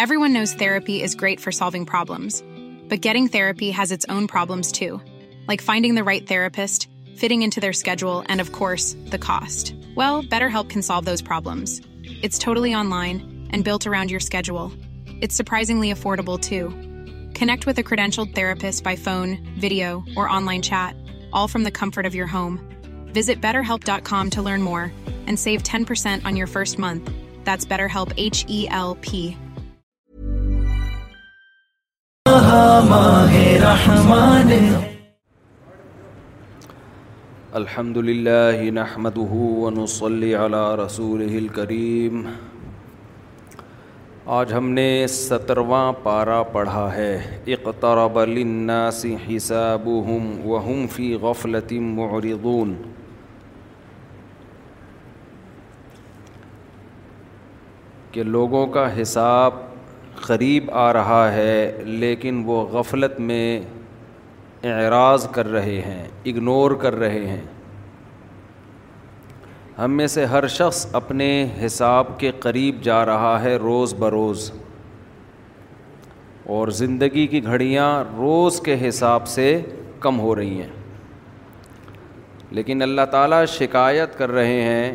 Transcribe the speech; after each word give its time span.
Everyone 0.00 0.32
knows 0.32 0.52
therapy 0.52 1.00
is 1.00 1.14
great 1.14 1.38
for 1.38 1.52
solving 1.52 1.86
problems, 1.86 2.42
but 2.88 3.00
getting 3.00 3.28
therapy 3.28 3.70
has 3.70 3.92
its 3.92 4.04
own 4.08 4.26
problems 4.26 4.72
too, 4.72 5.00
like 5.46 5.62
finding 5.62 5.94
the 5.94 6.02
right 6.02 6.26
therapist, 6.26 6.88
fitting 7.14 7.42
into 7.42 7.60
their 7.60 7.72
schedule, 7.72 8.24
and 8.26 8.40
of 8.40 8.50
course, 8.50 8.96
the 9.10 9.20
cost. 9.20 9.72
Well, 9.94 10.24
BetterHelp 10.24 10.68
can 10.68 10.82
solve 10.82 11.04
those 11.04 11.22
problems. 11.22 11.80
It's 12.22 12.40
totally 12.40 12.74
online 12.74 13.48
and 13.50 13.62
built 13.62 13.86
around 13.86 14.10
your 14.10 14.18
schedule. 14.18 14.72
It's 15.22 15.36
surprisingly 15.36 15.92
affordable 15.92 16.40
too. 16.40 16.74
Connect 17.38 17.64
with 17.64 17.78
a 17.78 17.84
credentialed 17.84 18.34
therapist 18.34 18.82
by 18.82 18.96
phone, 18.96 19.38
video, 19.60 20.02
or 20.16 20.28
online 20.28 20.62
chat, 20.62 20.96
all 21.32 21.46
from 21.46 21.62
the 21.62 21.76
comfort 21.80 22.04
of 22.04 22.16
your 22.16 22.26
home. 22.26 22.58
Visit 23.12 23.40
BetterHelp.com 23.40 24.30
to 24.30 24.42
learn 24.42 24.60
more 24.60 24.90
and 25.28 25.38
save 25.38 25.62
10% 25.62 26.24
on 26.24 26.34
your 26.34 26.48
first 26.48 26.80
month. 26.80 27.12
That's 27.44 27.64
BetterHelp, 27.64 28.12
H-E-L-P. 28.16 29.32
ماہ 32.90 33.34
رحمان 33.62 34.48
الحمد 37.60 37.96
للہ 38.06 38.70
نحمده 38.78 39.42
ونصلي 39.64 40.30
على 40.38 40.62
رسوله 40.80 41.36
الكریم 41.42 42.16
آج 44.38 44.52
ہم 44.56 44.70
نے 44.78 44.86
سترواں 45.16 45.84
پارہ 46.08 46.42
پڑھا 46.56 46.84
ہے 46.94 47.12
اقترب 47.58 48.18
للناس 48.32 49.04
حسابهم 49.26 50.26
وهم 50.54 50.88
فی 50.96 51.08
غفلت 51.26 51.76
معرضون 52.00 52.72
کہ 58.18 58.26
لوگوں 58.38 58.66
کا 58.78 58.88
حساب 59.00 59.62
قریب 60.20 60.70
آ 60.82 60.92
رہا 60.92 61.32
ہے 61.32 61.78
لیکن 61.84 62.42
وہ 62.46 62.60
غفلت 62.72 63.18
میں 63.20 63.58
اعراض 64.72 65.26
کر 65.32 65.48
رہے 65.50 65.80
ہیں 65.86 66.06
اگنور 66.30 66.70
کر 66.82 66.94
رہے 66.98 67.26
ہیں 67.26 67.42
ہم 69.78 69.96
میں 69.96 70.06
سے 70.06 70.24
ہر 70.32 70.46
شخص 70.48 70.86
اپنے 70.96 71.28
حساب 71.64 72.18
کے 72.18 72.30
قریب 72.40 72.80
جا 72.82 73.04
رہا 73.06 73.40
ہے 73.42 73.54
روز 73.58 73.94
بروز 73.98 74.50
اور 76.56 76.68
زندگی 76.80 77.26
کی 77.26 77.42
گھڑیاں 77.44 77.88
روز 78.16 78.60
کے 78.64 78.76
حساب 78.88 79.26
سے 79.28 79.46
کم 80.00 80.20
ہو 80.20 80.34
رہی 80.36 80.60
ہیں 80.60 80.68
لیکن 82.56 82.82
اللہ 82.82 83.04
تعالیٰ 83.12 83.44
شکایت 83.58 84.16
کر 84.18 84.30
رہے 84.32 84.60
ہیں 84.62 84.92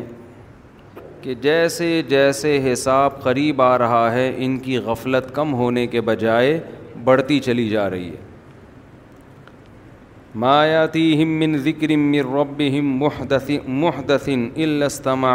کہ 1.22 1.34
جیسے 1.42 1.86
جیسے 2.08 2.58
حساب 2.72 3.22
قریب 3.22 3.60
آ 3.62 3.76
رہا 3.78 4.12
ہے 4.12 4.30
ان 4.44 4.56
کی 4.66 4.76
غفلت 4.86 5.26
کم 5.34 5.52
ہونے 5.54 5.86
کے 5.94 6.00
بجائے 6.10 6.54
بڑھتی 7.04 7.38
چلی 7.46 7.68
جا 7.68 7.88
رہی 7.90 8.08
ہے 8.08 8.16
مایاتی 10.42 11.24
من 11.28 11.56
ذکر 11.66 11.90
من 11.96 12.22
محدث 12.98 13.48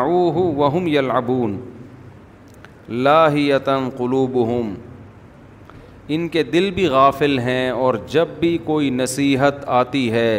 وهم 0.01 0.87
يلعبون 0.95 1.57
لاہیتم 3.07 3.89
قلوبهم 3.97 4.65
ان 6.17 6.27
کے 6.35 6.41
دل 6.55 6.65
بھی 6.77 6.85
غافل 6.95 7.33
ہیں 7.47 7.63
اور 7.85 7.93
جب 8.15 8.27
بھی 8.39 8.53
کوئی 8.69 8.89
نصیحت 8.99 9.57
آتی 9.79 10.03
ہے 10.11 10.29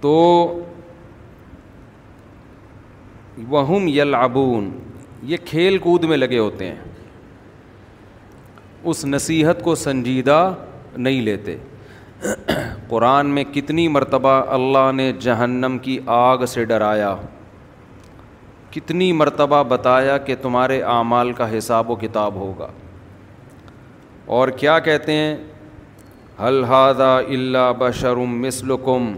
تو 0.00 0.16
وہم 3.48 3.86
یلعبون 3.88 4.68
یہ 5.30 5.36
کھیل 5.46 5.78
کود 5.78 6.04
میں 6.08 6.16
لگے 6.16 6.38
ہوتے 6.38 6.66
ہیں 6.66 6.76
اس 8.90 9.04
نصیحت 9.04 9.62
کو 9.62 9.74
سنجیدہ 9.74 10.52
نہیں 10.96 11.20
لیتے 11.22 11.56
قرآن 12.88 13.28
میں 13.34 13.44
کتنی 13.54 13.86
مرتبہ 13.88 14.40
اللہ 14.54 14.90
نے 14.94 15.10
جہنم 15.20 15.76
کی 15.82 15.98
آگ 16.16 16.44
سے 16.48 16.64
ڈرایا 16.64 17.14
کتنی 18.70 19.10
مرتبہ 19.12 19.62
بتایا 19.68 20.16
کہ 20.26 20.34
تمہارے 20.42 20.80
اعمال 20.96 21.32
کا 21.40 21.56
حساب 21.56 21.90
و 21.90 21.94
کتاب 22.00 22.34
ہوگا 22.34 22.68
اور 24.38 24.48
کیا 24.60 24.78
کہتے 24.88 25.12
ہیں 25.12 25.36
الحاظہ 26.46 27.18
اللہ 27.28 27.72
بشرم 27.78 28.40
مثلکم 28.42 29.12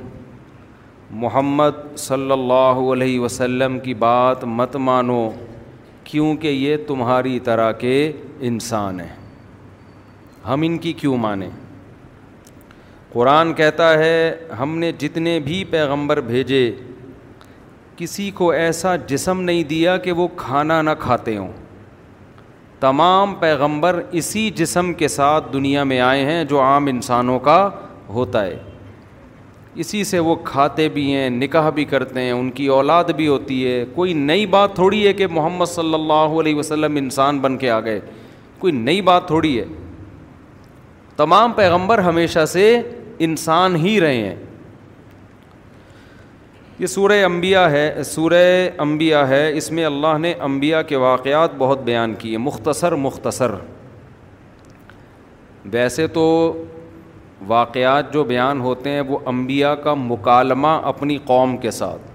محمد 1.18 1.78
صلی 1.98 2.30
اللہ 2.32 2.78
علیہ 2.92 3.20
وسلم 3.20 3.78
کی 3.84 3.94
بات 4.02 4.44
مت 4.46 4.76
مانو 4.76 5.28
کیونکہ 6.04 6.48
یہ 6.48 6.76
تمہاری 6.86 7.38
طرح 7.44 7.72
کے 7.80 7.94
انسان 8.48 9.00
ہیں 9.00 9.08
ہم 10.48 10.62
ان 10.66 10.76
کی 10.84 10.92
کیوں 11.00 11.16
مانیں 11.18 11.48
قرآن 13.12 13.52
کہتا 13.54 13.92
ہے 13.98 14.34
ہم 14.58 14.78
نے 14.78 14.92
جتنے 14.98 15.38
بھی 15.44 15.62
پیغمبر 15.70 16.20
بھیجے 16.30 16.64
کسی 17.96 18.30
کو 18.34 18.50
ایسا 18.50 18.94
جسم 19.06 19.40
نہیں 19.42 19.62
دیا 19.70 19.96
کہ 20.04 20.12
وہ 20.20 20.28
کھانا 20.36 20.80
نہ 20.82 20.90
کھاتے 21.00 21.36
ہوں 21.36 21.52
تمام 22.80 23.34
پیغمبر 23.40 24.02
اسی 24.20 24.48
جسم 24.56 24.92
کے 24.98 25.08
ساتھ 25.18 25.52
دنیا 25.52 25.84
میں 25.84 26.00
آئے 26.00 26.24
ہیں 26.26 26.42
جو 26.54 26.60
عام 26.62 26.86
انسانوں 26.92 27.38
کا 27.50 27.68
ہوتا 28.14 28.44
ہے 28.44 28.58
اسی 29.74 30.02
سے 30.04 30.18
وہ 30.18 30.34
کھاتے 30.44 30.88
بھی 30.88 31.12
ہیں 31.14 31.28
نکاح 31.30 31.68
بھی 31.74 31.84
کرتے 31.84 32.20
ہیں 32.20 32.30
ان 32.32 32.50
کی 32.50 32.66
اولاد 32.78 33.10
بھی 33.16 33.26
ہوتی 33.28 33.66
ہے 33.66 33.84
کوئی 33.94 34.12
نئی 34.12 34.46
بات 34.54 34.74
تھوڑی 34.74 35.06
ہے 35.06 35.12
کہ 35.14 35.26
محمد 35.30 35.66
صلی 35.72 35.94
اللہ 35.94 36.38
علیہ 36.40 36.54
وسلم 36.54 36.96
انسان 36.96 37.38
بن 37.40 37.56
کے 37.58 37.70
آ 37.70 37.78
گئے 37.84 38.00
کوئی 38.58 38.72
نئی 38.72 39.00
بات 39.02 39.26
تھوڑی 39.26 39.58
ہے 39.58 39.64
تمام 41.16 41.52
پیغمبر 41.52 41.98
ہمیشہ 42.08 42.44
سے 42.52 42.76
انسان 43.26 43.76
ہی 43.76 44.00
رہے 44.00 44.16
ہیں 44.16 44.34
یہ 46.78 46.86
سورہ 46.86 47.24
انبیاء 47.24 47.64
ہے 47.70 48.02
سورہ 48.06 48.34
انبیاء 48.82 49.22
ہے 49.28 49.50
اس 49.56 49.70
میں 49.78 49.84
اللہ 49.84 50.18
نے 50.20 50.32
انبیاء 50.46 50.80
کے 50.88 50.96
واقعات 50.96 51.54
بہت 51.58 51.82
بیان 51.84 52.14
کیے 52.18 52.38
مختصر 52.38 52.94
مختصر 53.06 53.54
ویسے 55.72 56.06
تو 56.12 56.24
واقعات 57.48 58.12
جو 58.12 58.22
بیان 58.24 58.60
ہوتے 58.60 58.90
ہیں 58.90 59.00
وہ 59.08 59.18
انبیاء 59.26 59.72
کا 59.84 59.94
مکالمہ 59.94 60.78
اپنی 60.86 61.16
قوم 61.26 61.56
کے 61.56 61.70
ساتھ 61.70 62.08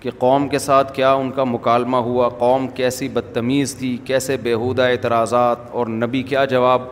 کہ 0.00 0.10
قوم 0.18 0.48
کے 0.48 0.58
ساتھ 0.58 0.94
کیا 0.94 1.12
ان 1.12 1.30
کا 1.36 1.44
مکالمہ 1.44 1.96
ہوا 2.08 2.28
قوم 2.38 2.66
کیسی 2.74 3.08
بدتمیز 3.14 3.74
تھی 3.78 3.96
کیسے 4.04 4.36
بیہودہ 4.42 4.82
اعتراضات 4.90 5.60
اور 5.70 5.86
نبی 5.86 6.22
کیا 6.32 6.44
جواب 6.54 6.82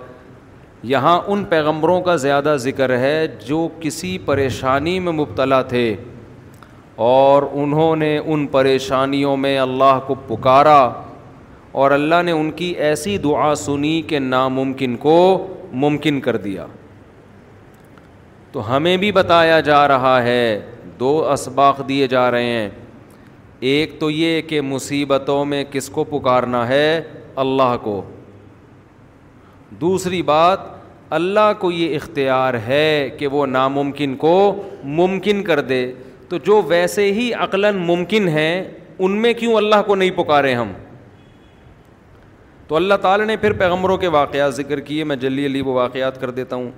یہاں 0.93 1.19
ان 1.29 1.45
پیغمبروں 1.51 2.01
کا 2.01 2.17
زیادہ 2.25 2.57
ذکر 2.61 2.97
ہے 2.99 3.27
جو 3.47 3.67
کسی 3.81 4.17
پریشانی 4.25 4.99
میں 5.01 5.13
مبتلا 5.13 5.61
تھے 5.73 5.95
اور 7.11 7.43
انہوں 7.63 7.97
نے 7.97 8.17
ان 8.19 8.47
پریشانیوں 8.51 9.37
میں 9.37 9.59
اللہ 9.59 9.99
کو 10.07 10.15
پکارا 10.27 10.81
اور 11.81 11.91
اللہ 11.91 12.23
نے 12.25 12.33
ان 12.33 12.51
کی 12.59 12.71
ایسی 12.89 13.17
دعا 13.29 13.55
سنی 13.65 14.01
کہ 14.09 14.19
ناممکن 14.19 14.97
کو 15.01 15.17
ممکن 15.83 16.21
کر 16.21 16.37
دیا 16.45 16.67
تو 18.57 18.63
ہمیں 18.75 18.97
بھی 18.97 19.11
بتایا 19.13 19.59
جا 19.61 19.87
رہا 19.89 20.23
ہے 20.23 20.41
دو 21.01 21.09
اسباق 21.33 21.81
دیے 21.89 22.07
جا 22.09 22.31
رہے 22.31 22.45
ہیں 22.53 22.69
ایک 23.71 23.99
تو 24.01 24.09
یہ 24.11 24.41
کہ 24.49 24.61
مصیبتوں 24.61 25.45
میں 25.47 25.63
کس 25.71 25.89
کو 25.97 26.05
پکارنا 26.11 26.67
ہے 26.69 27.03
اللہ 27.45 27.77
کو 27.83 28.01
دوسری 29.81 30.23
بات 30.31 30.61
اللہ 31.19 31.53
کو 31.59 31.71
یہ 31.73 31.95
اختیار 31.97 32.55
ہے 32.67 32.87
کہ 33.19 33.27
وہ 33.37 33.45
ناممکن 33.47 34.15
کو 34.25 34.33
ممکن 34.85 35.43
کر 35.51 35.61
دے 35.73 35.85
تو 36.29 36.39
جو 36.47 36.61
ویسے 36.69 37.11
ہی 37.13 37.33
عقلاً 37.43 37.77
ممکن 37.87 38.29
ہیں 38.39 38.63
ان 38.99 39.21
میں 39.23 39.33
کیوں 39.41 39.55
اللہ 39.57 39.83
کو 39.87 39.95
نہیں 39.95 40.11
پکارے 40.23 40.55
ہم 40.55 40.73
تو 42.69 42.77
اللہ 42.77 42.95
تعالیٰ 43.03 43.27
نے 43.27 43.37
پھر 43.41 43.53
پیغمبروں 43.59 43.97
کے 43.97 44.09
واقعات 44.19 44.55
ذکر 44.55 44.81
کیے 44.89 45.05
میں 45.11 45.17
جلی 45.27 45.47
علی 45.47 45.61
وہ 45.67 45.75
واقعات 45.75 46.21
کر 46.21 46.31
دیتا 46.41 46.57
ہوں 46.57 46.71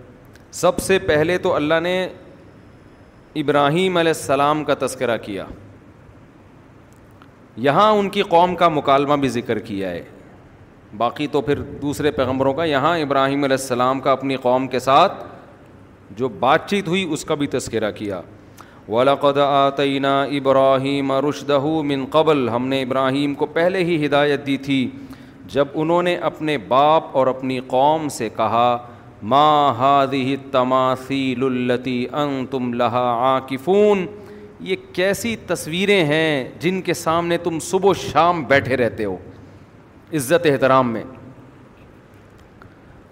سب 0.54 0.78
سے 0.82 0.98
پہلے 1.06 1.36
تو 1.38 1.54
اللہ 1.54 1.80
نے 1.82 2.04
ابراہیم 3.40 3.96
علیہ 3.96 4.12
السلام 4.16 4.62
کا 4.64 4.74
تذکرہ 4.80 5.16
کیا 5.22 5.44
یہاں 7.62 7.90
ان 7.96 8.08
کی 8.10 8.22
قوم 8.28 8.54
کا 8.56 8.68
مکالمہ 8.68 9.14
بھی 9.20 9.28
ذکر 9.28 9.58
کیا 9.58 9.90
ہے 9.90 10.02
باقی 10.96 11.26
تو 11.32 11.40
پھر 11.40 11.60
دوسرے 11.82 12.10
پیغمبروں 12.10 12.52
کا 12.54 12.64
یہاں 12.64 12.98
ابراہیم 12.98 13.44
علیہ 13.44 13.56
السلام 13.60 14.00
کا 14.00 14.12
اپنی 14.12 14.36
قوم 14.42 14.68
کے 14.68 14.78
ساتھ 14.80 15.24
جو 16.16 16.28
بات 16.40 16.68
چیت 16.68 16.88
ہوئی 16.88 17.04
اس 17.12 17.24
کا 17.24 17.34
بھی 17.40 17.46
تذکرہ 17.54 17.90
کیا 17.96 18.20
ولاقد 18.88 19.38
آتینہ 19.38 20.12
ابراہیم 20.38 21.12
رشدہ 21.28 21.58
من 21.86 22.04
قبل 22.10 22.48
ہم 22.48 22.68
نے 22.68 22.82
ابراہیم 22.82 23.34
کو 23.42 23.46
پہلے 23.60 23.84
ہی 23.84 24.04
ہدایت 24.06 24.46
دی 24.46 24.56
تھی 24.68 24.88
جب 25.52 25.68
انہوں 25.82 26.02
نے 26.02 26.16
اپنے 26.30 26.56
باپ 26.68 27.16
اور 27.16 27.26
اپنی 27.26 27.58
قوم 27.66 28.08
سے 28.16 28.28
کہا 28.36 28.76
ما 29.22 29.74
هذه 29.78 30.34
التماثيل 30.34 31.44
التی 31.44 32.06
انتم 32.14 32.58
تم 32.58 32.72
لہا 32.72 33.38
یہ 34.64 34.76
کیسی 34.92 35.34
تصویریں 35.46 36.04
ہیں 36.04 36.44
جن 36.60 36.80
کے 36.82 36.94
سامنے 36.94 37.36
تم 37.42 37.58
صبح 37.62 37.90
و 37.90 37.94
شام 37.94 38.42
بیٹھے 38.48 38.76
رہتے 38.76 39.04
ہو 39.04 39.16
عزت 40.16 40.46
احترام 40.50 40.92
میں 40.92 41.02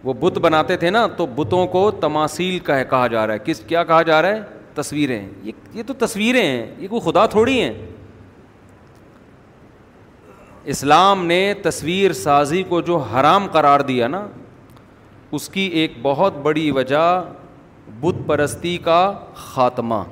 وہ 0.05 0.12
بت 0.20 0.38
بناتے 0.38 0.76
تھے 0.76 0.91
نا 0.91 1.06
تو 1.17 1.26
بتوں 1.37 1.67
کو 1.67 1.91
تماثیل 2.00 2.58
کا 2.69 2.82
کہا 2.93 3.06
جا 3.12 3.26
رہا 3.26 3.35
ہے 3.35 3.38
کس 3.44 3.61
کیا 3.67 3.85
کہا 3.85 4.00
جا 4.11 4.20
رہا 4.23 4.35
ہے 4.37 4.41
تصویریں 4.75 5.20
یہ 5.43 5.53
یہ 5.75 5.82
تو 5.87 5.94
تصویریں 6.06 6.43
ہیں 6.43 6.67
یہ 6.79 6.88
کوئی 6.88 7.11
خدا 7.11 7.26
تھوڑی 7.35 7.61
ہیں 7.61 7.73
اسلام 10.75 11.25
نے 11.26 11.44
تصویر 11.62 12.12
سازی 12.23 12.62
کو 12.69 12.81
جو 12.91 12.97
حرام 13.12 13.47
قرار 13.53 13.81
دیا 13.91 14.08
نا 14.08 14.26
اس 15.34 15.49
کی 15.50 15.61
ایک 15.78 15.93
بہت 16.02 16.37
بڑی 16.43 16.70
وجہ 16.70 17.06
بت 18.00 18.14
پرستی 18.26 18.76
کا 18.84 18.99
خاتمہ 19.34 20.02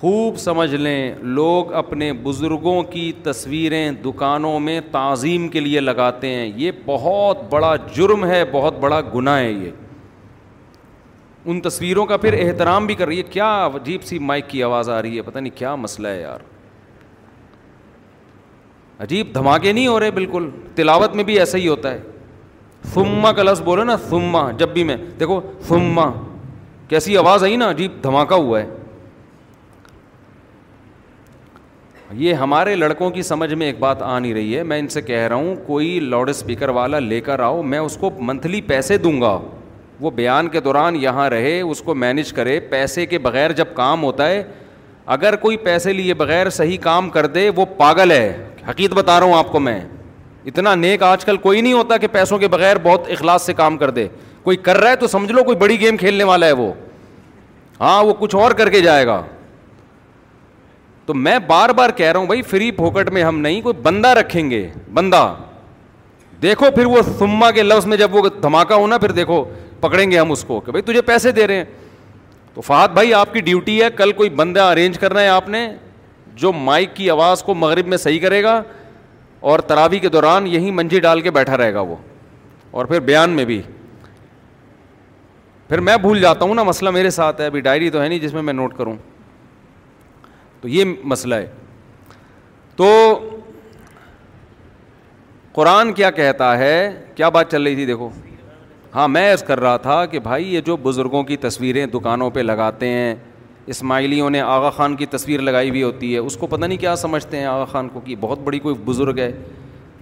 خوب 0.00 0.36
سمجھ 0.38 0.74
لیں 0.74 1.14
لوگ 1.22 1.72
اپنے 1.82 2.12
بزرگوں 2.22 2.82
کی 2.90 3.10
تصویریں 3.22 3.90
دکانوں 4.04 4.58
میں 4.60 4.80
تعظیم 4.92 5.48
کے 5.48 5.60
لیے 5.60 5.80
لگاتے 5.80 6.28
ہیں 6.34 6.50
یہ 6.56 6.70
بہت 6.86 7.42
بڑا 7.50 7.74
جرم 7.96 8.24
ہے 8.26 8.42
بہت 8.52 8.78
بڑا 8.80 9.00
گناہ 9.14 9.38
ہے 9.38 9.50
یہ 9.50 9.70
ان 11.50 11.60
تصویروں 11.60 12.04
کا 12.06 12.16
پھر 12.16 12.32
احترام 12.46 12.86
بھی 12.86 12.94
کر 12.94 13.06
رہی 13.06 13.18
ہے 13.18 13.22
کیا 13.30 13.48
عجیب 13.74 14.02
سی 14.04 14.18
مائک 14.18 14.48
کی 14.48 14.62
آواز 14.62 14.88
آ 14.90 15.00
رہی 15.02 15.16
ہے 15.16 15.22
پتہ 15.22 15.38
نہیں 15.38 15.56
کیا 15.58 15.74
مسئلہ 15.76 16.08
ہے 16.08 16.20
یار 16.20 16.40
عجیب 19.02 19.34
دھماکے 19.34 19.72
نہیں 19.72 19.86
ہو 19.86 19.98
رہے 20.00 20.10
بالکل 20.10 20.48
تلاوت 20.74 21.14
میں 21.16 21.24
بھی 21.24 21.38
ایسا 21.40 21.58
ہی 21.58 21.68
ہوتا 21.68 21.90
ہے 21.94 22.00
سما 22.92 23.32
کا 23.36 23.42
لفظ 23.42 23.60
بولے 23.62 23.84
نا 23.84 23.96
سما 24.08 24.50
جب 24.58 24.68
بھی 24.74 24.84
میں 24.84 24.96
دیکھو 25.20 25.40
سما 25.68 26.10
کیسی 26.88 27.16
آواز 27.16 27.42
آئی 27.44 27.56
نا 27.56 27.70
جی 27.76 27.86
دھماکہ 28.02 28.34
ہوا 28.34 28.60
ہے 28.60 28.66
یہ 32.16 32.34
ہمارے 32.44 32.74
لڑکوں 32.76 33.08
کی 33.10 33.22
سمجھ 33.22 33.52
میں 33.54 33.66
ایک 33.66 33.78
بات 33.80 34.02
آ 34.02 34.18
نہیں 34.18 34.34
رہی 34.34 34.56
ہے 34.56 34.62
میں 34.62 34.78
ان 34.78 34.88
سے 34.88 35.00
کہہ 35.02 35.26
رہا 35.28 35.36
ہوں 35.36 35.54
کوئی 35.66 35.98
لاؤڈ 36.00 36.28
اسپیکر 36.30 36.68
والا 36.78 36.98
لے 36.98 37.20
کر 37.28 37.40
آؤ 37.40 37.62
میں 37.70 37.78
اس 37.78 37.96
کو 38.00 38.10
منتھلی 38.18 38.60
پیسے 38.66 38.98
دوں 38.98 39.20
گا 39.20 39.38
وہ 40.00 40.10
بیان 40.10 40.48
کے 40.48 40.60
دوران 40.60 40.96
یہاں 41.02 41.28
رہے 41.30 41.60
اس 41.60 41.80
کو 41.82 41.94
مینج 41.94 42.32
کرے 42.32 42.58
پیسے 42.70 43.06
کے 43.06 43.18
بغیر 43.26 43.52
جب 43.62 43.74
کام 43.74 44.02
ہوتا 44.02 44.28
ہے 44.28 44.42
اگر 45.16 45.36
کوئی 45.36 45.56
پیسے 45.64 45.92
لیے 45.92 46.14
بغیر 46.22 46.50
صحیح 46.58 46.76
کام 46.82 47.10
کر 47.16 47.26
دے 47.38 47.48
وہ 47.56 47.64
پاگل 47.76 48.10
ہے 48.10 48.28
حقیقت 48.68 48.94
بتا 48.94 49.18
رہا 49.20 49.26
ہوں 49.26 49.34
آپ 49.38 49.52
کو 49.52 49.60
میں 49.60 49.78
اتنا 50.46 50.74
نیک 50.74 51.02
آج 51.02 51.24
کل 51.24 51.36
کوئی 51.42 51.60
نہیں 51.60 51.72
ہوتا 51.72 51.96
کہ 51.96 52.06
پیسوں 52.12 52.38
کے 52.38 52.48
بغیر 52.48 52.78
بہت 52.82 53.08
اخلاص 53.10 53.42
سے 53.46 53.52
کام 53.54 53.76
کر 53.78 53.90
دے 53.90 54.06
کوئی 54.42 54.56
کر 54.56 54.76
رہا 54.80 54.90
ہے 54.90 54.96
تو 54.96 55.06
سمجھ 55.06 55.30
لو 55.32 55.42
کوئی 55.44 55.56
بڑی 55.58 55.78
گیم 55.80 55.96
کھیلنے 55.96 56.24
والا 56.24 56.46
ہے 56.46 56.52
وہ 56.52 56.72
ہاں 57.80 58.02
وہ 58.04 58.12
کچھ 58.18 58.34
اور 58.36 58.50
کر 58.58 58.70
کے 58.70 58.80
جائے 58.80 59.06
گا 59.06 59.20
تو 61.06 61.14
میں 61.14 61.38
بار 61.46 61.70
بار 61.78 61.90
کہہ 61.96 62.10
رہا 62.10 62.18
ہوں 62.20 62.26
بھائی 62.26 62.42
فری 62.50 62.70
پھوکٹ 62.72 63.10
میں 63.12 63.22
ہم 63.22 63.38
نہیں 63.40 63.60
کوئی 63.62 63.76
بندہ 63.82 64.08
رکھیں 64.18 64.50
گے 64.50 64.66
بندہ 64.94 65.22
دیکھو 66.42 66.70
پھر 66.74 66.86
وہ 66.86 67.02
سما 67.18 67.50
کے 67.50 67.62
لفظ 67.62 67.86
میں 67.86 67.96
جب 67.96 68.14
وہ 68.14 68.28
دھماکہ 68.42 68.74
ہونا 68.82 68.98
پھر 68.98 69.10
دیکھو 69.12 69.44
پکڑیں 69.80 70.10
گے 70.10 70.18
ہم 70.18 70.32
اس 70.32 70.44
کو 70.44 70.60
کہ 70.60 70.72
بھائی 70.72 70.82
تجھے 70.82 71.02
پیسے 71.02 71.30
دے 71.32 71.46
رہے 71.46 71.56
ہیں 71.56 71.64
تو 72.54 72.60
فہد 72.60 72.92
بھائی 72.94 73.12
آپ 73.14 73.32
کی 73.32 73.40
ڈیوٹی 73.50 73.80
ہے 73.82 73.90
کل 73.96 74.12
کوئی 74.16 74.30
بندہ 74.40 74.60
ارینج 74.70 74.98
کرنا 74.98 75.20
ہے 75.20 75.28
آپ 75.28 75.48
نے 75.48 75.68
جو 76.42 76.52
مائک 76.52 76.94
کی 76.96 77.10
آواز 77.10 77.42
کو 77.42 77.54
مغرب 77.54 77.86
میں 77.88 77.96
صحیح 77.98 78.20
کرے 78.20 78.42
گا 78.42 78.60
اور 79.52 79.58
تراوی 79.68 79.98
کے 80.00 80.08
دوران 80.08 80.46
یہی 80.46 80.70
منجی 80.70 81.00
ڈال 81.06 81.20
کے 81.20 81.30
بیٹھا 81.30 81.56
رہے 81.58 81.72
گا 81.74 81.80
وہ 81.88 81.94
اور 82.76 82.84
پھر 82.90 83.00
بیان 83.08 83.30
میں 83.36 83.44
بھی 83.44 83.60
پھر 85.68 85.80
میں 85.88 85.96
بھول 86.04 86.20
جاتا 86.20 86.44
ہوں 86.44 86.54
نا 86.54 86.62
مسئلہ 86.62 86.90
میرے 86.90 87.10
ساتھ 87.16 87.40
ہے 87.40 87.46
ابھی 87.46 87.60
ڈائری 87.66 87.90
تو 87.90 88.02
ہے 88.02 88.06
نہیں 88.08 88.18
جس 88.18 88.34
میں 88.34 88.42
میں 88.42 88.52
نوٹ 88.52 88.76
کروں 88.76 88.94
تو 90.60 90.68
یہ 90.68 90.84
مسئلہ 91.12 91.34
ہے 91.34 91.46
تو 92.76 92.88
قرآن 95.60 95.92
کیا 95.98 96.10
کہتا 96.10 96.56
ہے 96.58 96.74
کیا 97.16 97.28
بات 97.36 97.50
چل 97.52 97.62
رہی 97.62 97.74
تھی 97.74 97.86
دیکھو 97.86 98.10
ہاں 98.94 99.06
میں 99.08 99.30
عرض 99.32 99.42
کر 99.44 99.60
رہا 99.60 99.76
تھا 99.86 100.04
کہ 100.06 100.18
بھائی 100.30 100.54
یہ 100.54 100.60
جو 100.66 100.76
بزرگوں 100.86 101.22
کی 101.30 101.36
تصویریں 101.44 101.84
دکانوں 101.96 102.30
پہ 102.30 102.40
لگاتے 102.40 102.88
ہیں 102.96 103.14
اسماعیلیوں 103.72 104.28
نے 104.30 104.40
آغا 104.40 104.70
خان 104.76 104.94
کی 104.96 105.06
تصویر 105.10 105.40
لگائی 105.40 105.68
ہوئی 105.70 105.82
ہوتی 105.82 106.12
ہے 106.14 106.18
اس 106.18 106.36
کو 106.36 106.46
پتہ 106.46 106.64
نہیں 106.64 106.78
کیا 106.78 106.94
سمجھتے 106.96 107.36
ہیں 107.38 107.44
آغا 107.46 107.64
خان 107.70 107.88
کو 107.92 108.00
کہ 108.04 108.14
بہت 108.20 108.38
بڑی 108.44 108.58
کوئی 108.60 108.74
بزرگ 108.84 109.18
ہے 109.18 109.30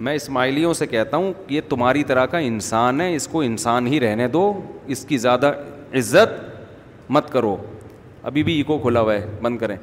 میں 0.06 0.14
اسماعیلیوں 0.14 0.72
سے 0.74 0.86
کہتا 0.86 1.16
ہوں 1.16 1.32
کہ 1.46 1.54
یہ 1.54 1.60
تمہاری 1.68 2.02
طرح 2.04 2.26
کا 2.26 2.38
انسان 2.38 3.00
ہے 3.00 3.14
اس 3.16 3.26
کو 3.32 3.40
انسان 3.42 3.86
ہی 3.86 4.00
رہنے 4.00 4.26
دو 4.28 4.52
اس 4.94 5.04
کی 5.08 5.18
زیادہ 5.18 5.52
عزت 5.98 7.10
مت 7.12 7.30
کرو 7.32 7.56
ابھی 8.30 8.42
بھی 8.42 8.56
ایکو 8.56 8.78
کھلا 8.78 9.00
ہوا 9.00 9.14
ہے 9.14 9.26
بند 9.42 9.58
کریں 9.58 9.76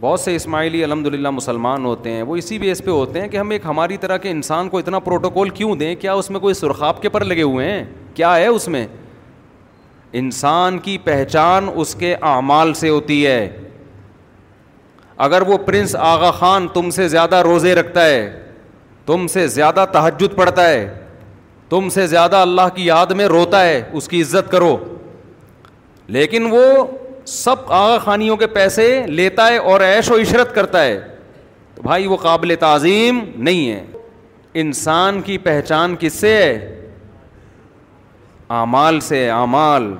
بہت 0.00 0.20
سے 0.20 0.34
اسماعیلی 0.36 0.82
الحمد 0.84 1.06
للہ 1.14 1.30
مسلمان 1.30 1.84
ہوتے 1.84 2.10
ہیں 2.10 2.22
وہ 2.22 2.36
اسی 2.36 2.58
بیس 2.58 2.84
پہ 2.84 2.90
ہوتے 2.90 3.20
ہیں 3.20 3.28
کہ 3.28 3.36
ہم 3.36 3.50
ایک 3.50 3.66
ہماری 3.66 3.96
طرح 3.96 4.16
کے 4.22 4.30
انسان 4.30 4.68
کو 4.68 4.78
اتنا 4.78 4.98
پروٹوکول 5.06 5.50
کیوں 5.60 5.74
دیں 5.76 5.94
کیا 6.00 6.12
اس 6.14 6.30
میں 6.30 6.40
کوئی 6.40 6.54
سرخاب 6.54 7.00
کے 7.02 7.08
پر 7.10 7.24
لگے 7.24 7.42
ہوئے 7.42 7.70
ہیں 7.70 7.84
کیا 8.14 8.34
ہے 8.36 8.46
اس 8.46 8.68
میں 8.68 8.86
انسان 10.20 10.78
کی 10.78 10.96
پہچان 11.04 11.66
اس 11.74 11.94
کے 11.98 12.14
اعمال 12.22 12.74
سے 12.74 12.88
ہوتی 12.88 13.26
ہے 13.26 13.48
اگر 15.24 15.42
وہ 15.48 15.56
پرنس 15.66 15.94
آغا 15.98 16.30
خان 16.38 16.66
تم 16.74 16.90
سے 16.90 17.06
زیادہ 17.08 17.36
روزے 17.44 17.74
رکھتا 17.74 18.04
ہے 18.06 18.28
تم 19.06 19.26
سے 19.32 19.46
زیادہ 19.48 19.84
تہجد 19.92 20.36
پڑھتا 20.36 20.68
ہے 20.68 20.86
تم 21.68 21.88
سے 21.94 22.06
زیادہ 22.06 22.36
اللہ 22.36 22.68
کی 22.74 22.84
یاد 22.86 23.10
میں 23.16 23.26
روتا 23.28 23.64
ہے 23.64 23.80
اس 23.92 24.08
کی 24.08 24.20
عزت 24.22 24.50
کرو 24.50 24.76
لیکن 26.16 26.46
وہ 26.50 26.64
سب 27.28 27.72
آغا 27.72 27.98
خانیوں 27.98 28.36
کے 28.36 28.46
پیسے 28.46 29.02
لیتا 29.06 29.46
ہے 29.48 29.56
اور 29.70 29.80
عیش 29.84 30.10
و 30.10 30.16
عشرت 30.20 30.54
کرتا 30.54 30.82
ہے 30.84 30.98
تو 31.74 31.82
بھائی 31.82 32.06
وہ 32.06 32.16
قابل 32.16 32.54
تعظیم 32.60 33.18
نہیں 33.36 33.70
ہے 33.70 33.84
انسان 34.60 35.20
کی 35.22 35.38
پہچان 35.38 35.96
کس 36.00 36.12
سے 36.20 36.34
ہے 36.36 36.84
اعمال 38.54 38.98
سے 39.00 39.28
اعمال 39.30 39.92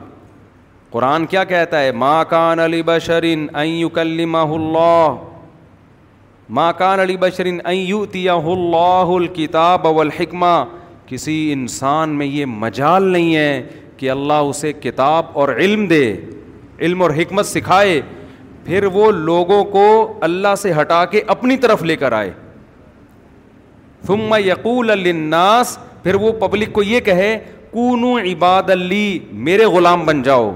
قرآن 0.91 1.25
کیا 1.27 1.43
کہتا 1.45 1.81
ہے 1.83 1.93
ماں 2.03 2.25
کان 2.29 2.59
علی 2.61 2.83
بشرین 2.87 3.47
اللہ 3.63 5.15
ما 6.59 6.71
کان 6.79 7.01
علی 7.01 7.17
بشرین 7.21 7.59
اللہ 7.65 9.11
الکتاب 9.17 9.87
والحکمہ 9.87 10.63
کسی 11.07 11.39
انسان 11.53 12.11
میں 12.19 12.27
یہ 12.27 12.47
مجال 12.47 13.03
نہیں 13.13 13.35
ہے 13.37 13.63
کہ 13.97 14.11
اللہ 14.11 14.47
اسے 14.51 14.73
کتاب 14.83 15.27
اور 15.39 15.49
علم 15.57 15.85
دے 15.89 16.05
علم 16.81 17.03
اور 17.03 17.11
حکمت 17.17 17.47
سکھائے 17.47 18.01
پھر 18.65 18.85
وہ 18.93 19.11
لوگوں 19.13 19.63
کو 19.75 19.85
اللہ 20.29 20.55
سے 20.59 20.73
ہٹا 20.81 21.05
کے 21.17 21.23
اپنی 21.37 21.57
طرف 21.67 21.83
لے 21.83 21.97
کر 21.97 22.13
آئے 22.13 22.31
ثم 24.07 24.35
یقول 24.45 24.91
الناس 24.91 25.79
پھر 26.03 26.15
وہ 26.21 26.33
پبلک 26.41 26.73
کو 26.73 26.83
یہ 26.83 27.01
کہے 27.11 27.37
عباد 27.75 28.71
علی 28.71 29.19
میرے 29.47 29.65
غلام 29.65 30.05
بن 30.07 30.23
جاؤ 30.23 30.51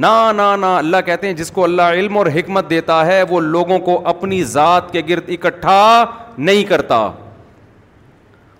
نہ 0.00 0.06
اللہ 0.06 1.00
کہتے 1.06 1.26
ہیں 1.26 1.34
جس 1.34 1.50
کو 1.54 1.64
اللہ 1.64 1.82
علم 1.98 2.16
اور 2.18 2.26
حکمت 2.34 2.70
دیتا 2.70 3.04
ہے 3.06 3.22
وہ 3.30 3.40
لوگوں 3.40 3.78
کو 3.78 4.00
اپنی 4.08 4.42
ذات 4.54 4.90
کے 4.92 5.02
گرد 5.08 5.28
اکٹھا 5.30 6.04
نہیں 6.38 6.64
کرتا 6.68 7.06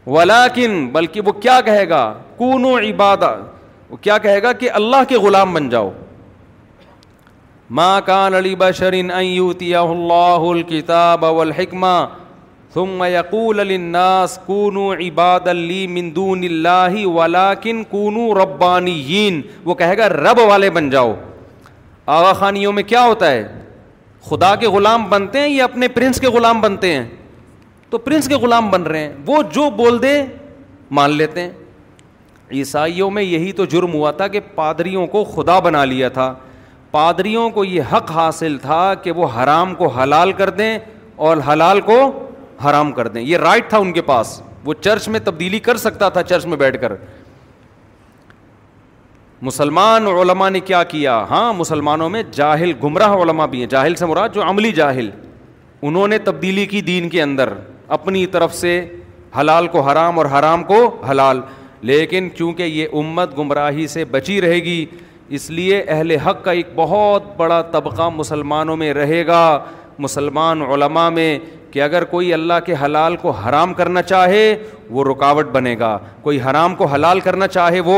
ولاکن 0.07 0.87
بلکہ 0.93 1.21
وہ 1.25 1.33
کیا 1.33 1.61
کہے 1.65 1.89
گا 1.89 2.13
کون 2.37 2.65
عباد 2.85 3.23
کیا 4.01 4.17
کہے 4.19 4.43
گا 4.43 4.53
کہ 4.61 4.71
اللہ 4.75 5.03
کے 5.09 5.17
غلام 5.23 5.53
بن 5.55 5.69
جاؤ 5.69 5.91
ماں 7.79 8.01
کان 8.07 8.35
علی 8.35 8.55
بشرین 8.57 9.11
اللہ 9.11 10.47
الکتاب 10.51 11.23
والحکمہ 11.25 11.97
عبادا 12.77 13.45
لي 15.53 15.87
من 15.87 16.13
دون 16.15 16.45
عباد 16.45 17.05
ولكن 17.05 17.85
كونوا 17.91 18.35
ربانيين 18.35 19.41
وہ 19.65 19.75
کہے 19.81 19.97
گا 19.99 20.09
رب 20.09 20.39
والے 20.49 20.71
بن 20.79 20.91
جاؤ 20.91 21.15
آغا 22.15 22.33
خانیوں 22.39 22.73
میں 22.73 22.83
کیا 22.93 23.05
ہوتا 23.07 23.27
ہے 23.31 23.47
خدا 24.31 24.55
کے 24.61 24.67
غلام 24.77 25.09
بنتے 25.11 25.39
ہیں 25.41 25.49
یا 25.49 25.65
اپنے 25.65 25.89
پرنس 25.99 26.21
کے 26.21 26.27
غلام 26.39 26.61
بنتے 26.61 26.93
ہیں 26.95 27.05
تو 27.91 27.99
پرنس 28.07 28.29
کے 28.29 28.35
غلام 28.45 28.71
بن 28.71 28.83
رہے 28.83 28.99
ہیں 29.01 29.11
وہ 29.27 29.43
جو 29.55 29.69
بول 29.77 29.99
دے 30.03 30.21
مان 30.99 31.11
لیتے 31.17 31.41
ہیں 31.41 31.51
عیسائیوں 32.61 33.09
میں 33.17 33.23
یہی 33.25 33.51
تو 33.59 33.65
جرم 33.75 33.93
ہوا 33.95 34.11
تھا 34.19 34.27
کہ 34.35 34.41
پادریوں 34.55 35.05
کو 35.15 35.21
خدا 35.35 35.57
بنا 35.67 35.83
لیا 35.93 36.09
تھا 36.17 36.29
پادریوں 36.91 37.47
کو 37.51 37.65
یہ 37.65 37.81
حق 37.93 38.09
حاصل 38.17 38.53
تھا 38.63 38.83
کہ 39.03 39.11
وہ 39.21 39.25
حرام 39.37 39.69
کو 39.75 39.87
حلال 39.99 40.31
کر 40.41 40.51
دیں 40.61 40.73
اور 41.29 41.37
حلال 41.49 41.79
کو 41.89 41.99
حرام 42.63 42.93
کر 42.93 43.09
دیں 43.09 43.23
یہ 43.23 43.37
رائٹ 43.39 43.69
تھا 43.71 43.79
ان 43.79 43.93
کے 43.93 44.03
پاس 44.03 44.41
وہ 44.65 44.75
چرچ 44.81 45.09
میں 45.09 45.21
تبدیلی 45.25 45.59
کر 45.61 45.77
سکتا 45.77 46.09
تھا 46.09 46.23
چرچ 46.23 46.47
میں 46.47 46.57
بیٹھ 46.57 46.81
کر 46.81 46.93
مسلمان 49.43 50.07
علماء 50.07 50.49
نے 50.51 50.61
کیا 50.65 50.83
کیا 50.93 51.17
ہاں 51.31 51.53
مسلمانوں 51.55 52.09
میں 52.11 52.23
جاہل 52.33 52.73
گمراہ 52.85 53.13
علماء 53.23 53.47
بھی 53.55 53.59
ہیں 53.61 53.67
جاہل 53.71 53.95
سے 53.95 54.07
مراد 54.07 54.29
جو 54.35 54.43
عملی 54.49 54.73
جاہل 54.73 55.11
انہوں 55.87 56.09
نے 56.09 56.19
تبدیلی 56.29 56.67
کی 56.67 56.81
دین 56.83 57.09
کے 57.09 57.23
اندر 57.23 57.53
اپنی 57.97 58.25
طرف 58.37 58.55
سے 58.55 58.75
حلال 59.39 59.67
کو 59.69 59.81
حرام 59.89 60.19
اور 60.19 60.27
حرام 60.39 60.65
کو 60.65 60.79
حلال 61.11 61.41
لیکن 61.89 62.29
چونکہ 62.37 62.63
یہ 62.63 62.87
امت 63.01 63.37
گمراہی 63.39 63.87
سے 63.89 64.05
بچی 64.11 64.41
رہے 64.41 64.59
گی 64.65 64.85
اس 65.39 65.51
لیے 65.51 65.83
اہل 65.87 66.11
حق 66.27 66.43
کا 66.45 66.53
ایک 66.53 66.67
بہت 66.77 67.23
بڑا 67.37 67.61
طبقہ 67.73 68.09
مسلمانوں 68.15 68.77
میں 68.77 68.93
رہے 68.95 69.27
گا 69.27 69.41
مسلمان 69.99 70.63
علماء 70.63 71.09
میں 71.15 71.39
کہ 71.75 71.81
اگر 71.83 72.05
کوئی 72.11 72.33
اللہ 72.35 72.59
کے 72.67 72.75
حلال 72.85 73.15
کو 73.21 73.31
حرام 73.45 73.73
کرنا 73.75 74.03
چاہے 74.03 74.43
وہ 74.97 75.05
رکاوٹ 75.05 75.47
بنے 75.53 75.75
گا 75.79 75.97
کوئی 76.23 76.41
حرام 76.41 76.75
کو 76.81 76.85
حلال 76.93 77.21
کرنا 77.21 77.47
چاہے 77.55 77.81
وہ 77.89 77.97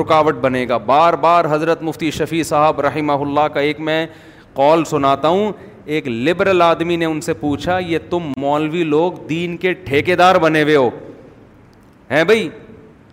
رکاوٹ 0.00 0.34
بنے 0.40 0.64
گا 0.68 0.76
بار 0.90 1.14
بار 1.24 1.44
حضرت 1.50 1.82
مفتی 1.82 2.10
شفیع 2.18 2.42
صاحب 2.50 2.80
رحمہ 2.86 3.12
اللہ 3.24 3.48
کا 3.54 3.60
ایک 3.68 3.80
میں 3.88 4.06
قول 4.60 4.84
سناتا 4.90 5.28
ہوں 5.28 5.52
ایک 5.96 6.06
لبرل 6.08 6.62
آدمی 6.62 6.96
نے 6.96 7.04
ان 7.04 7.20
سے 7.28 7.32
پوچھا 7.40 7.78
یہ 7.86 7.98
تم 8.10 8.30
مولوی 8.40 8.82
لوگ 8.94 9.12
دین 9.28 9.56
کے 9.56 9.72
ٹھیکے 9.86 10.16
دار 10.22 10.36
بنے 10.46 10.62
ہوئے 10.62 10.76
ہو 10.76 10.88
ہیں 12.10 12.22
بھائی 12.30 12.48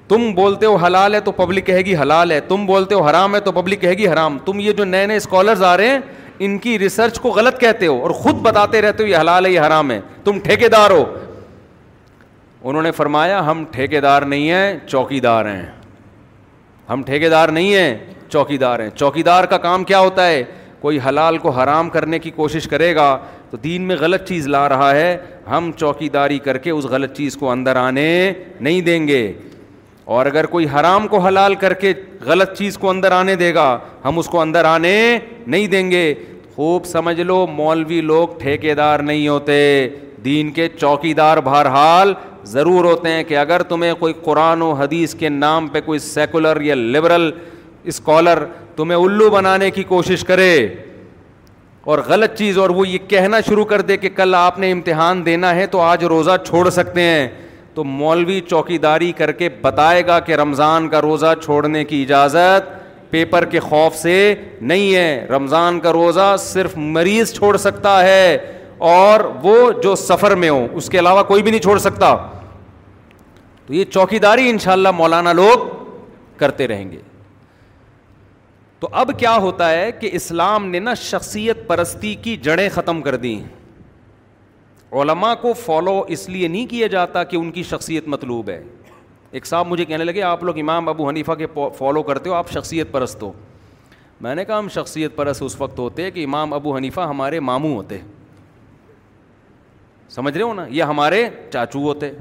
تم 0.07 0.31
بولتے 0.35 0.65
ہو 0.65 0.75
حلال 0.85 1.15
ہے 1.15 1.19
تو 1.19 1.31
پبلک 1.41 1.65
کہے 1.65 1.81
گی 1.85 1.95
حلال 2.01 2.31
ہے 2.31 2.39
تم 2.47 2.65
بولتے 2.65 2.95
ہو 2.95 3.01
حرام 3.07 3.35
ہے 3.35 3.39
تو 3.39 3.51
پبلک 3.51 3.81
کہے 3.81 3.93
گی 3.97 4.07
حرام 4.07 4.37
تم 4.45 4.59
یہ 4.59 4.71
جو 4.71 4.83
نئے 4.85 5.05
نئے 5.07 5.17
اسکالرز 5.17 5.63
آ 5.63 5.75
رہے 5.77 5.87
ہیں 5.89 5.99
ان 6.43 6.57
کی 6.59 6.77
ریسرچ 6.79 7.19
کو 7.19 7.29
غلط 7.31 7.59
کہتے 7.59 7.87
ہو 7.87 8.01
اور 8.03 8.09
خود 8.23 8.41
بتاتے 8.43 8.81
رہتے 8.81 9.03
ہو 9.03 9.07
یہ 9.09 9.17
حلال 9.17 9.45
ہے 9.45 9.51
یہ 9.51 9.59
حرام 9.61 9.91
ہے 9.91 9.99
تم 10.23 10.39
ٹھیکے 10.43 10.67
دار 10.69 10.91
ہو 10.91 11.03
انہوں 12.67 12.81
نے 12.83 12.91
فرمایا 12.91 13.39
ہم 13.51 13.63
ٹھیکے 13.71 14.01
دار 14.01 14.21
نہیں 14.21 14.49
ہیں 14.51 14.77
چوکی 14.87 15.19
دار 15.19 15.45
ہیں 15.45 15.65
ہم 16.89 17.03
ٹھیکے 17.03 17.29
دار 17.29 17.49
نہیں 17.49 17.73
ہیں 17.75 17.95
چوکی 18.29 18.57
دار 18.57 18.79
ہیں 18.79 18.89
چوکی 18.95 19.23
دار 19.23 19.43
کا 19.49 19.57
کام 19.57 19.83
کیا 19.83 19.99
ہوتا 19.99 20.27
ہے 20.27 20.43
کوئی 20.81 20.99
حلال 21.07 21.37
کو 21.37 21.49
حرام 21.49 21.89
کرنے 21.89 22.19
کی 22.19 22.31
کوشش 22.31 22.67
کرے 22.67 22.93
گا 22.95 23.17
تو 23.51 23.57
دین 23.63 23.81
میں 23.87 23.95
غلط 23.99 24.27
چیز 24.27 24.47
لا 24.47 24.67
رہا 24.69 24.91
ہے 24.95 25.15
ہم 25.49 25.71
چوکی 25.77 26.09
داری 26.09 26.39
کر 26.45 26.57
کے 26.57 26.69
اس 26.71 26.85
غلط 26.89 27.15
چیز 27.17 27.37
کو 27.37 27.49
اندر 27.51 27.75
آنے 27.75 28.11
نہیں 28.59 28.81
دیں 28.81 29.07
گے 29.07 29.21
اور 30.13 30.25
اگر 30.25 30.45
کوئی 30.45 30.65
حرام 30.73 31.07
کو 31.07 31.17
حلال 31.25 31.55
کر 31.59 31.73
کے 31.73 31.93
غلط 32.25 32.51
چیز 32.57 32.77
کو 32.77 32.89
اندر 32.89 33.11
آنے 33.11 33.35
دے 33.35 33.53
گا 33.53 33.77
ہم 34.03 34.19
اس 34.19 34.27
کو 34.29 34.39
اندر 34.39 34.65
آنے 34.71 34.95
نہیں 35.47 35.67
دیں 35.67 35.89
گے 35.91 36.13
خوب 36.55 36.85
سمجھ 36.85 37.19
لو 37.21 37.45
مولوی 37.53 37.99
لوگ 38.01 38.37
ٹھیکے 38.39 38.73
دار 38.75 38.99
نہیں 39.07 39.27
ہوتے 39.27 39.55
دین 40.25 40.51
کے 40.51 40.67
چوکی 40.79 41.13
دار 41.13 41.37
بہرحال 41.45 42.13
ضرور 42.51 42.85
ہوتے 42.85 43.11
ہیں 43.11 43.23
کہ 43.27 43.37
اگر 43.37 43.63
تمہیں 43.69 43.93
کوئی 43.99 44.13
قرآن 44.23 44.61
و 44.61 44.71
حدیث 44.79 45.15
کے 45.15 45.29
نام 45.29 45.67
پہ 45.73 45.81
کوئی 45.85 45.99
سیکولر 45.99 46.61
یا 46.61 46.75
لبرل 46.75 47.29
اسکالر 47.93 48.43
تمہیں 48.75 48.97
الو 48.99 49.29
بنانے 49.29 49.71
کی 49.71 49.83
کوشش 49.93 50.23
کرے 50.27 50.53
اور 51.93 51.99
غلط 52.07 52.37
چیز 52.37 52.57
اور 52.59 52.69
وہ 52.79 52.87
یہ 52.87 52.97
کہنا 53.07 53.41
شروع 53.47 53.65
کر 53.65 53.81
دے 53.89 53.97
کہ 53.97 54.09
کل 54.15 54.35
آپ 54.37 54.59
نے 54.59 54.71
امتحان 54.71 55.25
دینا 55.25 55.53
ہے 55.55 55.65
تو 55.75 55.81
آج 55.81 56.03
روزہ 56.13 56.35
چھوڑ 56.45 56.69
سکتے 56.77 57.01
ہیں 57.01 57.27
تو 57.75 57.83
مولوی 57.83 58.39
چوکی 58.49 58.77
داری 58.77 59.11
کر 59.17 59.31
کے 59.39 59.49
بتائے 59.61 60.05
گا 60.07 60.19
کہ 60.27 60.35
رمضان 60.41 60.87
کا 60.89 61.01
روزہ 61.01 61.33
چھوڑنے 61.43 61.83
کی 61.85 62.01
اجازت 62.01 62.73
پیپر 63.11 63.45
کے 63.51 63.59
خوف 63.59 63.95
سے 63.95 64.13
نہیں 64.69 64.93
ہے 64.95 65.25
رمضان 65.29 65.79
کا 65.79 65.91
روزہ 65.93 66.33
صرف 66.39 66.77
مریض 66.77 67.33
چھوڑ 67.33 67.55
سکتا 67.65 68.01
ہے 68.03 68.37
اور 68.91 69.19
وہ 69.43 69.55
جو 69.83 69.95
سفر 69.95 70.35
میں 70.43 70.49
ہو 70.49 70.65
اس 70.77 70.89
کے 70.89 70.99
علاوہ 70.99 71.23
کوئی 71.27 71.43
بھی 71.43 71.51
نہیں 71.51 71.61
چھوڑ 71.61 71.77
سکتا 71.79 72.15
تو 73.65 73.73
یہ 73.73 73.85
چوکی 73.93 74.19
داری 74.19 74.49
ان 74.49 74.57
شاء 74.63 74.71
اللہ 74.71 74.91
مولانا 74.95 75.33
لوگ 75.33 75.67
کرتے 76.37 76.67
رہیں 76.67 76.89
گے 76.91 76.99
تو 78.79 78.87
اب 79.01 79.11
کیا 79.19 79.35
ہوتا 79.43 79.69
ہے 79.71 79.91
کہ 79.99 80.09
اسلام 80.13 80.65
نے 80.69 80.79
نا 80.79 80.93
شخصیت 81.09 81.67
پرستی 81.67 82.15
کی 82.23 82.35
جڑیں 82.47 82.67
ختم 82.73 83.01
کر 83.01 83.15
دی 83.25 83.33
ہیں 83.35 83.47
علما 85.01 85.33
کو 85.41 85.51
فالو 85.65 85.99
اس 86.15 86.27
لیے 86.29 86.47
نہیں 86.47 86.65
کیا 86.69 86.87
جاتا 86.91 87.23
کہ 87.29 87.35
ان 87.37 87.49
کی 87.51 87.63
شخصیت 87.71 88.07
مطلوب 88.13 88.49
ہے 88.49 88.61
ایک 89.37 89.45
صاحب 89.45 89.67
مجھے 89.67 89.85
کہنے 89.85 90.03
لگے 90.03 90.21
آپ 90.23 90.43
لوگ 90.43 90.57
امام 90.59 90.89
ابو 90.89 91.07
حنیفہ 91.09 91.31
کے 91.37 91.45
فالو 91.77 92.03
کرتے 92.09 92.29
ہو 92.29 92.35
آپ 92.35 92.51
شخصیت 92.51 92.91
پرست 92.91 93.23
ہو 93.23 93.31
میں 94.21 94.35
نے 94.35 94.45
کہا 94.45 94.59
ہم 94.59 94.67
شخصیت 94.73 95.15
پرست 95.15 95.41
اس 95.43 95.59
وقت 95.61 95.79
ہوتے 95.79 96.09
کہ 96.11 96.23
امام 96.25 96.53
ابو 96.53 96.75
حنیفہ 96.75 97.01
ہمارے 97.09 97.39
ماموں 97.49 97.73
ہوتے 97.75 97.97
سمجھ 100.15 100.33
رہے 100.37 100.43
ہو 100.43 100.53
نا 100.53 100.65
یہ 100.69 100.83
ہمارے 100.93 101.23
چاچو 101.53 101.79
ہوتے 101.83 102.11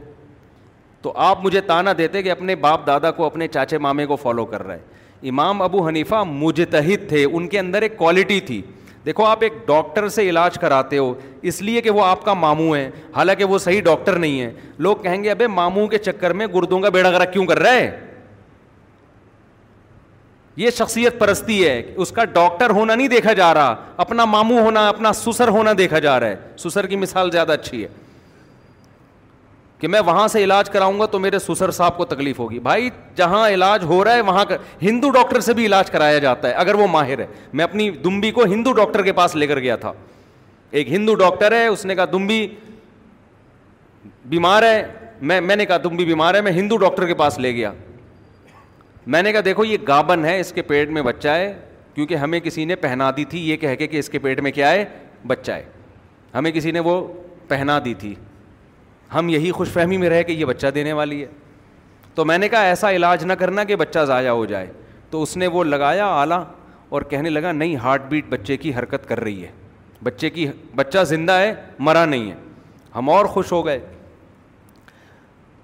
تو 1.03 1.13
آپ 1.29 1.45
مجھے 1.45 1.61
تانا 1.71 1.93
دیتے 1.99 2.23
کہ 2.23 2.31
اپنے 2.31 2.55
باپ 2.67 2.87
دادا 2.87 3.11
کو 3.21 3.25
اپنے 3.25 3.49
چاچے 3.49 3.79
مامے 3.87 4.07
کو 4.07 4.17
فالو 4.23 4.45
کر 4.55 4.63
رہا 4.67 4.75
ہے 4.75 5.29
امام 5.29 5.63
ابو 5.63 5.87
حنیفہ 5.89 6.23
مجتہد 6.29 7.09
تھے 7.09 7.25
ان 7.25 7.47
کے 7.49 7.59
اندر 7.59 7.83
ایک 7.83 7.97
کوالٹی 7.99 8.41
تھی 8.51 8.61
دیکھو 9.07 9.25
آپ 9.25 9.43
ایک 9.43 9.53
ڈاکٹر 9.67 10.09
سے 10.09 10.29
علاج 10.29 10.59
کراتے 10.61 10.99
ہو 10.99 11.13
اس 11.51 11.61
لیے 11.63 11.81
کہ 11.83 11.91
وہ 11.91 12.05
آپ 12.05 12.25
کا 12.25 12.35
ماموں 12.35 12.75
ہے 12.77 12.89
حالانکہ 13.17 13.45
وہ 13.45 13.59
صحیح 13.59 13.81
ڈاکٹر 13.85 14.17
نہیں 14.19 14.41
ہے 14.41 14.53
لوگ 14.87 14.97
کہیں 15.03 15.23
گے 15.25 15.31
ابھی 15.31 15.47
ماموں 15.55 15.87
کے 15.89 15.99
چکر 16.07 16.33
میں 16.41 16.47
گردوں 16.55 16.81
کا 16.81 16.89
بیڑا 16.97 17.11
گرا 17.11 17.25
کیوں 17.33 17.47
کر 17.47 17.59
رہا 17.59 17.73
ہے 17.75 17.91
یہ 20.57 20.71
شخصیت 20.71 21.19
پرستی 21.19 21.67
ہے 21.67 21.83
اس 22.03 22.11
کا 22.17 22.25
ڈاکٹر 22.33 22.71
ہونا 22.71 22.95
نہیں 22.95 23.09
دیکھا 23.09 23.33
جا 23.43 23.53
رہا 23.55 23.75
اپنا 24.05 24.25
ماموں 24.25 24.61
ہونا 24.63 24.89
اپنا 24.89 25.13
سسر 25.21 25.49
ہونا 25.57 25.73
دیکھا 25.79 25.99
جا 26.05 26.19
رہا 26.21 26.27
ہے 26.29 26.57
سسر 26.65 26.87
کی 26.87 26.97
مثال 26.97 27.31
زیادہ 27.31 27.53
اچھی 27.53 27.83
ہے 27.83 27.89
کہ 29.85 29.89
میں 29.89 30.01
وہاں 30.07 30.29
سے 30.33 30.43
علاج 30.45 30.69
کراؤں 30.71 30.99
گا 31.01 31.07
تو 31.13 31.19
میرے 31.21 31.39
سسر 31.47 31.71
صاحب 31.79 31.97
کو 31.97 32.05
تکلیف 32.11 32.39
ہوگی 32.39 32.59
بھائی 32.69 32.89
جہاں 33.17 33.49
علاج 33.55 33.83
ہو 33.89 34.03
رہا 34.05 34.15
ہے 34.15 34.21
وہاں 34.29 34.45
ہندو 34.83 35.11
ڈاکٹر 35.15 35.41
سے 35.49 35.55
بھی 35.55 35.67
علاج 35.67 35.91
کرایا 35.91 36.19
جاتا 36.19 36.49
ہے 36.49 36.53
اگر 36.63 36.75
وہ 36.75 36.87
ماہر 36.91 37.19
ہے 37.19 37.27
میں 37.53 37.65
اپنی 37.65 37.91
دمبی 38.05 38.31
کو 38.39 38.45
ہندو 38.53 38.73
ڈاکٹر 38.79 39.03
کے 39.05 39.13
پاس 39.21 39.35
لے 39.37 39.47
کر 39.47 39.59
گیا 39.61 39.77
تھا 39.85 39.93
ایک 40.71 40.93
ہندو 40.93 41.15
ڈاکٹر 41.25 41.53
ہے 41.53 41.67
اس 41.67 41.85
نے 41.87 41.95
کہا 41.95 42.05
دمبی 42.13 42.47
بیمار 44.35 44.63
ہے 44.71 44.83
میں 45.21 45.41
میں 45.41 45.57
نے 45.57 45.67
کہا 45.67 45.77
بھی 45.93 46.05
بیمار 46.05 46.35
ہے 46.35 46.41
میں 46.43 46.53
ہندو 46.53 46.77
ڈاکٹر 46.87 47.07
کے 47.07 47.15
پاس 47.15 47.39
لے 47.39 47.55
گیا 47.55 47.73
میں 49.07 49.23
نے 49.23 49.33
کہا 49.33 49.41
دیکھو 49.45 49.65
یہ 49.65 49.77
گابن 49.89 50.25
ہے 50.25 50.39
اس 50.41 50.53
کے 50.53 50.63
پیٹ 50.73 50.91
میں 50.91 51.03
بچہ 51.03 51.29
ہے 51.29 51.53
کیونکہ 51.95 52.15
ہمیں 52.17 52.41
کسی 52.41 52.65
نے 52.65 52.77
پہنا 52.89 53.11
دی 53.17 53.25
تھی 53.31 53.49
یہ 53.51 53.57
کہہ 53.57 53.75
کے 53.79 53.87
کہ 53.87 53.99
اس 53.99 54.09
کے 54.11 54.19
پیٹ 54.19 54.41
میں 54.41 54.53
کیا 54.53 54.71
ہے 54.71 54.85
بچہ 55.27 55.53
ہے 55.53 55.65
ہمیں 56.35 56.53
کسی 56.53 56.71
نے 56.73 56.81
وہ 56.91 57.01
پہنا 57.49 57.79
دی 57.85 57.95
تھی 57.99 58.15
ہم 59.15 59.29
یہی 59.29 59.51
خوش 59.53 59.69
فہمی 59.73 59.97
میں 59.97 60.09
رہے 60.11 60.25
کہ 60.25 60.33
یہ 60.33 60.45
بچہ 60.45 60.67
دینے 60.75 60.93
والی 60.93 61.21
ہے 61.23 61.27
تو 62.15 62.25
میں 62.25 62.39
نے 62.39 62.49
کہا 62.49 62.61
ایسا 62.69 62.91
علاج 62.93 63.25
نہ 63.25 63.33
کرنا 63.39 63.65
کہ 63.65 63.77
بچہ 63.77 64.05
ضائع 64.07 64.31
ہو 64.31 64.45
جائے 64.47 64.67
تو 65.11 65.23
اس 65.23 65.37
نے 65.37 65.47
وہ 65.57 65.65
لگایا 65.65 66.07
آلہ 66.21 66.43
اور 66.95 67.03
کہنے 67.11 67.31
لگا 67.31 67.53
نہیں 67.53 67.77
ہارٹ 67.83 68.03
بیٹ 68.09 68.25
بچے 68.29 68.57
کی 68.57 68.75
حرکت 68.75 69.09
کر 69.09 69.21
رہی 69.21 69.43
ہے 69.43 69.51
بچے 70.05 70.31
کی 70.31 70.47
بچہ 70.77 71.05
زندہ 71.09 71.33
ہے 71.39 71.55
مرا 71.89 72.05
نہیں 72.05 72.31
ہے 72.31 72.37
ہم 72.95 73.11
اور 73.11 73.25
خوش 73.35 73.53
ہو 73.53 73.65
گئے 73.67 73.79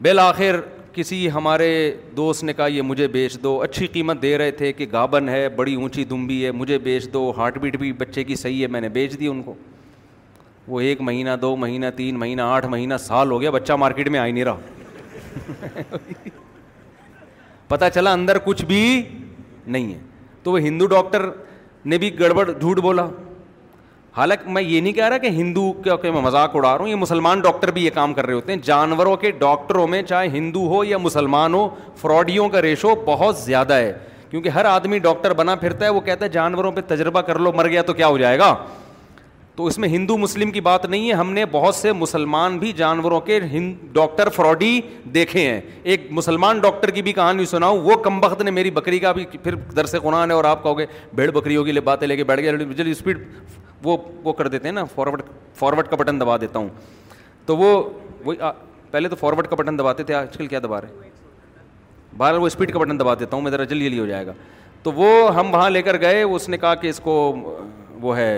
بالآخر 0.03 0.61
کسی 0.93 1.29
ہمارے 1.31 1.69
دوست 2.17 2.45
نے 2.45 2.53
کہا 2.53 2.67
یہ 2.67 2.83
مجھے 2.83 3.07
بیچ 3.09 3.39
دو 3.43 3.61
اچھی 3.63 3.87
قیمت 3.93 4.23
دے 4.23 4.37
رہے 4.39 4.51
تھے 4.61 4.73
کہ 4.73 4.87
گابن 4.93 5.29
ہے 5.29 5.49
بڑی 5.57 5.75
اونچی 5.75 6.05
دمبی 6.11 6.45
ہے 6.45 6.51
مجھے 6.53 6.79
بیچ 6.87 7.13
دو 7.13 7.31
ہارٹ 7.37 7.59
بیٹ 7.59 7.77
بھی 7.79 7.93
بچے 7.99 8.25
کی 8.25 8.37
صحیح 8.37 8.63
ہے 8.63 8.67
میں 8.77 8.81
نے 8.81 8.89
بیچ 8.97 9.19
دی 9.21 9.27
ان 9.27 9.43
کو 9.43 9.55
وہ 10.71 10.81
ایک 10.81 11.01
مہینہ 11.03 11.31
دو 11.43 11.55
مہینہ 11.63 11.87
تین 11.97 12.19
مہینہ 12.19 12.43
آٹھ 12.57 12.67
مہینہ 12.75 12.95
سال 13.01 13.31
ہو 13.31 13.41
گیا 13.41 13.51
بچہ 13.51 13.73
مارکیٹ 13.85 14.09
میں 14.15 14.19
آئی 14.21 14.33
نہیں 14.33 14.45
رہا 14.45 14.59
پتا 17.69 17.89
چلا 17.91 18.13
اندر 18.13 18.39
کچھ 18.45 18.65
بھی 18.65 18.83
نہیں 19.77 19.93
ہے 19.93 19.99
تو 20.43 20.53
وہ 20.53 20.61
ہندو 20.61 20.87
ڈاکٹر 20.93 21.29
نے 21.93 21.99
بھی 21.99 22.19
گڑبڑ 22.21 22.51
جھوٹ 22.51 22.79
بولا 22.87 23.07
حالانکہ 24.17 24.51
میں 24.53 24.63
یہ 24.63 24.81
نہیں 24.81 24.93
کہہ 24.93 25.09
رہا 25.09 25.19
کہ 25.19 25.27
ہندو 25.41 25.73
کا 25.85 25.95
میں 26.05 26.21
مذاق 26.23 26.57
اڑا 26.57 26.69
رہا 26.73 26.81
ہوں 26.81 26.89
یہ 26.89 26.95
مسلمان 27.03 27.41
ڈاکٹر 27.41 27.71
بھی 27.75 27.85
یہ 27.85 27.91
کام 27.95 28.15
کر 28.15 28.27
رہے 28.27 28.35
ہوتے 28.35 28.53
ہیں 28.53 28.61
جانوروں 28.65 29.17
کے 29.25 29.31
ڈاکٹروں 29.43 29.87
میں 29.89 30.03
چاہے 30.03 30.29
ہندو 30.33 30.67
ہو 30.75 30.83
یا 30.85 30.99
مسلمان 30.99 31.55
ہو 31.55 31.69
فراڈیوں 32.01 32.49
کا 32.55 32.63
ریشو 32.63 32.95
بہت 33.07 33.37
زیادہ 33.39 33.75
ہے 33.85 33.93
کیونکہ 34.31 34.49
ہر 34.59 34.65
آدمی 34.75 34.99
ڈاکٹر 35.09 35.33
بنا 35.43 35.55
پھرتا 35.65 35.85
ہے 35.85 35.91
وہ 35.91 36.01
کہتا 36.09 36.25
ہے 36.25 36.31
جانوروں 36.31 36.73
پہ 36.73 36.81
تجربہ 36.89 37.21
کر 37.31 37.39
لو 37.47 37.53
مر 37.57 37.69
گیا 37.69 37.83
تو 37.83 37.93
کیا 38.01 38.07
ہو 38.07 38.19
جائے 38.19 38.39
گا 38.39 38.55
تو 39.61 39.65
اس 39.67 39.77
میں 39.79 39.89
ہندو 39.89 40.17
مسلم 40.19 40.51
کی 40.51 40.61
بات 40.67 40.85
نہیں 40.87 41.09
ہے 41.09 41.15
ہم 41.15 41.31
نے 41.33 41.45
بہت 41.53 41.75
سے 41.75 41.93
مسلمان 41.93 42.57
بھی 42.59 42.71
جانوروں 42.77 43.21
کے 43.21 43.39
ہند 43.51 43.75
ڈاکٹر 43.95 44.29
فراڈی 44.35 44.81
دیکھے 45.15 45.41
ہیں 45.49 45.61
ایک 45.93 46.07
مسلمان 46.19 46.59
ڈاکٹر 46.61 46.91
کی 46.91 47.03
بھی 47.03 47.13
کہانی 47.13 47.45
سناؤں 47.47 47.79
وہ 47.85 47.95
کم 48.03 48.23
وقت 48.25 48.43
نے 48.43 48.51
میری 48.59 48.71
بکری 48.79 48.99
کا 48.99 49.13
بھی 49.19 49.25
پھر 49.43 49.55
درس 49.77 49.95
قرآن 50.03 50.31
ہے 50.31 50.37
اور 50.37 50.45
آپ 50.53 50.63
کہو 50.63 50.79
گے 50.79 50.87
بھیڑ 51.15 51.31
بکری 51.31 51.57
ہوگی 51.57 51.73
لے 51.73 51.81
باتیں 51.91 52.07
لے 52.09 52.17
کے 52.17 52.25
بیٹھ 52.31 52.41
گیا 52.41 52.53
جلدی 52.53 52.91
اسپیڈ 52.91 53.23
وہ 53.85 53.97
وہ 54.23 54.33
کر 54.39 54.49
دیتے 54.55 54.69
ہیں 54.69 54.73
نا 54.75 54.85
فارورڈ 54.95 55.23
فارورڈ 55.59 55.89
کا 55.89 55.97
بٹن 56.03 56.21
دبا 56.21 56.37
دیتا 56.41 56.59
ہوں 56.59 56.69
تو 57.47 57.57
وہ 57.57 57.83
پہلے 58.91 59.09
تو 59.09 59.17
فارورڈ 59.21 59.49
کا 59.49 59.57
بٹن 59.63 59.79
دباتے 59.79 60.03
تھے 60.05 60.15
آج 60.15 60.37
کل 60.37 60.47
کیا 60.47 60.59
دبا 60.63 60.81
رہے 60.81 61.09
باہر 62.17 62.37
وہ 62.39 62.47
اسپیڈ 62.47 62.73
کا 62.73 62.79
بٹن 62.79 63.01
دبا 63.01 63.15
دیتا 63.21 63.37
ہوں 63.37 63.43
میں 63.43 63.51
ذرا 63.51 63.65
جلدی 63.65 63.85
جلدی 63.85 63.99
ہو 64.01 64.07
جائے 64.07 64.27
گا 64.27 64.33
تو 64.83 64.93
وہ 65.03 65.35
ہم 65.41 65.55
وہاں 65.55 65.71
لے 65.71 65.83
کر 65.83 66.01
گئے 66.01 66.23
اس 66.23 66.49
نے 66.49 66.59
کہا 66.65 66.75
کہ 66.83 66.89
اس 66.91 67.01
کو 67.05 67.21
وہ 68.01 68.17
ہے 68.17 68.33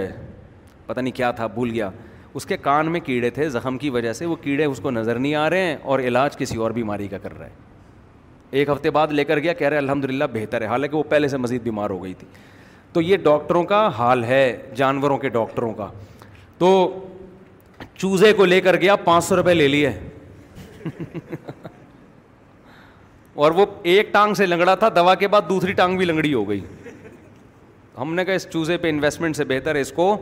پتہ 0.92 1.00
نہیں 1.00 1.16
کیا 1.16 1.30
تھا 1.38 1.46
بھول 1.54 1.70
گیا 1.72 1.90
اس 2.38 2.46
کے 2.46 2.56
کان 2.56 2.90
میں 2.92 3.00
کیڑے 3.04 3.28
تھے 3.36 3.48
زخم 3.50 3.76
کی 3.78 3.90
وجہ 3.90 4.12
سے 4.18 4.26
وہ 4.26 4.34
کیڑے 4.40 4.64
اس 4.64 4.80
کو 4.82 4.90
نظر 4.90 5.18
نہیں 5.18 5.34
آ 5.34 5.48
رہے 5.50 5.60
ہیں 5.66 5.76
اور 5.92 6.00
علاج 6.10 6.36
کسی 6.38 6.56
اور 6.66 6.70
بیماری 6.78 7.06
کا 7.08 7.18
کر 7.22 7.36
رہا 7.38 7.46
ہے 7.46 7.70
ایک 8.60 8.68
ہفتے 8.70 8.90
بعد 8.96 9.12
لے 9.18 9.24
کر 9.24 9.38
گیا 9.38 9.52
کہہ 9.60 9.68
رہے 9.68 9.76
الحمد 9.78 10.04
للہ 10.04 10.24
بہتر 10.32 10.60
ہے 10.62 10.66
حالانکہ 10.66 10.96
وہ 10.96 11.02
پہلے 11.08 11.28
سے 11.28 11.36
مزید 11.44 11.62
بیمار 11.62 11.90
ہو 11.90 12.02
گئی 12.02 12.12
تھی 12.18 12.26
تو 12.92 13.00
یہ 13.02 13.16
ڈاکٹروں 13.28 13.62
کا 13.70 13.86
حال 13.98 14.24
ہے 14.24 14.40
جانوروں 14.76 15.16
کے 15.18 15.28
ڈاکٹروں 15.38 15.72
کا 15.78 15.86
تو 16.58 16.68
چوزے 17.98 18.32
کو 18.40 18.44
لے 18.52 18.60
کر 18.66 18.76
گیا 18.80 18.96
پانچ 19.04 19.24
سو 19.24 19.36
روپئے 19.36 19.54
لے 19.54 19.68
لیے 19.68 19.90
اور 23.42 23.50
وہ 23.60 23.66
ایک 23.94 24.12
ٹانگ 24.12 24.34
سے 24.34 24.46
لنگڑا 24.46 24.74
تھا 24.84 24.88
دوا 24.96 25.14
کے 25.24 25.28
بعد 25.34 25.48
دوسری 25.48 25.72
ٹانگ 25.82 25.96
بھی 25.98 26.06
لنگڑی 26.06 26.34
ہو 26.34 26.48
گئی 26.48 26.60
ہم 27.98 28.14
نے 28.14 28.24
کہا 28.24 28.34
اس 28.40 28.48
چوزے 28.52 28.76
پہ 28.84 28.88
انویسٹمنٹ 28.90 29.36
سے 29.36 29.44
بہتر 29.54 29.74
ہے 29.76 29.80
اس 29.80 29.92
کو 29.96 30.16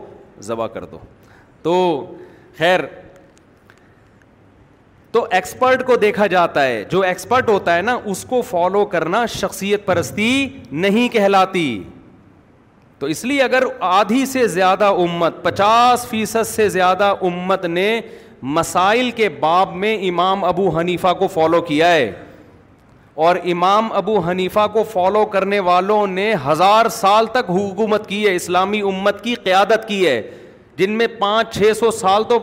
ذبح 0.47 0.66
کر 0.75 0.85
دو 0.92 0.99
تو 1.62 1.76
خیر 2.59 2.80
تو 5.12 5.26
ایکسپرٹ 5.35 5.85
کو 5.87 5.97
دیکھا 6.02 6.26
جاتا 6.35 6.64
ہے 6.64 6.82
جو 6.90 7.00
ایکسپرٹ 7.02 7.49
ہوتا 7.49 7.76
ہے 7.76 7.82
نا 7.82 7.99
اس 8.11 8.25
کو 8.28 8.40
فالو 8.50 8.85
کرنا 8.92 9.25
شخصیت 9.38 9.87
پرستی 9.87 10.30
نہیں 10.85 11.09
کہلاتی 11.12 11.64
تو 12.99 13.06
اس 13.12 13.25
لیے 13.25 13.42
اگر 13.42 13.62
آدھی 13.88 14.25
سے 14.26 14.47
زیادہ 14.49 14.85
امت 15.04 15.42
پچاس 15.42 16.06
فیصد 16.09 16.47
سے 16.47 16.68
زیادہ 16.68 17.14
امت 17.30 17.64
نے 17.64 17.87
مسائل 18.56 19.11
کے 19.16 19.28
باب 19.40 19.75
میں 19.85 19.97
امام 20.09 20.44
ابو 20.44 20.68
حنیفہ 20.78 21.12
کو 21.18 21.26
فالو 21.35 21.61
کیا 21.62 21.90
ہے 21.92 22.11
اور 23.29 23.37
امام 23.53 23.91
ابو 24.00 24.19
حنیفہ 24.29 24.67
کو 24.73 24.83
فالو 24.93 25.25
کرنے 25.33 25.59
والوں 25.65 26.07
نے 26.19 26.33
ہزار 26.45 26.89
سال 26.91 27.27
تک 27.33 27.49
حکومت 27.50 28.07
کی 28.09 28.23
ہے 28.27 28.35
اسلامی 28.35 28.81
امت 28.91 29.23
کی 29.25 29.35
قیادت 29.49 29.87
کی 29.89 30.07
ہے 30.07 30.15
جن 30.77 30.93
میں 30.99 31.07
پانچ 31.19 31.53
چھ 31.57 31.73
سو 31.81 31.91
سال 31.99 32.25
تو 32.29 32.39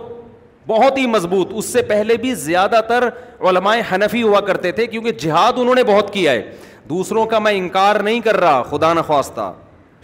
بہت 0.68 0.98
ہی 0.98 1.06
مضبوط 1.14 1.54
اس 1.62 1.72
سے 1.74 1.82
پہلے 1.92 2.18
بھی 2.26 2.34
زیادہ 2.44 2.80
تر 2.90 3.08
علماء 3.50 3.76
حنفی 3.92 4.22
ہوا 4.24 4.42
کرتے 4.52 4.72
تھے 4.80 4.86
کیونکہ 4.88 5.12
جہاد 5.26 5.58
انہوں 5.62 5.76
نے 5.76 5.84
بہت 5.88 6.14
کیا 6.14 6.32
ہے 6.32 6.42
دوسروں 6.90 7.26
کا 7.34 7.40
میں 7.48 7.54
انکار 7.58 8.00
نہیں 8.10 8.20
کر 8.30 8.38
رہا 8.40 8.62
خدا 8.70 8.94
نخواستہ 9.00 9.52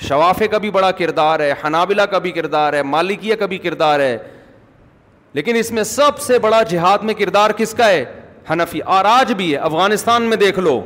شوافے 0.08 0.48
کا 0.48 0.58
بھی 0.66 0.72
بڑا 0.80 0.92
کردار 1.04 1.40
ہے 1.40 1.52
حنابلہ 1.66 2.02
کا 2.12 2.18
بھی 2.26 2.32
کردار 2.40 2.74
ہے 2.74 2.82
مالکیہ 2.98 3.36
کا 3.40 3.46
بھی 3.54 3.58
کردار 3.68 4.00
ہے 4.00 4.18
لیکن 5.34 5.56
اس 5.60 5.72
میں 5.78 5.84
سب 5.96 6.20
سے 6.28 6.40
بڑا 6.48 6.62
جہاد 6.76 7.04
میں 7.10 7.14
کردار 7.20 7.50
کس 7.58 7.74
کا 7.78 7.90
ہے 7.90 8.04
حنفی 8.52 8.80
اور 8.96 9.06
آج 9.08 9.32
بھی 9.38 9.52
ہے 9.52 9.58
افغانستان 9.68 10.22
میں 10.30 10.38
دیکھ 10.38 10.60
لو 10.60 10.80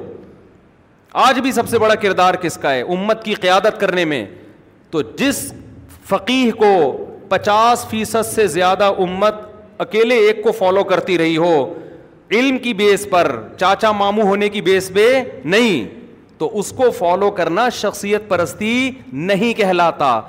آج 1.28 1.40
بھی 1.42 1.52
سب 1.52 1.68
سے 1.70 1.80
بڑا 1.80 1.96
کردار 2.02 2.34
کس 2.42 2.58
کا 2.62 2.74
ہے 2.74 2.82
امت 2.96 3.24
کی 3.24 3.34
قیادت 3.34 3.80
کرنے 3.80 4.04
میں 4.06 4.26
تو 4.92 5.02
جس 5.18 5.42
فقیح 6.10 6.52
کو 6.60 6.72
پچاس 7.30 7.86
فیصد 7.90 8.26
سے 8.26 8.48
زیادہ 8.48 8.92
امت 9.08 9.36
اکیلے 9.82 10.16
ایک 10.28 10.44
کو 10.44 10.52
فالو 10.60 10.84
کرتی 10.92 11.18
رہی 11.18 11.38
ہو 11.38 11.56
علم 12.38 12.58
کی 12.60 12.74
بیس 12.74 13.06
پر 13.10 13.32
چاچا 13.60 13.92
ماموں 13.98 14.24
ہونے 14.28 14.50
کی 14.50 14.62
بیس 14.62 14.90
پہ 14.94 15.08
نہیں 15.54 15.86
تو 16.40 16.50
اس 16.60 16.72
کو 16.78 16.90
فالو 16.98 17.30
کرنا 17.42 17.68
شخصیت 17.82 18.28
پرستی 18.30 18.90
نہیں 19.12 19.54
کہلاتا 19.58 20.20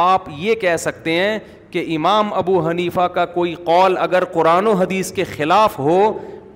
آپ 0.00 0.28
یہ 0.38 0.54
کہہ 0.60 0.76
سکتے 0.80 1.12
ہیں 1.12 1.38
کہ 1.70 1.84
امام 1.96 2.32
ابو 2.34 2.60
حنیفہ 2.68 3.06
کا 3.14 3.24
کوئی 3.34 3.54
قول 3.64 3.96
اگر 4.00 4.24
قرآن 4.32 4.66
و 4.66 4.72
حدیث 4.80 5.12
کے 5.12 5.24
خلاف 5.36 5.78
ہو 5.78 5.98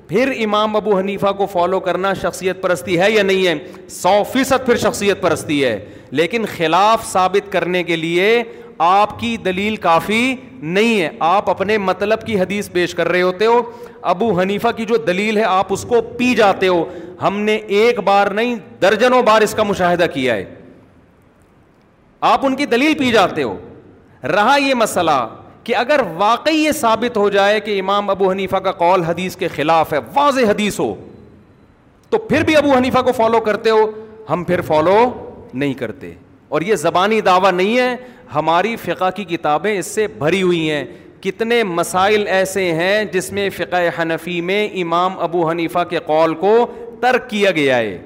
پھر 0.08 0.28
امام 0.44 0.76
ابو 0.76 0.98
حنیفہ 0.98 1.32
کو 1.38 1.46
فالو 1.52 1.78
کرنا 1.86 2.12
شخصیت 2.20 2.60
پرستی 2.62 2.98
ہے 3.00 3.10
یا 3.10 3.22
نہیں 3.22 3.46
ہے 3.46 3.54
سو 3.90 4.22
فیصد 4.32 4.66
پھر 4.66 4.76
شخصیت 4.82 5.20
پرستی 5.20 5.64
ہے 5.64 5.78
لیکن 6.10 6.44
خلاف 6.56 7.06
ثابت 7.12 7.50
کرنے 7.52 7.82
کے 7.84 7.96
لیے 7.96 8.42
آپ 8.88 9.18
کی 9.20 9.36
دلیل 9.44 9.76
کافی 9.86 10.34
نہیں 10.60 11.00
ہے 11.00 11.08
آپ 11.28 11.48
اپنے 11.50 11.78
مطلب 11.78 12.26
کی 12.26 12.40
حدیث 12.40 12.70
پیش 12.72 12.94
کر 12.94 13.08
رہے 13.08 13.22
ہوتے 13.22 13.46
ہو 13.46 13.60
ابو 14.14 14.30
حنیفہ 14.40 14.68
کی 14.76 14.84
جو 14.88 14.96
دلیل 15.06 15.36
ہے 15.38 15.44
آپ 15.44 15.72
اس 15.72 15.82
کو 15.88 16.00
پی 16.18 16.34
جاتے 16.36 16.68
ہو 16.68 16.84
ہم 17.22 17.38
نے 17.40 17.54
ایک 17.78 17.98
بار 18.08 18.26
نہیں 18.40 18.54
درجنوں 18.82 19.22
بار 19.26 19.42
اس 19.42 19.54
کا 19.54 19.62
مشاہدہ 19.72 20.06
کیا 20.14 20.34
ہے 20.34 20.44
آپ 22.32 22.46
ان 22.46 22.56
کی 22.56 22.66
دلیل 22.66 22.94
پی 22.98 23.10
جاتے 23.12 23.42
ہو 23.42 23.56
رہا 24.34 24.56
یہ 24.66 24.74
مسئلہ 24.74 25.18
کہ 25.66 25.74
اگر 25.76 26.00
واقعی 26.16 26.56
یہ 26.64 26.72
ثابت 26.80 27.16
ہو 27.16 27.28
جائے 27.36 27.58
کہ 27.60 27.78
امام 27.80 28.10
ابو 28.10 28.30
حنیفہ 28.30 28.56
کا 28.64 28.72
قول 28.82 29.02
حدیث 29.04 29.36
کے 29.36 29.48
خلاف 29.54 29.92
ہے 29.92 29.98
واضح 30.14 30.50
حدیث 30.50 30.78
ہو 30.80 30.94
تو 32.10 32.18
پھر 32.28 32.42
بھی 32.46 32.56
ابو 32.56 32.74
حنیفہ 32.76 32.98
کو 33.06 33.12
فالو 33.12 33.40
کرتے 33.46 33.70
ہو 33.70 33.80
ہم 34.28 34.44
پھر 34.50 34.60
فالو 34.66 34.96
نہیں 35.52 35.74
کرتے 35.82 36.12
اور 36.48 36.60
یہ 36.68 36.74
زبانی 36.82 37.20
دعویٰ 37.30 37.52
نہیں 37.52 37.78
ہے 37.78 37.94
ہماری 38.34 38.74
فقہ 38.84 39.10
کی 39.16 39.24
کتابیں 39.36 39.72
اس 39.76 39.86
سے 39.94 40.06
بھری 40.18 40.42
ہوئی 40.42 40.70
ہیں 40.70 40.84
کتنے 41.22 41.62
مسائل 41.78 42.26
ایسے 42.38 42.72
ہیں 42.74 43.04
جس 43.12 43.32
میں 43.32 43.48
فقہ 43.56 43.80
حنفی 44.00 44.40
میں 44.50 44.66
امام 44.82 45.18
ابو 45.28 45.48
حنیفہ 45.50 45.84
کے 45.90 45.98
قول 46.06 46.34
کو 46.44 46.54
ترک 47.00 47.28
کیا 47.30 47.50
گیا 47.56 47.76
ہے 47.76 47.98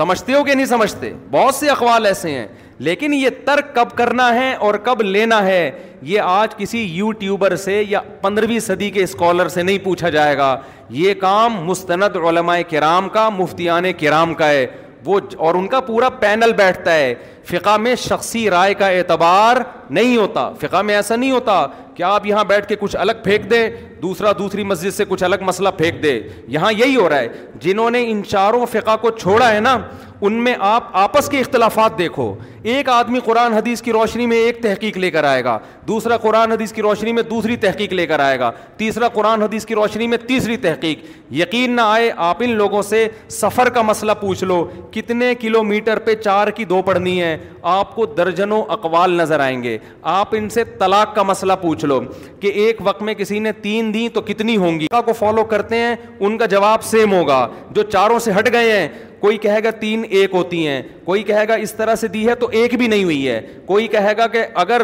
سمجھتے 0.00 0.32
ہو 0.34 0.44
کہ 0.44 0.54
نہیں 0.54 0.66
سمجھتے 0.66 1.12
بہت 1.30 1.54
سے 1.54 1.68
اقوال 1.70 2.06
ایسے 2.06 2.30
ہیں 2.30 2.46
لیکن 2.78 3.12
یہ 3.14 3.28
ترک 3.44 3.74
کب 3.74 3.96
کرنا 3.96 4.32
ہے 4.34 4.52
اور 4.64 4.74
کب 4.84 5.02
لینا 5.02 5.42
ہے 5.46 5.70
یہ 6.02 6.20
آج 6.24 6.54
کسی 6.56 6.82
یوٹیوبر 6.82 7.56
سے 7.56 7.82
یا 7.88 8.00
پندرہویں 8.20 8.58
صدی 8.60 8.90
کے 8.90 9.02
اسکالر 9.02 9.48
سے 9.48 9.62
نہیں 9.62 9.78
پوچھا 9.84 10.08
جائے 10.10 10.36
گا 10.38 10.56
یہ 10.90 11.14
کام 11.20 11.56
مستند 11.66 12.16
علماء 12.28 12.58
کرام 12.70 13.08
کا 13.18 13.28
مفتیان 13.38 13.92
کرام 14.00 14.34
کا 14.34 14.48
ہے 14.50 14.66
وہ 15.04 15.18
اور 15.36 15.54
ان 15.54 15.66
کا 15.68 15.80
پورا 15.86 16.08
پینل 16.20 16.52
بیٹھتا 16.56 16.94
ہے 16.94 17.14
فقہ 17.50 17.76
میں 17.80 17.94
شخصی 17.98 18.48
رائے 18.50 18.74
کا 18.74 18.88
اعتبار 18.88 19.56
نہیں 19.90 20.16
ہوتا 20.16 20.50
فقہ 20.60 20.82
میں 20.82 20.94
ایسا 20.94 21.16
نہیں 21.16 21.30
ہوتا 21.30 21.66
کہ 21.94 22.02
آپ 22.02 22.26
یہاں 22.26 22.44
بیٹھ 22.48 22.66
کے 22.68 22.76
کچھ 22.80 22.96
الگ 22.96 23.12
پھینک 23.24 23.50
دیں 23.50 23.68
دوسرا 24.02 24.30
دوسری 24.38 24.62
مسجد 24.64 24.94
سے 24.96 25.04
کچھ 25.08 25.22
الگ 25.24 25.36
مسئلہ 25.46 25.68
پھینک 25.78 26.02
دے 26.02 26.18
یہاں 26.52 26.72
یہی 26.72 26.96
ہو 26.96 27.08
رہا 27.08 27.18
ہے 27.18 27.28
جنہوں 27.60 27.90
نے 27.90 28.04
ان 28.10 28.22
چاروں 28.28 28.64
فقہ 28.72 28.96
کو 29.00 29.10
چھوڑا 29.18 29.52
ہے 29.54 29.60
نا 29.60 29.78
ان 30.24 30.32
میں 30.44 30.54
آپ 30.66 30.88
آپس 30.96 31.28
کے 31.28 31.38
اختلافات 31.40 31.96
دیکھو 31.98 32.32
ایک 32.72 32.88
آدمی 32.88 33.18
قرآن 33.24 33.52
حدیث 33.52 33.80
کی 33.82 33.92
روشنی 33.92 34.26
میں 34.26 34.36
ایک 34.42 34.62
تحقیق 34.62 34.96
لے 34.98 35.10
کر 35.10 35.24
آئے 35.24 35.42
گا 35.44 35.58
دوسرا 35.88 36.16
قرآن 36.22 36.52
حدیث 36.52 36.72
کی 36.72 36.82
روشنی 36.82 37.12
میں 37.12 37.22
دوسری 37.30 37.56
تحقیق 37.64 37.92
لے 37.92 38.06
کر 38.06 38.20
آئے 38.20 38.38
گا 38.40 38.50
تیسرا 38.76 39.08
قرآن 39.14 39.42
حدیث 39.42 39.66
کی 39.66 39.74
روشنی 39.74 40.06
میں 40.08 40.18
تیسری 40.28 40.56
تحقیق 40.66 41.04
یقین 41.40 41.74
نہ 41.76 41.80
آئے 41.84 42.10
آپ 42.26 42.42
ان 42.44 42.50
لوگوں 42.56 42.82
سے 42.90 43.06
سفر 43.40 43.68
کا 43.74 43.82
مسئلہ 43.90 44.12
پوچھ 44.20 44.44
لو 44.44 44.64
کتنے 44.92 45.34
کلو 45.40 45.62
میٹر 45.74 45.98
پہ 46.04 46.14
چار 46.24 46.48
کی 46.60 46.64
دو 46.74 46.82
پڑھنی 46.86 47.20
ہے 47.22 47.31
ہیں 47.32 47.38
آپ 47.72 47.94
کو 47.96 48.06
درجنوں 48.16 48.62
اقوال 48.76 49.10
نظر 49.20 49.40
آئیں 49.40 49.62
گے 49.62 49.76
آپ 50.12 50.34
ان 50.38 50.48
سے 50.56 50.64
طلاق 50.78 51.14
کا 51.14 51.22
مسئلہ 51.32 51.52
پوچھ 51.62 51.84
لو 51.92 52.00
کہ 52.40 52.50
ایک 52.64 52.80
وقت 52.84 53.02
میں 53.08 53.14
کسی 53.22 53.38
نے 53.46 53.52
تین 53.62 53.92
دی 53.94 54.08
تو 54.16 54.20
کتنی 54.30 54.56
ہوں 54.64 54.80
گی 54.80 54.86
کو 55.04 55.12
فالو 55.18 55.44
کرتے 55.54 55.76
ہیں 55.78 55.94
ان 56.20 56.36
کا 56.38 56.46
جواب 56.54 56.82
سیم 56.90 57.12
ہوگا 57.12 57.46
جو 57.76 57.82
چاروں 57.92 58.18
سے 58.26 58.32
ہٹ 58.38 58.52
گئے 58.52 58.72
ہیں 58.72 58.88
کوئی 59.20 59.36
کہے 59.42 59.62
گا 59.64 59.70
تین 59.80 60.02
ایک 60.08 60.34
ہوتی 60.34 60.66
ہیں 60.66 60.80
کوئی 61.04 61.22
کہے 61.26 61.46
گا 61.48 61.54
اس 61.64 61.72
طرح 61.80 61.94
سے 62.04 62.08
دی 62.14 62.26
ہے 62.28 62.34
تو 62.44 62.48
ایک 62.60 62.74
بھی 62.78 62.86
نہیں 62.92 63.04
ہوئی 63.04 63.28
ہے 63.28 63.40
کوئی 63.66 63.86
کہے 63.92 64.16
گا 64.18 64.26
کہ 64.32 64.44
اگر 64.62 64.82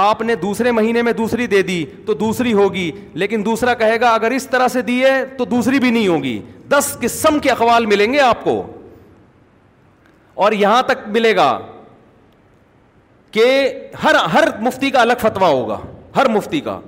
آپ 0.00 0.20
نے 0.30 0.34
دوسرے 0.40 0.72
مہینے 0.78 1.02
میں 1.02 1.12
دوسری 1.18 1.46
دے 1.52 1.62
دی 1.68 1.84
تو 2.06 2.14
دوسری 2.22 2.52
ہوگی 2.52 2.90
لیکن 3.22 3.44
دوسرا 3.44 3.74
کہے 3.82 4.00
گا 4.00 4.08
اگر 4.14 4.30
اس 4.38 4.46
طرح 4.50 4.68
سے 4.76 4.82
دی 4.88 5.02
ہے 5.04 5.14
تو 5.38 5.44
دوسری 5.52 5.78
بھی 5.84 5.90
نہیں 5.90 6.08
ہوگی 6.08 6.40
دس 6.70 6.96
قسم 7.00 7.38
کے 7.46 7.50
اقوال 7.50 7.86
ملیں 7.92 8.12
گے 8.12 8.20
آپ 8.20 8.42
کو 8.44 8.62
اور 10.44 10.52
یہاں 10.52 10.82
تک 10.86 11.08
ملے 11.08 11.34
گا 11.36 11.48
کہ 13.32 13.44
ہر 14.02 14.14
ہر 14.32 14.48
مفتی 14.62 14.90
کا 14.90 15.00
الگ 15.00 15.12
فتویٰ 15.20 15.48
ہوگا 15.52 15.78
ہر 16.16 16.28
مفتی 16.34 16.60
کا 16.66 16.78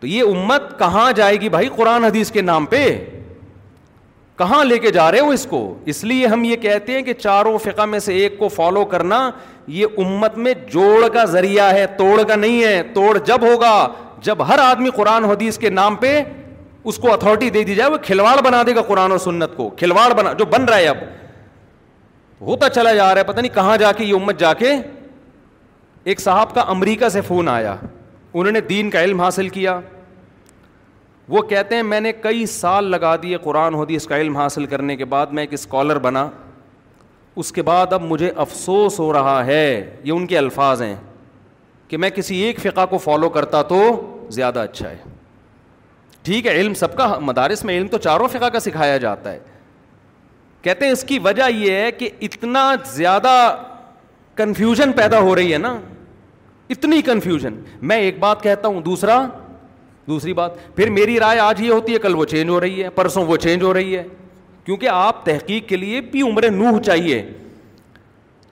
تو 0.00 0.06
یہ 0.06 0.22
امت 0.24 0.78
کہاں 0.78 1.10
جائے 1.16 1.40
گی 1.40 1.48
بھائی 1.56 1.68
قرآن 1.76 2.04
حدیث 2.04 2.30
کے 2.32 2.40
نام 2.42 2.66
پہ 2.66 2.82
کہاں 4.38 4.64
لے 4.64 4.78
کے 4.78 4.90
جا 4.92 5.10
رہے 5.12 5.20
ہو 5.20 5.28
اس 5.30 5.44
کو 5.50 5.58
اس 5.92 6.02
لیے 6.10 6.26
ہم 6.34 6.44
یہ 6.44 6.56
کہتے 6.60 6.92
ہیں 6.92 7.02
کہ 7.02 7.12
چاروں 7.14 7.56
فقہ 7.64 7.84
میں 7.92 7.98
سے 8.06 8.14
ایک 8.18 8.38
کو 8.38 8.48
فالو 8.56 8.84
کرنا 8.94 9.18
یہ 9.78 9.98
امت 10.04 10.38
میں 10.44 10.54
جوڑ 10.72 11.08
کا 11.14 11.24
ذریعہ 11.36 11.70
ہے 11.74 11.84
توڑ 11.98 12.22
کا 12.28 12.34
نہیں 12.36 12.62
ہے 12.64 12.82
توڑ 12.94 13.16
جب 13.24 13.44
ہوگا 13.50 13.74
جب 14.22 14.46
ہر 14.48 14.58
آدمی 14.64 14.90
قرآن 14.96 15.24
حدیث 15.24 15.58
کے 15.58 15.70
نام 15.70 15.96
پہ 15.96 16.20
اس 16.90 16.96
کو 16.98 17.12
اتھارٹی 17.12 17.50
دے 17.50 17.62
دی 17.64 17.74
جائے 17.74 17.90
وہ 17.90 17.96
کھلواڑ 18.02 18.40
بنا 18.44 18.62
دے 18.66 18.74
گا 18.74 18.82
قرآن 18.88 19.12
و 19.12 19.18
سنت 19.28 19.56
کو 19.56 19.68
کھلواڑ 19.78 20.12
بنا 20.16 20.32
جو 20.38 20.44
بن 20.52 20.64
رہا 20.68 20.76
ہے 20.78 20.86
اب 20.88 20.96
ہوتا 22.46 22.68
چلا 22.70 22.92
جا 22.94 23.12
رہا 23.14 23.20
ہے 23.20 23.24
پتہ 23.24 23.40
نہیں 23.40 23.54
کہاں 23.54 23.76
جا 23.78 23.90
کے 23.96 24.04
یہ 24.04 24.14
امت 24.14 24.38
جا 24.40 24.52
کے 24.58 24.74
ایک 26.04 26.20
صاحب 26.20 26.54
کا 26.54 26.60
امریکہ 26.74 27.08
سے 27.12 27.20
فون 27.26 27.48
آیا 27.48 27.74
انہوں 28.32 28.52
نے 28.52 28.60
دین 28.68 28.90
کا 28.90 29.02
علم 29.04 29.20
حاصل 29.20 29.48
کیا 29.56 29.78
وہ 31.28 31.42
کہتے 31.48 31.74
ہیں 31.76 31.82
میں 31.82 32.00
نے 32.00 32.12
کئی 32.22 32.46
سال 32.52 32.84
لگا 32.90 33.14
دیے 33.22 33.36
قرآن 33.42 33.74
ہو 33.74 33.84
دی 33.84 33.96
اس 33.96 34.06
کا 34.06 34.18
علم 34.20 34.36
حاصل 34.36 34.66
کرنے 34.66 34.96
کے 34.96 35.04
بعد 35.14 35.26
میں 35.38 35.42
ایک 35.42 35.52
اسکالر 35.54 35.98
بنا 36.08 36.28
اس 37.42 37.52
کے 37.52 37.62
بعد 37.62 37.92
اب 37.92 38.02
مجھے 38.02 38.30
افسوس 38.44 38.98
ہو 39.00 39.12
رہا 39.12 39.44
ہے 39.46 39.60
یہ 40.04 40.12
ان 40.12 40.26
کے 40.26 40.38
الفاظ 40.38 40.82
ہیں 40.82 40.94
کہ 41.88 41.96
میں 41.96 42.10
کسی 42.14 42.36
ایک 42.44 42.60
فقہ 42.60 42.86
کو 42.90 42.98
فالو 43.04 43.28
کرتا 43.36 43.62
تو 43.68 43.82
زیادہ 44.34 44.60
اچھا 44.60 44.88
ہے 44.90 44.96
ٹھیک 46.22 46.46
ہے 46.46 46.54
علم 46.60 46.74
سب 46.74 46.96
کا 46.96 47.16
مدارس 47.22 47.64
میں 47.64 47.76
علم 47.76 47.86
تو 47.88 47.98
چاروں 47.98 48.28
فقہ 48.32 48.48
کا 48.52 48.60
سکھایا 48.60 48.96
جاتا 49.04 49.32
ہے 49.32 49.38
کہتے 50.62 50.84
ہیں 50.84 50.92
اس 50.92 51.04
کی 51.08 51.18
وجہ 51.24 51.48
یہ 51.56 51.72
ہے 51.80 51.90
کہ 51.98 52.08
اتنا 52.22 52.70
زیادہ 52.92 53.30
کنفیوژن 54.36 54.92
پیدا 54.96 55.18
ہو 55.28 55.34
رہی 55.34 55.52
ہے 55.52 55.58
نا 55.58 55.78
اتنی 56.70 57.00
کنفیوژن 57.02 57.54
میں 57.90 57.96
ایک 58.00 58.18
بات 58.18 58.42
کہتا 58.42 58.68
ہوں 58.68 58.80
دوسرا 58.82 59.22
دوسری 60.08 60.32
بات 60.32 60.56
پھر 60.76 60.90
میری 60.90 61.18
رائے 61.20 61.38
آج 61.40 61.60
یہ 61.62 61.72
ہوتی 61.72 61.92
ہے 61.94 61.98
کل 62.02 62.14
وہ 62.14 62.24
چینج 62.24 62.50
ہو 62.50 62.60
رہی 62.60 62.82
ہے 62.82 62.90
پرسوں 62.94 63.24
وہ 63.26 63.36
چینج 63.46 63.62
ہو 63.62 63.72
رہی 63.74 63.96
ہے 63.96 64.02
کیونکہ 64.64 64.88
آپ 64.92 65.24
تحقیق 65.26 65.68
کے 65.68 65.76
لیے 65.76 66.00
بھی 66.12 66.22
عمر 66.22 66.48
نوح 66.50 66.78
چاہیے 66.86 67.22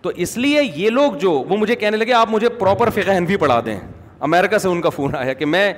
تو 0.02 0.10
اس 0.24 0.36
لیے 0.38 0.60
یہ 0.62 0.90
لوگ 0.90 1.12
جو 1.20 1.30
وہ 1.48 1.56
مجھے 1.56 1.76
کہنے 1.76 1.96
لگے 1.96 2.12
آپ 2.14 2.28
مجھے 2.30 2.48
پراپر 2.58 2.90
فقہ 2.94 3.10
ہنفی 3.16 3.36
پڑھا 3.36 3.60
دیں 3.66 3.78
امیرکا 4.28 4.58
سے 4.58 4.68
ان 4.68 4.80
کا 4.80 4.88
فون 4.90 5.14
آیا 5.16 5.32
کہ 5.40 5.46
میں 5.46 5.72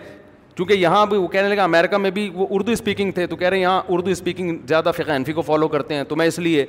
چونکہ 0.60 0.72
یہاں 0.74 1.04
بھی 1.06 1.16
وہ 1.16 1.26
کہنے 1.28 1.48
لگا 1.48 1.62
امریکہ 1.64 1.96
میں 1.96 2.10
بھی 2.16 2.28
وہ 2.34 2.46
اردو 2.52 2.72
اسپیکنگ 2.72 3.12
تھے 3.12 3.26
تو 3.26 3.36
کہہ 3.36 3.48
رہے 3.48 3.56
ہیں 3.56 3.62
یہاں 3.62 3.80
اردو 3.88 4.10
اسپیکنگ 4.10 4.56
زیادہ 4.68 4.90
فقہ 4.96 5.10
انفی 5.10 5.32
کو 5.32 5.42
فالو 5.42 5.68
کرتے 5.74 5.94
ہیں 5.94 6.04
تو 6.08 6.16
میں 6.16 6.26
اس 6.26 6.38
لیے 6.38 6.64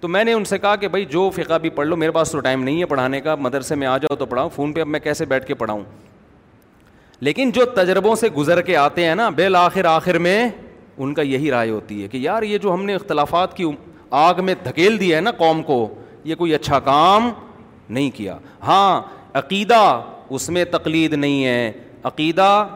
تو 0.00 0.08
میں 0.08 0.22
نے 0.24 0.32
ان 0.32 0.44
سے 0.44 0.58
کہا 0.58 0.74
کہ 0.82 0.88
بھائی 0.88 1.04
جو 1.14 1.28
فقہ 1.36 1.58
بھی 1.62 1.70
پڑھ 1.80 1.86
لو 1.88 1.96
میرے 1.96 2.10
پاس 2.18 2.30
تو 2.32 2.40
ٹائم 2.40 2.62
نہیں 2.62 2.80
ہے 2.80 2.86
پڑھانے 2.92 3.20
کا 3.20 3.34
مدرسے 3.46 3.74
میں 3.74 3.86
آ 3.86 3.96
جاؤ 4.02 4.16
تو 4.16 4.26
پڑھاؤں 4.26 4.48
فون 4.56 4.72
پہ 4.72 4.80
اب 4.80 4.86
میں 4.88 5.00
کیسے 5.04 5.24
بیٹھ 5.32 5.46
کے 5.46 5.54
پڑھاؤں 5.62 5.82
لیکن 7.20 7.50
جو 7.52 7.64
تجربوں 7.76 8.14
سے 8.16 8.28
گزر 8.36 8.60
کے 8.62 8.76
آتے 8.76 9.06
ہیں 9.06 9.14
نا 9.14 9.28
بل 9.36 9.56
آخر 9.60 9.84
آخر 9.94 10.18
میں 10.28 10.48
ان 10.96 11.14
کا 11.14 11.22
یہی 11.22 11.50
رائے 11.50 11.70
ہوتی 11.70 12.02
ہے 12.02 12.08
کہ 12.08 12.18
یار 12.18 12.42
یہ 12.42 12.58
جو 12.58 12.74
ہم 12.74 12.84
نے 12.84 12.94
اختلافات 12.94 13.56
کی 13.56 13.68
آگ 14.24 14.44
میں 14.44 14.54
دھکیل 14.64 15.00
دیا 15.00 15.16
ہے 15.16 15.20
نا 15.22 15.30
قوم 15.38 15.62
کو 15.62 15.86
یہ 16.24 16.34
کوئی 16.34 16.54
اچھا 16.54 16.78
کام 16.90 17.30
نہیں 17.88 18.10
کیا 18.16 18.38
ہاں 18.66 19.00
عقیدہ 19.38 19.84
اس 20.36 20.48
میں 20.56 20.64
تقلید 20.70 21.12
نہیں 21.14 21.44
ہے 21.44 21.70
عقیدہ 22.12 22.66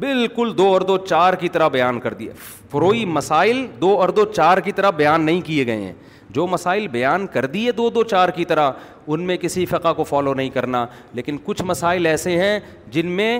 بالکل 0.00 0.52
دو 0.58 0.66
اور 0.72 0.80
دو 0.80 0.96
چار 1.06 1.34
کی 1.40 1.48
طرح 1.52 1.68
بیان 1.72 2.00
کر 2.00 2.14
دیا 2.14 2.32
فروئی 2.70 3.04
مسائل 3.06 3.64
دو 3.80 3.88
اور 4.00 4.08
دو 4.08 4.24
چار 4.32 4.58
کی 4.64 4.72
طرح 4.72 4.90
بیان 4.96 5.24
نہیں 5.26 5.40
کیے 5.46 5.66
گئے 5.66 5.80
ہیں 5.84 5.92
جو 6.34 6.46
مسائل 6.46 6.86
بیان 6.88 7.26
کر 7.32 7.46
دیے 7.46 7.72
دو 7.76 7.88
دو 7.94 8.02
چار 8.02 8.28
کی 8.36 8.44
طرح 8.44 8.70
ان 9.06 9.22
میں 9.26 9.36
کسی 9.36 9.64
فقہ 9.66 9.92
کو 9.96 10.04
فالو 10.04 10.34
نہیں 10.34 10.48
کرنا 10.50 10.86
لیکن 11.14 11.36
کچھ 11.44 11.62
مسائل 11.66 12.06
ایسے 12.06 12.36
ہیں 12.42 12.58
جن 12.90 13.06
میں 13.16 13.38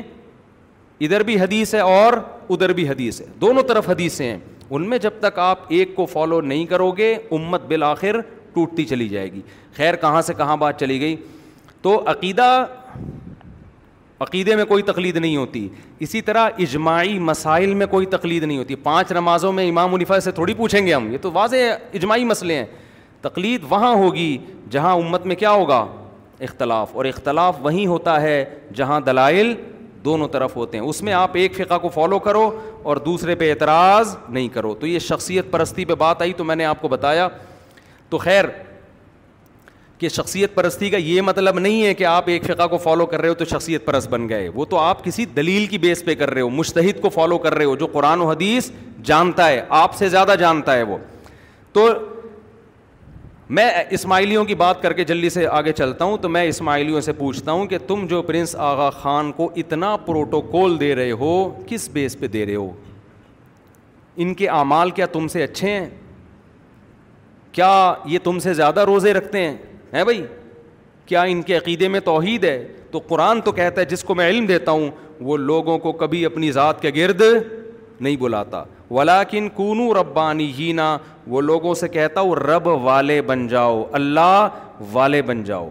ادھر 1.00 1.22
بھی 1.26 1.38
حدیث 1.40 1.74
ہے 1.74 1.80
اور 1.80 2.12
ادھر 2.50 2.72
بھی 2.72 2.88
حدیث 2.88 3.20
ہے 3.20 3.26
دونوں 3.40 3.62
طرف 3.68 3.88
حدیثیں 3.90 4.26
ہیں 4.26 4.38
ان 4.74 4.88
میں 4.88 4.98
جب 4.98 5.10
تک 5.20 5.38
آپ 5.38 5.58
ایک 5.72 5.94
کو 5.94 6.06
فالو 6.06 6.40
نہیں 6.40 6.66
کرو 6.66 6.90
گے 6.98 7.12
امت 7.14 7.62
بالآخر 7.68 8.20
ٹوٹتی 8.54 8.84
چلی 8.84 9.08
جائے 9.08 9.32
گی 9.32 9.40
خیر 9.76 9.96
کہاں 10.00 10.20
سے 10.22 10.34
کہاں 10.36 10.56
بات 10.56 10.80
چلی 10.80 11.00
گئی 11.00 11.16
تو 11.82 12.00
عقیدہ 12.10 12.64
عقیدے 14.22 14.54
میں 14.56 14.64
کوئی 14.64 14.82
تقلید 14.90 15.16
نہیں 15.16 15.36
ہوتی 15.36 15.66
اسی 16.04 16.20
طرح 16.28 16.48
اجماعی 16.64 17.18
مسائل 17.28 17.72
میں 17.80 17.86
کوئی 17.94 18.06
تقلید 18.14 18.42
نہیں 18.44 18.58
ہوتی 18.58 18.74
پانچ 18.86 19.10
نمازوں 19.18 19.52
میں 19.58 19.68
امام 19.68 19.94
الفا 19.94 20.18
سے 20.20 20.30
تھوڑی 20.40 20.54
پوچھیں 20.62 20.86
گے 20.86 20.94
ہم 20.94 21.10
یہ 21.12 21.18
تو 21.22 21.32
واضح 21.32 21.94
اجماعی 22.00 22.24
مسئلے 22.24 22.54
ہیں 22.58 22.66
تقلید 23.20 23.64
وہاں 23.70 23.92
ہوگی 24.02 24.28
جہاں 24.70 24.94
امت 25.02 25.26
میں 25.30 25.36
کیا 25.42 25.50
ہوگا 25.60 25.84
اختلاف 26.48 26.90
اور 26.96 27.04
اختلاف 27.10 27.56
وہیں 27.64 27.86
ہوتا 27.86 28.20
ہے 28.22 28.36
جہاں 28.78 29.00
دلائل 29.08 29.52
دونوں 30.04 30.28
طرف 30.28 30.56
ہوتے 30.56 30.78
ہیں 30.78 30.84
اس 30.92 31.02
میں 31.06 31.12
آپ 31.18 31.30
ایک 31.40 31.54
فقہ 31.56 31.76
کو 31.82 31.88
فالو 31.96 32.18
کرو 32.22 32.50
اور 32.90 32.96
دوسرے 33.08 33.34
پہ 33.42 33.50
اعتراض 33.50 34.16
نہیں 34.28 34.48
کرو 34.56 34.74
تو 34.80 34.86
یہ 34.86 34.98
شخصیت 35.08 35.50
پرستی 35.50 35.84
پہ 35.90 35.94
بات 36.06 36.22
آئی 36.22 36.32
تو 36.40 36.44
میں 36.44 36.56
نے 36.56 36.64
آپ 36.70 36.80
کو 36.82 36.88
بتایا 36.94 37.28
تو 38.10 38.18
خیر 38.26 38.44
کہ 40.02 40.08
شخصیت 40.08 40.54
پرستی 40.54 40.88
کا 40.90 40.96
یہ 40.96 41.20
مطلب 41.22 41.58
نہیں 41.58 41.84
ہے 41.86 41.92
کہ 41.94 42.04
آپ 42.04 42.28
ایک 42.30 42.44
فقہ 42.44 42.66
کو 42.70 42.78
فالو 42.84 43.04
کر 43.06 43.20
رہے 43.20 43.28
ہو 43.28 43.34
تو 43.34 43.44
شخصیت 43.50 43.84
پرست 43.84 44.08
بن 44.10 44.28
گئے 44.28 44.48
وہ 44.54 44.64
تو 44.70 44.78
آپ 44.80 45.02
کسی 45.04 45.24
دلیل 45.36 45.66
کی 45.72 45.78
بیس 45.84 46.04
پہ 46.04 46.14
کر 46.22 46.30
رہے 46.30 46.40
ہو 46.40 46.48
مشتحد 46.50 47.00
کو 47.02 47.08
فالو 47.14 47.36
کر 47.44 47.54
رہے 47.54 47.64
ہو 47.64 47.74
جو 47.82 47.86
قرآن 47.92 48.20
و 48.20 48.28
حدیث 48.30 48.70
جانتا 49.10 49.46
ہے 49.48 49.60
آپ 49.82 49.94
سے 49.98 50.08
زیادہ 50.16 50.34
جانتا 50.40 50.74
ہے 50.76 50.82
وہ 50.88 50.96
تو 51.72 51.86
میں 53.58 53.68
اسماعیلیوں 53.98 54.44
کی 54.44 54.54
بات 54.64 54.82
کر 54.82 54.92
کے 54.92 55.04
جلدی 55.14 55.30
سے 55.30 55.46
آگے 55.46 55.72
چلتا 55.82 56.04
ہوں 56.04 56.16
تو 56.22 56.28
میں 56.36 56.44
اسماعیلیوں 56.48 57.00
سے 57.08 57.12
پوچھتا 57.22 57.52
ہوں 57.52 57.66
کہ 57.66 57.78
تم 57.86 58.06
جو 58.10 58.22
پرنس 58.30 58.56
آغا 58.72 58.90
خان 59.00 59.32
کو 59.36 59.50
اتنا 59.62 59.96
پروٹوکول 60.06 60.78
دے 60.80 60.94
رہے 60.94 61.12
ہو 61.24 61.30
کس 61.66 61.88
بیس 61.92 62.18
پہ 62.20 62.26
دے 62.36 62.44
رہے 62.46 62.54
ہو 62.54 62.70
ان 64.24 64.34
کے 64.42 64.48
اعمال 64.62 64.90
کیا 64.98 65.06
تم 65.12 65.28
سے 65.32 65.42
اچھے 65.42 65.70
ہیں 65.78 65.88
کیا 67.52 67.92
یہ 68.08 68.18
تم 68.24 68.38
سے 68.42 68.54
زیادہ 68.54 68.80
روزے 68.86 69.12
رکھتے 69.14 69.40
ہیں 69.46 69.56
بھائی 70.00 70.24
کیا 71.06 71.22
ان 71.30 71.40
کے 71.42 71.56
عقیدے 71.56 71.88
میں 71.88 72.00
توحید 72.04 72.44
ہے 72.44 72.62
تو 72.90 72.98
قرآن 73.08 73.40
تو 73.44 73.52
کہتا 73.52 73.80
ہے 73.80 73.86
جس 73.86 74.02
کو 74.04 74.14
میں 74.14 74.28
علم 74.28 74.46
دیتا 74.46 74.70
ہوں 74.70 74.90
وہ 75.28 75.36
لوگوں 75.36 75.76
کو 75.78 75.92
کبھی 76.02 76.24
اپنی 76.24 76.50
ذات 76.52 76.80
کے 76.82 76.90
گرد 76.96 77.22
نہیں 78.00 78.16
بلاتا 78.20 78.62
ولاکن 78.90 79.48
کون 79.54 79.80
ربانی 79.96 80.50
ہی 80.58 80.70
نہ 80.76 80.96
وہ 81.34 81.40
لوگوں 81.40 81.74
سے 81.80 81.88
کہتا 81.88 82.20
ہوں 82.20 82.34
رب 82.36 82.66
والے 82.84 83.20
بن 83.26 83.46
جاؤ 83.48 83.82
اللہ 84.00 84.58
والے 84.92 85.22
بن 85.30 85.42
جاؤ 85.44 85.68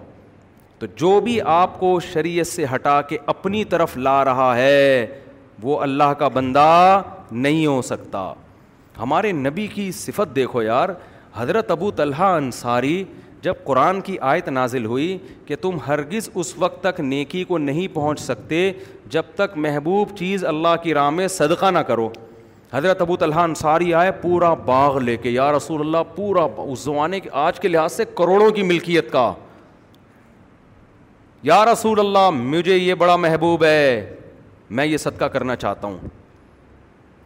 تو 0.80 0.88
جو 0.98 1.20
بھی 1.24 1.40
آپ 1.54 1.80
کو 1.80 2.00
شریعت 2.12 2.48
سے 2.48 2.66
ہٹا 2.74 3.02
کے 3.10 3.18
اپنی 3.34 3.64
طرف 3.74 3.98
لا 3.98 4.24
رہا 4.26 4.56
ہے 4.58 5.06
وہ 5.64 5.80
اللہ 5.82 6.14
کا 6.20 6.28
بندہ 6.38 7.02
نہیں 7.32 7.66
ہو 7.66 7.82
سکتا 7.90 8.32
ہمارے 9.00 9.32
نبی 9.32 9.66
کی 9.74 9.92
صفت 9.98 10.36
دیکھو 10.36 10.62
یار 10.62 10.90
حضرت 11.36 11.70
ابو 11.72 11.92
طلحہ 11.96 12.34
انصاری 12.38 13.04
جب 13.43 13.54
قرآن 13.65 13.99
کی 14.08 14.17
آیت 14.32 14.47
نازل 14.49 14.86
ہوئی 14.86 15.17
کہ 15.45 15.56
تم 15.62 15.77
ہرگز 15.88 16.30
اس 16.34 16.54
وقت 16.60 16.82
تک 16.84 16.99
نیکی 16.99 17.43
کو 17.43 17.58
نہیں 17.58 17.88
پہنچ 17.93 18.19
سکتے 18.19 18.71
جب 19.13 19.25
تک 19.36 19.58
محبوب 19.65 20.15
چیز 20.17 20.45
اللہ 20.45 20.75
کی 20.84 20.93
راہ 20.93 21.10
میں 21.10 21.27
صدقہ 21.38 21.71
نہ 21.73 21.80
کرو 21.88 22.10
حضرت 22.73 23.01
ابو 23.01 23.15
طلحہ 23.17 23.39
انصاری 23.43 23.93
آئے 23.93 24.12
پورا 24.21 24.54
باغ 24.67 24.99
لے 25.04 25.15
کے 25.23 25.30
یا 25.30 25.51
رسول 25.56 25.80
اللہ 25.82 26.04
پورا 26.15 26.45
اس 26.71 26.84
زمانے 26.84 27.19
کے 27.19 27.30
آج 27.47 27.60
کے 27.60 27.67
لحاظ 27.67 27.91
سے 27.93 28.06
کروڑوں 28.17 28.49
کی 28.56 28.63
ملکیت 28.63 29.12
کا 29.12 29.32
یا 31.43 31.63
رسول 31.73 31.99
اللہ 31.99 32.30
مجھے 32.43 32.77
یہ 32.77 32.93
بڑا 32.93 33.15
محبوب 33.15 33.63
ہے 33.65 34.15
میں 34.80 34.86
یہ 34.86 34.97
صدقہ 34.97 35.25
کرنا 35.34 35.56
چاہتا 35.56 35.88
ہوں 35.88 35.97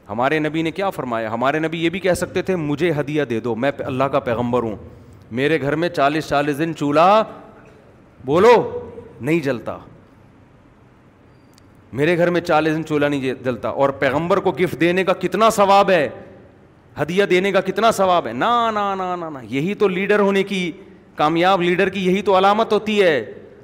ہمارے 0.10 0.40
نبی 0.40 0.62
نے 0.62 0.72
کیا 0.72 0.90
فرمایا 0.90 1.32
ہمارے 1.34 1.60
نبی 1.60 1.84
یہ 1.84 1.90
بھی 1.90 2.00
کہہ 2.00 2.14
سکتے 2.24 2.42
تھے 2.50 2.56
مجھے 2.56 2.92
ہدیہ 3.00 3.24
دے 3.30 3.40
دو 3.48 3.56
میں 3.64 3.72
اللہ 3.86 4.04
کا 4.12 4.20
پیغمبر 4.30 4.64
ہوں 4.64 4.76
میرے 5.38 5.60
گھر 5.62 5.76
میں 5.76 5.90
چالیس 5.90 6.28
چالیس 6.30 6.58
دن 6.58 6.74
چولہا 6.78 7.22
بولو 8.26 8.54
نہیں 9.22 9.40
جلتا 9.44 9.78
میرے 11.98 12.18
گھر 12.18 12.30
میں 12.30 12.42
چالیس 12.42 12.76
دن 12.76 12.84
چولہا 12.86 13.08
نہیں 13.10 13.34
جلتا 13.44 13.70
اور 13.70 13.90
پیغمبر 14.00 14.40
کو 14.48 14.52
گفٹ 14.60 14.80
دینے 14.80 15.04
کا 15.04 15.14
کتنا 15.22 15.50
ثواب 15.56 15.90
ہے 15.92 16.08
ہدیہ 17.02 17.26
دینے 17.30 17.52
کا 17.52 17.62
کتنا 17.62 17.92
ثواب 17.92 18.28
ہے 18.28 18.34
نا 18.34 18.50
نا 18.72 18.94
نا 18.96 19.16
نا 19.16 19.30
نا 19.30 19.40
یہی 19.50 19.74
تو 19.76 19.88
لیڈر 19.88 20.20
ہونے 20.20 20.44
کی 20.44 20.72
کامیاب 21.16 21.62
لیڈر 21.62 21.90
کی 21.90 22.06
یہی 22.06 22.22
تو 22.22 22.38
علامت 22.38 22.74
ہوتی 22.74 23.02
ہے 23.02 23.24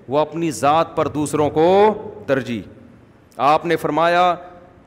وہ 0.09 0.19
اپنی 0.19 0.49
ذات 0.51 0.95
پر 0.95 1.07
دوسروں 1.07 1.49
کو 1.49 1.65
ترجیح 2.27 2.61
آپ 3.53 3.65
نے 3.65 3.75
فرمایا 3.81 4.33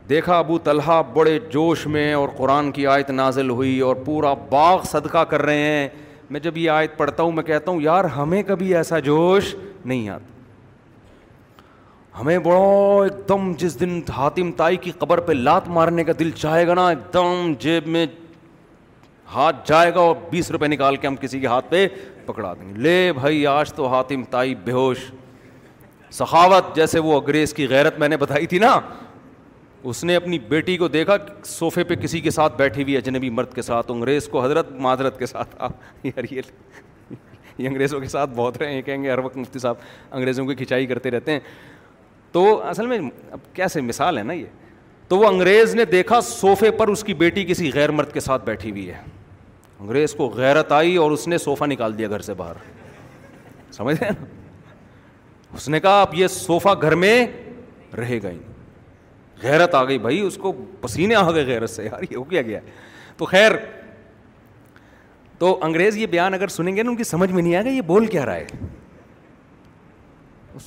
دیکھا 0.08 0.38
ابو 0.38 0.58
طلحہ 0.64 1.00
بڑے 1.12 1.38
جوش 1.52 1.86
میں 1.86 2.12
اور 2.14 2.28
قرآن 2.36 2.70
کی 2.72 2.86
آیت 2.86 3.10
نازل 3.10 3.50
ہوئی 3.50 3.78
اور 3.80 3.96
پورا 4.06 4.32
باغ 4.50 4.82
صدقہ 4.90 5.24
کر 5.30 5.42
رہے 5.42 5.60
ہیں 5.66 5.88
میں 6.30 6.40
جب 6.40 6.56
یہ 6.58 6.70
آیت 6.70 6.96
پڑھتا 6.96 7.22
ہوں 7.22 7.32
میں 7.32 7.42
کہتا 7.44 7.70
ہوں 7.70 7.80
یار 7.82 8.04
ہمیں 8.16 8.42
کبھی 8.46 8.74
ایسا 8.76 8.98
جوش 9.08 9.54
نہیں 9.84 10.08
آتا 10.08 10.32
ہمیں 12.20 12.38
بڑا 12.38 12.58
ایک 13.04 13.28
دم 13.28 13.52
جس 13.58 13.78
دن 13.80 14.00
حاتم 14.16 14.50
تائی 14.56 14.76
کی 14.82 14.90
قبر 14.98 15.20
پہ 15.28 15.32
لات 15.32 15.68
مارنے 15.78 16.04
کا 16.04 16.12
دل 16.18 16.30
چاہے 16.34 16.66
گا 16.66 16.74
نا 16.74 16.88
ایک 16.88 17.12
دم 17.14 17.52
جیب 17.60 17.86
میں 17.96 18.06
ہاتھ 19.34 19.56
جائے 19.68 19.94
گا 19.94 20.00
اور 20.00 20.14
بیس 20.30 20.50
روپے 20.50 20.66
نکال 20.68 20.96
کے 20.96 21.06
ہم 21.06 21.16
کسی 21.20 21.40
کے 21.40 21.46
ہاتھ 21.46 21.70
پہ 21.70 21.86
پکڑا 22.26 22.52
دیں 22.60 22.68
گے 22.68 22.80
لے 22.82 23.12
بھائی 23.12 23.46
آج 23.46 23.72
تو 23.74 23.86
حاتم 23.94 24.24
تائی 24.30 24.54
بے 24.64 24.72
ہوش 24.72 24.98
سخاوت 26.18 26.74
جیسے 26.76 26.98
وہ 27.04 27.16
اگریز 27.20 27.54
کی 27.54 27.68
غیرت 27.68 27.98
میں 27.98 28.08
نے 28.08 28.16
بتائی 28.16 28.46
تھی 28.46 28.58
نا 28.58 28.78
اس 29.90 30.02
نے 30.04 30.14
اپنی 30.16 30.38
بیٹی 30.48 30.76
کو 30.76 30.86
دیکھا 30.88 31.16
صوفے 31.46 31.82
پہ 31.84 31.94
کسی 32.02 32.20
کے 32.20 32.30
ساتھ 32.30 32.56
بیٹھی 32.56 32.82
ہوئی 32.82 32.96
اجنبی 32.96 33.30
مرد 33.30 33.52
کے 33.54 33.62
ساتھ 33.62 33.90
انگریز 33.90 34.28
کو 34.32 34.44
حضرت 34.44 34.70
معذرت 34.80 35.18
کے 35.18 35.26
ساتھ 35.26 35.54
آپ 35.62 36.06
یار 36.06 36.24
یہ 36.32 37.68
انگریزوں 37.68 37.98
کے 38.00 38.06
ساتھ 38.08 38.30
بہت 38.36 38.56
رہے 38.58 38.72
ہیں 38.74 38.82
کہیں 38.82 39.02
گے 39.02 39.10
ہر 39.10 39.18
وقت 39.24 39.36
مفتی 39.36 39.58
صاحب 39.58 39.74
انگریزوں 40.10 40.44
کی 40.46 40.54
کھنچائی 40.54 40.86
کرتے 40.86 41.10
رہتے 41.10 41.32
ہیں 41.32 41.40
تو 42.32 42.46
اصل 42.68 42.86
میں 42.86 42.98
اب 43.32 43.40
کیسے 43.54 43.80
مثال 43.80 44.18
ہے 44.18 44.22
نا 44.22 44.32
یہ 44.32 44.46
تو 45.08 45.18
وہ 45.18 45.26
انگریز 45.28 45.74
نے 45.74 45.84
دیکھا 45.84 46.20
صوفے 46.28 46.70
پر 46.78 46.88
اس 46.88 47.04
کی 47.04 47.14
بیٹی 47.14 47.44
کسی 47.48 47.70
غیر 47.74 47.90
مرد 48.00 48.12
کے 48.12 48.20
ساتھ 48.20 48.44
بیٹھی 48.44 48.70
ہوئی 48.70 48.88
ہے 48.90 48.96
انگریز 49.80 50.14
کو 50.18 50.28
غیرت 50.36 50.72
آئی 50.72 50.96
اور 50.96 51.10
اس 51.10 51.26
نے 51.28 51.38
صوفہ 51.38 51.64
نکال 51.70 51.98
دیا 51.98 52.08
گھر 52.08 52.20
سے 52.30 52.34
باہر 52.34 52.64
سمجھ 53.72 54.00
ہیں 54.02 54.10
نا 54.18 54.24
اس 55.56 55.68
نے 55.68 55.80
کہا 55.80 56.00
اب 56.02 56.14
یہ 56.18 56.26
صوفہ 56.40 56.74
گھر 56.82 56.94
میں 57.04 57.26
رہے 57.98 58.18
گا 58.22 58.30
ہی 58.30 58.36
نہیں 58.36 58.52
غیرت 59.42 59.74
آ 59.74 59.84
گئی 59.88 59.98
بھائی 59.98 60.20
اس 60.20 60.36
کو 60.42 60.52
پسینے 60.80 61.14
آ 61.14 61.30
گئے 61.34 61.44
غیرت 61.46 61.70
سے 61.70 61.84
یار 61.84 62.02
یہ 62.10 62.16
ہو 62.16 62.24
کیا 62.24 62.42
گیا 62.42 62.58
ہے 62.60 62.70
تو 63.18 63.24
خیر 63.26 63.52
تو 65.38 65.58
انگریز 65.64 65.96
یہ 65.98 66.06
بیان 66.06 66.34
اگر 66.34 66.48
سنیں 66.48 66.74
گے 66.76 66.82
نا 66.82 66.90
ان 66.90 66.96
کی 66.96 67.04
سمجھ 67.04 67.30
میں 67.30 67.42
نہیں 67.42 67.54
آئے 67.56 67.64
گا 67.64 67.70
یہ 67.70 67.80
بول 67.86 68.06
کیا 68.06 68.26
رہا 68.26 68.34
ہے 68.34 68.46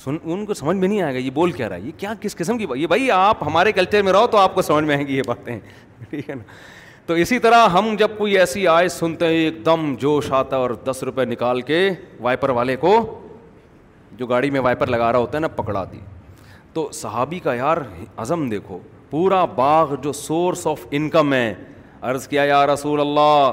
سن 0.02 0.16
ان 0.24 0.44
کو 0.46 0.54
سمجھ 0.54 0.76
میں 0.76 0.88
نہیں 0.88 1.02
آئے 1.02 1.14
گا 1.14 1.18
یہ 1.18 1.30
بول 1.34 1.52
کیا 1.52 1.68
رہا 1.68 1.76
ہے 1.76 1.80
یہ 1.80 1.92
کیا 1.98 2.12
کس 2.20 2.36
قسم 2.36 2.58
کی 2.58 2.66
بات 2.66 2.78
یہ 2.78 2.86
بھائی 2.86 3.10
آپ 3.10 3.42
ہمارے 3.46 3.70
کلچر 3.72 4.02
میں 4.04 4.12
رہو 4.12 4.26
تو 4.30 4.38
آپ 4.38 4.54
کو 4.54 4.62
سمجھ 4.62 4.84
میں 4.84 4.94
آئیں 4.96 5.06
گی 5.06 5.16
یہ 5.16 5.22
باتیں 5.26 5.58
ٹھیک 6.10 6.28
ہے 6.30 6.34
نا 6.34 6.42
تو 7.06 7.14
اسی 7.20 7.38
طرح 7.38 7.66
ہم 7.72 7.94
جب 7.98 8.16
کوئی 8.18 8.36
ایسی 8.38 8.66
آئے 8.68 8.88
سنتے 8.88 9.26
ہیں 9.26 9.34
ایک 9.44 9.64
دم 9.66 9.94
جوش 10.00 10.30
آتا 10.40 10.56
اور 10.56 10.70
دس 10.84 11.02
روپے 11.06 11.24
نکال 11.24 11.60
کے 11.70 11.88
وائپر 12.22 12.50
والے 12.60 12.76
کو 12.84 12.92
جو 14.16 14.26
گاڑی 14.26 14.50
میں 14.50 14.60
وائپر 14.60 14.86
لگا 14.86 15.10
رہا 15.12 15.18
ہوتا 15.18 15.36
ہے 15.36 15.40
نا 15.40 15.48
پکڑا 15.56 15.84
دی 15.92 15.98
تو 16.78 16.86
صحابی 16.94 17.38
کا 17.44 17.52
یار 17.54 17.76
عزم 18.22 18.48
دیکھو 18.48 18.78
پورا 19.10 19.44
باغ 19.54 19.94
جو 20.02 20.12
سورس 20.12 20.66
آف 20.66 20.80
انکم 20.98 21.32
ہے 21.34 21.46
عرض 22.10 22.26
کیا 22.28 22.42
یا 22.44 22.66
رسول 22.66 23.00
اللہ 23.00 23.52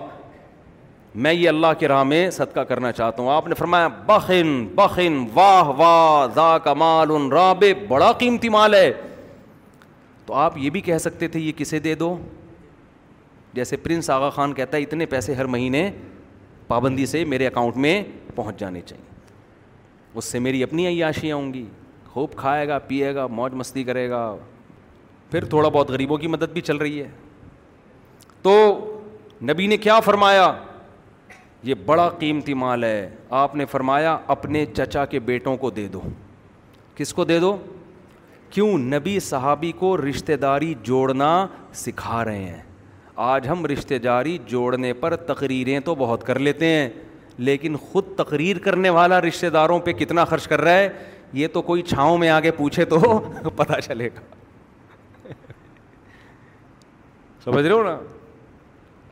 میں 1.26 1.32
یہ 1.34 1.48
اللہ 1.50 1.72
کے 1.80 1.88
راہ 1.88 2.04
میں 2.12 2.20
صدقہ 2.32 2.60
کرنا 2.70 2.92
چاہتا 2.92 3.22
ہوں 3.24 3.30
آپ 3.36 3.48
نے 3.48 3.56
فرمایا 3.58 3.88
بخن 4.06 4.50
بخن 4.76 5.18
واہ 5.34 5.70
واہ 5.78 6.70
ان 7.16 7.32
راب 7.32 7.64
بڑا 7.88 8.12
قیمتی 8.24 8.50
مال 8.56 8.74
ہے 8.74 8.92
تو 10.26 10.34
آپ 10.44 10.58
یہ 10.58 10.70
بھی 10.76 10.82
کہہ 10.90 10.98
سکتے 11.06 11.28
تھے 11.36 11.40
یہ 11.40 11.52
کسے 11.58 11.80
دے 11.88 11.94
دو 12.04 12.16
جیسے 13.54 13.78
پرنس 13.88 14.10
آغا 14.18 14.30
خان 14.38 14.54
کہتا 14.60 14.78
ہے 14.78 14.82
اتنے 14.84 15.06
پیسے 15.16 15.34
ہر 15.40 15.46
مہینے 15.56 15.90
پابندی 16.68 17.06
سے 17.16 17.24
میرے 17.34 17.48
اکاؤنٹ 17.48 17.78
میں 17.88 18.02
پہنچ 18.36 18.60
جانے 18.60 18.82
چاہیے 18.86 19.04
اس 20.18 20.26
سے 20.32 20.40
میری 20.48 20.64
اپنی 20.64 20.88
عیاشیاں 20.88 21.36
ہوں 21.36 21.52
گی 21.54 21.66
خوب 22.16 22.36
کھائے 22.38 22.68
گا 22.68 22.78
پیے 22.88 23.14
گا 23.16 23.26
موج 23.28 23.54
مستی 23.54 23.84
کرے 23.84 24.10
گا 24.10 24.20
پھر 25.32 25.46
تھوڑا 25.46 25.70
بہت 25.70 25.90
غریبوں 25.92 26.18
کی 26.18 26.28
مدد 26.28 26.52
بھی 26.54 26.62
چل 26.62 26.78
رہی 26.78 27.02
ہے 27.02 27.08
تو 28.42 28.52
نبی 29.50 29.66
نے 29.68 29.78
کیا 29.78 30.00
فرمایا 30.00 30.52
یہ 31.70 31.74
بڑا 31.86 32.08
قیمتی 32.20 32.54
مال 32.54 32.84
ہے 32.84 33.10
آپ 33.40 33.56
نے 33.56 33.66
فرمایا 33.72 34.18
اپنے 34.36 34.66
چچا 34.76 35.04
کے 35.14 35.20
بیٹوں 35.32 35.56
کو 35.64 35.70
دے 35.80 35.88
دو 35.94 36.02
کس 36.96 37.14
کو 37.14 37.26
دے 37.26 37.40
دو 37.40 37.56
کیوں 38.50 38.70
نبی 38.80 39.20
صحابی 39.30 39.72
کو 39.80 39.96
رشتہ 40.02 40.32
داری 40.42 40.74
جوڑنا 40.84 41.32
سکھا 41.84 42.24
رہے 42.26 42.44
ہیں 42.44 42.62
آج 43.32 43.48
ہم 43.48 43.66
رشتہ 43.74 43.94
داری 44.04 44.38
جوڑنے 44.48 44.94
پر 45.04 45.16
تقریریں 45.34 45.80
تو 45.90 45.96
بہت 46.06 46.26
کر 46.28 46.40
لیتے 46.40 46.66
ہیں 46.76 46.88
لیکن 47.38 47.76
خود 47.92 48.16
تقریر 48.18 48.58
کرنے 48.66 48.90
والا 49.00 49.20
رشتہ 49.22 49.48
داروں 49.54 49.80
پہ 49.86 49.92
کتنا 50.00 50.26
خرچ 50.26 50.48
کر 50.48 50.62
رہا 50.62 50.78
ہے 50.78 50.90
یہ 51.34 51.48
تو 51.54 51.62
کوئی 51.62 51.82
چھاؤں 51.82 52.18
میں 52.18 52.30
آگے 52.30 52.52
پوچھے 52.58 52.86
تو 52.86 53.00
پتا 53.56 53.80
چلے 53.82 54.10
گا 54.16 54.34
سمجھ 57.44 57.66
رہے 57.66 57.74
ہو 57.74 57.84
نا 57.84 57.98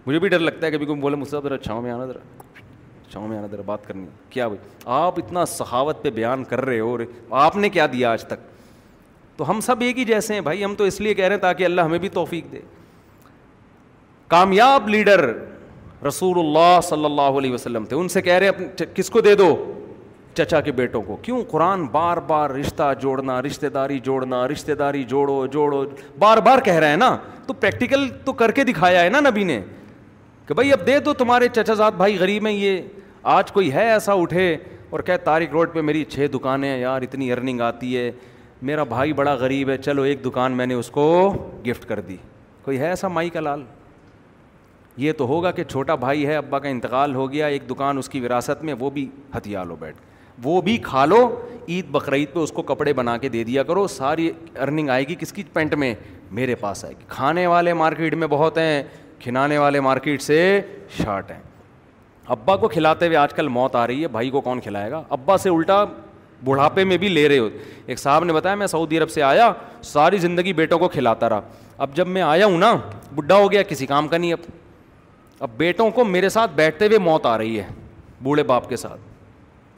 مجھے 0.05 0.19
بھی 0.19 0.29
ڈر 0.29 0.39
لگتا 0.39 0.65
ہے 0.65 0.71
کبھی 0.71 0.85
کوئی 0.85 0.99
بولے 1.01 1.15
مجھ 1.15 1.27
سے 1.29 1.37
ذرا 1.43 1.57
چھاؤں 1.57 1.81
میں 1.81 1.91
آنا 1.91 2.05
ذرا 2.05 2.19
چھاؤں 3.11 3.27
میں 3.27 3.37
آنا 3.37 3.47
ذرا 3.51 3.61
بات 3.65 3.85
کرنی 3.87 4.05
کیا 4.29 4.47
بھائی 4.47 4.69
آپ 4.95 5.19
اتنا 5.23 5.45
صحاوت 5.45 6.01
پہ 6.03 6.09
بیان 6.11 6.43
کر 6.43 6.65
رہے 6.65 6.79
ہو 6.79 6.97
آپ 7.45 7.55
نے 7.57 7.69
کیا 7.69 7.85
دیا 7.93 8.11
آج 8.11 8.23
تک 8.27 8.49
تو 9.37 9.49
ہم 9.49 9.59
سب 9.61 9.81
ایک 9.81 9.97
ہی 9.97 10.03
جیسے 10.05 10.33
ہیں 10.33 10.41
بھائی 10.47 10.63
ہم 10.63 10.73
تو 10.77 10.83
اس 10.83 10.99
لیے 11.01 11.13
کہہ 11.13 11.25
رہے 11.25 11.35
ہیں 11.35 11.41
تاکہ 11.41 11.65
اللہ 11.65 11.81
ہمیں 11.81 11.99
بھی 11.99 12.09
توفیق 12.19 12.51
دے 12.51 12.59
کامیاب 14.29 14.89
لیڈر 14.89 15.25
رسول 16.07 16.39
اللہ 16.39 16.79
صلی 16.83 17.05
اللہ 17.05 17.37
علیہ 17.37 17.53
وسلم 17.53 17.85
تھے 17.85 17.95
ان 17.97 18.07
سے 18.09 18.21
کہہ 18.21 18.33
رہے 18.43 18.49
ہیں 18.63 18.85
کس 18.95 19.09
کو 19.09 19.21
دے 19.21 19.33
دو 19.35 19.55
چچا 20.37 20.59
کے 20.65 20.71
بیٹوں 20.71 21.01
کو 21.07 21.15
کیوں 21.21 21.41
قرآن 21.51 21.83
بار 21.91 22.17
بار 22.27 22.49
رشتہ 22.49 22.91
جوڑنا 23.01 23.41
رشتے 23.41 23.69
داری 23.69 23.99
جوڑنا 24.03 24.47
رشتے 24.47 24.75
داری 24.75 25.03
جوڑو 25.07 25.45
جوڑو 25.51 25.83
بار 26.19 26.37
بار 26.45 26.59
کہہ 26.65 26.73
رہے 26.73 26.89
ہیں 26.89 26.97
نا 26.97 27.15
تو 27.47 27.53
پریکٹیکل 27.53 28.07
تو 28.25 28.33
کر 28.41 28.51
کے 28.51 28.63
دکھایا 28.63 29.03
ہے 29.03 29.09
نا 29.09 29.19
نبی 29.29 29.43
نے 29.43 29.61
کہ 30.47 30.53
بھائی 30.53 30.71
اب 30.73 30.85
دے 30.87 30.99
دو 30.99 31.13
تمہارے 31.17 31.47
چچا 31.55 31.73
زاد 31.73 31.91
بھائی 31.97 32.17
غریب 32.19 32.47
ہیں 32.47 32.53
یہ 32.53 32.81
آج 33.35 33.51
کوئی 33.51 33.71
ہے 33.73 33.89
ایسا 33.91 34.13
اٹھے 34.21 34.55
اور 34.89 34.99
کہے 34.99 35.17
تاریخ 35.17 35.49
روڈ 35.53 35.73
پہ 35.73 35.81
میری 35.81 36.03
چھ 36.09 36.27
دکانیں 36.33 36.69
ہیں 36.69 36.77
یار 36.79 37.01
اتنی 37.01 37.31
ارننگ 37.31 37.61
آتی 37.61 37.97
ہے 37.97 38.11
میرا 38.67 38.83
بھائی 38.89 39.13
بڑا 39.13 39.33
غریب 39.35 39.69
ہے 39.69 39.77
چلو 39.77 40.01
ایک 40.01 40.23
دکان 40.25 40.51
میں 40.57 40.65
نے 40.65 40.73
اس 40.73 40.89
کو 40.91 41.03
گفٹ 41.67 41.85
کر 41.87 41.99
دی 42.09 42.17
کوئی 42.63 42.79
ہے 42.79 42.87
ایسا 42.87 43.07
مائی 43.07 43.29
کا 43.29 43.39
لال 43.39 43.63
یہ 44.97 45.11
تو 45.17 45.25
ہوگا 45.27 45.51
کہ 45.51 45.63
چھوٹا 45.63 45.95
بھائی 46.03 46.25
ہے 46.27 46.35
ابا 46.37 46.59
کا 46.59 46.69
انتقال 46.69 47.15
ہو 47.15 47.31
گیا 47.31 47.45
ایک 47.47 47.69
دکان 47.69 47.97
اس 47.97 48.09
کی 48.09 48.19
وراثت 48.21 48.63
میں 48.63 48.73
وہ 48.79 48.89
بھی 48.97 49.07
ہتھیار 49.37 49.65
ہو 49.67 49.75
بیٹھ 49.79 49.95
گئے 50.01 50.11
وہ 50.43 50.61
بھی 50.61 50.77
کھا 50.83 51.05
لو 51.05 51.17
عید 51.69 51.89
بقرعید 51.91 52.33
پہ 52.33 52.39
اس 52.39 52.51
کو 52.51 52.61
کپڑے 52.61 52.93
بنا 52.93 53.17
کے 53.17 53.29
دے 53.29 53.43
دیا 53.43 53.63
کرو 53.63 53.85
ساری 53.87 54.29
ارننگ 54.61 54.89
آئے 54.89 55.03
گی 55.07 55.15
کس 55.19 55.31
کی 55.33 55.43
پینٹ 55.53 55.73
میں 55.79 55.93
میرے 56.39 56.55
پاس 56.59 56.83
آئے 56.85 56.93
گی 56.99 57.05
کھانے 57.07 57.45
والے 57.47 57.73
مارکیٹ 57.73 58.13
میں 58.15 58.27
بہت 58.29 58.57
ہیں 58.57 58.83
کھلانے 59.21 59.57
والے 59.57 59.79
مارکیٹ 59.81 60.21
سے 60.21 60.37
شارٹ 60.97 61.31
ہیں 61.31 61.39
ابا 62.35 62.55
کو 62.57 62.67
کھلاتے 62.67 63.05
ہوئے 63.07 63.17
آج 63.17 63.33
کل 63.33 63.47
موت 63.47 63.75
آ 63.75 63.85
رہی 63.87 64.01
ہے 64.01 64.07
بھائی 64.07 64.29
کو 64.29 64.41
کون 64.41 64.59
کھلائے 64.61 64.91
گا 64.91 65.01
ابا 65.17 65.37
سے 65.37 65.49
الٹا 65.49 65.83
بڑھاپے 66.45 66.83
میں 66.83 66.97
بھی 66.97 67.09
لے 67.09 67.27
رہے 67.29 67.37
ہو 67.39 67.47
ایک 67.85 67.99
صاحب 67.99 68.23
نے 68.23 68.33
بتایا 68.33 68.55
میں 68.55 68.67
سعودی 68.67 68.97
عرب 68.99 69.09
سے 69.09 69.21
آیا 69.23 69.51
ساری 69.91 70.17
زندگی 70.17 70.53
بیٹوں 70.53 70.79
کو 70.79 70.87
کھلاتا 70.95 71.29
رہا 71.29 71.41
اب 71.83 71.95
جب 71.95 72.07
میں 72.07 72.21
آیا 72.21 72.45
ہوں 72.45 72.57
نا 72.57 72.73
بڈھا 73.15 73.35
ہو 73.37 73.51
گیا 73.51 73.63
کسی 73.69 73.85
کام 73.85 74.07
کا 74.07 74.17
نہیں 74.17 74.33
اب 74.33 74.39
اب 75.43 75.49
بیٹوں 75.57 75.89
کو 75.91 76.05
میرے 76.05 76.29
ساتھ 76.29 76.51
بیٹھتے 76.55 76.87
ہوئے 76.87 76.97
موت 77.07 77.25
آ 77.25 77.37
رہی 77.37 77.57
ہے 77.59 77.67
بوڑھے 78.23 78.43
باپ 78.53 78.69
کے 78.69 78.75
ساتھ 78.77 79.11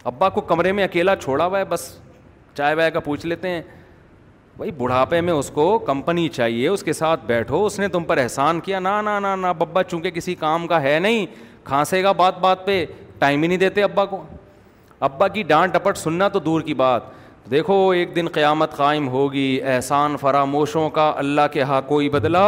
ابا 0.09 0.27
کو 0.29 0.41
کمرے 0.49 0.71
میں 0.71 0.83
اکیلا 0.83 1.15
چھوڑا 1.15 1.45
ہوا 1.45 1.59
ہے 1.59 1.65
بس 1.69 1.89
چائے 2.57 2.73
وائے 2.75 2.91
کا 2.91 2.99
پوچھ 3.05 3.25
لیتے 3.25 3.49
ہیں 3.49 3.61
بھائی 4.57 4.71
بڑھاپے 4.77 5.21
میں 5.21 5.33
اس 5.33 5.49
کو 5.53 5.67
کمپنی 5.87 6.27
چاہیے 6.35 6.67
اس 6.67 6.83
کے 6.83 6.93
ساتھ 6.93 7.25
بیٹھو 7.25 7.65
اس 7.65 7.79
نے 7.79 7.87
تم 7.95 8.03
پر 8.07 8.17
احسان 8.17 8.59
کیا 8.67 8.79
نا 8.79 8.99
نہ 9.19 9.35
نہ 9.41 9.53
ببا 9.59 9.83
چونکہ 9.83 10.11
کسی 10.17 10.35
کام 10.43 10.67
کا 10.67 10.81
ہے 10.81 10.97
نہیں 11.03 11.25
کھانسے 11.63 12.03
گا 12.03 12.11
بات 12.21 12.37
بات 12.39 12.65
پہ 12.65 12.85
ٹائم 13.19 13.41
ہی 13.43 13.47
نہیں 13.47 13.57
دیتے 13.57 13.83
ابا 13.83 14.05
کو 14.13 14.23
ابا 15.09 15.27
کی 15.27 15.43
ڈانٹ 15.53 15.73
ڈپٹ 15.73 15.97
سننا 15.97 16.27
تو 16.27 16.39
دور 16.47 16.61
کی 16.69 16.73
بات 16.83 17.09
دیکھو 17.51 17.89
ایک 17.91 18.15
دن 18.15 18.27
قیامت 18.33 18.75
قائم 18.77 19.07
ہوگی 19.15 19.59
احسان 19.73 20.17
فراموشوں 20.21 20.89
کا 20.89 21.11
اللہ 21.17 21.47
کے 21.53 21.61
ہاں 21.71 21.81
کوئی 21.87 22.09
بدلا 22.09 22.45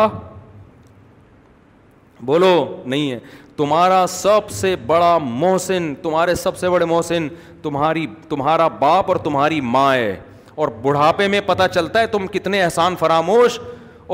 بولو 2.26 2.56
نہیں 2.86 3.12
ہے 3.12 3.20
تمہارا 3.58 4.06
سب 4.10 4.50
سے 4.52 4.76
بڑا 4.88 5.18
محسن 5.24 5.94
تمہارے 6.02 6.34
سب 6.36 6.58
سے 6.58 6.70
بڑے 6.70 6.86
محسن 6.86 7.28
تمہاری 7.62 8.06
تمہارا 8.30 8.68
باپ 8.82 9.10
اور 9.12 9.16
تمہاری 9.24 9.60
ماں 9.76 9.94
ہے 9.94 10.16
اور 10.56 10.68
بڑھاپے 10.82 11.28
میں 11.28 11.40
پتہ 11.46 11.64
چلتا 11.74 12.00
ہے 12.02 12.08
تم 12.08 12.28
کتنے 12.32 12.62
احسان 12.64 12.96
فراموش 13.00 13.60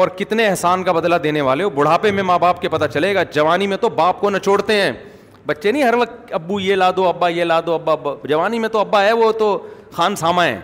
اور 0.01 0.07
کتنے 0.17 0.45
احسان 0.47 0.83
کا 0.83 0.91
بدلہ 0.91 1.15
دینے 1.23 1.41
والے 1.47 1.63
ہو 1.63 1.69
بڑھاپے 1.69 2.11
میں 2.11 2.23
ماں 2.23 2.37
باپ 2.39 2.61
کے 2.61 2.69
پتہ 2.69 2.85
چلے 2.93 3.13
گا 3.15 3.23
جوانی 3.33 3.67
میں 3.67 3.77
تو 3.81 3.89
باپ 3.99 4.21
کو 4.21 4.29
نچوڑتے 4.29 4.81
ہیں 4.81 4.91
بچے 5.45 5.71
نہیں 5.71 5.83
ہر 5.83 5.93
وقت 5.99 6.33
ابو 6.33 6.59
یہ 6.59 6.75
لا 6.75 6.89
دو 6.97 7.07
ابا 7.07 7.27
یہ 7.29 7.43
لا 7.43 7.59
دو 7.65 7.73
ابا 7.73 7.91
ابا 7.93 8.13
جوانی 8.29 8.59
میں 8.59 8.69
تو 8.69 8.79
ابا 8.79 9.03
ہے 9.03 9.11
وہ 9.13 9.31
تو 9.39 9.57
خان 9.93 10.15
ساما 10.15 10.45
ہے 10.45 10.59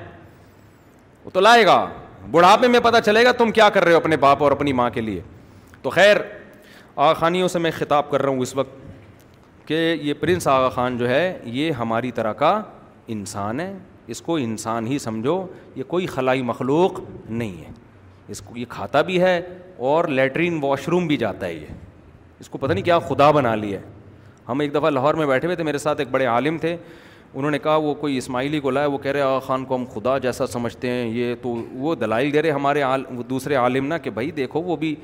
وہ 1.26 1.30
تو 1.34 1.40
لائے 1.40 1.66
گا 1.66 1.86
بڑھاپے 2.32 2.68
میں 2.68 2.80
پتہ 2.84 2.98
چلے 3.06 3.24
گا 3.26 3.32
تم 3.38 3.52
کیا 3.52 3.70
کر 3.74 3.84
رہے 3.86 3.92
ہو 3.94 3.98
اپنے 3.98 4.18
باپ 4.28 4.44
اور 4.44 4.52
اپنی 4.52 4.74
ماں 4.80 4.90
کے 4.94 5.02
لیے 5.02 5.22
تو 5.82 5.90
خیر 5.90 6.18
آغا 7.04 7.14
خانیوں 7.14 7.48
سے 7.48 7.60
میں 7.60 7.70
خطاب 7.78 8.10
کر 8.12 8.22
رہا 8.22 8.30
ہوں 8.30 8.40
اس 8.42 8.54
وقت 8.56 9.68
کہ 9.68 9.74
یہ 10.04 10.14
پرنس 10.20 10.48
آغا 10.48 10.70
خان 10.70 10.98
جو 10.98 11.08
ہے 11.10 11.20
یہ 11.44 11.72
ہماری 11.82 12.10
طرح 12.16 12.34
کا 12.42 12.50
انسان 13.16 13.60
ہے 13.60 13.72
اس 14.12 14.22
کو 14.22 14.36
انسان 14.38 14.88
ہی 14.88 14.98
سمجھو 15.00 15.36
یہ 15.76 15.84
کوئی 15.88 16.06
خلائی 16.08 16.42
مخلوق 16.50 17.00
نہیں 17.30 17.54
ہے 17.66 17.70
اس 18.32 18.42
کو 18.46 18.58
یہ 18.58 18.66
کھاتا 18.70 19.02
بھی 19.02 19.20
ہے 19.22 19.40
اور 19.92 20.08
لیٹرین 20.18 20.58
واش 20.64 20.88
روم 20.90 21.08
بھی 21.08 21.18
جاتا 21.18 21.46
ہے 21.46 21.54
یہ 21.54 21.66
اس 22.40 22.50
کو 22.50 22.58
پتہ 22.58 22.72
نہیں 22.74 22.86
کیا 22.86 22.98
خدا 23.08 23.30
بنا 23.40 23.54
ہے 23.62 23.80
ہم 24.50 24.60
ایک 24.60 24.74
دفعہ 24.74 24.90
لاہور 24.90 25.14
میں 25.22 25.28
بیٹھے 25.28 25.48
ہوئے 25.48 25.56
تھے 25.56 25.64
میرے 25.64 25.78
ساتھ 25.86 26.00
ایک 26.02 26.10
بڑے 26.12 26.26
عالم 26.36 26.58
تھے 26.62 26.76
انہوں 27.34 27.52
نے 27.52 27.60
کہا 27.60 27.76
وہ 27.88 27.94
کوئی 28.04 28.18
اسماعیلی 28.18 28.60
کو 28.60 28.72
لائے 28.72 28.88
وہ 28.90 28.98
کہہ 28.98 29.12
رہے 29.12 29.22
آغا 29.22 29.40
خان 29.48 29.66
کو 29.66 29.76
ہم 29.76 29.86
خدا 29.94 30.18
جیسا 30.28 30.48
سمجھتے 30.48 30.90
ہیں 30.92 31.10
یہ 31.14 31.34
تو 31.42 31.56
وہ 31.86 31.96
دلائل 32.06 32.34
دے 32.34 32.42
رہے 32.42 32.52
ہمارے 32.52 32.82
عالم 32.82 33.22
دوسرے 33.30 33.56
عالم 33.66 33.86
نا 33.88 33.98
کہ 34.06 34.10
بھائی 34.20 34.32
دیکھو 34.42 34.62
وہ 34.62 34.76
بھی 34.86 34.96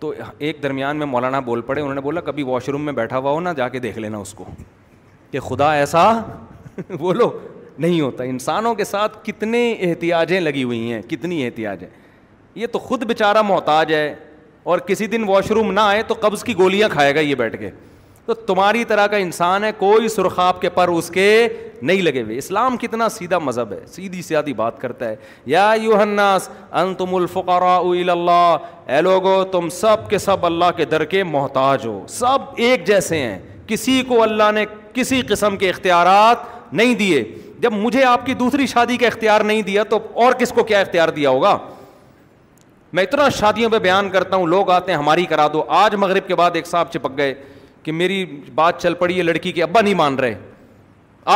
تو 0.00 0.12
ایک 0.38 0.62
درمیان 0.62 0.96
میں 0.96 1.06
مولانا 1.06 1.40
بول 1.46 1.60
پڑے 1.66 1.80
انہوں 1.80 1.94
نے 1.94 2.00
بولا 2.00 2.20
کبھی 2.24 2.42
واش 2.46 2.68
روم 2.68 2.82
میں 2.84 2.92
بیٹھا 2.92 3.18
ہوا 3.18 3.30
ہو 3.30 3.40
نہ 3.40 3.48
جا 3.56 3.68
کے 3.68 3.78
دیکھ 3.80 3.98
لینا 3.98 4.18
اس 4.18 4.34
کو 4.34 4.44
کہ 5.30 5.40
خدا 5.48 5.72
ایسا 5.74 6.10
بولو 6.98 7.28
نہیں 7.78 8.00
ہوتا 8.00 8.24
انسانوں 8.24 8.74
کے 8.74 8.84
ساتھ 8.84 9.16
کتنے 9.24 9.70
احتیاطیں 9.86 10.38
لگی 10.40 10.62
ہوئی 10.64 10.92
ہیں 10.92 11.00
کتنی 11.08 11.42
احتیاطیں 11.44 11.86
یہ 12.54 12.66
تو 12.72 12.78
خود 12.78 13.02
بیچارہ 13.04 13.42
محتاج 13.42 13.92
ہے 13.94 14.14
اور 14.72 14.78
کسی 14.86 15.06
دن 15.06 15.24
واش 15.28 15.50
روم 15.52 15.72
نہ 15.72 15.80
آئے 15.80 16.02
تو 16.08 16.14
قبض 16.20 16.44
کی 16.44 16.56
گولیاں 16.58 16.88
کھائے 16.92 17.14
گا 17.14 17.20
یہ 17.20 17.34
بیٹھ 17.38 17.56
کے 17.60 17.70
تو 18.26 18.34
تمہاری 18.46 18.84
طرح 18.88 19.06
کا 19.06 19.16
انسان 19.16 19.64
ہے 19.64 19.70
کوئی 19.78 20.08
سرخاب 20.08 20.60
کے 20.60 20.68
پر 20.74 20.88
اس 20.88 21.10
کے 21.14 21.26
نہیں 21.82 22.02
لگے 22.02 22.22
ہوئے 22.22 22.36
اسلام 22.38 22.76
کتنا 22.76 23.08
سیدھا 23.08 23.38
مذہب 23.38 23.72
ہے 23.72 23.80
سیدھی 23.94 24.22
سیادی 24.22 24.52
بات 24.56 24.80
کرتا 24.80 25.08
ہے 25.08 25.16
یا 25.46 25.72
یو 25.82 25.98
الفقراء 26.74 27.78
ان 27.84 28.08
اللہ 28.10 28.56
اے 28.92 29.00
لوگو 29.02 29.42
تم 29.52 29.68
سب 29.80 30.08
کے 30.10 30.18
سب 30.18 30.46
اللہ 30.46 30.70
کے 30.76 30.84
در 30.94 31.04
کے 31.10 31.22
محتاج 31.32 31.86
ہو 31.86 32.02
سب 32.08 32.38
ایک 32.56 32.86
جیسے 32.86 33.18
ہیں 33.22 33.38
کسی 33.66 34.02
کو 34.08 34.22
اللہ 34.22 34.50
نے 34.54 34.64
کسی 34.94 35.20
قسم 35.28 35.56
کے 35.56 35.68
اختیارات 35.70 36.52
نہیں 36.74 36.94
دیے 36.94 37.24
جب 37.60 37.72
مجھے 37.72 38.04
آپ 38.04 38.26
کی 38.26 38.34
دوسری 38.34 38.66
شادی 38.66 38.96
کا 38.96 39.06
اختیار 39.06 39.40
نہیں 39.50 39.62
دیا 39.62 39.82
تو 39.88 39.98
اور 40.24 40.32
کس 40.38 40.50
کو 40.54 40.62
کیا 40.64 40.78
اختیار 40.80 41.08
دیا 41.18 41.30
ہوگا 41.30 41.56
میں 42.92 43.02
اتنا 43.02 43.28
شادیوں 43.38 43.70
پہ 43.70 43.78
بیان 43.78 44.08
کرتا 44.10 44.36
ہوں 44.36 44.46
لوگ 44.46 44.70
آتے 44.70 44.92
ہیں 44.92 44.98
ہماری 44.98 45.24
کرا 45.26 45.46
دو 45.52 45.62
آج 45.84 45.94
مغرب 45.98 46.26
کے 46.26 46.34
بعد 46.34 46.50
ایک 46.56 46.66
صاحب 46.66 46.92
چپک 46.92 47.16
گئے 47.16 47.32
کہ 47.84 47.92
میری 47.92 48.24
بات 48.54 48.80
چل 48.82 48.94
پڑی 48.98 49.16
ہے 49.18 49.22
لڑکی 49.22 49.52
کے 49.52 49.62
ابا 49.62 49.80
نہیں 49.80 49.94
مان 49.94 50.14
رہے 50.18 50.34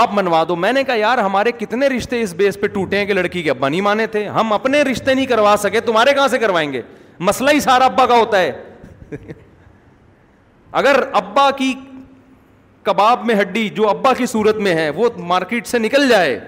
آپ 0.01 0.13
منوا 0.15 0.43
دو 0.49 0.57
میں 0.57 0.73
نے 0.73 0.83
کہا 0.85 0.95
یار 0.95 1.19
ہمارے 1.19 1.53
کتنے 1.59 1.89
رشتے 1.89 2.21
اس 2.23 2.33
بیس 2.37 2.59
پہ 2.61 2.67
ٹوٹے 2.73 2.99
ہیں 2.99 3.07
کہ 3.07 3.13
لڑکی 3.15 3.43
کے 3.43 3.51
ابا 3.51 3.69
نہیں 3.69 3.81
مانے 3.81 4.07
تھے 4.15 4.27
ہم 4.29 4.53
اپنے 4.53 4.83
رشتے 4.91 5.15
نہیں 5.15 5.27
کروا 5.27 5.55
سکے 5.63 5.81
تمہارے 5.91 6.13
کہاں 6.15 6.29
سے 6.29 6.39
کروائیں 6.39 6.73
گے 6.73 6.83
مسئلہ 7.29 7.51
ہی 7.55 7.61
سارا 7.61 7.85
ابا 7.85 8.07
کا 8.07 8.17
ہوتا 8.19 8.41
ہے 8.41 9.33
اگر 10.83 11.03
ابا 11.21 11.51
کی 11.57 11.73
کباب 12.85 13.25
میں 13.27 13.35
ہڈی 13.41 13.69
جو 13.77 13.89
ابا 13.89 14.13
کی 14.19 14.27
صورت 14.33 14.57
میں 14.67 14.75
ہے 14.75 14.89
وہ 14.97 15.09
مارکیٹ 15.33 15.67
سے 15.67 15.79
نکل 15.79 16.09
جائے 16.09 16.39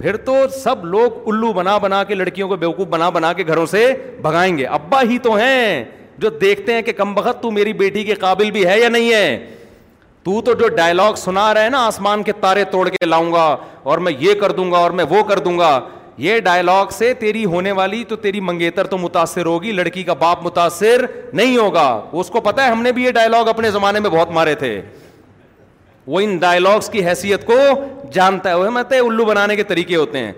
پھر 0.00 0.16
تو 0.24 0.36
سب 0.62 0.84
لوگ 0.84 1.28
الو 1.28 1.52
بنا 1.52 1.76
بنا 1.82 2.02
کے 2.04 2.14
لڑکیوں 2.14 2.48
کو 2.48 2.56
بیوقوف 2.64 2.86
بنا 2.88 3.08
بنا 3.10 3.32
کے 3.32 3.46
گھروں 3.46 3.66
سے 3.66 3.86
بھگائیں 4.22 4.56
گے 4.58 4.64
ابا 4.78 5.02
ہی 5.10 5.18
تو 5.22 5.34
ہیں 5.36 5.84
جو 6.18 6.28
دیکھتے 6.40 6.74
ہیں 6.74 6.82
کہ 6.82 6.92
کم 6.96 7.14
بخت 7.14 7.42
تو 7.42 7.50
میری 7.50 7.72
بیٹی 7.80 8.04
کے 8.04 8.14
قابل 8.20 8.50
بھی 8.50 8.66
ہے 8.66 8.78
یا 8.80 8.88
نہیں 8.88 9.12
ہے 9.14 9.54
تو 10.24 10.40
تو 10.44 10.52
جو 10.60 10.68
ڈائلگ 10.76 11.14
سنا 11.16 11.52
رہا 11.54 11.64
ہے 11.64 11.68
نا 11.70 11.84
آسمان 11.86 12.22
کے 12.22 12.32
تارے 12.40 12.64
توڑ 12.70 12.88
کے 12.88 13.06
لاؤں 13.06 13.32
گا 13.32 13.44
اور 13.90 13.98
میں 14.06 14.12
یہ 14.18 14.34
کر 14.40 14.52
دوں 14.52 14.70
گا 14.72 14.78
اور 14.78 14.90
میں 15.00 15.04
وہ 15.10 15.22
کر 15.28 15.38
دوں 15.38 15.58
گا 15.58 15.78
یہ 16.24 16.38
ڈائلگ 16.40 16.90
سے 16.92 17.12
تیری 17.18 17.44
ہونے 17.44 17.72
والی 17.78 18.02
تو 18.08 18.16
تیری 18.20 18.40
منگیتر 18.40 18.86
تو 18.92 18.98
متاثر 18.98 19.46
ہوگی 19.46 19.72
لڑکی 19.72 20.02
کا 20.04 20.12
باپ 20.22 20.44
متاثر 20.44 21.04
نہیں 21.32 21.56
ہوگا 21.56 21.88
اس 22.12 22.30
کو 22.30 22.40
پتا 22.40 22.64
ہے 22.64 22.70
ہم 22.70 22.82
نے 22.82 22.92
بھی 22.92 23.04
یہ 23.04 23.10
ڈائلگ 23.18 23.48
اپنے 23.48 23.70
زمانے 23.70 24.00
میں 24.00 24.10
بہت 24.10 24.30
مارے 24.38 24.54
تھے 24.62 24.80
وہ 26.06 26.20
ان 26.20 26.36
ڈائلگس 26.38 26.88
کی 26.90 27.06
حیثیت 27.06 27.46
کو 27.46 27.58
جانتا 28.12 28.48
ہے 28.50 28.54
وہ 28.54 28.66
ہم 28.66 28.76
الو 29.06 29.24
بنانے 29.24 29.56
کے 29.56 29.62
طریقے 29.74 29.96
ہوتے 29.96 30.18
ہیں 30.18 30.32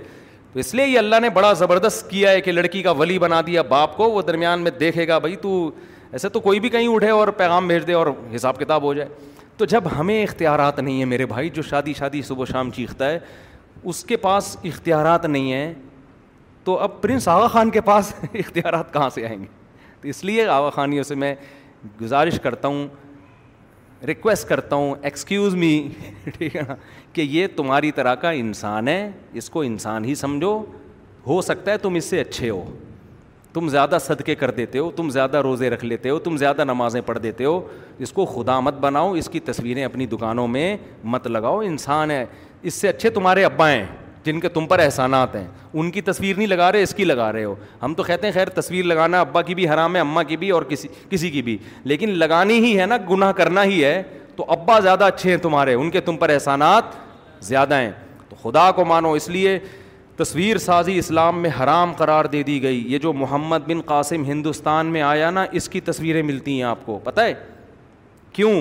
تو 0.52 0.58
اس 0.60 0.74
لیے 0.74 0.86
یہ 0.86 0.98
اللہ 0.98 1.20
نے 1.22 1.30
بڑا 1.30 1.52
زبردست 1.52 2.08
کیا 2.10 2.30
ہے 2.30 2.40
کہ 2.40 2.52
لڑکی 2.52 2.82
کا 2.82 2.90
ولی 2.98 3.18
بنا 3.18 3.40
دیا 3.46 3.62
باپ 3.72 3.96
کو 3.96 4.10
وہ 4.10 4.22
درمیان 4.22 4.60
میں 4.62 4.70
دیکھے 4.80 5.06
گا 5.08 5.18
بھائی 5.24 5.36
تو 5.40 5.70
ایسے 6.12 6.28
تو 6.36 6.40
کوئی 6.40 6.60
بھی 6.60 6.68
کہیں 6.68 6.88
اٹھے 6.88 7.10
اور 7.10 7.28
پیغام 7.36 7.66
بھیج 7.68 7.86
دے 7.86 7.92
اور 7.92 8.06
حساب 8.34 8.58
کتاب 8.58 8.82
ہو 8.82 8.92
جائے 8.94 9.08
تو 9.56 9.64
جب 9.72 9.84
ہمیں 9.98 10.22
اختیارات 10.22 10.78
نہیں 10.78 10.98
ہیں 10.98 11.04
میرے 11.06 11.26
بھائی 11.26 11.48
جو 11.54 11.62
شادی 11.70 11.92
شادی 11.98 12.22
صبح 12.28 12.44
شام 12.52 12.70
چیختا 12.74 13.10
ہے 13.10 13.18
اس 13.84 14.02
کے 14.04 14.16
پاس 14.26 14.56
اختیارات 14.64 15.24
نہیں 15.26 15.52
ہیں 15.52 15.72
تو 16.64 16.78
اب 16.82 17.00
پرنس 17.02 17.28
آوا 17.28 17.48
خان 17.48 17.70
کے 17.70 17.80
پاس 17.80 18.12
اختیارات 18.32 18.92
کہاں 18.92 19.10
سے 19.14 19.26
آئیں 19.26 19.38
گے 19.42 19.46
تو 20.00 20.08
اس 20.08 20.24
لیے 20.24 20.46
آوا 20.46 20.70
خانیوں 20.70 21.02
سے 21.04 21.14
میں 21.24 21.34
گزارش 22.00 22.40
کرتا 22.42 22.68
ہوں 22.68 22.86
ریکویسٹ 24.06 24.48
کرتا 24.48 24.76
ہوں 24.76 24.94
ایکسکیوز 25.02 25.54
می 25.54 25.88
ٹھیک 26.38 26.56
ہے 26.56 26.60
نا 26.68 26.74
کہ 27.18 27.22
یہ 27.30 27.46
تمہاری 27.56 27.90
طرح 27.92 28.14
کا 28.22 28.30
انسان 28.40 28.88
ہے 28.88 28.98
اس 29.40 29.48
کو 29.50 29.60
انسان 29.68 30.04
ہی 30.04 30.14
سمجھو 30.14 30.50
ہو 31.26 31.40
سکتا 31.42 31.72
ہے 31.72 31.78
تم 31.78 31.94
اس 32.00 32.04
سے 32.10 32.20
اچھے 32.20 32.50
ہو 32.50 32.62
تم 33.52 33.68
زیادہ 33.68 33.98
صدقے 34.04 34.34
کر 34.42 34.50
دیتے 34.58 34.78
ہو 34.78 34.90
تم 34.96 35.08
زیادہ 35.10 35.36
روزے 35.42 35.70
رکھ 35.70 35.84
لیتے 35.84 36.10
ہو 36.10 36.18
تم 36.26 36.36
زیادہ 36.42 36.64
نمازیں 36.64 37.00
پڑھ 37.06 37.18
دیتے 37.22 37.44
ہو 37.44 37.58
اس 38.06 38.12
کو 38.18 38.26
خدا 38.34 38.58
مت 38.66 38.74
بناؤ 38.80 39.12
اس 39.22 39.28
کی 39.32 39.40
تصویریں 39.48 39.82
اپنی 39.84 40.06
دکانوں 40.12 40.46
میں 40.48 40.66
مت 41.16 41.26
لگاؤ 41.26 41.58
انسان 41.70 42.10
ہے 42.10 42.24
اس 42.62 42.74
سے 42.74 42.88
اچھے 42.88 43.10
تمہارے 43.18 43.44
ابا 43.44 43.70
ہیں 43.70 43.84
جن 44.24 44.40
کے 44.40 44.48
تم 44.60 44.66
پر 44.66 44.78
احسانات 44.84 45.34
ہیں 45.36 45.46
ان 45.72 45.90
کی 45.90 46.00
تصویر 46.10 46.36
نہیں 46.36 46.46
لگا 46.54 46.70
رہے 46.72 46.82
اس 46.82 46.94
کی 46.94 47.04
لگا 47.04 47.30
رہے 47.32 47.44
ہو 47.44 47.54
ہم 47.82 47.94
تو 47.94 48.02
کہتے 48.10 48.26
ہیں 48.26 48.34
خیر 48.34 48.48
تصویر 48.60 48.84
لگانا 48.92 49.20
ابا 49.26 49.42
کی 49.50 49.54
بھی 49.60 49.68
حرام 49.68 49.96
ہے 49.96 50.00
اماں 50.06 50.24
کی 50.28 50.36
بھی 50.44 50.50
اور 50.60 50.68
کسی 50.70 50.88
کسی 51.10 51.30
کی 51.30 51.42
بھی 51.50 51.56
لیکن 51.92 52.16
لگانی 52.18 52.58
ہی 52.66 52.78
ہے 52.80 52.86
نا 52.86 52.96
گناہ 53.10 53.32
کرنا 53.42 53.64
ہی 53.74 53.84
ہے 53.84 54.00
تو 54.36 54.44
ابا 54.58 54.78
زیادہ 54.80 55.04
اچھے 55.14 55.30
ہیں 55.30 55.36
تمہارے 55.50 55.74
ان 55.74 55.90
کے 55.90 56.00
تم 56.08 56.16
پر 56.16 56.30
احسانات 56.30 57.06
زیادہ 57.42 57.74
ہیں 57.74 57.90
تو 58.28 58.36
خدا 58.42 58.70
کو 58.76 58.84
مانو 58.84 59.12
اس 59.12 59.28
لیے 59.28 59.58
تصویر 60.16 60.58
سازی 60.58 60.98
اسلام 60.98 61.40
میں 61.42 61.50
حرام 61.62 61.92
قرار 61.96 62.24
دے 62.30 62.42
دی 62.42 62.62
گئی 62.62 62.82
یہ 62.92 62.98
جو 62.98 63.12
محمد 63.12 63.66
بن 63.66 63.80
قاسم 63.86 64.24
ہندوستان 64.26 64.86
میں 64.92 65.02
آیا 65.02 65.30
نا 65.30 65.44
اس 65.58 65.68
کی 65.68 65.80
تصویریں 65.84 66.22
ملتی 66.22 66.54
ہیں 66.56 66.62
آپ 66.68 66.84
کو 66.86 66.98
پتہ 67.04 67.20
ہے 67.20 67.34
کیوں 68.32 68.52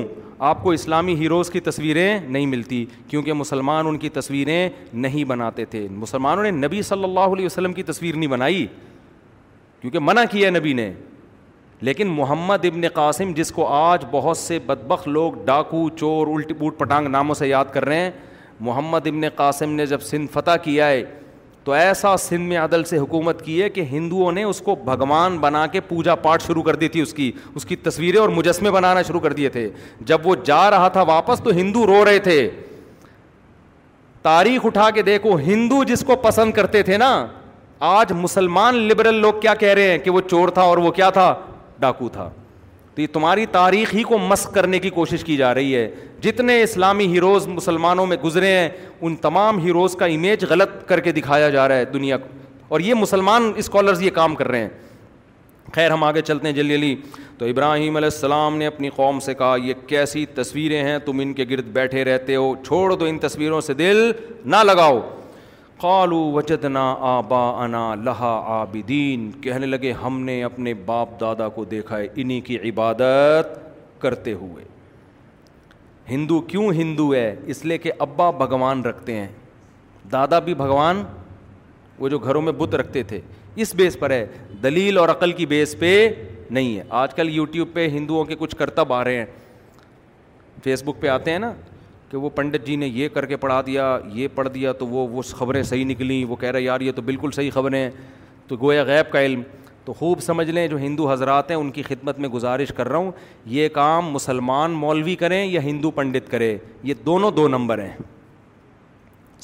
آپ 0.50 0.62
کو 0.64 0.72
اسلامی 0.72 1.16
ہیروز 1.20 1.50
کی 1.50 1.60
تصویریں 1.60 2.20
نہیں 2.28 2.46
ملتی 2.48 2.86
کیونکہ 3.08 3.34
مسلمان 3.34 3.88
ان 3.88 3.98
کی 4.00 4.10
تصویریں 4.14 4.70
نہیں 4.94 5.24
بناتے 5.30 5.66
تھے 5.70 5.88
مسلمانوں 5.92 6.44
نے 6.44 6.52
نبی 6.52 6.82
صلی 6.90 7.04
اللہ 7.04 7.34
علیہ 7.36 7.46
وسلم 7.46 7.74
کی 7.74 7.84
تصویر 7.84 8.16
نہیں 8.16 8.30
بنائی 8.30 8.66
کیونکہ 9.82 10.00
منع 10.02 10.24
کیا 10.32 10.50
نبی 10.50 10.74
نے 10.74 10.92
لیکن 11.88 12.08
محمد 12.12 12.66
ابن 12.66 12.88
قاسم 12.94 13.32
جس 13.36 13.52
کو 13.52 13.68
آج 13.74 14.06
بہت 14.12 14.38
سے 14.38 14.60
بدبخ 14.66 15.08
لوگ 15.08 15.34
ڈاکو 15.46 15.90
چور 15.98 16.28
الٹ 16.36 16.52
بوٹ 16.60 16.78
پٹانگ 16.78 17.08
ناموں 17.08 17.36
سے 17.36 17.48
یاد 17.48 17.66
کر 17.74 17.86
رہے 17.86 18.00
ہیں 18.02 18.12
محمد 18.66 19.08
ابن 19.08 19.26
قاسم 19.38 19.70
نے 19.76 19.86
جب 19.86 20.02
سندھ 20.02 20.32
فتح 20.34 20.56
کیا 20.64 20.88
ہے 20.90 21.04
تو 21.64 21.72
ایسا 21.74 22.16
سندھ 22.18 22.48
میں 22.50 22.58
عدل 22.58 22.84
سے 22.90 22.98
حکومت 22.98 23.42
کی 23.46 23.62
ہے 23.62 23.70
کہ 23.70 23.82
ہندوؤں 23.92 24.32
نے 24.32 24.44
اس 24.44 24.62
کو 24.66 24.76
بھگوان 24.86 25.38
بنا 25.40 25.66
کے 25.72 25.82
پوجا 25.88 26.16
پاٹ 26.22 26.42
شروع 26.44 26.64
کر 26.64 26.76
دی 26.76 26.88
تھی 26.90 27.02
اس 27.02 27.14
کی 27.14 27.32
اس 27.56 27.66
کی 27.66 27.76
تصویریں 27.84 28.20
اور 28.20 28.30
مجسمے 28.30 28.72
بنانا 28.72 29.02
شروع 29.08 29.20
کر 29.20 29.34
دیے 29.34 29.50
تھے 29.50 29.70
جب 30.12 30.28
وہ 30.28 30.36
جا 30.46 30.70
رہا 30.72 30.88
تھا 30.98 31.02
واپس 31.08 31.42
تو 31.44 31.52
ہندو 31.58 31.86
رو 31.88 32.04
رہے 32.06 32.20
تھے 32.30 32.50
تاریخ 34.22 34.66
اٹھا 34.66 34.90
کے 34.96 35.02
دیکھو 35.02 35.38
ہندو 35.40 35.84
جس 35.88 36.04
کو 36.08 36.16
پسند 36.22 36.54
کرتے 36.54 36.84
تھے 36.84 36.98
نا 36.98 37.12
آج 37.92 38.12
مسلمان 38.20 38.76
لبرل 38.88 39.16
لوگ 39.22 39.34
کیا 39.42 39.54
کہہ 39.56 39.74
رہے 39.74 39.92
ہیں 39.92 39.98
کہ 40.04 40.12
وہ 40.12 40.22
چور 40.30 40.50
تھا 40.54 40.62
اور 40.62 40.78
وہ 40.78 40.92
کیا 40.92 41.10
تھا 41.20 41.34
ڈاکو 41.80 42.10
تھا 42.14 42.30
تو 42.98 43.02
یہ 43.02 43.08
تمہاری 43.14 43.46
تاریخ 43.52 43.94
ہی 43.96 44.04
کو 44.04 44.18
مسق 44.18 44.54
کرنے 44.54 44.78
کی 44.80 44.90
کوشش 44.90 45.24
کی 45.24 45.36
جا 45.38 45.54
رہی 45.54 45.76
ہے 45.76 45.90
جتنے 46.22 46.62
اسلامی 46.62 47.06
ہیروز 47.14 47.46
مسلمانوں 47.48 48.06
میں 48.06 48.16
گزرے 48.24 48.48
ہیں 48.52 48.70
ان 49.02 49.16
تمام 49.26 49.60
ہیروز 49.64 49.96
کا 49.96 50.06
امیج 50.06 50.46
غلط 50.50 50.72
کر 50.88 51.00
کے 51.08 51.12
دکھایا 51.18 51.50
جا 51.50 51.68
رہا 51.68 51.76
ہے 51.78 51.86
دنیا 51.94 52.18
کو 52.18 52.28
اور 52.70 52.80
یہ 52.80 52.94
مسلمان 52.94 53.52
اسکالرز 53.56 54.02
یہ 54.04 54.10
کام 54.14 54.36
کر 54.36 54.48
رہے 54.52 54.60
ہیں 54.62 54.70
خیر 55.76 55.92
ہم 55.92 56.04
آگے 56.04 56.22
چلتے 56.30 56.48
ہیں 56.48 56.56
جلی 56.56 56.76
علی 56.76 56.96
تو 57.38 57.46
ابراہیم 57.46 57.96
علیہ 57.96 58.10
السلام 58.14 58.58
نے 58.58 58.68
اپنی 58.68 58.90
قوم 58.96 59.20
سے 59.26 59.34
کہا 59.34 59.56
یہ 59.64 59.74
کیسی 59.88 60.26
تصویریں 60.36 60.82
ہیں 60.84 60.98
تم 61.06 61.20
ان 61.24 61.34
کے 61.34 61.46
گرد 61.50 61.68
بیٹھے 61.74 62.04
رہتے 62.06 62.36
ہو 62.36 62.54
چھوڑ 62.66 62.94
دو 62.96 63.06
ان 63.06 63.20
تصویروں 63.28 63.62
سے 63.62 63.74
دل 63.74 64.12
نہ 64.46 64.64
لگاؤ 64.66 65.00
قالو 65.82 66.20
وجدنا 66.36 66.84
آبا 67.08 67.44
انا 67.66 67.82
لہا 68.04 68.32
آبدین 68.54 69.30
کہنے 69.42 69.66
لگے 69.66 69.92
ہم 70.04 70.20
نے 70.30 70.44
اپنے 70.44 70.74
باپ 70.86 71.20
دادا 71.20 71.48
کو 71.58 71.64
دیکھا 71.74 71.98
ہے 71.98 72.08
انہیں 72.24 72.40
کی 72.46 72.58
عبادت 72.70 73.54
کرتے 74.02 74.34
ہوئے 74.42 74.64
ہندو 76.10 76.40
کیوں 76.54 76.72
ہندو 76.74 77.14
ہے 77.14 77.34
اس 77.54 77.64
لیے 77.66 77.78
کہ 77.86 77.92
ابا 78.08 78.30
بھگوان 78.42 78.82
رکھتے 78.86 79.16
ہیں 79.20 79.28
دادا 80.12 80.40
بھی 80.48 80.54
بھگوان 80.64 81.04
وہ 82.00 82.10
جو 82.10 82.20
گھروں 82.20 82.42
میں 82.42 82.52
بت 82.58 82.76
رکھتے 82.82 83.04
تھے 83.12 83.20
اس 83.66 83.76
بیس 83.76 83.98
پر 84.00 84.10
ہے 84.12 84.26
دلیل 84.64 84.98
اور 84.98 85.10
عقل 85.10 85.32
کی 85.40 85.46
بیس 85.54 85.76
پہ 85.80 85.92
نہیں 86.50 86.78
ہے 86.78 86.84
آج 87.04 87.14
کل 87.14 87.30
یوٹیوب 87.36 87.74
پہ 87.74 87.88
ہندوؤں 87.98 88.26
کے 88.26 88.36
کچھ 88.40 88.56
کرتب 88.56 88.94
آ 88.94 89.04
رہے 89.04 89.18
ہیں 89.18 89.26
فیس 90.64 90.84
بک 90.86 91.02
پہ 91.02 91.08
آتے 91.18 91.32
ہیں 91.32 91.40
نا 91.40 91.54
کہ 92.10 92.18
وہ 92.18 92.30
پنڈت 92.36 92.66
جی 92.66 92.76
نے 92.76 92.88
یہ 92.88 93.08
کر 93.14 93.26
کے 93.26 93.38
پڑھا 93.38 93.62
دیا 93.66 93.98
یہ 94.14 94.28
پڑھ 94.36 94.50
دیا 94.50 94.72
تو 94.80 94.88
وہ 94.88 95.08
وہ 95.12 95.22
خبریں 95.38 95.62
صحیح 95.62 95.86
نکلیں 95.86 96.24
وہ 96.28 96.36
کہہ 96.40 96.50
رہے 96.52 96.62
یار 96.62 96.82
یہ 96.82 96.92
تو 96.96 97.02
بالکل 97.06 97.32
صحیح 97.36 97.50
خبریں 97.54 97.90
تو 98.48 98.56
گویا 98.62 98.84
غیب 98.84 99.12
کا 99.12 99.22
علم 99.26 99.42
تو 99.86 99.94
خوب 99.94 100.20
سمجھ 100.22 100.50
لیں 100.50 100.68
جو 100.68 100.78
ہندو 100.78 101.12
حضرات 101.12 101.50
ہیں 101.52 101.58
ان 101.58 101.72
کی 101.72 101.82
خدمت 101.84 102.20
میں 102.20 102.30
گزارش 102.30 102.72
کر 102.78 102.88
رہا 102.90 102.98
ہوں 102.98 103.12
یہ 103.56 103.70
کام 103.74 104.10
مسلمان 104.12 104.72
مولوی 104.84 105.16
کریں 105.20 105.44
یا 105.46 105.62
ہندو 105.64 105.92
پنڈت 106.00 106.30
کرے 106.32 106.58
یہ 106.84 106.94
دونوں 107.06 107.32
دو 107.32 107.48
نمبر 107.48 107.82
ہیں 107.84 107.96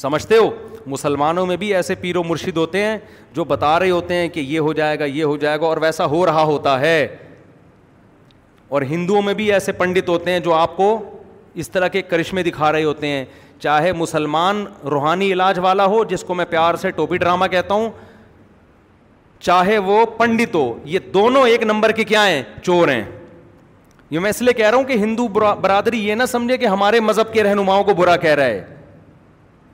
سمجھتے 0.02 0.38
ہو 0.38 0.49
مسلمانوں 0.91 1.45
میں 1.45 1.56
بھی 1.58 1.73
ایسے 1.76 1.95
پیر 1.95 2.17
و 2.17 2.23
مرشد 2.23 2.58
ہوتے 2.58 2.82
ہیں 2.84 2.97
جو 3.34 3.43
بتا 3.47 3.78
رہے 3.80 3.89
ہوتے 3.89 4.13
ہیں 4.21 4.28
کہ 4.30 4.39
یہ 4.39 4.60
ہو 4.60 4.71
جائے 4.80 4.99
گا 4.99 5.06
یہ 5.06 5.23
ہو 5.23 5.36
جائے 5.41 5.60
گا 5.62 5.65
اور 5.65 5.78
ویسا 5.82 6.06
ہو 6.13 6.26
رہا 6.26 6.43
ہوتا 6.52 6.80
ہے 6.80 7.06
اور 8.73 8.82
ہندوؤں 8.91 9.21
میں 9.21 9.34
بھی 9.39 9.52
ایسے 9.54 9.71
پنڈت 9.82 10.10
ہوتے 10.10 10.32
ہیں 10.32 10.39
جو 10.49 10.54
آپ 10.54 10.76
کو 10.78 10.89
اس 11.61 11.69
طرح 11.69 11.87
کے 11.93 12.01
کرشمے 12.01 12.43
دکھا 12.43 12.71
رہے 12.71 12.83
ہوتے 12.83 13.07
ہیں 13.07 13.23
چاہے 13.61 13.91
مسلمان 13.93 14.63
روحانی 14.91 15.32
علاج 15.34 15.59
والا 15.63 15.86
ہو 15.86 16.03
جس 16.09 16.23
کو 16.28 16.34
میں 16.36 16.45
پیار 16.49 16.75
سے 16.82 16.91
ٹوپی 16.95 17.17
ڈرامہ 17.17 17.45
کہتا 17.51 17.73
ہوں 17.73 17.89
چاہے 19.45 19.78
وہ 19.78 20.05
پنڈت 20.17 20.55
ہو 20.55 20.73
یہ 20.86 20.99
دونوں 21.13 21.47
ایک 21.47 21.63
نمبر 21.63 21.91
کے 21.91 22.03
کیا 22.03 22.28
ہیں 22.28 22.41
چور 22.61 22.88
ہیں 22.88 23.03
یہ 24.09 24.19
میں 24.19 24.30
اس 24.30 24.41
لیے 24.41 24.53
کہہ 24.53 24.69
رہا 24.69 24.78
ہوں 24.78 24.84
کہ 24.86 24.93
ہندو 25.01 25.28
برادری 25.61 26.05
یہ 26.07 26.15
نہ 26.15 26.25
سمجھے 26.32 26.57
کہ 26.57 26.65
ہمارے 26.67 26.99
مذہب 26.99 27.34
کے 27.34 27.43
رہنماؤں 27.43 27.84
کو 27.84 27.93
برا 27.95 28.15
کہہ 28.17 28.34
رہا 28.36 28.45
ہے 28.45 28.63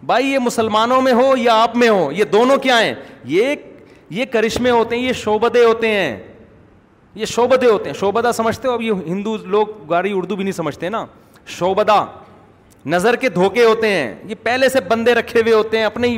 بھائی 0.06 0.28
یہ 0.32 0.40
مسلمانوں 0.40 1.02
میں 1.02 1.14
ہو 1.14 1.32
یا 1.38 1.54
آپ 1.62 1.76
میں 1.78 1.90
ہو 1.90 2.12
یہ 2.16 2.24
دونوں 2.34 2.58
کیا 2.62 2.80
ہیں 2.84 2.94
یہ 3.26 3.56
یہ 4.18 4.26
کرشمے 4.34 4.70
ہوتے 4.70 4.96
ہیں 4.96 5.04
یہ 5.04 5.14
شعبدے 5.14 5.64
ہوتے 5.64 5.88
ہیں 5.94 6.18
یہ 7.16 7.26
شعبدے 7.26 7.68
ہوتے 7.68 7.90
ہیں 7.90 7.96
شوبدہ 8.00 8.32
سمجھتے 8.36 8.68
ہو 8.68 8.74
اب 8.74 8.82
یہ 8.82 8.92
ہندو 9.08 9.36
لوگ 9.56 9.68
گاڑی 9.90 10.12
اردو 10.16 10.36
بھی 10.36 10.44
نہیں 10.44 10.54
سمجھتے 10.54 10.90
نا 10.90 11.06
شوبدا 11.58 12.04
نظر 12.90 13.16
کے 13.22 13.30
دھوکے 13.30 13.64
ہوتے 13.66 13.88
ہیں 13.94 14.14
یہ 14.28 14.36
پہلے 14.44 14.70
سے 14.70 14.82
بندے 14.90 15.14
رکھے 15.16 15.42
ہوئے 15.42 15.54
ہوتے 15.54 15.78
ہیں 15.78 15.86
اپنے 15.86 16.08
ہی 16.08 16.18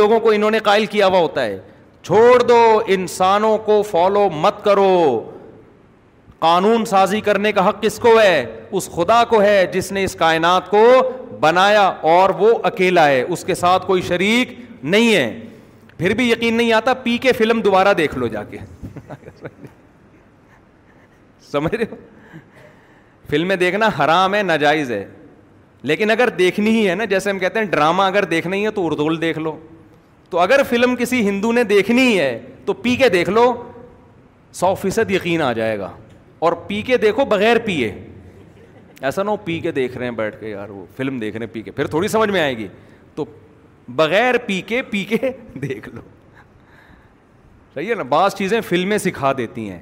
لوگوں 0.00 0.18
کو 0.20 0.30
انہوں 0.30 0.50
نے 0.50 0.58
قائل 0.64 0.86
کیا 0.94 1.06
ہوا 1.06 1.18
ہوتا 1.18 1.44
ہے 1.44 1.58
چھوڑ 2.04 2.42
دو 2.48 2.58
انسانوں 2.96 3.56
کو 3.66 3.80
فالو 3.90 4.28
مت 4.40 4.64
کرو 4.64 4.90
قانون 6.38 6.84
سازی 6.84 7.20
کرنے 7.26 7.52
کا 7.52 7.68
حق 7.68 7.82
کس 7.82 7.98
کو 7.98 8.18
ہے 8.20 8.36
اس 8.78 8.88
خدا 8.94 9.22
کو 9.28 9.40
ہے 9.42 9.56
جس 9.72 9.90
نے 9.92 10.04
اس 10.04 10.14
کائنات 10.24 10.68
کو 10.70 10.84
بنایا 11.40 11.82
اور 12.12 12.30
وہ 12.38 12.50
اکیلا 12.70 13.06
ہے 13.08 13.22
اس 13.22 13.44
کے 13.44 13.54
ساتھ 13.54 13.86
کوئی 13.86 14.02
شریک 14.08 14.52
نہیں 14.82 15.14
ہے 15.14 15.28
پھر 15.98 16.14
بھی 16.14 16.30
یقین 16.30 16.54
نہیں 16.56 16.72
آتا 16.72 16.94
پی 17.02 17.16
کے 17.22 17.32
فلم 17.38 17.60
دوبارہ 17.64 17.92
دیکھ 17.98 18.16
لو 18.18 18.26
جا 18.36 18.42
کے 18.50 18.58
سمجھ 21.50 21.74
رہے 21.74 21.84
ہو 21.90 21.96
فلمیں 23.30 23.56
دیکھنا 23.56 23.88
حرام 23.98 24.34
ہے 24.34 24.42
ناجائز 24.42 24.90
ہے 24.90 25.04
لیکن 25.90 26.10
اگر 26.10 26.28
دیکھنی 26.38 26.70
ہی 26.78 26.88
ہے 26.88 26.94
نا 26.94 27.04
جیسے 27.04 27.30
ہم 27.30 27.38
کہتے 27.38 27.58
ہیں 27.58 27.66
ڈرامہ 27.70 28.02
اگر 28.02 28.24
دیکھنا 28.24 28.56
ہی 28.56 28.64
ہے 28.64 28.70
تو 28.74 28.86
اردول 28.86 29.20
دیکھ 29.20 29.38
لو 29.38 29.56
تو 30.30 30.38
اگر 30.40 30.60
فلم 30.68 30.96
کسی 30.96 31.28
ہندو 31.28 31.52
نے 31.52 31.64
دیکھنی 31.64 32.18
ہے 32.18 32.38
تو 32.64 32.72
پی 32.72 32.94
کے 32.96 33.08
دیکھ 33.08 33.30
لو 33.30 33.52
سو 34.60 34.74
فیصد 34.80 35.10
یقین 35.10 35.42
آ 35.42 35.52
جائے 35.52 35.78
گا 35.78 35.90
اور 36.46 36.52
پی 36.66 36.80
کے 36.86 36.96
دیکھو 36.98 37.24
بغیر 37.24 37.58
پیے 37.64 37.92
ایسا 39.02 39.22
نہ 39.22 39.30
ہو 39.30 39.36
پی 39.44 39.58
کے 39.60 39.70
دیکھ 39.72 39.96
رہے 39.96 40.06
ہیں 40.08 40.12
بیٹھ 40.16 40.38
کے 40.40 40.48
یار 40.48 40.68
وہ 40.70 40.84
فلم 40.96 41.18
دیکھ 41.18 41.36
رہے 41.36 41.46
ہیں 41.46 41.52
پی 41.54 41.62
کے 41.62 41.70
پھر 41.70 41.86
تھوڑی 41.86 42.08
سمجھ 42.08 42.30
میں 42.30 42.40
آئے 42.40 42.56
گی 42.58 42.66
تو 43.14 43.24
بغیر 43.96 44.36
پی 44.46 44.60
کے 44.66 44.82
پی 44.90 45.04
کے 45.08 45.18
دیکھ 45.62 45.88
لو 45.94 46.00
صحیح 47.74 47.88
ہے 47.90 47.94
نا 47.94 48.02
بعض 48.08 48.34
چیزیں 48.34 48.60
فلمیں 48.70 48.98
سکھا 48.98 49.32
دیتی 49.38 49.68
ہیں 49.70 49.80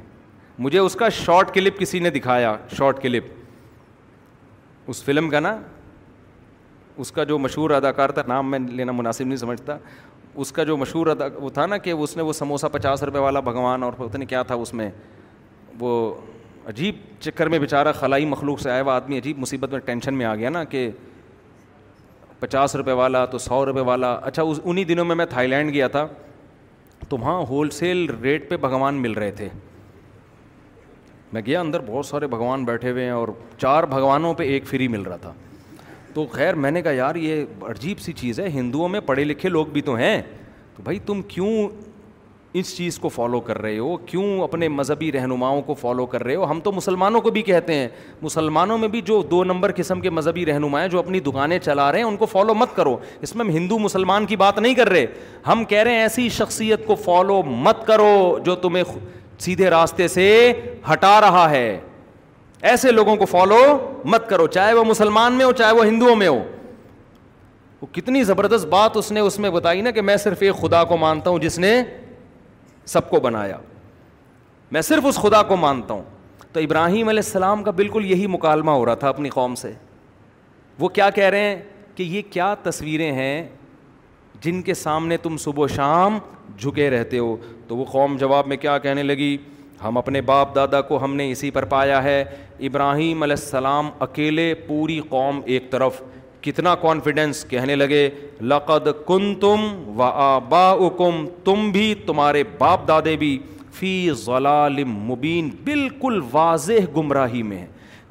مجھے 0.58 0.78
اس 0.78 0.94
کا 0.96 1.08
شارٹ 1.08 1.52
کلپ 1.54 1.78
کسی 1.80 1.98
نے 1.98 2.10
دکھایا 2.10 2.56
شارٹ 2.76 3.02
کلپ 3.02 3.24
اس 4.90 5.02
فلم 5.04 5.28
کا 5.30 5.40
نا 5.40 5.56
اس 7.00 7.12
کا 7.12 7.24
جو 7.24 7.38
مشہور 7.38 7.70
اداکار 7.70 8.10
تھا 8.10 8.22
نام 8.28 8.50
میں 8.50 8.58
لینا 8.58 8.92
مناسب 8.94 9.26
نہیں 9.26 9.36
سمجھتا 9.38 9.76
اس 10.34 10.52
کا 10.52 10.64
جو 10.64 10.76
مشہور 10.76 11.06
ادا 11.06 11.24
وہ 11.40 11.50
تھا 11.54 11.64
نا 11.66 11.76
کہ 11.78 11.90
اس 11.90 12.16
نے 12.16 12.22
وہ 12.22 12.32
سموسہ 12.32 12.66
پچاس 12.72 13.02
روپے 13.02 13.18
والا 13.18 13.40
بھگوان 13.40 13.82
اور 13.82 13.92
پتہ 13.96 14.16
نہیں 14.16 14.28
کیا 14.28 14.42
تھا 14.42 14.54
اس 14.54 14.72
میں 14.74 14.90
وہ 15.80 15.90
عجیب 16.68 16.94
چکر 17.20 17.48
میں 17.48 17.58
بیچارہ 17.58 17.92
خلائی 17.98 18.24
مخلوق 18.26 18.60
سے 18.60 18.70
آیا 18.70 18.82
وہ 18.86 18.90
آدمی 18.90 19.18
عجیب 19.18 19.38
مصیبت 19.38 19.70
میں 19.72 19.80
ٹینشن 19.84 20.14
میں 20.14 20.26
آ 20.26 20.34
گیا 20.34 20.50
نا 20.50 20.62
کہ 20.64 20.88
پچاس 22.40 22.76
روپے 22.76 22.92
والا 22.92 23.24
تو 23.32 23.38
سو 23.38 23.64
روپے 23.66 23.80
والا 23.86 24.12
اچھا 24.22 24.42
اس 24.42 24.60
انہیں 24.64 24.84
دنوں 24.84 25.04
میں 25.04 25.16
میں 25.16 25.26
تھائی 25.30 25.48
لینڈ 25.48 25.72
گیا 25.74 25.88
تھا 25.88 26.06
تو 27.08 27.16
وہاں 27.16 27.38
ہول 27.48 27.70
سیل 27.70 28.06
ریٹ 28.22 28.48
پہ 28.50 28.56
بھگوان 28.62 29.02
مل 29.02 29.12
رہے 29.12 29.30
تھے 29.36 29.48
میں 31.32 31.42
گیا 31.46 31.60
اندر 31.60 31.80
بہت 31.86 32.06
سارے 32.06 32.26
بھگوان 32.26 32.64
بیٹھے 32.64 32.90
ہوئے 32.90 33.04
ہیں 33.04 33.10
اور 33.10 33.28
چار 33.58 33.82
بھگوانوں 33.90 34.32
پہ 34.38 34.44
ایک 34.52 34.66
فری 34.66 34.88
مل 34.94 35.02
رہا 35.02 35.16
تھا 35.20 35.32
تو 36.14 36.24
خیر 36.32 36.54
میں 36.64 36.70
نے 36.70 36.82
کہا 36.82 36.90
یار 36.92 37.14
یہ 37.16 37.44
عجیب 37.68 38.00
سی 38.00 38.12
چیز 38.12 38.40
ہے 38.40 38.48
ہندوؤں 38.54 38.88
میں 38.88 39.00
پڑھے 39.06 39.24
لکھے 39.24 39.48
لوگ 39.48 39.66
بھی 39.72 39.80
تو 39.82 39.94
ہیں 39.96 40.20
تو 40.76 40.82
بھائی 40.82 40.98
تم 41.06 41.22
کیوں 41.28 41.52
اس 42.60 42.76
چیز 42.76 42.98
کو 42.98 43.08
فالو 43.08 43.40
کر 43.40 43.58
رہے 43.62 43.78
ہو 43.78 43.96
کیوں 44.06 44.24
اپنے 44.44 44.68
مذہبی 44.68 45.10
رہنماؤں 45.12 45.62
کو 45.66 45.74
فالو 45.74 46.04
کر 46.14 46.22
رہے 46.24 46.34
ہو 46.34 46.50
ہم 46.50 46.60
تو 46.64 46.72
مسلمانوں 46.72 47.20
کو 47.20 47.30
بھی 47.36 47.42
کہتے 47.42 47.74
ہیں 47.74 47.88
مسلمانوں 48.22 48.76
میں 48.78 48.88
بھی 48.96 49.00
جو 49.10 49.20
دو 49.30 49.42
نمبر 49.44 49.72
قسم 49.76 50.00
کے 50.00 50.10
مذہبی 50.18 50.44
رہنما 50.46 50.80
ہیں 50.82 50.88
جو 50.94 50.98
اپنی 50.98 51.20
دکانیں 51.28 51.58
چلا 51.64 51.90
رہے 51.92 51.98
ہیں 51.98 52.06
ان 52.06 52.16
کو 52.16 52.26
فالو 52.32 52.54
مت 52.54 52.74
کرو 52.76 52.96
اس 53.20 53.34
میں 53.34 53.44
ہم 53.44 53.50
ہندو 53.56 53.78
مسلمان 53.78 54.26
کی 54.32 54.36
بات 54.44 54.58
نہیں 54.58 54.74
کر 54.74 54.88
رہے 54.88 55.06
ہم 55.46 55.64
کہہ 55.72 55.82
رہے 55.82 55.94
ہیں 55.94 56.02
ایسی 56.02 56.28
شخصیت 56.38 56.86
کو 56.86 56.94
فالو 57.04 57.42
مت 57.52 57.86
کرو 57.86 58.12
جو 58.44 58.54
تمہیں 58.66 58.82
سیدھے 59.44 59.68
راستے 59.70 60.06
سے 60.08 60.24
ہٹا 60.92 61.20
رہا 61.20 61.48
ہے 61.50 61.66
ایسے 62.72 62.90
لوگوں 62.92 63.14
کو 63.16 63.24
فالو 63.26 63.56
مت 64.12 64.28
کرو 64.28 64.46
چاہے 64.56 64.74
وہ 64.74 64.84
مسلمان 64.84 65.32
میں 65.38 65.44
ہو 65.44 65.52
چاہے 65.60 65.74
وہ 65.78 65.86
ہندوؤں 65.86 66.16
میں 66.16 66.28
ہو 66.28 66.38
وہ 67.80 67.86
کتنی 67.94 68.22
زبردست 68.24 68.66
بات 68.74 68.96
اس 68.96 69.10
نے 69.12 69.20
اس 69.28 69.38
میں 69.44 69.50
بتائی 69.50 69.80
نا 69.82 69.90
کہ 69.96 70.00
میں 70.10 70.16
صرف 70.24 70.42
ایک 70.48 70.60
خدا 70.60 70.82
کو 70.92 70.96
مانتا 71.04 71.30
ہوں 71.30 71.38
جس 71.44 71.58
نے 71.64 71.72
سب 72.92 73.08
کو 73.10 73.20
بنایا 73.20 73.56
میں 74.76 74.82
صرف 74.90 75.06
اس 75.06 75.16
خدا 75.22 75.42
کو 75.48 75.56
مانتا 75.64 75.94
ہوں 75.94 76.02
تو 76.52 76.60
ابراہیم 76.60 77.08
علیہ 77.08 77.22
السلام 77.24 77.62
کا 77.64 77.70
بالکل 77.80 78.04
یہی 78.10 78.26
مکالمہ 78.36 78.70
ہو 78.80 78.84
رہا 78.86 78.94
تھا 79.02 79.08
اپنی 79.08 79.28
قوم 79.38 79.54
سے 79.64 79.72
وہ 80.80 80.88
کیا 81.00 81.10
کہہ 81.18 81.28
رہے 81.34 81.44
ہیں 81.48 81.56
کہ 81.94 82.02
یہ 82.12 82.22
کیا 82.30 82.54
تصویریں 82.62 83.10
ہیں 83.12 83.46
جن 84.42 84.60
کے 84.62 84.74
سامنے 84.74 85.16
تم 85.22 85.36
صبح 85.40 85.62
و 85.64 85.66
شام 85.68 86.18
جھکے 86.58 86.88
رہتے 86.90 87.18
ہو 87.18 87.36
تو 87.68 87.76
وہ 87.76 87.84
قوم 87.90 88.16
جواب 88.18 88.46
میں 88.48 88.56
کیا 88.56 88.76
کہنے 88.86 89.02
لگی 89.02 89.36
ہم 89.82 89.98
اپنے 89.98 90.20
باپ 90.20 90.54
دادا 90.54 90.80
کو 90.88 91.02
ہم 91.04 91.14
نے 91.16 91.30
اسی 91.30 91.50
پر 91.50 91.64
پایا 91.74 92.02
ہے 92.02 92.22
ابراہیم 92.68 93.22
علیہ 93.22 93.36
السلام 93.40 93.88
اکیلے 94.06 94.52
پوری 94.66 94.98
قوم 95.08 95.40
ایک 95.54 95.70
طرف 95.70 96.00
کتنا 96.42 96.74
کانفیڈینس 96.80 97.44
کہنے 97.50 97.76
لگے 97.76 98.08
لقد 98.40 98.88
کن 99.08 99.34
تم 99.40 99.64
و 99.98 100.02
آبا 100.02 100.72
کم 100.98 101.24
تم 101.44 101.70
بھی 101.72 101.94
تمہارے 102.06 102.42
باپ 102.58 102.88
دادے 102.88 103.16
بھی 103.16 103.36
فی 103.74 103.92
ضلال 104.24 104.82
مبین 105.00 105.50
بالکل 105.64 106.20
واضح 106.32 106.96
گمراہی 106.96 107.42
میں 107.52 107.58
ہے 107.58 107.66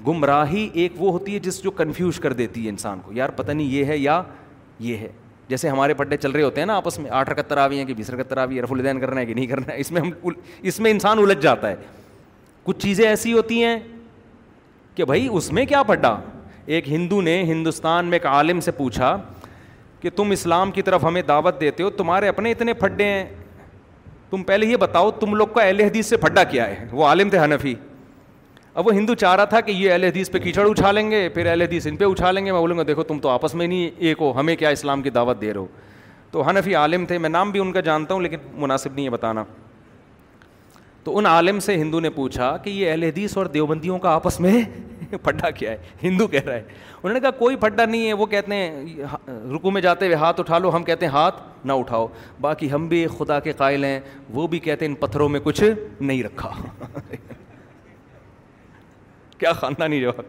گمراہی 0.08 0.68
ایک 0.82 0.94
وہ 1.02 1.12
ہوتی 1.12 1.34
ہے 1.34 1.40
جس 1.50 1.62
جو 1.64 1.72
کنفیوژ 1.82 2.20
کر 2.20 2.34
دیتی 2.42 2.64
ہے 2.64 2.70
انسان 2.70 3.00
کو 3.06 3.14
یار 3.14 3.30
پتہ 3.40 3.52
نہیں 3.52 3.72
یہ 3.72 3.86
ہے 3.86 3.98
یا 3.98 4.22
یہ 4.90 4.98
ہے 4.98 5.10
جیسے 5.52 5.70
ہمارے 5.70 5.94
پڈے 6.00 6.18
چل 6.18 6.32
رہے 6.32 6.42
ہوتے 6.44 6.62
ہیں 6.62 6.66
نا 6.66 6.76
آپس 6.78 6.98
میں 7.00 7.10
آٹھ 7.20 7.30
رکتر 7.30 7.58
آ 7.58 7.68
ہیں 7.72 7.86
کہ 7.86 7.94
بیس 7.94 8.10
رکتر 8.16 8.38
آ 8.38 8.44
ہے 8.54 8.62
رف 8.62 8.72
الدین 8.72 9.00
کرنا 9.00 9.22
ہے 9.22 9.26
کہ 9.26 9.34
نہیں 9.34 9.48
کرنا 9.48 9.72
ہے 9.74 9.80
اس 9.84 9.92
میں 9.92 10.02
ہم 10.02 10.30
اس 10.72 10.80
میں 10.86 10.92
انسان 10.92 11.20
الجھ 11.24 11.42
جاتا 11.44 11.70
ہے 11.70 11.76
کچھ 12.64 12.78
چیزیں 12.82 13.08
ایسی 13.08 13.34
ہوتی 13.34 13.64
ہیں 13.64 13.78
کہ 14.96 15.06
بھائی 15.12 15.28
اس 15.40 15.52
میں 15.58 15.66
کیا 15.72 15.82
پڈا 15.92 16.16
ایک 16.76 16.88
ہندو 16.90 17.20
نے 17.28 17.42
ہندوستان 17.52 18.06
میں 18.06 18.16
ایک 18.22 18.26
عالم 18.36 18.60
سے 18.60 18.72
پوچھا 18.80 19.16
کہ 20.02 20.10
تم 20.16 20.32
اسلام 20.32 20.72
کی 20.76 20.82
طرف 20.90 21.04
ہمیں 21.06 21.22
دعوت 21.34 21.60
دیتے 21.62 21.84
ہو 21.84 21.90
تمہارے 22.02 22.28
اپنے 22.28 22.52
اتنے 22.52 22.74
پھڈے 22.84 23.06
ہیں 23.12 23.26
تم 24.30 24.44
پہلے 24.52 24.66
یہ 24.68 24.78
بتاؤ 24.86 25.12
تم 25.20 25.36
لوگ 25.36 25.48
کا 25.56 25.62
اہل 25.64 25.80
حدیث 25.82 26.08
سے 26.14 26.18
پھڈا 26.28 26.44
کیا 26.56 26.68
ہے 26.68 26.86
وہ 26.92 27.06
عالم 27.08 27.30
تھے 27.30 27.40
حنفی 27.44 27.74
اب 28.80 28.88
وہ 28.88 28.92
ہندو 28.94 29.14
چاہ 29.22 29.34
رہا 29.36 29.46
تھا 29.54 29.60
کہ 29.62 29.72
یہ 29.72 29.92
اہل 29.92 30.04
حدیث 30.04 30.30
پہ 30.32 30.40
کیچڑ 30.40 30.70
اچھا 30.70 30.92
لیں 30.92 31.10
گے 31.12 31.28
پھر 31.34 31.46
اہل 31.50 31.62
حدیث 31.62 31.88
ان 31.88 31.96
پہ 31.98 32.06
اچھا 32.06 32.32
لیں 32.32 32.46
گے 32.46 32.52
میں 32.52 32.60
بولوں 32.60 32.78
گا 32.78 32.84
دیکھو 32.88 33.04
تم 33.04 33.18
تو 33.20 33.30
آپس 33.30 33.56
میں 33.56 33.66
نہیں 33.68 33.90
ایک 34.04 34.18
ہو 34.22 34.32
ہمیں 34.40 34.56
کیا 34.56 34.70
اسلام 34.76 35.02
کی 35.02 35.10
دعوت 35.10 35.42
دے 35.42 35.54
رہے 35.54 35.60
ہو 35.60 35.66
تو 36.32 36.42
حنفی 36.50 36.76
عالم 36.76 37.06
تھے 37.06 37.18
میں 37.18 37.30
نام 37.30 37.52
بھی 37.52 37.60
ان 37.60 37.72
کا 37.74 37.80
جانتا 37.88 38.14
ہوں 38.14 38.22
لیکن 38.22 38.38
مناسب 38.60 38.94
نہیں 38.94 39.06
ہے 39.06 39.10
بتانا 39.10 39.44
تو 41.04 41.18
ان 41.18 41.26
عالم 41.26 41.60
سے 41.66 41.76
ہندو 41.78 42.00
نے 42.00 42.10
پوچھا 42.16 42.56
کہ 42.64 42.70
یہ 42.70 42.90
اہل 42.92 43.04
حدیث 43.04 43.38
اور 43.38 43.46
دیوبندیوں 43.58 43.98
کا 44.00 44.14
آپس 44.16 44.40
میں 44.40 44.54
پھڈا 45.24 45.50
کیا 45.50 45.72
ہے 45.72 45.78
ہندو 46.04 46.28
کہہ 46.28 46.44
رہا 46.46 46.54
ہے 46.54 46.64
انہوں 47.02 47.14
نے 47.14 47.20
کہا 47.20 47.32
کوئی 47.40 47.56
پھڈا 47.64 47.86
نہیں 47.86 48.08
ہے 48.08 48.14
وہ 48.22 48.26
کہتے 48.26 48.56
ہیں 48.56 49.06
رکو 49.56 49.72
میں 49.72 49.82
جاتے 49.82 50.06
ہوئے 50.06 50.16
ہاتھ 50.18 50.40
اٹھا 50.40 50.58
لو 50.60 50.76
ہم 50.76 50.84
کہتے 50.84 51.06
ہیں 51.06 51.14
ہاتھ 51.14 51.42
نہ 51.68 51.74
اٹھاؤ 51.82 52.08
باقی 52.42 52.72
ہم 52.72 52.88
بھی 52.88 53.06
خدا 53.18 53.40
کے 53.48 53.52
قائل 53.58 53.84
ہیں 53.86 54.00
وہ 54.34 54.48
بھی 54.54 54.60
کہتے 54.68 54.86
ہیں 54.86 54.92
ان 54.94 55.00
پتھروں 55.00 55.30
میں 55.36 55.40
کچھ 55.44 55.64
نہیں 56.00 56.24
رکھا 56.24 56.52
کیا 59.42 59.52
خاندانی 59.60 60.00
جواب 60.02 60.22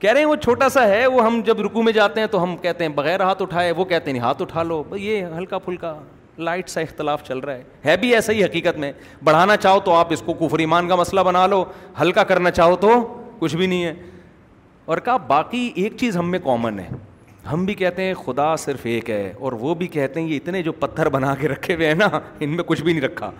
کہہ 0.00 0.10
رہے 0.12 0.18
ہیں 0.20 0.26
وہ 0.26 0.34
چھوٹا 0.42 0.68
سا 0.74 0.86
ہے 0.88 1.06
وہ 1.06 1.24
ہم 1.24 1.40
جب 1.46 1.60
رکو 1.62 1.82
میں 1.82 1.92
جاتے 1.92 2.20
ہیں 2.20 2.26
تو 2.30 2.42
ہم 2.42 2.56
کہتے 2.62 2.84
ہیں 2.84 2.90
بغیر 2.94 3.20
ہاتھ 3.22 3.42
اٹھائے 3.42 3.72
وہ 3.76 3.84
کہتے 3.92 4.12
نہیں 4.12 4.22
ہاتھ 4.22 4.40
اٹھا 4.42 4.62
لو 4.62 4.82
یہ 4.96 5.24
ہلکا 5.38 5.58
پھلکا 5.64 5.92
لائٹ 6.48 6.68
سا 6.70 6.80
اختلاف 6.80 7.22
چل 7.28 7.38
رہا 7.38 7.54
ہے 7.54 7.62
ہے 7.84 7.96
بھی 8.00 8.14
ایسا 8.14 8.32
ہی 8.32 8.42
حقیقت 8.44 8.78
میں 8.78 8.90
بڑھانا 9.24 9.56
چاہو 9.56 9.80
تو 9.84 9.92
آپ 9.94 10.12
اس 10.12 10.22
کو 10.26 10.32
کفر 10.40 10.58
ایمان 10.64 10.88
کا 10.88 10.96
مسئلہ 10.96 11.20
بنا 11.28 11.46
لو 11.54 11.64
ہلکا 12.00 12.22
کرنا 12.32 12.50
چاہو 12.60 12.76
تو 12.84 12.90
کچھ 13.38 13.56
بھی 13.56 13.66
نہیں 13.66 13.84
ہے 13.84 13.92
اور 14.92 14.98
کہا 15.08 15.16
باقی 15.34 15.70
ایک 15.82 15.96
چیز 16.00 16.16
ہم 16.16 16.30
میں 16.30 16.38
کامن 16.44 16.78
ہے 16.78 16.88
ہم 17.52 17.64
بھی 17.64 17.74
کہتے 17.82 18.02
ہیں 18.04 18.14
خدا 18.24 18.54
صرف 18.64 18.86
ایک 18.94 19.10
ہے 19.10 19.32
اور 19.46 19.52
وہ 19.64 19.74
بھی 19.82 19.86
کہتے 19.96 20.20
ہیں 20.20 20.28
یہ 20.28 20.36
اتنے 20.36 20.62
جو 20.62 20.72
پتھر 20.84 21.08
بنا 21.18 21.34
کے 21.40 21.48
رکھے 21.48 21.74
ہوئے 21.74 21.86
ہیں 21.88 21.94
نا 22.04 22.08
ان 22.40 22.56
میں 22.56 22.64
کچھ 22.66 22.82
بھی 22.82 22.92
نہیں 22.92 23.04
رکھا 23.04 23.30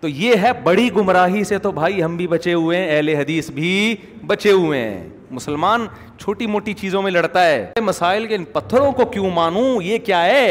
تو 0.00 0.08
یہ 0.08 0.34
ہے 0.42 0.52
بڑی 0.64 0.88
گمراہی 0.96 1.42
سے 1.44 1.58
تو 1.62 1.70
بھائی 1.78 2.02
ہم 2.02 2.16
بھی 2.16 2.26
بچے 2.28 2.52
ہوئے 2.52 2.76
ہیں 2.78 2.96
اہل 2.96 3.08
حدیث 3.14 3.50
بھی 3.54 3.72
بچے 4.26 4.50
ہوئے 4.50 4.78
ہیں 4.80 5.08
مسلمان 5.30 5.86
چھوٹی 6.20 6.46
موٹی 6.46 6.72
چیزوں 6.74 7.02
میں 7.02 7.10
لڑتا 7.10 7.44
ہے 7.46 7.80
مسائل 7.84 8.26
کے 8.26 8.34
ان 8.34 8.44
پتھروں 8.52 8.92
کو 8.92 9.04
کیوں 9.10 9.30
مانوں 9.34 9.82
یہ 9.82 9.98
کیا 10.04 10.22
ہے 10.24 10.46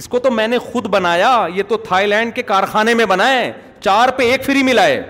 اس 0.00 0.08
کو 0.08 0.18
تو 0.18 0.30
میں 0.30 0.46
نے 0.48 0.58
خود 0.72 0.86
بنایا 0.94 1.34
یہ 1.54 1.62
تو 1.68 1.76
تھائی 1.88 2.06
لینڈ 2.06 2.34
کے 2.34 2.42
کارخانے 2.52 2.94
میں 2.94 3.06
بنا 3.10 3.28
ہے 3.34 3.52
چار 3.80 4.08
پہ 4.16 4.30
ایک 4.30 4.44
فری 4.44 4.62
ملا 4.62 4.86
ہے 4.86 5.00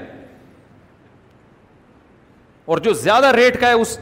اور 2.75 2.79
جو 2.89 2.93
زیادہ 3.05 3.27
ریٹ 3.37 3.61
کا 3.61 3.69
ہے 3.69 3.73
اس 3.73 3.99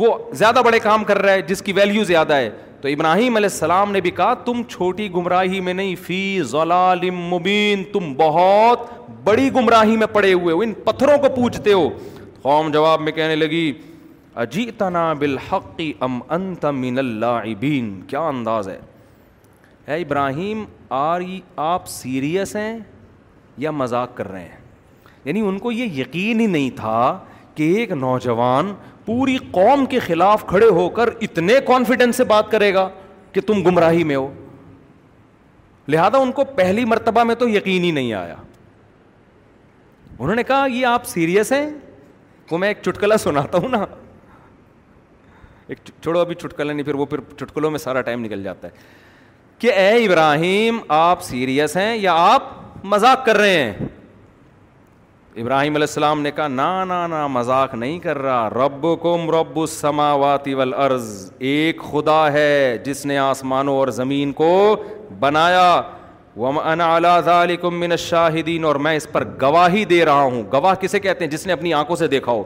وہ 0.00 0.16
زیادہ 0.42 0.60
بڑے 0.64 0.78
کام 0.80 1.04
کر 1.04 1.18
رہا 1.22 1.32
ہے 1.32 1.42
جس 1.48 1.62
کی 1.62 1.72
ویلیو 1.76 2.04
زیادہ 2.04 2.34
ہے 2.34 2.50
تو 2.82 2.88
ابراہیم 2.88 3.36
علیہ 3.36 3.48
السلام 3.52 3.90
نے 3.92 4.00
بھی 4.00 4.10
کہا 4.10 4.32
تم 4.44 4.62
چھوٹی 4.68 5.08
گمراہی 5.14 5.58
میں 5.66 5.72
نہیں 5.80 5.94
فی 6.06 6.20
ضلال 6.52 7.08
مبین 7.14 7.82
تم 7.92 8.12
بہت 8.18 8.86
بڑی 9.24 9.48
گمراہی 9.54 9.96
میں 9.96 10.06
پڑے 10.12 10.32
ہوئے 10.32 10.54
ہو 10.54 10.60
ان 10.62 10.72
پتھروں 10.84 11.16
کو 11.22 11.28
پوچھتے 11.36 11.72
ہو 11.72 11.86
قوم 12.42 12.70
جواب 12.72 13.00
میں 13.00 13.12
کہنے 13.18 13.36
لگی 13.36 13.72
اجیتنا 14.44 15.12
بالحق 15.20 15.80
ام 16.06 16.18
انت 16.36 16.64
من 16.80 16.98
اللاعبین 16.98 17.94
کیا 18.08 18.26
انداز 18.28 18.68
ہے 18.68 18.78
اے 19.92 20.00
ابراہیم 20.02 20.64
آر 21.06 21.20
آپ 21.70 21.86
سیریس 21.88 22.56
ہیں 22.56 22.78
یا 23.66 23.70
مذاق 23.84 24.16
کر 24.16 24.30
رہے 24.32 24.42
ہیں 24.42 24.60
یعنی 25.24 25.40
ان 25.48 25.58
کو 25.66 25.72
یہ 25.72 26.00
یقین 26.00 26.40
ہی 26.40 26.46
نہیں 26.46 26.70
تھا 26.76 27.18
کہ 27.54 27.62
ایک 27.78 27.92
نوجوان 28.06 28.74
پوری 29.04 29.36
قوم 29.52 29.84
کے 29.90 29.98
خلاف 30.00 30.44
کھڑے 30.46 30.66
ہو 30.78 30.88
کر 30.98 31.08
اتنے 31.26 31.54
کانفیڈنس 31.66 32.16
سے 32.16 32.24
بات 32.32 32.50
کرے 32.50 32.72
گا 32.74 32.88
کہ 33.32 33.40
تم 33.46 33.62
گمراہی 33.66 34.04
میں 34.04 34.16
ہو 34.16 34.30
لہذا 35.88 36.18
ان 36.22 36.32
کو 36.32 36.44
پہلی 36.56 36.84
مرتبہ 36.84 37.22
میں 37.24 37.34
تو 37.34 37.48
یقین 37.48 37.84
ہی 37.84 37.90
نہیں 37.90 38.12
آیا 38.14 38.34
انہوں 40.18 40.34
نے 40.36 40.42
کہا 40.42 40.66
یہ 40.70 40.86
آپ 40.86 41.06
سیریس 41.06 41.52
ہیں 41.52 41.66
وہ 42.50 42.58
میں 42.58 42.68
ایک 42.68 42.78
چٹکلا 42.84 43.16
سناتا 43.16 43.58
ہوں 43.58 43.68
نا 43.72 43.78
ایک 45.68 45.78
چھوڑو 46.02 46.18
ابھی 46.20 46.34
چٹکلا 46.34 46.72
نہیں 46.72 46.84
پھر 46.86 46.94
وہ 46.94 47.04
پھر 47.12 47.18
چٹکلوں 47.38 47.70
میں 47.70 47.78
سارا 47.78 48.00
ٹائم 48.08 48.24
نکل 48.24 48.42
جاتا 48.42 48.68
ہے 48.68 49.00
کہ 49.58 49.72
اے 49.72 50.04
ابراہیم 50.04 50.78
آپ 50.96 51.22
سیریس 51.24 51.76
ہیں 51.76 51.96
یا 51.96 52.12
آپ 52.32 52.48
مذاق 52.92 53.24
کر 53.26 53.36
رہے 53.36 53.54
ہیں 53.62 53.86
ابراہیم 55.40 55.74
علیہ 55.76 55.86
السلام 55.88 56.20
نے 56.22 56.30
کہا 56.36 56.46
نا 56.48 56.84
نا 56.84 57.06
نا 57.06 57.26
مذاق 57.26 57.74
نہیں 57.74 57.98
کر 57.98 58.18
رہا 58.22 58.48
رب 58.50 58.86
کم 59.02 59.30
رب 59.34 59.58
ایک 61.48 61.80
خدا 61.90 62.32
ہے 62.32 62.78
جس 62.84 63.04
نے 63.06 63.16
آسمانوں 63.18 63.76
اور 63.76 63.88
زمین 63.98 64.32
کو 64.40 64.48
بنایا 65.20 65.80
من 66.36 66.80
اور 68.64 68.76
میں 68.80 68.94
اس 68.96 69.06
پر 69.12 69.24
گواہی 69.42 69.84
دے 69.84 70.04
رہا 70.04 70.20
ہوں 70.22 70.42
گواہ 70.52 70.74
کسے 70.80 71.00
کہتے 71.00 71.24
ہیں 71.24 71.30
جس 71.32 71.46
نے 71.46 71.52
اپنی 71.52 71.74
آنکھوں 71.74 71.96
سے 71.96 72.06
دیکھا 72.14 72.32
ہو 72.32 72.42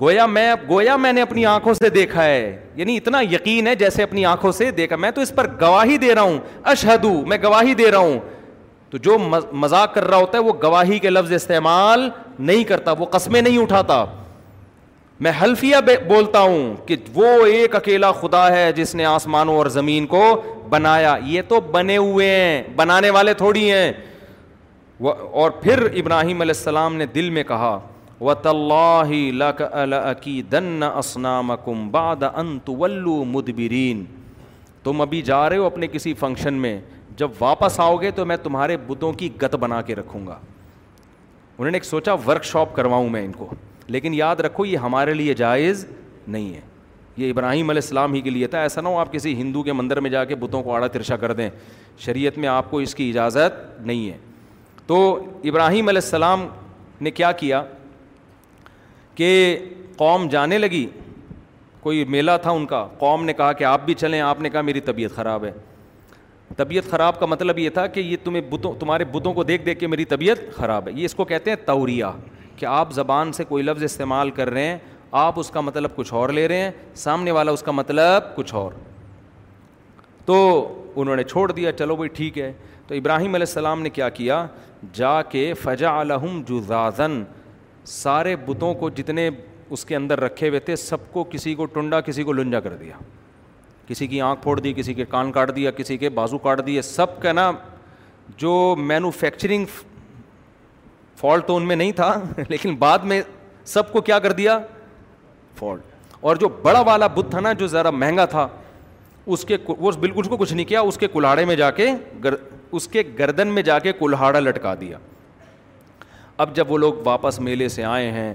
گویا 0.00 0.26
میں 0.26 0.52
گویا 0.70 0.96
میں 0.96 1.12
نے 1.12 1.22
اپنی 1.22 1.44
آنکھوں 1.46 1.74
سے 1.82 1.88
دیکھا 1.94 2.24
ہے 2.24 2.58
یعنی 2.76 2.96
اتنا 2.96 3.20
یقین 3.30 3.66
ہے 3.66 3.74
جیسے 3.84 4.02
اپنی 4.02 4.24
آنکھوں 4.26 4.52
سے 4.52 4.70
دیکھا 4.78 4.96
میں 5.04 5.10
تو 5.14 5.20
اس 5.20 5.34
پر 5.34 5.46
گواہی 5.60 5.98
دے 6.04 6.14
رہا 6.14 6.22
ہوں 6.22 6.38
اشہدو 6.74 7.12
میں 7.32 7.38
گواہی 7.42 7.74
دے 7.82 7.90
رہا 7.90 7.98
ہوں 7.98 8.18
تو 8.92 8.98
جو 9.04 9.16
مذاق 9.18 9.92
کر 9.94 10.06
رہا 10.08 10.16
ہوتا 10.16 10.36
ہے 10.38 10.42
وہ 10.42 10.52
گواہی 10.62 10.98
کے 11.02 11.10
لفظ 11.10 11.30
استعمال 11.32 12.08
نہیں 12.38 12.64
کرتا 12.70 12.92
وہ 12.98 13.06
قسمے 13.10 13.40
نہیں 13.40 13.58
اٹھاتا 13.58 14.04
میں 15.26 15.30
حلفیہ 15.42 15.76
بولتا 16.08 16.40
ہوں 16.40 16.74
کہ 16.86 16.96
وہ 17.14 17.26
ایک 17.46 17.76
اکیلا 17.76 18.10
خدا 18.20 18.46
ہے 18.52 18.70
جس 18.76 18.94
نے 18.94 19.04
آسمانوں 19.04 19.54
اور 19.58 19.66
زمین 19.78 20.06
کو 20.06 20.22
بنایا 20.70 21.14
یہ 21.26 21.42
تو 21.48 21.60
بنے 21.70 21.96
ہوئے 21.96 22.28
ہیں 22.34 22.62
بنانے 22.76 23.10
والے 23.18 23.34
تھوڑی 23.42 23.70
ہیں 23.70 23.92
اور 25.00 25.50
پھر 25.62 25.84
ابراہیم 26.04 26.40
علیہ 26.40 26.54
السلام 26.56 26.96
نے 26.96 27.06
دل 27.14 27.30
میں 27.36 27.42
کہا 27.48 27.78
و 28.20 28.30
انت 32.34 32.68
ولو 32.78 33.22
مدبرین 33.26 34.04
تم 34.84 35.00
ابھی 35.00 35.22
جا 35.22 35.48
رہے 35.48 35.56
ہو 35.56 35.64
اپنے 35.66 35.86
کسی 35.92 36.14
فنکشن 36.20 36.54
میں 36.66 36.78
جب 37.18 37.30
واپس 37.40 37.78
آؤ 37.80 37.96
گے 38.00 38.10
تو 38.14 38.24
میں 38.26 38.36
تمہارے 38.42 38.76
بتوں 38.86 39.12
کی 39.18 39.28
گت 39.42 39.54
بنا 39.60 39.80
کے 39.86 39.94
رکھوں 39.94 40.26
گا 40.26 40.38
انہوں 41.58 41.70
نے 41.70 41.76
ایک 41.76 41.84
سوچا 41.84 42.12
ورک 42.26 42.44
شاپ 42.44 42.74
کرواؤں 42.74 43.08
میں 43.10 43.24
ان 43.24 43.32
کو 43.32 43.52
لیکن 43.86 44.14
یاد 44.14 44.36
رکھو 44.44 44.64
یہ 44.66 44.76
ہمارے 44.78 45.14
لیے 45.14 45.34
جائز 45.34 45.84
نہیں 46.28 46.54
ہے 46.54 46.60
یہ 47.16 47.30
ابراہیم 47.30 47.70
علیہ 47.70 47.80
السلام 47.82 48.12
ہی 48.14 48.20
کے 48.20 48.30
لیے 48.30 48.46
تھا 48.48 48.60
ایسا 48.62 48.80
نہ 48.80 48.88
ہو 48.88 48.98
آپ 48.98 49.12
کسی 49.12 49.34
ہندو 49.40 49.62
کے 49.62 49.72
مندر 49.72 50.00
میں 50.00 50.10
جا 50.10 50.24
کے 50.24 50.34
بتوں 50.34 50.62
کو 50.62 50.74
آڑا 50.74 50.86
ترشا 50.92 51.16
کر 51.16 51.32
دیں 51.40 51.48
شریعت 51.98 52.38
میں 52.38 52.48
آپ 52.48 52.70
کو 52.70 52.78
اس 52.80 52.94
کی 52.94 53.08
اجازت 53.10 53.58
نہیں 53.86 54.08
ہے 54.10 54.16
تو 54.86 54.96
ابراہیم 55.50 55.88
علیہ 55.88 56.00
السلام 56.04 56.46
نے 57.00 57.10
کیا 57.10 57.32
کیا 57.42 57.62
کہ 59.14 59.28
قوم 59.96 60.26
جانے 60.28 60.58
لگی 60.58 60.86
کوئی 61.80 62.04
میلہ 62.08 62.30
تھا 62.42 62.50
ان 62.50 62.66
کا 62.66 62.86
قوم 62.98 63.24
نے 63.24 63.32
کہا 63.32 63.52
کہ 63.52 63.64
آپ 63.64 63.84
بھی 63.84 63.94
چلیں 63.94 64.20
آپ 64.20 64.40
نے 64.40 64.50
کہا 64.50 64.60
میری 64.62 64.80
طبیعت 64.80 65.14
خراب 65.14 65.44
ہے 65.44 65.50
طبیعت 66.56 66.90
خراب 66.90 67.18
کا 67.20 67.26
مطلب 67.26 67.58
یہ 67.58 67.70
تھا 67.74 67.86
کہ 67.94 68.00
یہ 68.00 68.16
تمہیں 68.24 68.42
بتوں 68.50 68.72
تمہارے 68.80 69.04
بتوں 69.12 69.32
کو 69.34 69.42
دیکھ 69.44 69.64
دیکھ 69.66 69.78
کے 69.80 69.86
میری 69.86 70.04
طبیعت 70.04 70.38
خراب 70.56 70.88
ہے 70.88 70.92
یہ 70.96 71.04
اس 71.04 71.14
کو 71.14 71.24
کہتے 71.24 71.50
ہیں 71.50 71.56
توریا 71.66 72.10
کہ 72.56 72.66
آپ 72.66 72.92
زبان 72.94 73.32
سے 73.32 73.44
کوئی 73.44 73.62
لفظ 73.64 73.82
استعمال 73.82 74.30
کر 74.40 74.50
رہے 74.50 74.66
ہیں 74.66 74.78
آپ 75.20 75.38
اس 75.40 75.50
کا 75.50 75.60
مطلب 75.60 75.94
کچھ 75.96 76.12
اور 76.14 76.28
لے 76.32 76.46
رہے 76.48 76.58
ہیں 76.60 76.70
سامنے 76.96 77.30
والا 77.30 77.52
اس 77.52 77.62
کا 77.62 77.72
مطلب 77.72 78.34
کچھ 78.36 78.54
اور 78.54 78.72
تو 80.26 80.36
انہوں 80.94 81.16
نے 81.16 81.22
چھوڑ 81.24 81.50
دیا 81.52 81.72
چلو 81.72 81.96
بھائی 81.96 82.08
ٹھیک 82.16 82.38
ہے 82.38 82.52
تو 82.86 82.94
ابراہیم 82.94 83.34
علیہ 83.34 83.46
السلام 83.48 83.82
نے 83.82 83.90
کیا 83.90 84.08
کیا 84.20 84.46
جا 84.94 85.20
کے 85.32 85.52
فجا 85.62 85.90
الحم 86.00 86.42
جزازن 86.48 87.22
سارے 87.98 88.34
بتوں 88.46 88.74
کو 88.80 88.90
جتنے 89.00 89.28
اس 89.74 89.84
کے 89.84 89.96
اندر 89.96 90.20
رکھے 90.20 90.48
ہوئے 90.48 90.60
تھے 90.60 90.76
سب 90.76 91.12
کو 91.12 91.24
کسی 91.30 91.54
کو 91.54 91.66
ٹنڈا 91.76 92.00
کسی 92.08 92.22
کو 92.22 92.32
لنجا 92.32 92.60
کر 92.60 92.74
دیا 92.76 92.96
کسی 93.92 94.06
کی 94.06 94.20
آنکھ 94.26 94.40
پھوڑ 94.42 94.58
دی 94.60 94.72
کسی 94.76 94.92
کے 94.94 95.04
کان 95.08 95.30
کاٹ 95.32 95.54
دیا 95.56 95.70
کسی 95.76 95.96
کے 95.98 96.08
بازو 96.18 96.38
کاٹ 96.44 96.60
دیے 96.66 96.82
سب 96.82 97.20
کا 97.22 97.32
نا 97.32 97.50
جو 98.42 98.52
مینوفیکچرنگ 98.78 99.64
فالٹ 101.20 101.46
تو 101.46 101.56
ان 101.56 101.66
میں 101.68 101.76
نہیں 101.76 101.92
تھا 101.98 102.14
لیکن 102.48 102.74
بعد 102.78 102.98
میں 103.10 103.20
سب 103.72 103.92
کو 103.92 104.00
کیا 104.06 104.18
کر 104.18 104.32
دیا 104.38 104.58
فالٹ 105.58 106.14
اور 106.30 106.36
جو 106.42 106.48
بڑا 106.62 106.80
والا 106.88 107.06
بت 107.14 107.30
تھا 107.30 107.40
نا 107.46 107.52
جو 107.60 107.66
ذرا 107.74 107.90
مہنگا 108.04 108.24
تھا 108.36 108.46
اس 109.34 109.44
کے 109.50 109.56
وہ 109.68 109.90
بالکل 110.00 110.20
اس 110.20 110.28
کو 110.28 110.36
کچھ 110.36 110.52
نہیں 110.52 110.66
کیا 110.68 110.80
اس 110.80 110.96
کے 110.98 111.08
کلاڑے 111.12 111.44
میں 111.50 111.56
جا 111.62 111.70
کے 111.80 111.88
اس 112.78 112.88
کے 112.94 113.02
گردن 113.18 113.48
میں 113.54 113.62
جا 113.68 113.78
کے 113.86 113.92
کلہاڑا 113.98 114.40
لٹکا 114.40 114.74
دیا 114.80 114.98
اب 116.42 116.54
جب 116.56 116.70
وہ 116.72 116.78
لوگ 116.86 116.94
واپس 117.10 117.38
میلے 117.48 117.68
سے 117.76 117.84
آئے 117.94 118.10
ہیں 118.12 118.32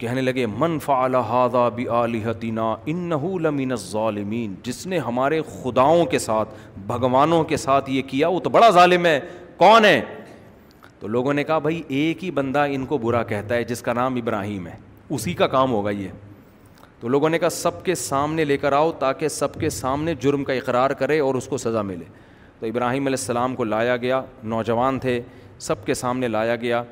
کہنے 0.00 0.20
لگے 0.24 0.44
من 0.62 0.76
فعل 0.86 1.14
هذا 1.34 1.92
الاب 1.98 2.86
انه 2.86 3.28
لمن 3.46 3.70
الظالمین 3.76 4.54
جس 4.68 4.86
نے 4.92 4.98
ہمارے 5.08 5.40
خداؤں 5.52 6.04
کے 6.14 6.18
ساتھ 6.24 6.54
بھگوانوں 6.90 7.42
کے 7.52 7.56
ساتھ 7.68 7.88
یہ 7.90 8.02
کیا 8.10 8.28
وہ 8.34 8.40
تو 8.46 8.50
بڑا 8.56 8.68
ظالم 8.78 9.06
ہے 9.10 9.18
کون 9.64 9.84
ہے 9.90 9.96
تو 11.00 11.08
لوگوں 11.16 11.34
نے 11.38 11.44
کہا 11.44 11.58
بھائی 11.68 11.82
ایک 12.00 12.24
ہی 12.24 12.30
بندہ 12.40 12.66
ان 12.76 12.84
کو 12.92 12.98
برا 12.98 13.22
کہتا 13.32 13.54
ہے 13.54 13.64
جس 13.72 13.82
کا 13.88 13.92
نام 14.02 14.14
ابراہیم 14.24 14.66
ہے 14.66 14.74
اسی 15.16 15.34
کا 15.40 15.46
کام 15.56 15.72
ہوگا 15.78 15.90
یہ 16.00 16.08
تو 17.00 17.08
لوگوں 17.14 17.28
نے 17.30 17.38
کہا 17.38 17.48
سب 17.60 17.82
کے 17.84 17.94
سامنے 18.02 18.44
لے 18.44 18.56
کر 18.58 18.72
آؤ 18.72 18.92
تاکہ 19.04 19.28
سب 19.38 19.58
کے 19.60 19.70
سامنے 19.78 20.14
جرم 20.20 20.44
کا 20.44 20.52
اقرار 20.60 20.90
کرے 21.02 21.18
اور 21.26 21.34
اس 21.40 21.46
کو 21.48 21.56
سزا 21.66 21.82
ملے 21.90 22.04
تو 22.60 22.66
ابراہیم 22.66 23.06
علیہ 23.06 23.20
السلام 23.20 23.54
کو 23.56 23.64
لایا 23.64 23.96
گیا 24.04 24.20
نوجوان 24.54 24.98
تھے 24.98 25.20
سب 25.66 25.84
کے 25.86 25.94
سامنے 26.02 26.28
لایا 26.28 26.56
گیا 26.62 26.82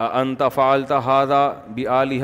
انت 0.00 0.42
فعلت 0.54 0.92
حاضہ 1.04 1.52
بھی 1.74 1.86
علی 1.86 2.20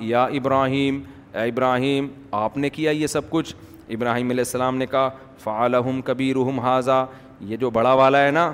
یا 0.00 0.24
ابراہیم 0.24 1.00
اے 1.34 1.48
ابراہیم 1.48 2.06
آپ 2.40 2.56
نے 2.56 2.70
کیا 2.70 2.90
یہ 2.90 3.06
سب 3.06 3.30
کچھ 3.30 3.54
ابراہیم 3.94 4.30
علیہ 4.30 4.40
السلام 4.40 4.76
نے 4.76 4.86
کہا 4.86 5.08
فعلہم 5.42 6.00
کبیرہم 6.04 6.60
حاضا 6.60 7.04
یہ 7.50 7.56
جو 7.56 7.70
بڑا 7.70 7.92
والا 7.94 8.24
ہے 8.24 8.30
نا 8.30 8.50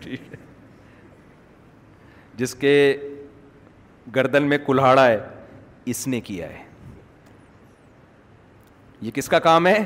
ٹھیک 0.00 0.20
ہے 0.32 0.36
جس 2.36 2.54
کے 2.60 2.74
گردن 4.16 4.48
میں 4.48 4.58
کلہاڑا 4.66 5.06
ہے 5.08 5.18
اس 5.92 6.06
نے 6.08 6.20
کیا 6.20 6.48
ہے 6.48 6.62
یہ 9.00 9.10
کس 9.14 9.28
کا 9.28 9.38
کام 9.46 9.66
ہے 9.66 9.78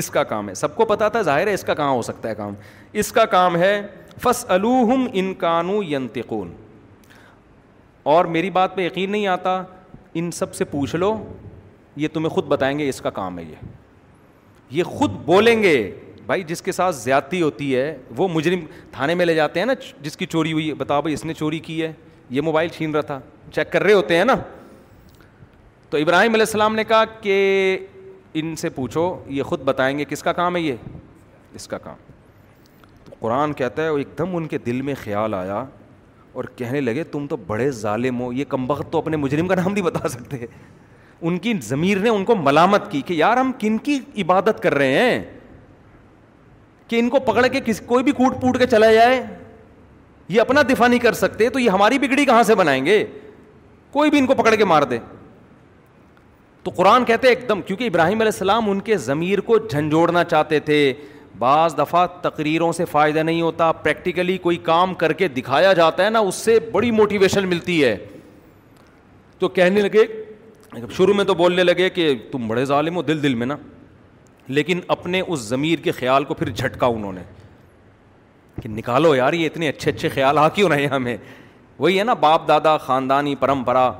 اس 0.00 0.10
کا 0.10 0.22
کام 0.24 0.48
ہے 0.48 0.54
سب 0.54 0.74
کو 0.76 0.84
پتا 0.86 1.08
تھا 1.14 1.22
ظاہر 1.28 1.46
ہے 1.46 1.54
اس 1.54 1.64
کا 1.64 1.74
کہاں 1.74 1.90
ہو 1.90 2.02
سکتا 2.02 2.28
ہے 2.28 2.34
کام 2.34 2.54
اس 3.02 3.12
کا 3.12 3.24
کام 3.36 3.56
ہے 3.62 3.80
فس 4.22 4.44
الوہم 4.48 5.06
انکانو 5.12 5.82
ینتقون 5.90 6.52
اور 8.02 8.24
میری 8.24 8.50
بات 8.50 8.74
پہ 8.76 8.82
یقین 8.86 9.10
نہیں 9.10 9.26
آتا 9.28 9.62
ان 10.18 10.30
سب 10.32 10.54
سے 10.54 10.64
پوچھ 10.64 10.94
لو 10.96 11.14
یہ 11.96 12.08
تمہیں 12.12 12.28
خود 12.30 12.44
بتائیں 12.48 12.78
گے 12.78 12.88
اس 12.88 13.00
کا 13.00 13.10
کام 13.10 13.38
ہے 13.38 13.44
یہ 13.44 13.68
یہ 14.76 14.82
خود 14.86 15.10
بولیں 15.24 15.62
گے 15.62 15.74
بھائی 16.26 16.42
جس 16.46 16.62
کے 16.62 16.72
ساتھ 16.72 16.96
زیادتی 16.96 17.40
ہوتی 17.42 17.74
ہے 17.76 17.96
وہ 18.16 18.28
مجرم 18.34 18.60
تھانے 18.92 19.14
میں 19.14 19.26
لے 19.26 19.34
جاتے 19.34 19.58
ہیں 19.60 19.66
نا 19.66 19.72
جس 20.02 20.16
کی 20.16 20.26
چوری 20.26 20.52
ہوئی 20.52 20.68
ہے 20.68 20.74
بتا 20.82 20.98
اس 21.12 21.24
نے 21.24 21.34
چوری 21.34 21.58
کی 21.58 21.82
ہے 21.82 21.92
یہ 22.30 22.40
موبائل 22.40 22.68
چھین 22.76 22.90
رہا 22.94 23.00
تھا 23.06 23.18
چیک 23.54 23.72
کر 23.72 23.82
رہے 23.82 23.92
ہوتے 23.92 24.16
ہیں 24.16 24.24
نا 24.24 24.34
تو 25.90 25.98
ابراہیم 25.98 26.34
علیہ 26.34 26.44
السلام 26.48 26.74
نے 26.74 26.84
کہا 26.88 27.04
کہ 27.20 27.78
ان 28.40 28.54
سے 28.56 28.68
پوچھو 28.74 29.04
یہ 29.36 29.42
خود 29.42 29.60
بتائیں 29.64 29.98
گے 29.98 30.04
کس 30.08 30.22
کا 30.22 30.32
کام 30.32 30.56
ہے 30.56 30.60
یہ 30.60 30.74
اس 31.54 31.66
کا 31.68 31.78
کام 31.78 31.96
قرآن 33.20 33.52
کہتا 33.52 33.84
ہے 33.84 33.90
وہ 33.90 33.98
ایک 33.98 34.08
دم 34.18 34.36
ان 34.36 34.46
کے 34.48 34.58
دل 34.66 34.82
میں 34.82 34.94
خیال 35.02 35.34
آیا 35.34 35.64
اور 36.32 36.44
کہنے 36.56 36.80
لگے 36.80 37.04
تم 37.12 37.26
تو 37.30 37.36
بڑے 37.46 37.70
ظالم 37.80 38.20
ہو 38.20 38.32
یہ 38.32 38.44
کم 38.48 38.66
بخت 38.66 38.90
تو 38.92 38.98
اپنے 38.98 39.16
مجرم 39.16 39.48
کا 39.48 39.54
نام 39.54 39.72
نہیں 39.72 39.84
بتا 39.84 40.08
سکتے 40.08 40.44
ان 41.28 41.38
کی 41.38 41.52
ضمیر 41.68 41.98
نے 42.02 42.08
ان 42.08 42.24
کو 42.24 42.34
ملامت 42.36 42.90
کی 42.90 43.00
کہ 43.06 43.14
یار 43.14 43.36
ہم 43.36 43.50
کن 43.58 43.78
کی 43.88 43.98
عبادت 44.22 44.60
کر 44.62 44.74
رہے 44.74 45.00
ہیں 45.02 45.22
کہ 46.88 46.98
ان 47.00 47.08
کو 47.10 47.18
پکڑ 47.26 47.46
کے 47.46 47.72
کوئی 47.86 48.04
بھی 48.04 48.12
کوٹ 48.12 48.40
پوٹ 48.40 48.58
کے 48.58 48.66
چلا 48.66 48.92
جائے 48.92 49.22
یہ 50.28 50.40
اپنا 50.40 50.62
دفاع 50.68 50.86
نہیں 50.88 50.98
کر 51.00 51.12
سکتے 51.18 51.48
تو 51.50 51.58
یہ 51.58 51.70
ہماری 51.70 51.98
بگڑی 51.98 52.24
کہاں 52.24 52.42
سے 52.50 52.54
بنائیں 52.54 52.84
گے 52.86 53.04
کوئی 53.92 54.10
بھی 54.10 54.18
ان 54.18 54.26
کو 54.26 54.34
پکڑ 54.42 54.54
کے 54.56 54.64
مار 54.64 54.82
دے 54.90 54.98
تو 56.62 56.70
قرآن 56.76 57.04
کہتے 57.04 57.28
ایک 57.28 57.48
دم 57.48 57.60
کیونکہ 57.66 57.84
ابراہیم 57.86 58.20
علیہ 58.20 58.32
السلام 58.32 58.68
ان 58.70 58.80
کے 58.88 58.96
ضمیر 59.08 59.40
کو 59.48 59.58
جھنجھوڑنا 59.58 60.24
چاہتے 60.24 60.60
تھے 60.68 60.78
بعض 61.38 61.76
دفعہ 61.80 62.06
تقریروں 62.22 62.70
سے 62.72 62.84
فائدہ 62.90 63.18
نہیں 63.18 63.42
ہوتا 63.42 63.70
پریکٹیکلی 63.72 64.36
کوئی 64.38 64.56
کام 64.62 64.94
کر 64.94 65.12
کے 65.12 65.28
دکھایا 65.28 65.72
جاتا 65.72 66.04
ہے 66.04 66.10
نا 66.10 66.18
اس 66.18 66.34
سے 66.34 66.58
بڑی 66.72 66.90
موٹیویشن 66.90 67.48
ملتی 67.48 67.82
ہے 67.84 67.96
تو 69.38 69.48
کہنے 69.48 69.80
لگے 69.80 70.06
شروع 70.96 71.14
میں 71.14 71.24
تو 71.24 71.34
بولنے 71.34 71.64
لگے 71.64 71.88
کہ 71.90 72.12
تم 72.32 72.48
بڑے 72.48 72.64
ظالم 72.64 72.96
ہو 72.96 73.02
دل 73.02 73.22
دل 73.22 73.34
میں 73.34 73.46
نا 73.46 73.56
لیکن 74.48 74.80
اپنے 74.88 75.20
اس 75.26 75.40
ضمیر 75.48 75.78
کے 75.82 75.92
خیال 75.92 76.24
کو 76.24 76.34
پھر 76.34 76.48
جھٹکا 76.50 76.86
انہوں 76.86 77.12
نے 77.12 77.22
کہ 78.62 78.68
نکالو 78.68 79.14
یار 79.14 79.32
یہ 79.32 79.46
اتنے 79.46 79.68
اچھے 79.68 79.90
اچھے 79.90 80.08
خیال 80.14 80.38
آ 80.38 80.48
کیوں 80.54 80.68
رہے 80.70 80.86
ہمیں 80.86 81.16
وہی 81.78 81.98
ہے 81.98 82.04
نا 82.04 82.14
باپ 82.24 82.48
دادا 82.48 82.76
خاندانی 82.78 83.34
پرمپرا 83.40 83.90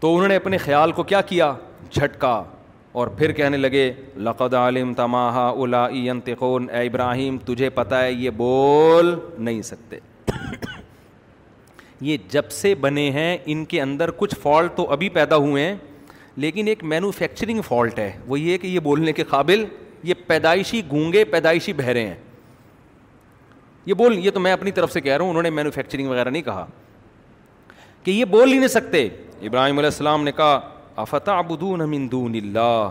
تو 0.00 0.14
انہوں 0.14 0.28
نے 0.28 0.36
اپنے 0.36 0.58
خیال 0.58 0.92
کو 0.92 1.02
کیا 1.02 1.20
کیا 1.26 1.52
جھٹکا 1.92 2.42
اور 2.98 3.06
پھر 3.18 3.32
کہنے 3.32 3.56
لگے 3.56 3.90
لقد 4.26 4.54
عالم 4.54 4.92
تماہا 4.96 5.46
الا 5.62 5.84
اے 5.86 6.80
ابراہیم 6.86 7.36
تجھے 7.46 7.68
پتہ 7.74 7.94
ہے 7.94 8.12
یہ 8.12 8.30
بول 8.36 9.14
نہیں 9.48 9.60
سکتے 9.68 9.98
یہ 12.06 12.16
جب 12.30 12.48
سے 12.50 12.74
بنے 12.86 13.08
ہیں 13.14 13.36
ان 13.52 13.64
کے 13.74 13.80
اندر 13.82 14.10
کچھ 14.16 14.34
فالٹ 14.42 14.76
تو 14.76 14.88
ابھی 14.92 15.08
پیدا 15.18 15.36
ہوئے 15.46 15.66
ہیں 15.66 15.74
لیکن 16.44 16.68
ایک 16.68 16.82
مینوفیکچرنگ 16.94 17.60
فالٹ 17.68 17.98
ہے 17.98 18.10
وہ 18.28 18.38
یہ 18.40 18.58
کہ 18.62 18.66
یہ 18.66 18.80
بولنے 18.88 19.12
کے 19.12 19.24
قابل 19.30 19.64
یہ 20.10 20.14
پیدائشی 20.26 20.80
گونگے 20.90 21.24
پیدائشی 21.36 21.72
بہرے 21.82 22.04
ہیں 22.06 22.16
یہ 23.86 23.94
بول 24.02 24.18
یہ 24.24 24.30
تو 24.34 24.40
میں 24.40 24.52
اپنی 24.52 24.70
طرف 24.80 24.92
سے 24.92 25.00
کہہ 25.00 25.12
رہا 25.14 25.22
ہوں 25.22 25.30
انہوں 25.30 25.42
نے 25.42 25.50
مینوفیکچرنگ 25.60 26.08
وغیرہ 26.10 26.28
نہیں 26.30 26.42
کہا 26.50 26.66
کہ 28.02 28.10
یہ 28.10 28.24
بول 28.36 28.52
ہی 28.52 28.58
نہیں 28.58 28.74
سکتے 28.80 29.04
ابراہیم 29.06 29.78
علیہ 29.78 29.90
السلام 29.94 30.24
نے 30.24 30.32
کہا 30.36 30.58
دون 31.60 31.82
اللہ 32.34 32.88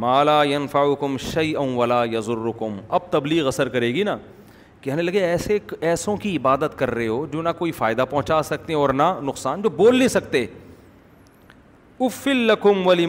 مالا 0.00 0.42
یفا 0.44 0.80
شعی 1.20 1.54
ام 1.56 1.76
ولا 1.78 2.02
یزرکم 2.12 2.76
اب 2.88 3.00
تبلیغ 3.10 3.46
اثر 3.46 3.68
کرے 3.68 3.88
گی 3.94 4.02
نا 4.04 4.16
کہنے 4.82 5.02
لگے 5.02 5.20
ایسے 5.24 5.58
ایسوں 5.90 6.16
کی 6.22 6.36
عبادت 6.36 6.78
کر 6.78 6.90
رہے 6.94 7.06
ہو 7.08 7.24
جو 7.32 7.42
نہ 7.42 7.48
کوئی 7.58 7.72
فائدہ 7.72 8.04
پہنچا 8.10 8.42
سکتے 8.42 8.72
ہیں 8.72 8.80
اور 8.80 8.90
نہ 8.94 9.02
نقصان 9.24 9.62
جو 9.62 9.68
بول 9.76 9.96
نہیں 9.96 10.08
سکتے 10.08 10.44
افلقم 12.06 12.86
ولی 12.86 13.06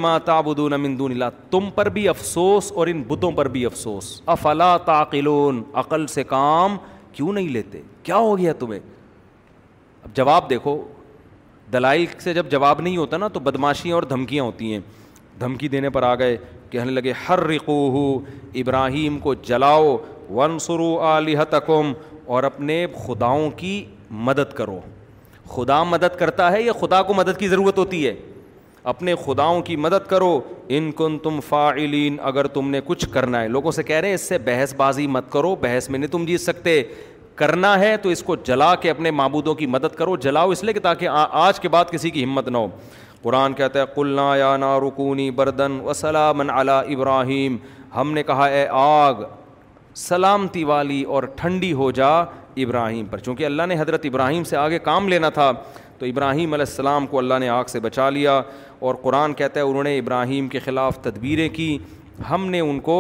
دون 0.57 0.71
نمندون 0.71 1.21
تم 1.51 1.69
پر 1.75 1.89
بھی 1.97 2.07
افسوس 2.09 2.71
اور 2.71 2.88
ان 2.88 3.01
بتوں 3.07 3.31
پر 3.39 3.47
بھی 3.55 3.65
افسوس 3.65 4.11
افلا 4.35 4.75
تاقل 4.85 5.27
عقل 5.83 6.07
سے 6.13 6.23
کام 6.33 6.77
کیوں 7.13 7.33
نہیں 7.33 7.49
لیتے 7.57 7.81
کیا 8.03 8.17
ہو 8.27 8.38
گیا 8.38 8.53
تمہیں 8.61 8.79
اب 10.03 10.15
جواب 10.17 10.49
دیکھو 10.49 10.81
دلائل 11.74 12.05
سے 12.24 12.34
جب 12.34 12.49
جواب 12.51 12.82
نہیں 12.82 12.97
ہوتا 12.97 13.18
نا 13.18 13.28
تو 13.34 13.39
بدماشیاں 13.39 13.95
اور 13.95 14.03
دھمکیاں 14.09 14.43
ہوتی 14.43 14.72
ہیں 14.74 14.80
دھمکی 15.39 15.68
دینے 15.70 15.89
پر 15.95 16.03
آ 16.03 16.13
گئے 16.20 16.38
کہنے 16.70 16.91
لگے 16.91 17.13
ہر 17.28 17.39
رقو 17.47 17.76
ابراہیم 18.61 19.20
کو 19.24 19.34
جلاؤ 19.49 19.95
ونسرو 20.38 20.95
علیحت 21.09 21.49
تکم 21.51 21.91
اور 22.36 22.43
اپنے 22.43 22.86
خداؤں 23.07 23.49
کی 23.57 23.84
مدد 24.30 24.53
کرو 24.55 24.80
خدا 25.55 25.84
مدد 25.84 26.15
کرتا 26.20 26.51
ہے 26.51 26.61
یا 26.61 26.72
خدا 26.80 27.01
کو 27.09 27.13
مدد 27.13 27.38
کی 27.39 27.47
ضرورت 27.47 27.78
ہوتی 27.78 28.05
ہے 28.07 28.13
اپنے 28.91 29.13
خداؤں 29.26 29.61
کی 29.61 29.76
مدد 29.76 30.07
کرو 30.09 30.39
ان 30.78 30.89
کن 30.97 31.18
تم 31.24 31.39
فاعلین 31.47 32.18
اگر 32.32 32.47
تم 32.57 32.70
نے 32.70 32.80
کچھ 32.86 33.07
کرنا 33.13 33.41
ہے 33.41 33.47
لوگوں 33.47 33.72
سے 33.72 33.84
کہہ 33.84 33.95
رہے 33.99 34.07
ہیں 34.07 34.15
اس 34.15 34.28
سے 34.30 34.38
بحث 34.45 34.74
بازی 34.78 35.07
مت 35.15 35.32
کرو 35.32 35.55
بحث 35.61 35.89
میں 35.89 35.99
نہیں 35.99 36.11
تم 36.11 36.26
جیت 36.26 36.41
سکتے 36.41 36.82
کرنا 37.38 37.77
ہے 37.79 37.95
تو 38.03 38.09
اس 38.09 38.23
کو 38.23 38.35
جلا 38.49 38.73
کے 38.83 38.89
اپنے 38.89 39.11
معبودوں 39.19 39.53
کی 39.55 39.65
مدد 39.75 39.95
کرو 39.95 40.15
جلاؤ 40.25 40.49
اس 40.51 40.63
لیے 40.63 40.73
کہ 40.73 40.79
تاکہ 40.89 41.17
آج 41.47 41.59
کے 41.59 41.69
بعد 41.75 41.91
کسی 41.91 42.09
کی 42.11 42.23
ہمت 42.23 42.47
نہ 42.49 42.57
ہو 42.57 42.67
قرآن 43.21 43.53
کہتا 43.59 43.79
ہے 43.79 43.85
قلنا 43.95 44.29
یا 44.38 44.55
نا 44.63 44.77
رکونی 44.79 45.29
بردن 45.39 45.79
و 45.83 45.93
سلامن 46.03 46.49
علی 46.49 46.93
ابراہیم 46.95 47.57
ہم 47.95 48.11
نے 48.13 48.23
کہا 48.23 48.45
اے 48.57 48.65
آگ 48.81 49.21
سلامتی 50.09 50.63
والی 50.71 51.01
اور 51.15 51.23
ٹھنڈی 51.35 51.71
ہو 51.81 51.89
جا 51.99 52.09
ابراہیم 52.65 53.05
پر 53.11 53.17
چونکہ 53.27 53.45
اللہ 53.45 53.65
نے 53.69 53.79
حضرت 53.79 54.05
ابراہیم 54.05 54.43
سے 54.51 54.57
آگے 54.57 54.79
کام 54.89 55.07
لینا 55.09 55.29
تھا 55.39 55.51
تو 55.99 56.05
ابراہیم 56.05 56.53
علیہ 56.53 56.65
السلام 56.69 57.07
کو 57.07 57.17
اللہ 57.17 57.39
نے 57.39 57.49
آگ 57.49 57.63
سے 57.67 57.79
بچا 57.85 58.09
لیا 58.09 58.41
اور 58.88 58.95
قرآن 59.03 59.33
کہتا 59.39 59.59
ہے 59.59 59.65
انہوں 59.65 59.83
نے 59.83 59.97
ابراہیم 59.99 60.47
کے 60.55 60.59
خلاف 60.65 60.99
تدبیریں 61.03 61.47
کی 61.53 61.77
ہم 62.29 62.45
نے 62.49 62.59
ان 62.67 62.79
کو 62.89 62.97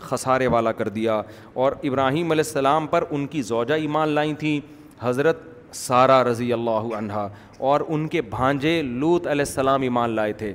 خسارے 0.00 0.46
والا 0.46 0.72
کر 0.72 0.88
دیا 0.88 1.20
اور 1.62 1.72
ابراہیم 1.82 2.30
علیہ 2.30 2.44
السلام 2.46 2.86
پر 2.86 3.04
ان 3.10 3.26
کی 3.34 3.42
زوجہ 3.42 3.74
ایمان 3.74 4.08
لائی 4.08 4.34
تھیں 4.38 4.58
حضرت 5.00 5.40
سارا 5.76 6.22
رضی 6.24 6.52
اللہ 6.52 6.94
عنہا 6.98 7.28
اور 7.70 7.80
ان 7.88 8.06
کے 8.08 8.20
بھانجے 8.30 8.80
لوت 8.82 9.26
علیہ 9.26 9.44
السلام 9.48 9.82
ایمان 9.82 10.10
لائے 10.16 10.32
تھے 10.42 10.52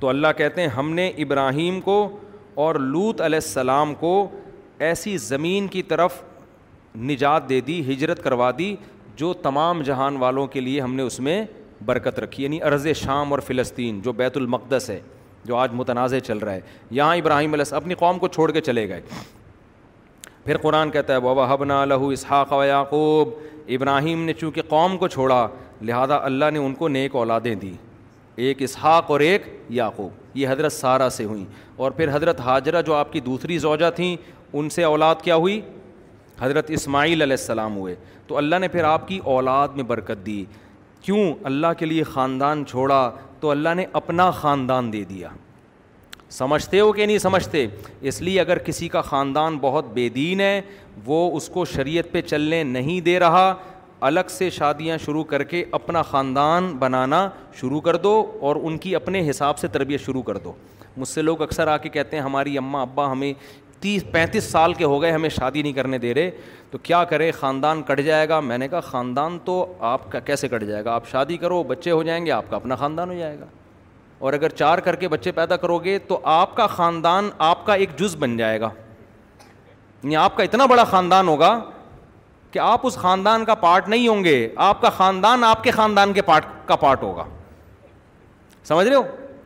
تو 0.00 0.08
اللہ 0.08 0.28
کہتے 0.36 0.60
ہیں 0.60 0.68
ہم 0.76 0.92
نے 0.94 1.08
ابراہیم 1.24 1.80
کو 1.84 1.96
اور 2.64 2.74
لوت 2.80 3.20
علیہ 3.20 3.38
السلام 3.42 3.94
کو 4.00 4.12
ایسی 4.88 5.16
زمین 5.26 5.66
کی 5.68 5.82
طرف 5.82 6.20
نجات 7.10 7.48
دے 7.48 7.60
دی 7.66 7.80
ہجرت 7.92 8.22
کروا 8.24 8.50
دی 8.58 8.74
جو 9.16 9.32
تمام 9.42 9.82
جہان 9.82 10.16
والوں 10.16 10.46
کے 10.54 10.60
لیے 10.60 10.80
ہم 10.80 10.94
نے 10.94 11.02
اس 11.02 11.20
میں 11.20 11.44
برکت 11.86 12.18
رکھی 12.20 12.42
یعنی 12.44 12.60
عرض 12.62 12.86
شام 12.96 13.32
اور 13.32 13.38
فلسطین 13.46 14.00
جو 14.04 14.12
بیت 14.12 14.36
المقدس 14.36 14.90
ہے 14.90 15.00
جو 15.44 15.56
آج 15.56 15.70
متنازع 15.74 16.18
چل 16.26 16.38
رہا 16.38 16.52
ہے 16.54 16.60
یہاں 16.90 17.16
ابراہیم 17.16 17.52
علیہ 17.52 17.74
اپنی 17.74 17.94
قوم 18.04 18.18
کو 18.18 18.28
چھوڑ 18.28 18.50
کے 18.52 18.60
چلے 18.60 18.88
گئے 18.88 19.00
پھر 20.44 20.56
قرآن 20.62 20.90
کہتا 20.90 21.12
ہے 21.12 21.18
وابا 21.22 21.52
حبنا 21.52 21.84
لہو 21.84 22.08
اسحاق 22.08 22.52
و 22.52 22.62
یعقوب 22.64 23.28
ابراہیم 23.76 24.24
نے 24.24 24.32
چونکہ 24.32 24.62
قوم 24.68 24.96
کو 24.98 25.08
چھوڑا 25.08 25.46
لہذا 25.82 26.18
اللہ 26.24 26.50
نے 26.52 26.58
ان 26.58 26.74
کو 26.74 26.88
نیک 26.88 27.16
اولادیں 27.16 27.54
دی 27.54 27.72
ایک 28.46 28.62
اسحاق 28.62 29.10
اور 29.10 29.20
ایک 29.20 29.42
یعقوب 29.78 30.36
یہ 30.36 30.48
حضرت 30.48 30.72
سارا 30.72 31.08
سے 31.10 31.24
ہوئیں 31.24 31.44
اور 31.84 31.90
پھر 31.90 32.14
حضرت 32.14 32.40
حاجرہ 32.40 32.82
جو 32.82 32.94
آپ 32.94 33.12
کی 33.12 33.20
دوسری 33.20 33.58
زوجہ 33.58 33.90
تھیں 33.96 34.14
ان 34.52 34.68
سے 34.70 34.84
اولاد 34.84 35.14
کیا 35.22 35.36
ہوئی 35.36 35.60
حضرت 36.40 36.70
اسماعیل 36.74 37.22
علیہ 37.22 37.36
السلام 37.40 37.76
ہوئے 37.76 37.94
تو 38.26 38.36
اللہ 38.36 38.56
نے 38.60 38.68
پھر 38.68 38.84
آپ 38.84 39.06
کی 39.08 39.18
اولاد 39.34 39.68
میں 39.76 39.84
برکت 39.84 40.24
دی 40.26 40.44
کیوں 41.02 41.32
اللہ 41.46 41.66
کے 41.78 41.86
لیے 41.86 42.02
خاندان 42.04 42.64
چھوڑا 42.68 43.10
تو 43.40 43.50
اللہ 43.50 43.74
نے 43.76 43.84
اپنا 44.00 44.30
خاندان 44.40 44.92
دے 44.92 45.02
دیا 45.08 45.28
سمجھتے 46.38 46.80
ہو 46.80 46.90
کہ 46.92 47.06
نہیں 47.06 47.18
سمجھتے 47.18 47.66
اس 48.10 48.20
لیے 48.22 48.40
اگر 48.40 48.58
کسی 48.66 48.88
کا 48.88 49.00
خاندان 49.02 49.58
بہت 49.60 49.84
بے 49.94 50.08
دین 50.16 50.40
ہے 50.40 50.60
وہ 51.04 51.16
اس 51.36 51.48
کو 51.54 51.64
شریعت 51.74 52.12
پہ 52.12 52.20
چلنے 52.22 52.62
نہیں 52.64 53.00
دے 53.04 53.18
رہا 53.20 53.52
الگ 54.08 54.28
سے 54.30 54.48
شادیاں 54.50 54.98
شروع 55.04 55.22
کر 55.32 55.42
کے 55.52 55.64
اپنا 55.78 56.02
خاندان 56.10 56.72
بنانا 56.78 57.28
شروع 57.60 57.80
کر 57.88 57.96
دو 58.04 58.12
اور 58.48 58.56
ان 58.62 58.78
کی 58.84 58.94
اپنے 58.96 59.28
حساب 59.30 59.58
سے 59.58 59.68
تربیت 59.72 60.00
شروع 60.04 60.22
کر 60.28 60.36
دو 60.44 60.52
مجھ 60.96 61.08
سے 61.08 61.22
لوگ 61.22 61.42
اکثر 61.42 61.66
آ 61.72 61.76
کے 61.82 61.88
کہتے 61.96 62.16
ہیں 62.16 62.22
ہماری 62.24 62.56
اماں 62.58 62.82
ابا 62.82 63.10
ہمیں 63.12 63.32
تیس 63.80 64.04
پینتیس 64.12 64.44
سال 64.50 64.74
کے 64.74 64.84
ہو 64.84 65.00
گئے 65.02 65.10
ہمیں 65.12 65.28
شادی 65.28 65.62
نہیں 65.62 65.72
کرنے 65.72 65.98
دے 65.98 66.12
رہے 66.14 66.30
تو 66.70 66.78
کیا 66.82 67.02
کرے 67.10 67.30
خاندان 67.32 67.82
کٹ 67.86 68.00
جائے 68.06 68.28
گا 68.28 68.40
میں 68.40 68.58
نے 68.58 68.68
کہا 68.68 68.80
خاندان 68.88 69.38
تو 69.44 69.64
آپ 69.90 70.10
کا 70.12 70.20
کیسے 70.30 70.48
کٹ 70.48 70.64
جائے 70.68 70.84
گا 70.84 70.92
آپ 70.94 71.08
شادی 71.10 71.36
کرو 71.36 71.62
بچے 71.68 71.90
ہو 71.90 72.02
جائیں 72.02 72.24
گے 72.26 72.30
آپ 72.32 72.44
کا 72.50 72.56
اپنا 72.56 72.74
خاندان 72.76 73.10
ہو 73.10 73.14
جائے 73.18 73.38
گا 73.40 73.44
اور 74.26 74.32
اگر 74.32 74.48
چار 74.56 74.78
کر 74.86 74.96
کے 75.02 75.08
بچے 75.08 75.32
پیدا 75.32 75.56
کرو 75.56 75.78
گے 75.84 75.98
تو 76.08 76.20
آپ 76.32 76.54
کا 76.56 76.66
خاندان 76.76 77.28
آپ 77.48 77.64
کا 77.66 77.74
ایک 77.74 77.96
جز 77.98 78.16
بن 78.20 78.36
جائے 78.36 78.60
گا 78.60 78.70
یعنی 80.02 80.16
آپ 80.16 80.36
کا 80.36 80.42
اتنا 80.42 80.66
بڑا 80.66 80.84
خاندان 80.90 81.28
ہوگا 81.28 81.58
کہ 82.50 82.58
آپ 82.58 82.86
اس 82.86 82.96
خاندان 82.98 83.44
کا 83.44 83.54
پارٹ 83.54 83.88
نہیں 83.88 84.08
ہوں 84.08 84.22
گے 84.24 84.36
آپ 84.68 84.80
کا 84.80 84.90
خاندان 84.96 85.44
آپ 85.44 85.62
کے 85.64 85.70
خاندان 85.70 86.12
کے 86.12 86.22
پارٹ 86.22 86.46
کا 86.66 86.76
پارٹ 86.76 87.02
ہوگا 87.02 87.24
سمجھ 88.68 88.86
رہے 88.86 88.94
ہو 88.96 89.02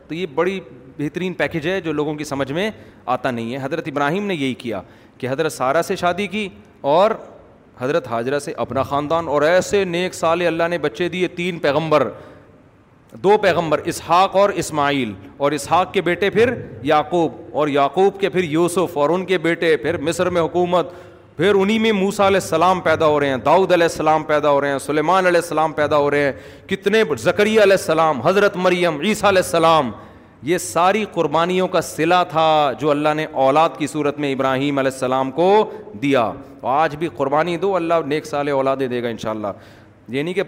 تو 0.07 0.15
یہ 0.15 0.25
بڑی 0.35 0.59
بہترین 0.97 1.33
پیکج 1.39 1.67
ہے 1.67 1.79
جو 1.81 1.93
لوگوں 1.93 2.13
کی 2.15 2.23
سمجھ 2.23 2.51
میں 2.51 2.69
آتا 3.15 3.31
نہیں 3.31 3.51
ہے 3.53 3.57
حضرت 3.61 3.87
ابراہیم 3.87 4.25
نے 4.27 4.35
یہی 4.35 4.53
کیا 4.57 4.81
کہ 5.17 5.27
حضرت 5.29 5.53
سارا 5.53 5.81
سے 5.87 5.95
شادی 5.95 6.27
کی 6.27 6.47
اور 6.91 7.11
حضرت 7.79 8.07
حاجرہ 8.07 8.39
سے 8.39 8.53
اپنا 8.65 8.83
خاندان 8.89 9.27
اور 9.27 9.41
ایسے 9.41 9.83
نیک 9.85 10.13
سال 10.13 10.45
اللہ 10.47 10.67
نے 10.69 10.77
بچے 10.87 11.07
دیے 11.15 11.27
تین 11.39 11.57
پیغمبر 11.59 12.07
دو 13.23 13.37
پیغمبر 13.41 13.79
اسحاق 13.91 14.35
اور 14.35 14.49
اسماعیل 14.61 15.11
اور 15.45 15.51
اسحاق 15.51 15.91
کے 15.93 16.01
بیٹے 16.01 16.29
پھر 16.29 16.53
یعقوب 16.83 17.33
اور 17.57 17.67
یعقوب 17.67 18.19
کے 18.19 18.29
پھر 18.29 18.43
یوسف 18.43 18.97
اور 18.97 19.09
ان 19.09 19.25
کے 19.25 19.37
بیٹے 19.47 19.75
پھر 19.85 19.97
مصر 20.07 20.29
میں 20.37 20.41
حکومت 20.41 20.89
پھر 21.37 21.55
انہیں 21.59 21.79
میں 21.79 21.91
موسا 21.91 22.27
علیہ 22.27 22.39
السلام 22.41 22.79
پیدا 22.81 23.05
ہو 23.07 23.19
رہے 23.19 23.29
ہیں 23.29 23.37
داؤد 23.45 23.71
علیہ 23.73 23.87
السلام 23.91 24.23
پیدا 24.23 24.49
ہو 24.51 24.59
رہے 24.61 24.71
ہیں 24.71 24.79
سلیمان 24.79 25.25
علیہ 25.27 25.39
السلام 25.41 25.71
پیدا 25.79 25.97
ہو 25.97 26.09
رہے 26.11 26.23
ہیں 26.23 26.67
کتنے 26.69 27.03
زکریہ 27.21 27.61
علیہ 27.61 27.77
السلام 27.79 28.21
حضرت 28.27 28.55
مریم 28.65 28.99
عیسیٰ 29.01 29.29
علیہ 29.29 29.41
السلام 29.43 29.91
یہ 30.43 30.57
ساری 30.57 31.03
قربانیوں 31.13 31.67
کا 31.67 31.81
سلا 31.81 32.21
تھا 32.29 32.45
جو 32.79 32.89
اللہ 32.91 33.13
نے 33.15 33.25
اولاد 33.43 33.69
کی 33.77 33.87
صورت 33.87 34.17
میں 34.19 34.31
ابراہیم 34.33 34.77
علیہ 34.77 34.91
السلام 34.93 35.31
کو 35.31 35.69
دیا 36.01 36.31
آج 36.69 36.95
بھی 36.95 37.07
قربانی 37.17 37.55
دو 37.57 37.75
اللہ 37.75 38.05
نیک 38.07 38.25
سال 38.25 38.47
اولادیں 38.49 38.87
دے 38.87 39.01
گا 39.03 39.07
ان 39.07 39.17
شاء 39.21 39.29
اللہ 39.31 39.47
یہ 40.09 40.23
نہیں 40.23 40.33
کہ 40.33 40.43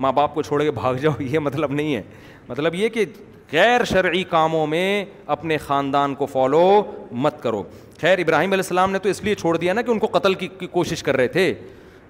ماں 0.00 0.12
باپ 0.12 0.34
کو 0.34 0.42
چھوڑ 0.42 0.62
کے 0.62 0.70
بھاگ 0.70 0.94
جاؤ 1.02 1.22
یہ 1.22 1.38
مطلب 1.38 1.72
نہیں 1.72 1.94
ہے 1.94 2.02
مطلب 2.48 2.74
یہ 2.74 2.88
کہ 2.88 3.04
غیر 3.52 3.84
شرعی 3.88 4.22
کاموں 4.30 4.66
میں 4.66 5.04
اپنے 5.34 5.56
خاندان 5.58 6.14
کو 6.14 6.26
فالو 6.26 6.62
مت 7.12 7.42
کرو 7.42 7.62
خیر 8.00 8.18
ابراہیم 8.18 8.52
علیہ 8.52 8.62
السلام 8.64 8.90
نے 8.92 8.98
تو 9.02 9.08
اس 9.08 9.22
لیے 9.24 9.34
چھوڑ 9.34 9.56
دیا 9.56 9.72
نا 9.72 9.82
کہ 9.82 9.90
ان 9.90 9.98
کو 9.98 10.06
قتل 10.18 10.34
کی 10.42 10.66
کوشش 10.72 11.02
کر 11.02 11.16
رہے 11.16 11.28
تھے 11.28 11.52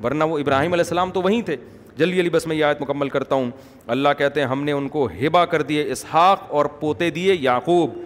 ورنہ 0.04 0.24
وہ 0.30 0.38
ابراہیم 0.38 0.72
علیہ 0.72 0.82
السلام 0.84 1.10
تو 1.10 1.22
وہیں 1.22 1.42
تھے 1.46 1.56
جلدی 1.98 2.18
علی 2.20 2.30
بس 2.30 2.46
میں 2.46 2.56
یہ 2.56 2.64
آیت 2.64 2.80
مکمل 2.80 3.08
کرتا 3.08 3.34
ہوں 3.34 3.50
اللہ 3.94 4.08
کہتے 4.18 4.40
ہیں 4.40 4.46
ہم 4.48 4.62
نے 4.64 4.72
ان 4.72 4.88
کو 4.88 5.06
ہبا 5.20 5.44
کر 5.54 5.62
دیے 5.70 5.82
اسحاق 5.92 6.42
اور 6.58 6.64
پوتے 6.80 7.08
دیے 7.16 7.34
یعقوب 7.34 7.96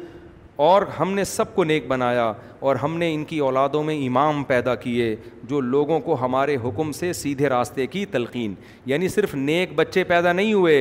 اور 0.68 0.82
ہم 0.98 1.12
نے 1.14 1.24
سب 1.24 1.54
کو 1.54 1.64
نیک 1.64 1.86
بنایا 1.88 2.32
اور 2.70 2.76
ہم 2.82 2.96
نے 2.98 3.12
ان 3.14 3.24
کی 3.30 3.38
اولادوں 3.46 3.82
میں 3.84 3.94
امام 4.06 4.42
پیدا 4.50 4.74
کیے 4.84 5.14
جو 5.52 5.60
لوگوں 5.60 5.98
کو 6.08 6.16
ہمارے 6.24 6.56
حکم 6.64 6.92
سے 6.98 7.12
سیدھے 7.20 7.48
راستے 7.48 7.86
کی 7.94 8.04
تلقین 8.10 8.54
یعنی 8.92 9.08
صرف 9.14 9.34
نیک 9.34 9.72
بچے 9.76 10.04
پیدا 10.12 10.32
نہیں 10.32 10.52
ہوئے 10.54 10.76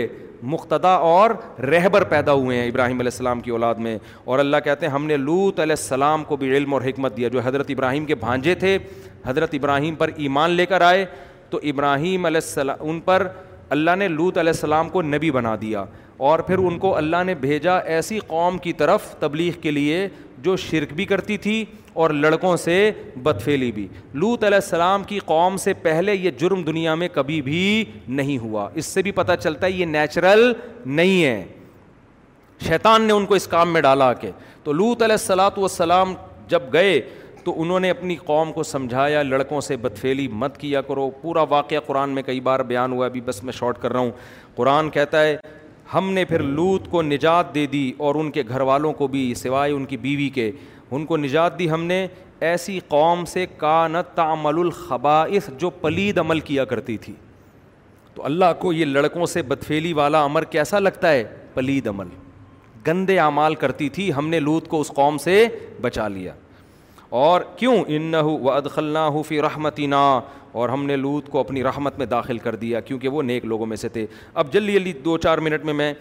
مقتدا 0.54 0.92
اور 1.14 1.32
رہبر 1.72 2.04
پیدا 2.14 2.34
ہوئے 2.42 2.58
ہیں 2.60 2.68
ابراہیم 2.68 3.00
علیہ 3.00 3.12
السلام 3.14 3.42
کی 3.48 3.52
اولاد 3.52 3.76
میں 3.88 3.98
اور 4.26 4.40
اللہ 4.40 4.58
کہتے 4.64 4.86
ہیں 4.86 4.94
ہم 4.94 5.06
نے 5.08 5.18
لوت 5.18 5.60
علیہ 5.60 5.76
السلام 5.80 6.24
کو 6.32 6.36
بھی 6.44 6.56
علم 6.58 6.74
اور 6.74 6.82
حکمت 6.90 7.18
دیا 7.18 7.28
جو 7.28 7.40
حضرت 7.46 7.72
ابراہیم 7.76 8.06
کے 8.12 8.16
بھانجے 8.26 8.56
تھے 8.64 8.78
حضرت 9.26 9.54
ابراہیم 9.60 9.96
پر 9.96 10.10
ایمان 10.26 10.52
لے 10.62 10.66
کر 10.74 10.82
آئے 10.92 11.06
تو 11.52 11.60
ابراہیم 11.72 12.26
علیہ 12.26 12.42
السلام 12.44 12.90
ان 12.90 13.00
پر 13.06 13.28
اللہ 13.76 13.96
نے 13.98 14.08
لوت 14.08 14.38
علیہ 14.38 14.52
السلام 14.56 14.90
کو 14.90 15.02
نبی 15.02 15.32
بنا 15.32 15.56
دیا 15.62 15.84
اور 16.30 16.40
پھر 16.48 16.58
ان 16.66 16.78
کو 16.80 16.96
اللہ 16.96 17.24
نے 17.26 17.34
بھیجا 17.44 17.78
ایسی 17.94 18.20
قوم 18.28 18.58
کی 18.66 18.74
طرف 18.82 19.16
تبلیغ 19.20 19.54
کے 19.62 19.72
لیے 19.72 20.08
جو 20.48 20.56
شرک 20.58 20.94
بھی 20.94 21.06
کرتی 21.06 21.38
تھی 21.46 21.64
اور 22.02 22.10
لڑکوں 22.26 22.56
سے 22.58 22.76
بدفیلی 23.24 23.72
بھی 23.72 23.88
لوت 24.24 24.44
علیہ 24.44 24.60
السلام 24.64 25.04
کی 25.08 25.20
قوم 25.26 25.58
سے 25.64 25.74
پہلے 25.88 26.14
یہ 26.16 26.32
جرم 26.40 26.62
دنیا 26.64 26.96
میں 27.02 27.08
کبھی 27.14 27.42
بھی 27.48 27.84
نہیں 28.20 28.38
ہوا 28.44 28.68
اس 28.82 28.86
سے 28.98 29.02
بھی 29.08 29.12
پتہ 29.22 29.32
چلتا 29.44 29.68
ہے 29.68 29.72
یہ 29.72 29.86
نیچرل 29.86 30.52
نہیں 31.00 31.24
ہے 31.24 31.44
شیطان 32.68 33.02
نے 33.08 33.14
ان 33.14 33.26
کو 33.26 33.36
اس 33.36 33.48
کام 33.56 33.74
میں 33.74 33.82
ڈالا 33.82 34.12
کہ 34.24 34.32
تو 34.64 34.74
لوت 34.74 35.02
علیہ 35.04 35.14
السلاۃ 35.20 35.58
والسلام 35.58 36.14
جب 36.50 36.72
گئے 36.74 37.00
تو 37.44 37.54
انہوں 37.62 37.80
نے 37.80 37.90
اپنی 37.90 38.16
قوم 38.26 38.52
کو 38.54 38.64
سمجھایا 38.64 39.22
لڑکوں 39.24 39.62
سے 39.62 39.78
بدفیلی 39.84 40.28
مت 40.42 40.58
کیا 40.58 40.82
کرو 40.88 41.10
پورا 41.22 41.42
واقعہ 41.50 41.80
قرآن 41.86 42.10
میں 42.16 42.24
کئی 42.24 42.40
بار 42.48 42.60
بیان 42.72 42.92
ہوا 42.94 43.06
ابھی 43.06 43.22
بس 43.26 43.44
میں 43.44 43.54
شارٹ 43.54 43.80
کر 43.82 43.92
رہا 43.92 44.00
ہوں 44.00 44.12
قرآن 44.56 44.90
کہتا 44.98 45.24
ہے 45.24 45.36
ہم 45.94 46.12
نے 46.14 46.26
پھر 46.26 46.40
لوت 46.44 46.90
کو 46.92 47.02
نجات 47.02 47.54
دے 47.56 47.66
دی 47.68 47.92
اور 48.08 48.16
ان 48.16 48.30
کے 48.32 48.44
گھر 48.50 48.62
والوں 48.72 48.94
کو 49.02 49.08
بھی 49.16 49.34
سوائے 49.38 49.72
ان 49.72 49.86
کی 49.86 49.98
بیوی 50.04 50.30
کے 50.34 50.52
ان 50.96 51.06
کو 51.06 51.18
نجات 51.18 51.58
دی 51.60 51.70
ہم 51.72 51.84
نے 51.86 52.06
ایسی 52.50 52.80
قوم 52.88 53.26
سے 53.34 53.46
کا 53.58 53.88
نہ 53.88 53.98
تعمل 54.16 54.60
الخباعث 54.60 55.50
جو 55.60 55.70
پلید 55.82 56.18
عمل 56.18 56.40
کیا 56.48 56.66
کرتی 56.66 56.98
تھی 57.02 57.14
تو 58.16 58.26
اللہ 58.26 58.54
کو 58.60 58.74
یہ 58.74 58.86
لڑکوں 58.86 59.26
سے 59.34 59.42
بدفیلی 59.52 59.94
والا 60.00 60.24
امر 60.24 60.44
کیسا 60.56 60.80
لگتا 60.80 61.12
ہے 61.12 61.24
پلید 61.54 61.88
عمل 61.88 62.08
گندے 62.88 63.18
اعمال 63.20 63.56
کرتی 63.56 63.90
تھی 63.98 64.12
ہم 64.14 64.28
نے 64.30 64.40
لوت 64.40 64.68
کو 64.68 64.80
اس 64.82 64.88
قوم 64.96 65.18
سے 65.26 65.46
بچا 65.82 66.08
لیا 66.08 66.34
اور 67.20 67.42
کیوں 67.58 67.74
ان 67.94 68.14
و 68.16 68.20
ہو 68.26 68.38
فی 68.48 68.56
ادخل 68.56 68.84
نہ 68.94 68.98
ہو 69.16 69.22
رحمتی 69.46 69.86
نا 69.88 69.98
اور 70.60 70.70
ہم 70.70 70.86
نے 70.86 70.96
لوت 70.96 71.28
کو 71.30 71.40
اپنی 71.40 71.64
رحمت 71.64 71.98
میں 71.98 72.06
داخل 72.06 72.38
کر 72.46 72.56
دیا 72.62 72.80
کیونکہ 72.82 73.08
وہ 73.10 73.24
نیک 73.24 73.46
لوگوں 73.52 73.66
میں 73.66 73.78
سے 73.78 73.90
تھے 73.98 74.06
اب 74.42 74.54
جلدی 74.54 74.74
جلدی 74.74 74.94
دو 75.06 75.18
چار 75.26 75.38
منٹ 75.48 75.66
میں 75.66 75.74
میں 75.74 75.94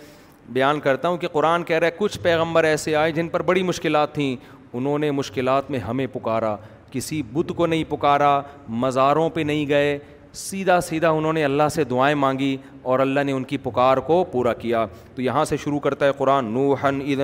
بیان 0.52 0.80
کرتا 0.80 1.08
ہوں 1.08 1.16
کہ 1.24 1.28
قرآن 1.32 1.64
کہہ 1.64 1.76
رہا 1.78 1.86
ہے 1.86 1.92
کچھ 1.98 2.18
پیغمبر 2.22 2.64
ایسے 2.64 2.94
آئے 2.96 3.12
جن 3.18 3.28
پر 3.28 3.42
بڑی 3.50 3.62
مشکلات 3.62 4.14
تھیں 4.14 4.34
انہوں 4.72 4.98
نے 4.98 5.10
مشکلات 5.10 5.70
میں 5.70 5.78
ہمیں 5.88 6.06
پکارا 6.12 6.56
کسی 6.90 7.22
بت 7.32 7.52
کو 7.56 7.66
نہیں 7.66 7.84
پکارا 7.88 8.40
مزاروں 8.84 9.28
پہ 9.34 9.40
نہیں 9.50 9.68
گئے 9.68 9.98
سیدھا 10.38 10.78
سیدھا 10.80 11.08
انہوں 11.10 11.32
نے 11.32 11.44
اللہ 11.44 11.68
سے 11.74 11.84
دعائیں 11.84 12.14
مانگی 12.14 12.56
اور 12.90 12.98
اللہ 13.00 13.20
نے 13.26 13.32
ان 13.32 13.44
کی 13.44 13.56
پکار 13.62 13.96
کو 14.06 14.22
پورا 14.32 14.52
کیا 14.60 14.84
تو 15.14 15.22
یہاں 15.22 15.44
سے 15.44 15.56
شروع 15.62 15.78
کرتا 15.86 16.06
ہے 16.06 16.10
قرآن 16.18 16.52
نوحن 16.54 17.00
عید 17.04 17.20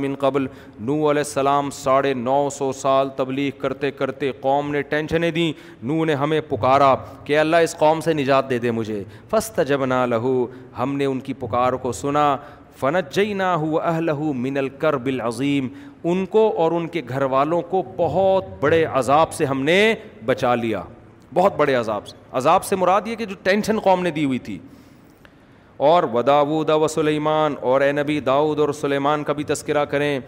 من 0.00 0.14
قبل 0.18 0.46
نو 0.80 0.94
علیہ 1.10 1.22
السلام 1.26 1.70
ساڑھے 1.72 2.12
نو 2.14 2.48
سو 2.58 2.70
سال 2.80 3.08
تبلیغ 3.16 3.50
کرتے 3.60 3.90
کرتے 3.90 4.30
قوم 4.40 4.70
نے 4.72 4.82
ٹینشنیں 4.92 5.30
دیں 5.30 5.50
نو 5.82 6.04
نے 6.04 6.14
ہمیں 6.22 6.40
پکارا 6.48 6.94
کہ 7.24 7.38
اللہ 7.38 7.56
اس 7.64 7.76
قوم 7.78 8.00
سے 8.04 8.12
نجات 8.14 8.50
دے 8.50 8.58
دے 8.58 8.70
مجھے 8.70 9.02
فست 9.30 9.60
جب 9.68 9.84
نہ 9.86 10.04
لہو 10.08 10.46
ہم 10.78 10.96
نے 10.96 11.04
ان 11.04 11.20
کی 11.30 11.34
پکار 11.40 11.72
کو 11.86 11.92
سنا 12.02 12.34
فنت 12.80 13.12
جئی 13.14 13.32
نہ 13.34 13.48
ہو 13.62 13.78
اہ 13.80 13.98
لہو 14.00 14.32
من 14.32 14.56
الکر 14.58 14.96
بالعظیم 15.06 15.68
ان 16.10 16.24
کو 16.30 16.48
اور 16.62 16.72
ان 16.72 16.86
کے 16.88 17.02
گھر 17.08 17.22
والوں 17.32 17.62
کو 17.70 17.82
بہت 17.96 18.44
بڑے 18.60 18.84
عذاب 18.84 19.32
سے 19.32 19.44
ہم 19.44 19.62
نے 19.62 19.94
بچا 20.26 20.54
لیا 20.54 20.82
بہت 21.34 21.56
بڑے 21.56 21.74
عذاب 21.74 22.06
سے 22.06 22.16
عذاب 22.38 22.64
سے 22.64 22.76
مراد 22.76 23.06
یہ 23.06 23.16
کہ 23.16 23.24
جو 23.26 23.34
ٹینشن 23.42 23.78
قوم 23.84 24.02
نے 24.02 24.10
دی 24.10 24.24
ہوئی 24.24 24.38
تھی 24.48 24.58
اور 25.88 26.02
وداود 26.12 26.70
و 26.70 26.86
سلیمان 26.88 27.54
اور 27.70 27.80
اے 27.80 27.90
نبی 27.92 28.18
داود 28.30 28.58
اور 28.60 28.72
سلیمان 28.80 29.24
کا 29.24 29.32
بھی 29.32 29.44
تذکرہ 29.44 29.84
کریں 29.92 30.18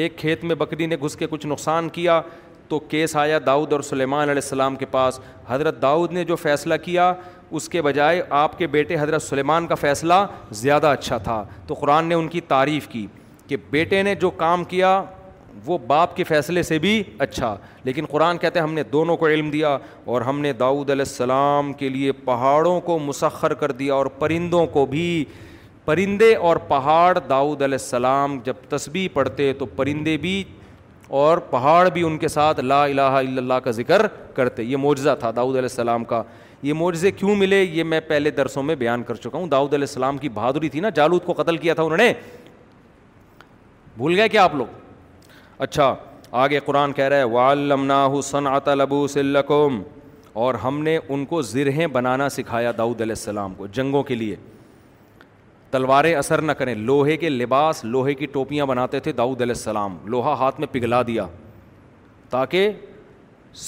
ایک 0.00 0.16
کھیت 0.18 0.42
میں 0.44 0.54
بکری 0.62 0.86
نے 0.86 0.96
گھس 1.02 1.16
کے 1.16 1.26
کچھ 1.30 1.46
نقصان 1.46 1.88
کیا 1.88 2.20
تو 2.68 2.78
کیس 2.88 3.14
آیا 3.16 3.38
داؤد 3.46 3.72
اور 3.72 3.80
سلیمان 3.80 4.22
علیہ 4.30 4.42
السلام 4.44 4.74
کے 4.76 4.86
پاس 4.90 5.20
حضرت 5.48 5.80
داؤد 5.82 6.12
نے 6.12 6.24
جو 6.24 6.36
فیصلہ 6.36 6.74
کیا 6.84 7.12
اس 7.58 7.68
کے 7.68 7.82
بجائے 7.82 8.22
آپ 8.40 8.58
کے 8.58 8.66
بیٹے 8.74 8.96
حضرت 9.00 9.22
سلیمان 9.22 9.66
کا 9.66 9.74
فیصلہ 9.74 10.14
زیادہ 10.62 10.86
اچھا 10.86 11.18
تھا 11.28 11.42
تو 11.66 11.74
قرآن 11.74 12.06
نے 12.06 12.14
ان 12.14 12.28
کی 12.34 12.40
تعریف 12.48 12.88
کی 12.88 13.06
کہ 13.48 13.56
بیٹے 13.70 14.02
نے 14.02 14.14
جو 14.24 14.30
کام 14.42 14.64
کیا 14.74 15.00
وہ 15.66 15.78
باپ 15.86 16.14
کے 16.16 16.24
فیصلے 16.24 16.62
سے 16.62 16.78
بھی 16.78 17.02
اچھا 17.18 17.56
لیکن 17.84 18.06
قرآن 18.10 18.38
کہتے 18.38 18.58
ہیں 18.58 18.66
ہم 18.66 18.72
نے 18.74 18.82
دونوں 18.92 19.16
کو 19.16 19.28
علم 19.28 19.50
دیا 19.50 19.76
اور 20.12 20.22
ہم 20.22 20.40
نے 20.40 20.52
داؤد 20.52 20.90
علیہ 20.90 21.04
السلام 21.08 21.72
کے 21.78 21.88
لیے 21.88 22.12
پہاڑوں 22.24 22.80
کو 22.80 22.98
مسخر 22.98 23.54
کر 23.62 23.72
دیا 23.80 23.94
اور 23.94 24.06
پرندوں 24.18 24.64
کو 24.76 24.84
بھی 24.86 25.24
پرندے 25.84 26.34
اور 26.46 26.56
پہاڑ 26.68 27.18
داؤد 27.28 27.62
علیہ 27.62 27.78
السلام 27.82 28.38
جب 28.44 28.54
تسبیح 28.68 29.08
پڑھتے 29.12 29.52
تو 29.58 29.66
پرندے 29.76 30.16
بھی 30.24 30.42
اور 31.18 31.38
پہاڑ 31.50 31.88
بھی 31.90 32.02
ان 32.06 32.18
کے 32.18 32.28
ساتھ 32.28 32.60
لا 32.60 32.82
الہ 32.84 33.00
الا 33.00 33.18
اللہ 33.40 33.58
کا 33.64 33.70
ذکر 33.80 34.06
کرتے 34.34 34.62
یہ 34.62 34.76
معجزہ 34.76 35.10
تھا 35.20 35.30
داؤد 35.36 35.52
علیہ 35.56 35.68
السلام 35.70 36.04
کا 36.10 36.22
یہ 36.62 36.74
معجزے 36.74 37.10
کیوں 37.12 37.36
ملے 37.36 37.62
یہ 37.62 37.84
میں 37.84 38.00
پہلے 38.08 38.30
درسوں 38.30 38.62
میں 38.62 38.74
بیان 38.74 39.02
کر 39.08 39.14
چکا 39.14 39.38
ہوں 39.38 39.46
داؤد 39.48 39.74
علیہ 39.74 39.86
السلام 39.88 40.18
کی 40.18 40.28
بہادری 40.38 40.68
تھی 40.68 40.80
نا 40.80 40.88
جالود 40.94 41.24
کو 41.24 41.32
قتل 41.42 41.56
کیا 41.56 41.74
تھا 41.74 41.82
انہوں 41.82 41.98
نے 41.98 42.12
بھول 43.96 44.14
گئے 44.18 44.28
کیا 44.28 44.44
آپ 44.44 44.54
لوگ 44.54 44.66
اچھا 45.58 45.94
آگے 46.40 46.58
قرآن 46.64 46.92
کہہ 46.92 47.10
ہے 47.12 47.22
و 47.24 47.38
المنا 47.38 48.06
صنعت 48.24 48.68
لبوس 48.78 49.16
صُم 49.48 49.80
اور 50.42 50.54
ہم 50.64 50.78
نے 50.82 50.98
ان 51.08 51.24
کو 51.26 51.40
زرہیں 51.42 51.86
بنانا 51.92 52.28
سکھایا 52.28 52.72
داود 52.78 53.00
علیہ 53.00 53.12
السلام 53.18 53.54
کو 53.56 53.66
جنگوں 53.78 54.02
کے 54.10 54.14
لیے 54.14 54.36
تلواریں 55.70 56.14
اثر 56.14 56.42
نہ 56.42 56.52
کریں 56.58 56.74
لوہے 56.74 57.16
کے 57.22 57.28
لباس 57.28 57.84
لوہے 57.84 58.14
کی 58.14 58.26
ٹوپیاں 58.36 58.66
بناتے 58.66 59.00
تھے 59.06 59.12
داود 59.12 59.40
علیہ 59.42 59.54
السلام 59.56 59.96
لوہا 60.12 60.32
ہاتھ 60.38 60.60
میں 60.60 60.68
پگھلا 60.72 61.02
دیا 61.06 61.26
تاکہ 62.30 62.70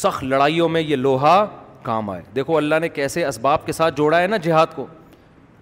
سخت 0.03 0.25
لڑائیوں 0.25 0.69
میں 0.69 0.81
یہ 0.81 0.97
لوہا 0.97 1.45
کام 1.83 2.11
آئے 2.11 2.23
دیکھو 2.37 2.57
اللہ 2.57 2.79
نے 2.81 2.89
کیسے 2.89 3.25
اسباب 3.27 3.67
کے 3.67 3.73
ساتھ 3.73 3.97
جوڑا 3.97 4.21
ہے 4.21 4.27
نا 4.27 4.37
جہاد 4.47 4.75
کو 4.77 4.87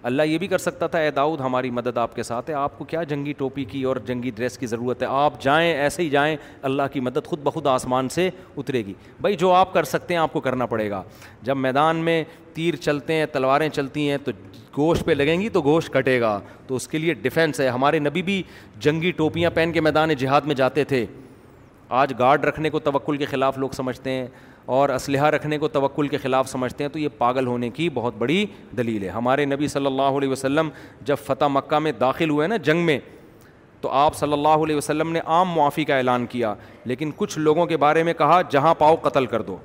اللہ 0.07 0.23
یہ 0.23 0.37
بھی 0.37 0.47
کر 0.47 0.57
سکتا 0.57 0.87
تھا 0.87 0.99
اے 0.99 1.09
داؤد 1.11 1.41
ہماری 1.41 1.69
مدد 1.71 1.97
آپ 1.97 2.15
کے 2.15 2.23
ساتھ 2.23 2.49
ہے 2.49 2.55
آپ 2.55 2.77
کو 2.77 2.83
کیا 2.89 3.01
جنگی 3.03 3.33
ٹوپی 3.37 3.63
کی 3.71 3.81
اور 3.89 3.95
جنگی 4.05 4.29
ڈریس 4.35 4.57
کی 4.57 4.65
ضرورت 4.67 5.01
ہے 5.03 5.07
آپ 5.11 5.41
جائیں 5.41 5.71
ایسے 5.73 6.03
ہی 6.03 6.09
جائیں 6.09 6.35
اللہ 6.69 6.83
کی 6.93 6.99
مدد 6.99 7.25
خود 7.27 7.39
بخود 7.43 7.67
آسمان 7.67 8.09
سے 8.09 8.29
اترے 8.57 8.85
گی 8.85 8.93
بھائی 9.21 9.35
جو 9.39 9.51
آپ 9.53 9.73
کر 9.73 9.83
سکتے 9.85 10.13
ہیں 10.13 10.21
آپ 10.21 10.33
کو 10.33 10.39
کرنا 10.41 10.65
پڑے 10.65 10.89
گا 10.89 11.01
جب 11.43 11.57
میدان 11.57 11.97
میں 12.05 12.23
تیر 12.53 12.75
چلتے 12.81 13.13
ہیں 13.13 13.25
تلواریں 13.31 13.69
چلتی 13.69 14.09
ہیں 14.09 14.17
تو 14.25 14.31
گوشت 14.77 15.05
پہ 15.05 15.11
لگیں 15.11 15.39
گی 15.41 15.49
تو 15.49 15.61
گوشت 15.61 15.93
کٹے 15.93 16.19
گا 16.21 16.39
تو 16.67 16.75
اس 16.75 16.87
کے 16.87 16.97
لیے 16.97 17.13
ڈیفینس 17.21 17.59
ہے 17.59 17.67
ہمارے 17.69 17.99
نبی 17.99 18.21
بھی 18.23 18.41
جنگی 18.81 19.11
ٹوپیاں 19.17 19.49
پہن 19.53 19.71
کے 19.73 19.81
میدان 19.81 20.13
جہاد 20.17 20.41
میں 20.45 20.55
جاتے 20.55 20.83
تھے 20.93 21.05
آج 21.99 22.13
گارڈ 22.19 22.43
رکھنے 22.45 22.69
کو 22.69 22.79
توقل 22.79 23.17
کے 23.17 23.25
خلاف 23.25 23.57
لوگ 23.57 23.69
سمجھتے 23.75 24.09
ہیں 24.11 24.27
اور 24.77 24.89
اسلحہ 24.95 25.25
رکھنے 25.33 25.57
کو 25.57 25.67
توکل 25.67 26.07
کے 26.07 26.17
خلاف 26.23 26.49
سمجھتے 26.49 26.83
ہیں 26.83 26.89
تو 26.91 26.99
یہ 26.99 27.07
پاگل 27.17 27.47
ہونے 27.47 27.69
کی 27.77 27.87
بہت 27.93 28.13
بڑی 28.17 28.45
دلیل 28.77 29.03
ہے 29.03 29.09
ہمارے 29.09 29.45
نبی 29.45 29.67
صلی 29.67 29.85
اللہ 29.85 30.17
علیہ 30.17 30.29
وسلم 30.29 30.69
جب 31.05 31.15
فتح 31.25 31.45
مکہ 31.51 31.79
میں 31.79 31.91
داخل 31.99 32.29
ہوئے 32.29 32.47
نا 32.47 32.57
جنگ 32.65 32.85
میں 32.85 32.97
تو 33.81 33.89
آپ 34.03 34.15
صلی 34.15 34.33
اللہ 34.33 34.63
علیہ 34.63 34.75
وسلم 34.75 35.11
نے 35.11 35.19
عام 35.25 35.53
معافی 35.55 35.85
کا 35.85 35.95
اعلان 35.97 36.25
کیا 36.35 36.53
لیکن 36.91 37.11
کچھ 37.17 37.37
لوگوں 37.39 37.65
کے 37.65 37.77
بارے 37.85 38.03
میں 38.03 38.13
کہا 38.17 38.39
جہاں 38.51 38.73
پاؤ 38.83 38.95
قتل 39.03 39.25
کر 39.33 39.41
دو 39.47 39.57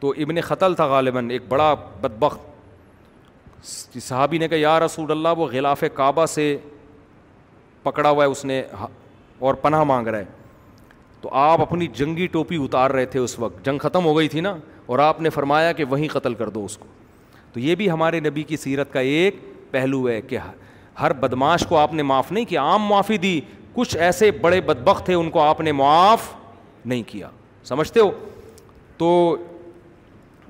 تو 0.00 0.12
ابن 0.26 0.40
قتل 0.48 0.74
تھا 0.74 0.86
غالباً 0.94 1.30
ایک 1.30 1.42
بڑا 1.48 1.72
بدبخت 2.00 3.66
صحابی 4.02 4.38
نے 4.38 4.48
کہا 4.48 4.58
یا 4.58 4.78
رسول 4.80 5.10
اللہ 5.10 5.34
وہ 5.38 5.48
غلاف 5.52 5.84
کعبہ 5.94 6.26
سے 6.34 6.56
پکڑا 7.82 8.10
ہوا 8.10 8.24
ہے 8.24 8.30
اس 8.30 8.44
نے 8.44 8.62
اور 9.48 9.54
پناہ 9.66 9.82
مانگ 9.92 10.06
رہا 10.08 10.18
ہے 10.18 10.38
تو 11.22 11.28
آپ 11.40 11.60
اپنی 11.60 11.86
جنگی 11.94 12.26
ٹوپی 12.32 12.56
اتار 12.64 12.90
رہے 12.90 13.06
تھے 13.14 13.18
اس 13.20 13.38
وقت 13.38 13.64
جنگ 13.64 13.78
ختم 13.78 14.04
ہو 14.04 14.16
گئی 14.16 14.28
تھی 14.28 14.40
نا 14.40 14.54
اور 14.92 14.98
آپ 14.98 15.20
نے 15.20 15.30
فرمایا 15.30 15.72
کہ 15.80 15.84
وہیں 15.90 16.08
قتل 16.12 16.34
کر 16.34 16.48
دو 16.50 16.64
اس 16.64 16.76
کو 16.78 16.86
تو 17.52 17.60
یہ 17.60 17.74
بھی 17.74 17.90
ہمارے 17.90 18.20
نبی 18.20 18.42
کی 18.52 18.56
سیرت 18.62 18.92
کا 18.92 19.00
ایک 19.00 19.36
پہلو 19.70 20.08
ہے 20.08 20.20
کہ 20.22 20.38
ہر 21.00 21.12
بدماش 21.20 21.66
کو 21.68 21.76
آپ 21.78 21.92
نے 21.94 22.02
معاف 22.02 22.32
نہیں 22.32 22.44
کیا 22.48 22.62
عام 22.62 22.86
معافی 22.86 23.16
دی 23.18 23.40
کچھ 23.74 23.96
ایسے 23.96 24.30
بڑے 24.40 24.60
بدبخت 24.66 25.04
تھے 25.06 25.14
ان 25.14 25.30
کو 25.30 25.40
آپ 25.40 25.60
نے 25.60 25.72
معاف 25.72 26.28
نہیں 26.84 27.02
کیا 27.06 27.28
سمجھتے 27.64 28.00
ہو 28.00 28.10
تو 28.98 29.36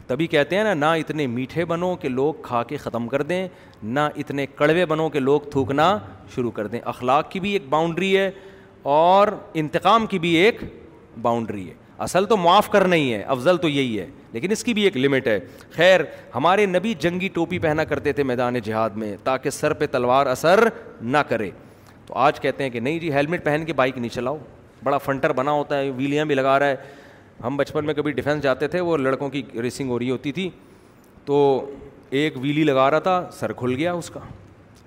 تبھی 0.07 0.23
ہی 0.25 0.29
کہتے 0.29 0.57
ہیں 0.57 0.63
نا 0.65 0.75
نہ 0.75 0.85
اتنے 1.01 1.27
میٹھے 1.27 1.65
بنو 1.65 1.95
کہ 2.01 2.09
لوگ 2.09 2.35
کھا 2.43 2.63
کے 2.69 2.77
ختم 2.77 3.07
کر 3.09 3.23
دیں 3.23 3.47
نہ 3.99 4.07
اتنے 4.23 4.47
کڑوے 4.57 4.87
بنو 4.87 5.09
کہ 5.11 5.21
لوگ 5.21 5.41
تھوکنا 5.51 5.97
شروع 6.35 6.51
کر 6.51 6.67
دیں 6.67 6.81
اخلاق 6.93 7.31
کی 7.31 7.41
بھی 7.41 7.53
ایک 7.53 7.69
باؤنڈری 7.71 8.17
ہے 8.17 8.31
اور 8.83 9.29
انتقام 9.59 10.07
کی 10.07 10.19
بھی 10.19 10.31
ایک 10.37 10.61
باؤنڈری 11.23 11.69
ہے 11.69 11.75
اصل 12.05 12.25
تو 12.27 12.37
معاف 12.37 12.69
کرنا 12.71 12.97
ہی 12.97 13.13
ہے 13.15 13.23
افضل 13.23 13.57
تو 13.63 13.69
یہی 13.69 13.99
ہے 14.01 14.07
لیکن 14.33 14.51
اس 14.53 14.63
کی 14.65 14.75
بھی 14.75 14.83
ایک 14.85 14.97
لمٹ 14.97 15.27
ہے 15.29 15.39
خیر 15.73 16.01
ہمارے 16.35 16.67
نبی 16.67 16.93
جنگی 17.01 17.29
ٹوپی 17.35 17.59
پہنا 17.59 17.85
کرتے 17.85 18.13
تھے 18.13 18.23
میدان 18.25 18.59
جہاد 18.65 18.91
میں 18.97 19.15
تاکہ 19.25 19.51
سر 19.51 19.73
پہ 19.83 19.87
تلوار 19.93 20.27
اثر 20.27 20.65
نہ 21.01 21.19
کرے 21.29 21.51
تو 22.07 22.15
آج 22.19 22.41
کہتے 22.41 22.63
ہیں 22.63 22.71
کہ 22.71 22.81
نہیں 22.81 22.99
جی 22.99 23.13
ہیلمٹ 23.13 23.45
پہن 23.45 23.65
کے 23.67 23.73
بائک 23.81 23.99
نہیں 23.99 24.15
چلاؤ 24.15 24.37
بڑا 24.85 24.99
فنٹر 24.99 25.33
بنا 25.37 25.51
ہوتا 25.53 25.79
ہے 25.79 25.91
ویلیاں 25.97 26.25
بھی 26.25 26.35
لگا 26.35 26.59
رہا 26.59 26.67
ہے 26.67 26.77
ہم 27.45 27.57
بچپن 27.57 27.85
میں 27.87 27.95
کبھی 27.95 28.13
ڈیفینس 28.13 28.43
جاتے 28.43 28.69
تھے 28.69 28.81
وہ 28.81 28.97
لڑکوں 28.97 29.29
کی 29.31 29.43
ریسنگ 29.63 29.91
ہو 29.91 29.99
رہی 29.99 30.11
ہوتی 30.11 30.33
تھی 30.33 30.49
تو 31.25 31.69
ایک 32.21 32.37
ویلی 32.41 32.65
لگا 32.65 32.91
رہا 32.91 32.99
تھا 32.99 33.25
سر 33.39 33.53
کھل 33.53 33.75
گیا 33.79 33.93
اس 33.93 34.11
کا 34.11 34.21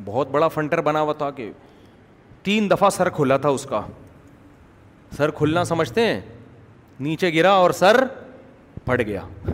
بہت 0.05 0.29
بڑا 0.31 0.47
فنٹر 0.47 0.81
بنا 0.81 1.01
ہوا 1.01 1.13
تھا 1.17 1.29
کہ 1.35 1.49
تین 2.43 2.67
دفعہ 2.71 2.89
سر 2.89 3.09
کھلا 3.15 3.37
تھا 3.37 3.49
اس 3.57 3.65
کا 3.69 3.81
سر 5.17 5.31
کھلنا 5.37 5.63
سمجھتے 5.65 6.05
ہیں 6.07 6.19
نیچے 6.99 7.33
گرا 7.33 7.51
اور 7.63 7.71
سر 7.79 8.03
پھٹ 8.85 9.01
گیا 9.07 9.21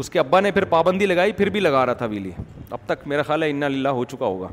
اس 0.00 0.10
کے 0.10 0.18
ابا 0.18 0.40
نے 0.40 0.50
پھر 0.52 0.64
پابندی 0.72 1.06
لگائی 1.06 1.32
پھر 1.32 1.48
بھی 1.50 1.60
لگا 1.60 1.84
رہا 1.86 1.92
تھا 2.00 2.06
ویلی 2.10 2.30
اب 2.70 2.78
تک 2.86 3.06
میرا 3.08 3.22
خیال 3.26 3.42
ہے 3.42 3.50
ان 3.50 3.60
للہ 3.72 3.88
ہو 3.98 4.04
چکا 4.04 4.26
ہوگا 4.26 4.48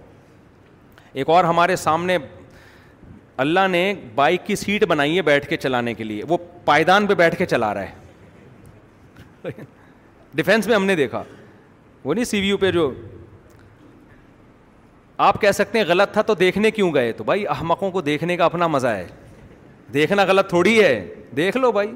ایک 1.14 1.30
اور 1.30 1.44
ہمارے 1.44 1.76
سامنے 1.76 2.18
اللہ 3.44 3.68
نے 3.70 3.94
بائک 4.16 4.46
کی 4.46 4.56
سیٹ 4.56 4.84
بنائی 4.88 5.16
ہے 5.18 5.22
بیٹھ 5.30 5.48
کے 5.48 5.58
چلانے 5.58 5.94
کے 5.94 6.04
لیے 6.04 6.24
وہ 6.30 6.38
پائدان 6.66 7.08
پہ 7.08 7.14
بیٹھ 7.22 7.36
کے 7.38 7.46
چلا 7.46 7.74
رہا 7.74 7.84
ہے 7.84 7.94
ڈیفینس 10.36 10.68
میں 10.68 10.76
ہم 10.76 10.86
نے 10.86 10.96
دیکھا 10.96 11.24
وہ 12.04 12.14
نہیں 12.14 12.26
سی 12.26 12.40
وی 12.42 12.48
یو 12.48 12.58
پہ 12.58 12.72
جو 12.72 12.90
آپ 15.18 15.40
کہہ 15.42 15.52
سکتے 15.54 15.80
ہیں 15.80 15.86
غلط 15.88 16.12
تھا 16.14 16.22
تو 16.28 16.34
دیکھنے 16.36 16.72
کیوں 16.72 16.94
گئے 16.94 17.12
تو 17.18 17.24
بھائی 17.24 17.46
احمقوں 17.48 17.92
کو 17.92 18.02
دیکھنے 18.02 18.36
کا 18.38 18.46
اپنا 18.46 18.68
مزہ 18.68 18.88
ہے 18.88 19.06
دیکھنا 19.94 20.24
غلط 20.28 20.50
تھوڑی 20.50 20.80
ہے 20.84 20.94
دیکھ 21.38 21.58
لو 21.58 21.72
بھائی 21.72 21.92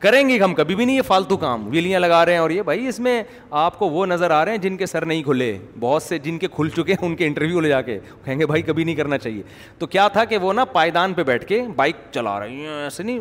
کریں 0.00 0.28
گے 0.28 0.38
ہم 0.42 0.54
کبھی 0.54 0.74
بھی 0.76 0.84
نہیں 0.84 0.96
یہ 0.96 1.02
فالتو 1.06 1.36
کام 1.36 1.66
ویلیاں 1.70 2.00
لگا 2.00 2.24
رہے 2.26 2.32
ہیں 2.32 2.38
اور 2.40 2.50
یہ 2.50 2.62
بھائی 2.62 2.86
اس 2.88 2.98
میں 3.00 3.22
آپ 3.50 3.78
کو 3.78 3.88
وہ 3.90 4.04
نظر 4.06 4.30
آ 4.30 4.44
رہے 4.44 4.50
ہیں 4.52 4.58
جن 4.62 4.76
کے 4.76 4.86
سر 4.86 5.04
نہیں 5.06 5.22
کھلے 5.22 5.56
بہت 5.80 6.02
سے 6.02 6.18
جن 6.24 6.38
کے 6.38 6.48
کھل 6.56 6.68
چکے 6.76 6.92
ہیں 6.92 7.06
ان 7.06 7.14
کے 7.16 7.26
انٹرویو 7.26 7.60
لے 7.60 7.68
جا 7.68 7.80
کے 7.82 7.98
کہیں 8.24 8.38
گے 8.40 8.46
بھائی 8.46 8.62
کبھی 8.62 8.84
نہیں 8.84 8.94
کرنا 8.96 9.18
چاہیے 9.18 9.42
تو 9.78 9.86
کیا 9.86 10.06
تھا 10.12 10.24
کہ 10.24 10.38
وہ 10.38 10.52
نا 10.52 10.64
پائیدان 10.74 11.14
پہ 11.14 11.22
بیٹھ 11.32 11.46
کے 11.46 11.60
بائک 11.76 11.96
چلا 12.10 12.38
رہے 12.40 12.50
ہیں 12.54 12.82
ایسے 12.82 13.02
نہیں 13.02 13.18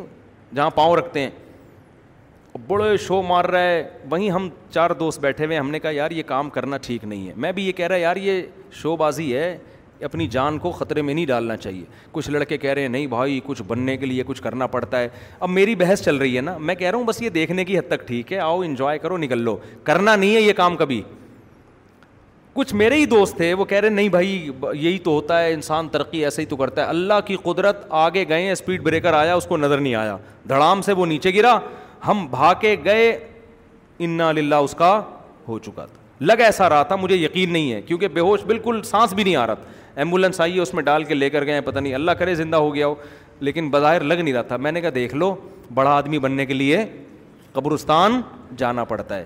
جہاں 0.55 0.69
پاؤں 0.69 0.95
رکھتے 0.95 1.19
ہیں 1.19 1.29
بڑے 2.68 2.95
شو 3.07 3.22
مار 3.22 3.45
رہا 3.45 3.61
ہے 3.70 3.84
وہیں 4.11 4.30
ہم 4.32 4.47
چار 4.74 4.89
دوست 4.99 5.20
بیٹھے 5.22 5.45
ہوئے 5.45 5.57
ہم 5.57 5.70
نے 5.72 5.80
کہا 5.80 5.89
یار 5.93 6.11
یہ 6.11 6.24
کام 6.28 6.49
کرنا 6.49 6.78
ٹھیک 6.82 7.03
نہیں 7.03 7.28
ہے 7.28 7.34
میں 7.43 7.51
بھی 7.51 7.66
یہ 7.66 7.72
کہہ 7.78 7.88
رہا 7.88 7.95
یار 7.97 8.16
یہ 8.16 8.41
شو 8.82 8.95
بازی 8.97 9.34
ہے 9.36 9.57
اپنی 10.03 10.28
جان 10.28 10.57
کو 10.59 10.72
خطرے 10.72 11.01
میں 11.01 11.13
نہیں 11.13 11.26
ڈالنا 11.26 11.55
چاہیے 11.57 11.84
کچھ 12.11 12.30
لڑکے 12.30 12.57
کہہ 12.57 12.70
رہے 12.70 12.82
ہیں 12.82 12.89
نہیں 12.89 13.05
بھائی 13.07 13.39
کچھ 13.45 13.61
بننے 13.68 13.95
کے 13.97 14.05
لیے 14.05 14.24
کچھ 14.28 14.41
کرنا 14.41 14.68
پڑتا 14.68 14.99
ہے 14.99 15.07
اب 15.39 15.49
میری 15.49 15.76
بحث 15.76 16.01
چل 16.05 16.16
رہی 16.18 16.36
ہے 16.36 16.41
نا 16.41 16.57
میں 16.57 16.76
کہہ 16.76 16.89
رہا 16.89 16.97
ہوں 16.97 17.05
بس 17.05 17.22
یہ 17.22 17.30
دیکھنے 17.38 17.66
کی 17.66 17.78
حد 17.80 17.88
تک 17.91 18.07
ٹھیک 18.07 18.34
ہے 18.34 18.39
آؤ 18.39 18.59
انجوائے 18.61 18.97
کرو 18.99 19.18
نکل 19.18 19.41
لو 19.43 19.55
کرنا 19.84 20.16
نہیں 20.16 20.36
ہے 20.36 20.41
یہ 20.41 20.53
کام 20.57 20.76
کبھی 20.78 21.01
کچھ 22.53 22.74
میرے 22.76 22.95
ہی 22.95 23.05
دوست 23.05 23.36
تھے 23.38 23.53
وہ 23.53 23.66
کہہ 23.66 23.80
رہے 23.80 23.89
نہیں 23.89 24.09
بھائی 24.09 24.28
یہی 24.74 24.97
تو 25.03 25.11
ہوتا 25.11 25.41
ہے 25.43 25.53
انسان 25.53 25.88
ترقی 25.91 26.24
ایسے 26.26 26.41
ہی 26.41 26.45
تو 26.47 26.55
کرتا 26.55 26.82
ہے 26.84 26.88
اللہ 26.89 27.20
کی 27.26 27.36
قدرت 27.43 27.86
آگے 28.03 28.26
گئے 28.30 28.51
اسپیڈ 28.51 28.84
بریکر 28.84 29.13
آیا 29.13 29.34
اس 29.36 29.45
کو 29.47 29.57
نظر 29.57 29.78
نہیں 29.78 29.95
آیا 29.95 30.18
دھڑام 30.49 30.82
سے 30.82 30.93
وہ 30.99 31.05
نیچے 31.05 31.34
گرا 31.36 31.57
ہم 32.08 32.26
بھا 32.32 32.51
کے 32.60 32.76
گئے 32.86 33.12
انا 34.06 34.32
للہ 34.32 34.56
اس 34.66 34.74
کا 34.78 34.99
ہو 35.47 35.58
چکا 35.66 35.86
تھا 35.86 36.03
لگ 36.26 36.41
ایسا 36.45 36.68
رہا 36.70 36.84
تھا 36.84 36.95
مجھے 36.95 37.16
یقین 37.16 37.51
نہیں 37.53 37.72
ہے 37.74 37.82
کیونکہ 37.82 38.08
بے 38.14 38.20
ہوش 38.22 38.43
بالکل 38.47 38.82
سانس 38.86 39.14
بھی 39.14 39.24
نہیں 39.24 39.36
آ 39.36 39.45
رہا 39.47 39.53
تھا 39.53 39.72
ایمبولینس 40.01 40.41
آئیے 40.41 40.60
اس 40.62 40.74
میں 40.74 40.84
ڈال 40.84 41.03
کے 41.03 41.14
لے 41.14 41.30
کر 41.30 41.45
گئے 41.45 41.53
ہیں 41.53 41.62
پتہ 41.66 41.80
نہیں 41.80 41.93
اللہ 41.93 42.12
کرے 42.20 42.36
زندہ 42.36 42.58
ہو 42.58 42.74
گیا 42.76 42.88
ہو 42.88 42.95
لیکن 43.47 43.70
بظاہر 43.70 44.03
لگ 44.03 44.22
نہیں 44.22 44.34
رہا 44.34 44.41
تھا 44.41 44.58
میں 44.58 44.72
نے 44.72 44.82
کہا 44.82 44.89
دیکھ 44.95 45.16
لو 45.16 45.34
بڑا 45.74 45.89
آدمی 45.97 46.20
بننے 46.26 46.45
کے 46.45 46.53
لیے 46.53 46.84
قبرستان 47.53 48.22
جانا 48.58 48.84
پڑتا 48.86 49.18
ہے 49.18 49.26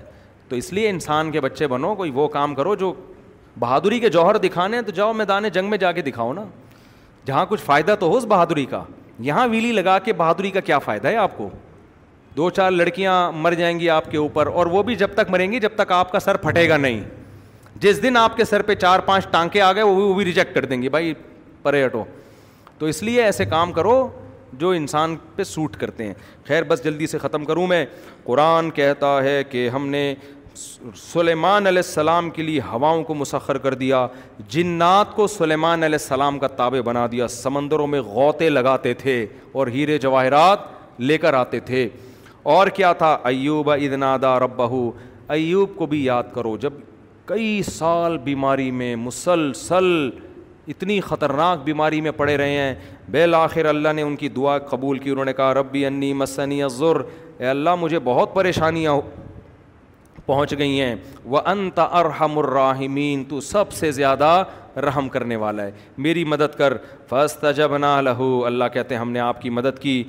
تو 0.50 0.56
اس 0.56 0.72
لیے 0.74 0.90
انسان 0.90 1.32
کے 1.32 1.42
بچے 1.42 1.68
بنو 1.68 1.94
کوئی 1.96 2.12
وہ 2.14 2.28
کام 2.38 2.56
کرو 2.56 2.76
جو 2.76 2.94
بہادری 3.60 4.00
کے 4.00 4.10
جوہر 4.10 4.38
دکھانے 4.44 4.78
ہیں 4.78 4.84
تو 4.84 4.92
جاؤ 5.00 5.14
میدان 5.14 5.48
جنگ 5.54 5.70
میں 5.70 5.78
جا 5.78 5.92
کے 5.92 6.02
دکھاؤ 6.02 6.34
نا 6.34 6.44
جہاں 7.26 7.46
کچھ 7.50 7.62
فائدہ 7.64 7.96
تو 8.00 8.08
ہو 8.10 8.18
اس 8.18 8.26
بہادری 8.34 8.66
کا 8.70 8.84
یہاں 9.30 9.48
ویلی 9.52 9.72
لگا 9.72 9.98
کے 10.04 10.14
بہادری 10.22 10.52
کا 10.52 10.60
کیا 10.70 10.80
فائدہ 10.88 11.08
ہے 11.08 11.16
آپ 11.18 11.38
کو 11.38 11.50
دو 12.40 12.50
چار 12.58 12.72
لڑکیاں 12.72 13.16
مر 13.36 13.54
جائیں 13.60 13.80
گی 13.80 13.90
آپ 13.90 14.10
کے 14.12 14.18
اوپر 14.18 14.48
اور 14.60 14.66
وہ 14.74 14.82
بھی 14.90 14.96
جب 14.96 15.14
تک 15.16 15.30
مریں 15.32 15.52
گی 15.52 15.60
جب 15.60 15.72
تک 15.76 15.92
آپ 15.92 16.12
کا 16.12 16.20
سر 16.20 16.38
پھٹے 16.44 16.68
گا 16.70 16.76
نہیں 16.86 17.00
جس 17.86 18.02
دن 18.04 18.18
آپ 18.18 18.38
کے 18.38 18.46
سر 18.50 18.62
پہ 18.68 18.76
چار 18.84 19.00
پانچ 19.06 19.26
ٹانکے 19.32 19.62
آ 19.62 19.72
گئے 19.74 19.84
وہ 19.84 19.94
بھی 19.96 20.04
وہ 20.04 20.14
بھی 20.16 20.26
ریجیکٹ 20.26 20.54
کر 20.56 20.66
دیں 20.66 20.82
گی 20.82 20.90
بھائی 20.90 21.14
پرے 21.64 21.86
ہٹو 21.86 22.04
تو 22.80 22.86
اس 22.94 23.02
لیے 23.04 23.24
ایسے 23.24 23.46
کام 23.56 23.72
کرو 23.80 23.96
جو 24.62 24.70
انسان 24.80 25.16
پہ 25.36 25.44
سوٹ 25.44 25.76
کرتے 25.84 26.08
ہیں 26.08 26.14
خیر 26.48 26.64
بس 26.72 26.84
جلدی 26.84 27.08
سے 27.08 27.18
ختم 27.26 27.46
کروں 27.46 27.66
میں 27.76 27.86
قرآن 28.24 28.72
کہتا 28.80 29.14
ہے 29.24 29.44
کہ 29.52 29.68
ہم 29.74 29.88
نے 29.96 30.04
سلیمان 31.12 31.68
علیہ 31.68 31.82
السلام 31.86 32.30
کے 32.38 32.44
لیے 32.44 32.62
ہواؤں 32.72 33.04
کو 33.10 33.14
مسخر 33.16 33.58
کر 33.66 33.74
دیا 33.84 34.06
جنات 34.56 35.16
کو 35.16 35.28
سلیمان 35.40 35.84
علیہ 35.84 36.00
السلام 36.02 36.40
کا 36.40 36.48
تابع 36.62 36.82
بنا 36.86 37.06
دیا 37.12 37.28
سمندروں 37.42 37.88
میں 37.94 38.02
غوطے 38.16 38.50
لگاتے 38.50 38.94
تھے 39.06 39.26
اور 39.52 39.68
ہیرے 39.76 39.98
جواہرات 40.08 40.78
لے 41.12 41.18
کر 41.26 41.34
آتے 41.34 41.60
تھے 41.72 41.88
اور 42.44 42.68
کیا 42.76 42.92
تھا 42.98 43.18
ایوب 43.28 43.70
ادنادا 43.72 44.38
رب 44.40 44.62
ایوب 45.32 45.76
کو 45.78 45.86
بھی 45.86 46.04
یاد 46.04 46.24
کرو 46.34 46.56
جب 46.58 46.74
کئی 47.26 47.62
سال 47.72 48.18
بیماری 48.24 48.70
میں 48.72 48.96
مسلسل 48.96 50.10
اتنی 50.72 51.00
خطرناک 51.02 51.64
بیماری 51.64 52.00
میں 52.02 52.12
پڑے 52.18 52.36
رہے 52.38 52.58
ہیں 52.58 52.74
بالآخر 53.12 53.66
اللہ 53.66 53.94
نے 53.96 54.02
ان 54.02 54.16
کی 54.16 54.30
دعا 54.30 54.58
قبول 54.70 55.00
کی 55.00 55.10
انہوں 55.12 55.26
نے 55.26 55.34
کہا 55.34 55.54
ربی 55.54 55.86
انی 55.86 56.12
مسنی 56.14 56.62
ظر 56.78 56.98
اے 57.38 57.48
اللہ 57.48 57.76
مجھے 57.80 58.00
بہت 58.04 58.34
پریشانیاں 58.34 59.00
پہنچ 60.26 60.58
گئی 60.58 60.80
ہیں 60.82 60.96
وہ 61.26 61.40
انت 61.46 61.80
ارحم 61.80 62.38
الراحمین 62.40 63.24
تو 63.30 63.40
سب 63.42 63.72
سے 63.74 63.92
زیادہ 63.92 64.32
رحم 64.86 65.08
کرنے 65.10 65.36
والا 65.36 65.64
ہے 65.64 65.72
میری 65.98 66.24
مدد 66.26 66.56
کر 66.58 66.74
فستا 67.10 67.52
جب 67.60 67.78
نہ 67.78 67.86
لہو 68.04 68.46
اللہ 68.46 68.66
کہتے 68.74 68.96
ہیں 68.96 69.02
ہم 69.02 69.12
نے 69.12 69.20
آپ 69.20 69.42
کی 69.42 69.50
مدد 69.50 69.80
کی 69.82 70.04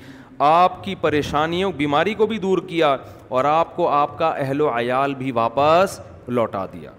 آپ 0.45 0.83
کی 0.85 0.95
پریشانیوں 1.01 1.71
بیماری 1.77 2.13
کو 2.15 2.27
بھی 2.27 2.39
دور 2.39 2.59
کیا 2.69 2.97
اور 3.29 3.45
آپ 3.45 3.75
کو 3.77 3.89
آپ 3.93 4.17
کا 4.19 4.27
اہل 4.37 4.61
و 4.61 4.69
عیال 4.79 5.15
بھی 5.15 5.31
واپس 5.39 5.99
لوٹا 6.29 6.65
دیا 6.73 6.91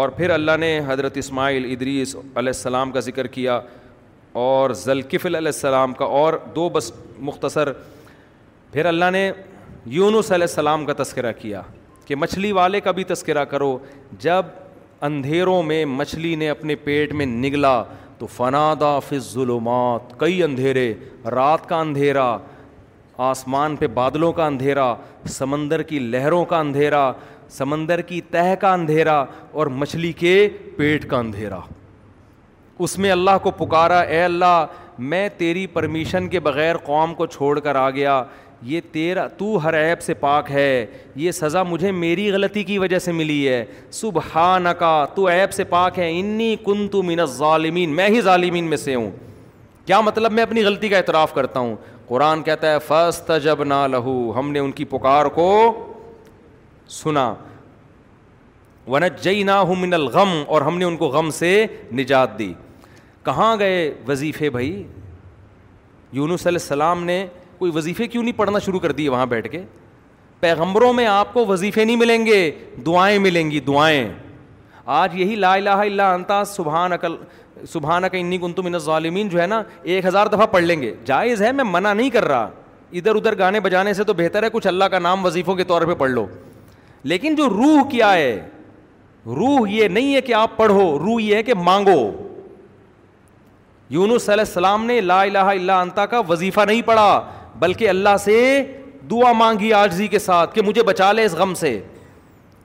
اور 0.00 0.08
پھر 0.16 0.30
اللہ 0.30 0.56
نے 0.60 0.78
حضرت 0.86 1.16
اسماعیل 1.18 1.64
ادریس 1.72 2.14
علیہ 2.16 2.36
السلام 2.48 2.90
کا 2.92 3.00
ذکر 3.06 3.26
کیا 3.36 3.60
اور 4.42 4.70
ذلقفل 4.82 5.34
علیہ 5.34 5.48
السلام 5.54 5.92
کا 5.92 6.04
اور 6.18 6.34
دو 6.56 6.68
بس 6.72 6.92
مختصر 7.28 7.72
پھر 8.72 8.86
اللہ 8.86 9.10
نے 9.12 9.30
یونس 9.96 10.30
علیہ 10.32 10.44
السلام 10.48 10.84
کا 10.86 10.92
تذکرہ 11.02 11.32
کیا 11.38 11.62
کہ 12.06 12.14
مچھلی 12.16 12.52
والے 12.52 12.80
کا 12.80 12.90
بھی 12.90 13.04
تذکرہ 13.04 13.44
کرو 13.54 13.76
جب 14.20 14.46
اندھیروں 15.08 15.62
میں 15.62 15.84
مچھلی 15.98 16.34
نے 16.36 16.48
اپنے 16.50 16.74
پیٹ 16.84 17.12
میں 17.20 17.26
نگلا 17.26 17.82
تو 18.20 18.26
فنادا 18.28 18.98
فض 19.08 19.32
ظلمات 19.32 20.12
کئی 20.20 20.42
اندھیرے 20.42 20.92
رات 21.34 21.68
کا 21.68 21.76
اندھیرا 21.80 22.36
آسمان 23.26 23.76
پہ 23.76 23.86
بادلوں 23.98 24.32
کا 24.32 24.46
اندھیرا 24.46 24.92
سمندر 25.36 25.82
کی 25.92 25.98
لہروں 25.98 26.44
کا 26.50 26.58
اندھیرا 26.58 27.00
سمندر 27.58 28.00
کی 28.10 28.20
تہہ 28.30 28.54
کا 28.60 28.72
اندھیرا 28.72 29.16
اور 29.56 29.66
مچھلی 29.82 30.12
کے 30.18 30.34
پیٹ 30.76 31.08
کا 31.10 31.18
اندھیرا 31.18 31.60
اس 32.86 32.98
میں 32.98 33.10
اللہ 33.12 33.38
کو 33.42 33.50
پکارا 33.64 34.00
اے 34.12 34.22
اللہ 34.24 34.64
میں 35.12 35.28
تیری 35.36 35.66
پرمیشن 35.78 36.28
کے 36.34 36.40
بغیر 36.48 36.76
قوم 36.86 37.14
کو 37.14 37.26
چھوڑ 37.36 37.58
کر 37.60 37.76
آ 37.76 37.88
گیا 37.90 38.22
یہ 38.62 38.80
تیرا 38.92 39.26
تو 39.36 39.56
ہر 39.64 39.74
عیب 39.78 40.00
سے 40.02 40.14
پاک 40.14 40.50
ہے 40.52 40.84
یہ 41.16 41.30
سزا 41.32 41.62
مجھے 41.62 41.90
میری 41.92 42.30
غلطی 42.32 42.62
کی 42.64 42.78
وجہ 42.78 42.98
سے 42.98 43.12
ملی 43.12 43.46
ہے 43.48 43.64
صبح 44.00 44.58
کا 44.78 45.04
تو 45.14 45.28
عیب 45.30 45.52
سے 45.52 45.64
پاک 45.64 45.98
ہے 45.98 46.10
انی 46.18 46.54
کن 46.64 46.86
تو 46.92 47.02
من 47.02 47.24
ظالمین 47.36 47.94
میں 47.96 48.08
ہی 48.08 48.20
ظالمین 48.20 48.64
میں 48.70 48.76
سے 48.76 48.94
ہوں 48.94 49.10
کیا 49.86 50.00
مطلب 50.00 50.32
میں 50.32 50.42
اپنی 50.42 50.64
غلطی 50.64 50.88
کا 50.88 50.96
اعتراف 50.96 51.32
کرتا 51.34 51.60
ہوں 51.60 51.74
قرآن 52.08 52.42
کہتا 52.42 52.72
ہے 52.72 52.78
فسٹ 52.86 53.30
جب 53.42 53.64
نہ 53.64 53.74
لہو 53.90 54.32
ہم 54.38 54.50
نے 54.52 54.58
ان 54.58 54.72
کی 54.72 54.84
پکار 54.92 55.26
کو 55.34 55.48
سنا 57.02 57.32
ون 58.88 59.02
جئی 59.22 59.42
نہ 59.42 59.50
ہوں 59.70 59.76
من 59.78 59.94
الغم 59.94 60.42
اور 60.46 60.62
ہم 60.62 60.78
نے 60.78 60.84
ان 60.84 60.96
کو 60.96 61.06
غم 61.08 61.30
سے 61.38 61.56
نجات 61.94 62.38
دی 62.38 62.52
کہاں 63.24 63.54
گئے 63.58 63.92
وظیفے 64.08 64.50
بھائی 64.50 64.70
یونس 66.12 66.46
علیہ 66.46 66.58
السلام 66.62 67.04
نے 67.04 67.26
کوئی 67.60 67.72
وظیفے 67.74 68.06
کیوں 68.08 68.22
نہیں 68.22 68.36
پڑھنا 68.36 68.58
شروع 68.64 68.78
کر 68.80 68.92
دیے 68.98 69.08
وہاں 69.10 69.24
بیٹھ 69.28 69.46
کے 69.52 69.60
پیغمبروں 70.40 70.92
میں 70.92 71.06
آپ 71.06 71.32
کو 71.32 71.44
وظیفے 71.46 71.84
نہیں 71.84 71.96
ملیں 72.02 72.24
گے 72.26 72.36
دعائیں 72.86 73.18
ملیں 73.24 73.50
گی 73.50 73.58
دعائیں 73.66 74.08
آج 75.00 75.14
یہی 75.16 75.34
لا 75.36 75.52
الہ 75.54 75.70
الا 75.80 76.12
انتا 76.12 76.42
سبحان 76.54 76.92
سبحان 77.72 78.04
انی 78.12 78.38
الظالمین 78.74 79.28
جو 79.28 79.40
ہے 79.40 79.46
نا 79.46 79.60
ایک 79.94 80.06
ہزار 80.06 80.26
دفعہ 80.32 80.46
پڑھ 80.52 80.62
لیں 80.64 80.80
گے 80.82 80.94
جائز 81.04 81.42
ہے 81.42 81.50
میں 81.58 81.64
منع 81.70 81.92
نہیں 81.92 82.08
کر 82.10 82.24
رہا 82.28 82.48
ادھر 83.00 83.14
ادھر 83.16 83.36
گانے 83.38 83.60
بجانے 83.66 83.92
سے 83.94 84.04
تو 84.04 84.12
بہتر 84.20 84.42
ہے 84.42 84.48
کچھ 84.52 84.66
اللہ 84.66 84.84
کا 84.92 84.98
نام 84.98 85.24
وظیفوں 85.24 85.54
کے 85.56 85.64
طور 85.72 85.82
پہ 85.86 85.94
پڑھ 86.02 86.10
لو 86.10 86.26
لیکن 87.12 87.34
جو 87.34 87.48
روح 87.48 87.82
کیا 87.90 88.12
ہے 88.12 88.34
روح 89.36 89.68
یہ 89.70 89.88
نہیں 89.88 90.14
ہے 90.14 90.20
کہ 90.20 90.34
آپ 90.34 90.56
پڑھو 90.56 90.88
روح 91.04 91.20
یہ 91.22 91.36
ہے 91.36 91.42
کہ 91.42 91.54
مانگو 91.68 92.00
یونس 93.96 94.28
علیہ 94.30 94.44
السلام 94.46 94.84
نے 94.86 95.00
لا 95.00 95.22
الہ 95.22 95.38
الا 95.52 95.80
انتا 95.80 96.06
کا 96.06 96.20
وظیفہ 96.28 96.60
نہیں 96.68 96.82
پڑھا 96.86 97.06
بلکہ 97.60 97.88
اللہ 97.88 98.16
سے 98.24 98.34
دعا 99.10 99.32
مانگی 99.32 99.72
آجزی 99.72 100.06
کے 100.08 100.18
ساتھ 100.18 100.54
کہ 100.54 100.62
مجھے 100.62 100.82
بچا 100.82 101.10
لے 101.12 101.24
اس 101.24 101.34
غم 101.38 101.54
سے 101.54 101.78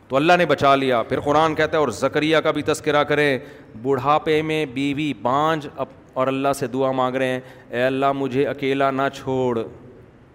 تو 0.07 0.15
اللہ 0.15 0.33
نے 0.37 0.45
بچا 0.45 0.75
لیا 0.75 1.01
پھر 1.09 1.19
قرآن 1.25 1.55
کہتا 1.55 1.77
ہے 1.77 1.81
اور 1.83 1.89
زکریہ 1.99 2.37
کا 2.43 2.51
بھی 2.57 2.61
تذکرہ 2.63 3.03
کریں 3.11 3.37
بڑھاپے 3.83 4.41
میں 4.49 4.65
بیوی 4.73 5.11
بانج 5.21 5.67
اور 6.13 6.27
اللہ 6.27 6.53
سے 6.59 6.67
دعا 6.73 6.91
مانگ 6.99 7.15
رہے 7.15 7.27
ہیں 7.27 7.39
اے 7.75 7.81
اللہ 7.83 8.11
مجھے 8.15 8.45
اکیلا 8.47 8.91
نہ 8.91 9.07
چھوڑ 9.15 9.57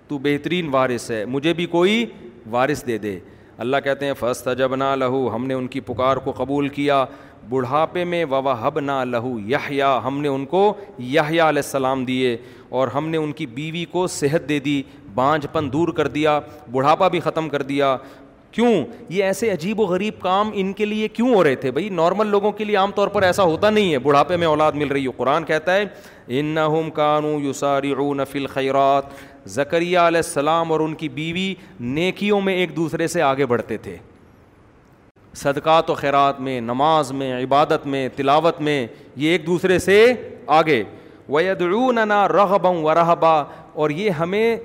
تو 0.09 0.19
بہترین 0.23 0.69
وارث 0.73 1.11
ہے 1.11 1.25
مجھے 1.37 1.53
بھی 1.61 1.67
کوئی 1.77 2.05
وارث 2.51 2.87
دے 2.87 2.99
دے 2.99 3.19
اللہ 3.65 3.77
کہتے 3.85 4.07
ہیں 4.07 4.13
فستا 4.19 4.53
جب 4.61 4.75
نہ 4.77 4.95
لہو 4.99 5.29
ہم 5.35 5.47
نے 5.47 5.55
ان 5.55 5.67
کی 5.75 5.81
پکار 5.89 6.17
کو 6.27 6.33
قبول 6.37 6.69
کیا 6.79 7.05
بڑھاپے 7.49 8.05
میں 8.05 8.24
وبا 8.30 8.53
ہب 8.66 8.78
نہ 8.80 8.93
لہو 9.07 9.36
یا 9.68 9.99
ہم 10.05 10.20
نے 10.20 10.28
ان 10.28 10.45
کو 10.47 10.72
یہ 10.99 11.20
علیہ 11.20 11.43
السلام 11.43 12.05
دیے 12.05 12.36
اور 12.70 12.88
ہم 12.95 13.09
نے 13.09 13.16
ان 13.18 13.32
کی 13.32 13.47
بیوی 13.47 13.84
کو 13.91 14.07
صحت 14.07 14.49
دے 14.49 14.59
دی 14.61 14.82
بانجھ 15.14 15.47
پن 15.53 15.72
دور 15.72 15.88
کر 15.97 16.09
دیا 16.09 16.38
بڑھاپا 16.72 17.09
بھی 17.14 17.20
ختم 17.20 17.49
کر 17.49 17.62
دیا 17.62 17.97
کیوں 18.53 18.72
یہ 19.09 19.24
ایسے 19.24 19.51
عجیب 19.53 19.80
و 19.80 19.84
غریب 19.86 20.20
کام 20.20 20.51
ان 20.62 20.72
کے 20.72 20.84
لیے 20.84 21.09
کیوں 21.09 21.34
ہو 21.34 21.43
رہے 21.45 21.55
تھے 21.57 21.70
بھائی 21.70 21.88
نارمل 21.99 22.26
لوگوں 22.30 22.53
کے 22.53 22.64
لیے 22.64 22.76
عام 22.76 22.91
طور 22.95 23.09
پر 23.09 23.22
ایسا 23.22 23.43
ہوتا 23.43 23.70
نہیں 23.70 23.93
ہے 23.93 23.99
بڑھاپے 24.05 24.36
میں 24.36 24.47
اولاد 24.47 24.72
مل 24.74 24.88
رہی 24.93 25.07
ہے 25.07 25.12
قرآن 25.16 25.45
کہتا 25.45 25.74
ہے 25.76 25.84
ان 26.38 26.55
کانو 26.57 26.82
کانوں 26.95 27.38
یوساری 27.41 27.93
غ 27.99 28.12
نفل 28.18 28.47
خیرات 28.55 29.05
زکریہ 29.51 29.99
علیہ 29.99 30.18
السلام 30.24 30.72
اور 30.72 30.80
ان 30.80 30.95
کی 30.95 31.09
بیوی 31.09 31.53
نیکیوں 31.80 32.41
میں 32.41 32.55
ایک 32.55 32.76
دوسرے 32.76 33.07
سے 33.09 33.22
آگے 33.22 33.47
بڑھتے 33.47 33.76
تھے 33.82 33.97
صدقات 35.37 35.91
و 35.91 35.95
خیرات 35.95 36.41
میں 36.41 36.61
نماز 36.61 37.11
میں 37.12 37.33
عبادت 37.43 37.87
میں 37.87 38.09
تلاوت 38.16 38.61
میں 38.61 38.87
یہ 39.16 39.31
ایک 39.31 39.47
دوسرے 39.47 39.78
سے 39.78 40.05
آگے 40.55 40.83
وَيَدْعُونَنَا 41.28 42.26
رَغْبًا 42.28 42.70
بن 42.72 42.85
و 42.85 42.95
رہبا 42.95 43.39
اور 43.72 43.91
یہ 43.91 44.11
ہمیں 44.20 44.57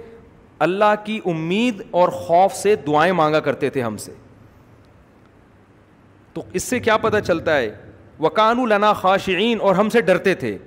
اللہ 0.67 0.93
کی 1.05 1.19
امید 1.31 1.81
اور 1.91 2.09
خوف 2.11 2.53
سے 2.55 2.75
دعائیں 2.87 3.11
مانگا 3.13 3.39
کرتے 3.47 3.69
تھے 3.69 3.81
ہم 3.81 3.97
سے 4.05 4.11
تو 6.33 6.43
اس 6.53 6.63
سے 6.63 6.79
کیا 6.79 6.97
پتہ 7.01 7.17
چلتا 7.27 7.57
ہے 7.57 7.69
وکان 8.21 8.67
لنا 8.69 8.91
خاشعین 9.01 9.61
اور 9.61 9.75
ہم 9.75 9.89
سے 9.89 10.01
ڈرتے 10.09 10.33
تھے 10.35 10.57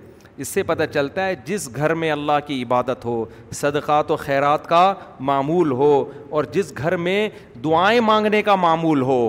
اس 0.42 0.49
سے 0.49 0.62
پتہ 0.62 0.82
چلتا 0.94 1.26
ہے 1.26 1.34
جس 1.44 1.68
گھر 1.76 1.94
میں 2.01 2.11
اللہ 2.12 2.38
کی 2.46 2.62
عبادت 2.62 3.05
ہو 3.05 3.24
صدقات 3.61 4.11
و 4.11 4.16
خیرات 4.16 4.66
کا 4.68 4.92
معمول 5.30 5.70
ہو 5.72 5.92
اور 6.30 6.44
جس 6.53 6.72
گھر 6.78 6.96
میں 6.96 7.28
دعائیں 7.64 8.01
مانگنے 8.01 8.42
کا 8.42 8.55
معمول 8.64 9.03
ہو 9.03 9.20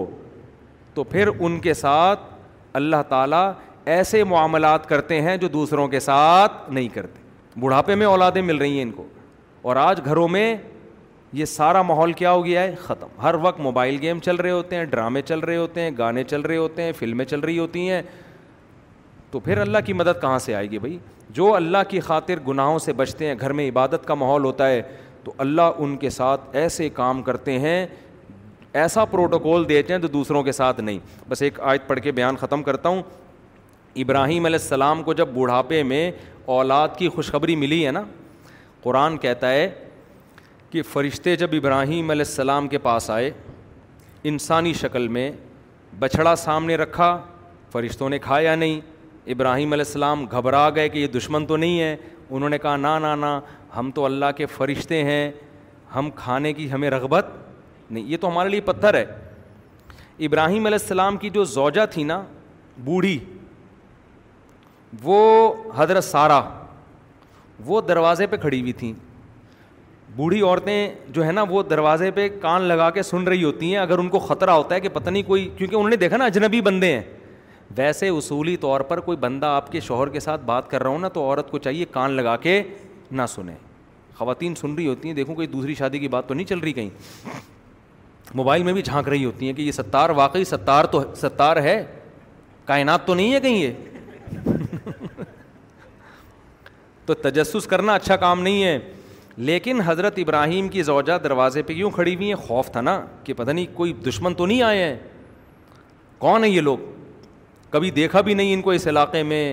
تو 1.00 1.04
پھر 1.12 1.30
ان 1.40 1.58
کے 1.62 1.74
ساتھ 1.74 2.22
اللہ 2.78 3.02
تعالیٰ 3.10 3.44
ایسے 3.92 4.24
معاملات 4.30 4.88
کرتے 4.88 5.20
ہیں 5.22 5.36
جو 5.44 5.48
دوسروں 5.50 5.88
کے 5.88 6.00
ساتھ 6.00 6.52
نہیں 6.70 6.88
کرتے 6.94 7.60
بڑھاپے 7.62 7.96
میں 8.02 8.06
اولادیں 8.06 8.42
مل 8.42 8.58
رہی 8.62 8.76
ہیں 8.76 8.82
ان 8.84 8.92
کو 8.92 9.04
اور 9.70 9.76
آج 9.84 10.00
گھروں 10.06 10.28
میں 10.36 10.48
یہ 11.40 11.46
سارا 11.46 11.82
ماحول 11.82 12.14
کیا 12.22 12.32
ہو 12.32 12.44
گیا 12.46 12.64
ہے 12.64 12.74
ختم 12.82 13.22
ہر 13.22 13.36
وقت 13.42 13.60
موبائل 13.68 13.98
گیم 14.02 14.20
چل 14.26 14.36
رہے 14.36 14.52
ہوتے 14.52 14.76
ہیں 14.76 14.86
ڈرامے 14.92 15.22
چل 15.26 15.40
رہے 15.40 15.56
ہوتے 15.58 15.82
ہیں 15.82 15.92
گانے 15.98 16.24
چل 16.24 16.42
رہے 16.42 16.58
ہوتے 16.58 16.84
ہیں 16.84 16.92
فلمیں 17.00 17.26
چل 17.26 17.40
رہی 17.40 17.58
ہوتی 17.60 17.90
ہیں 17.92 18.02
تو 19.32 19.40
پھر 19.48 19.62
اللہ 19.62 19.86
کی 19.86 19.94
مدد 20.02 20.22
کہاں 20.22 20.40
سے 20.50 20.56
آئے 20.56 20.70
گی 20.72 20.80
بھائی 20.80 20.98
جو 21.40 21.54
اللہ 21.56 21.90
کی 21.90 22.00
خاطر 22.12 22.40
گناہوں 22.48 22.80
سے 22.90 22.94
بچتے 23.04 23.28
ہیں 23.28 23.36
گھر 23.40 23.54
میں 23.62 23.70
عبادت 23.70 24.06
کا 24.08 24.14
ماحول 24.22 24.46
ہوتا 24.46 24.68
ہے 24.70 24.82
تو 25.24 25.34
اللہ 25.46 25.62
ان 25.86 25.98
کے 26.06 26.10
ساتھ 26.20 26.56
ایسے 26.64 26.90
کام 27.02 27.22
کرتے 27.24 27.60
ہیں 27.60 27.86
ایسا 28.74 29.04
پروٹوکول 29.12 29.68
دیتے 29.70 29.94
ہیں 29.94 30.00
تو 30.00 30.08
دوسروں 30.08 30.42
کے 30.44 30.52
ساتھ 30.52 30.80
نہیں 30.82 31.00
بس 31.30 31.42
ایک 31.42 31.60
آیت 31.60 31.88
پڑھ 31.88 32.00
کے 32.04 32.12
بیان 32.12 32.36
ختم 32.40 32.64
کرتا 32.64 32.90
ہوں 32.90 33.02
ابراہیم 34.02 34.46
علیہ 34.46 34.60
السلام 34.62 35.02
کو 35.04 35.14
جب 35.14 35.28
بڑھاپے 35.34 35.82
میں 35.84 36.12
اولاد 36.56 36.88
کی 36.98 37.10
خوشخبری 37.16 37.56
ملی 37.56 37.86
ہے 37.86 37.92
نا 37.92 38.02
قرآن 38.84 39.18
کہتا 39.18 39.52
ہے 39.52 39.70
کہ 40.70 40.82
فرشتے 40.92 41.36
جب 41.36 41.54
ابراہیم 41.58 42.10
علیہ 42.10 42.26
السلام 42.28 42.68
کے 42.68 42.78
پاس 42.78 43.10
آئے 43.10 43.32
انسانی 44.30 44.74
شکل 44.82 45.08
میں 45.08 45.30
بچھڑا 46.00 46.36
سامنے 46.36 46.76
رکھا 46.78 47.18
فرشتوں 47.72 48.10
نے 48.10 48.20
کھایا 48.20 48.56
نہیں 48.56 48.80
ابراہیم 49.32 49.72
علیہ 49.74 49.86
السلام 49.88 50.26
گھبرا 50.32 50.70
گئے 50.76 50.90
کہ 50.90 51.00
یہ 51.00 51.08
دشمن 51.18 51.46
تو 51.46 51.58
نہیں 51.58 51.80
ہے 51.80 51.96
انہوں 52.30 52.50
نے 52.50 52.58
کہا 52.58 52.76
نا 52.78 52.98
نا 53.00 53.16
نا 53.16 53.40
ہم 53.78 53.92
تو 53.96 54.06
اللہ 54.06 54.32
کے 54.38 54.46
فرشتے 54.58 55.04
ہیں 55.04 55.32
ہم 55.96 56.10
کھانے 56.16 56.54
کی 56.54 56.72
ہمیں 56.72 56.90
رغبت 56.90 57.26
نہیں 57.92 58.04
یہ 58.08 58.18
تو 58.22 58.28
ہمارے 58.30 58.50
لیے 58.50 58.62
پتھر 58.62 58.94
ہے 58.94 59.06
ابراہیم 60.26 60.66
علیہ 60.66 60.78
السلام 60.82 61.18
کی 61.18 61.30
جو 61.34 61.44
زوجہ 61.54 61.86
تھی 61.92 62.04
نا 62.04 62.22
بوڑھی 62.84 63.18
وہ 65.04 65.18
حضرت 65.76 66.04
سارا 66.04 66.42
وہ 67.66 67.82
دروازے 67.88 68.28
پہ 68.28 68.38
کھڑی 68.42 68.60
ہوئی 68.62 68.74
تھیں 68.74 68.94
بوڑھی 70.16 70.42
عورتیں 70.42 70.88
جو 71.14 71.24
ہیں 71.24 71.32
نا 71.32 71.44
وہ 71.50 71.62
دروازے 71.64 72.10
پہ 72.12 72.28
کان 72.42 72.62
لگا 72.68 72.90
کے 72.90 73.04
سن 73.04 73.24
رہی 73.28 73.44
ہوتی 73.44 73.72
ہیں 73.72 73.78
اگر 73.78 73.98
ان 74.00 74.10
کو 74.10 74.20
خطرہ 74.20 74.52
ہوتا 74.52 74.76
ہے 74.76 74.80
کہ 74.82 74.90
پتہ 74.94 75.10
نہیں 75.10 75.24
کوئی 75.24 75.50
کیونکہ 75.58 75.76
انہوں 75.76 75.90
نے 75.90 75.96
دیکھا 75.96 76.18
نا 76.18 76.26
اجنبی 76.26 76.62
بندے 76.62 76.92
ہیں 76.94 77.02
ویسے 77.78 78.08
اصولی 78.10 78.56
طور 78.58 78.82
پر 78.90 79.00
کوئی 79.00 79.18
بندہ 79.22 79.46
آپ 79.46 79.72
کے 79.72 79.80
شوہر 79.80 80.10
کے 80.10 80.20
ساتھ 80.20 80.42
بات 80.46 80.70
کر 80.70 80.84
رہا 80.84 80.90
ہوں 80.90 81.00
نا 81.00 81.08
تو 81.14 81.24
عورت 81.24 81.52
کو 81.52 81.58
چاہیے 81.58 81.86
کان 81.92 82.12
لگا 82.12 82.36
کے 82.42 82.62
نہ 83.12 83.22
سنیں 83.36 83.56
خواتین 84.18 84.56
سن 84.56 84.74
رہی 84.78 84.88
ہوتی 84.88 85.08
ہیں 85.08 85.16
دیکھوں 85.16 85.36
کوئی 85.36 85.48
دوسری 85.48 85.76
شادی 85.76 86.00
کی 86.00 86.08
بات 86.08 86.28
تو 86.28 86.34
نہیں 86.34 86.48
چل 86.48 86.60
رہی 86.60 86.74
کہیں 86.74 86.90
موبائل 88.36 88.64
میں 88.64 88.74
بھی 88.74 88.82
جھانک 88.82 89.08
رہی 89.10 89.24
ہوتی 89.26 89.46
ہیں 89.46 89.54
کہ 89.54 89.62
یہ 89.62 89.72
ستار 89.72 90.10
واقعی 90.16 90.44
ستار 90.46 90.86
تو 90.92 91.04
ستار 91.22 91.58
ہے 91.64 91.84
کائنات 92.66 93.06
تو 93.08 93.14
نہیں 93.16 93.34
ہے 93.34 93.40
کہیں 93.40 93.58
یہ 93.58 93.72
تو 97.06 97.14
تجسس 97.22 97.68
کرنا 97.68 97.94
اچھا 97.96 98.16
کام 98.24 98.42
نہیں 98.42 98.64
ہے 98.64 98.78
لیکن 99.48 99.82
حضرت 99.86 100.20
ابراہیم 100.24 100.68
کی 100.70 100.84
زوجہ 100.84 101.18
دروازے 101.24 101.62
پہ 101.64 101.74
کیوں 101.74 101.90
کھڑی 101.92 102.16
ہوئی 102.16 102.28
ہیں 102.28 102.36
خوف 102.48 102.72
تھا 102.72 102.82
نا 102.82 103.00
کہ 103.24 103.34
پتہ 103.38 103.52
نہیں 103.52 103.66
کوئی 103.74 103.94
دشمن 104.08 104.34
تو 104.36 104.46
نہیں 104.46 104.62
آئے 104.62 104.84
ہیں 104.84 104.96
کون 106.18 106.44
ہیں 106.44 106.52
یہ 106.52 106.62
لوگ 106.62 106.78
کبھی 107.70 107.92
دیکھا 107.92 108.22
بھی 108.28 108.34
نہیں 108.34 108.54
ان 108.54 108.62
کو 108.62 108.72
اس 108.72 108.88
علاقے 108.88 109.22
میں 109.24 109.44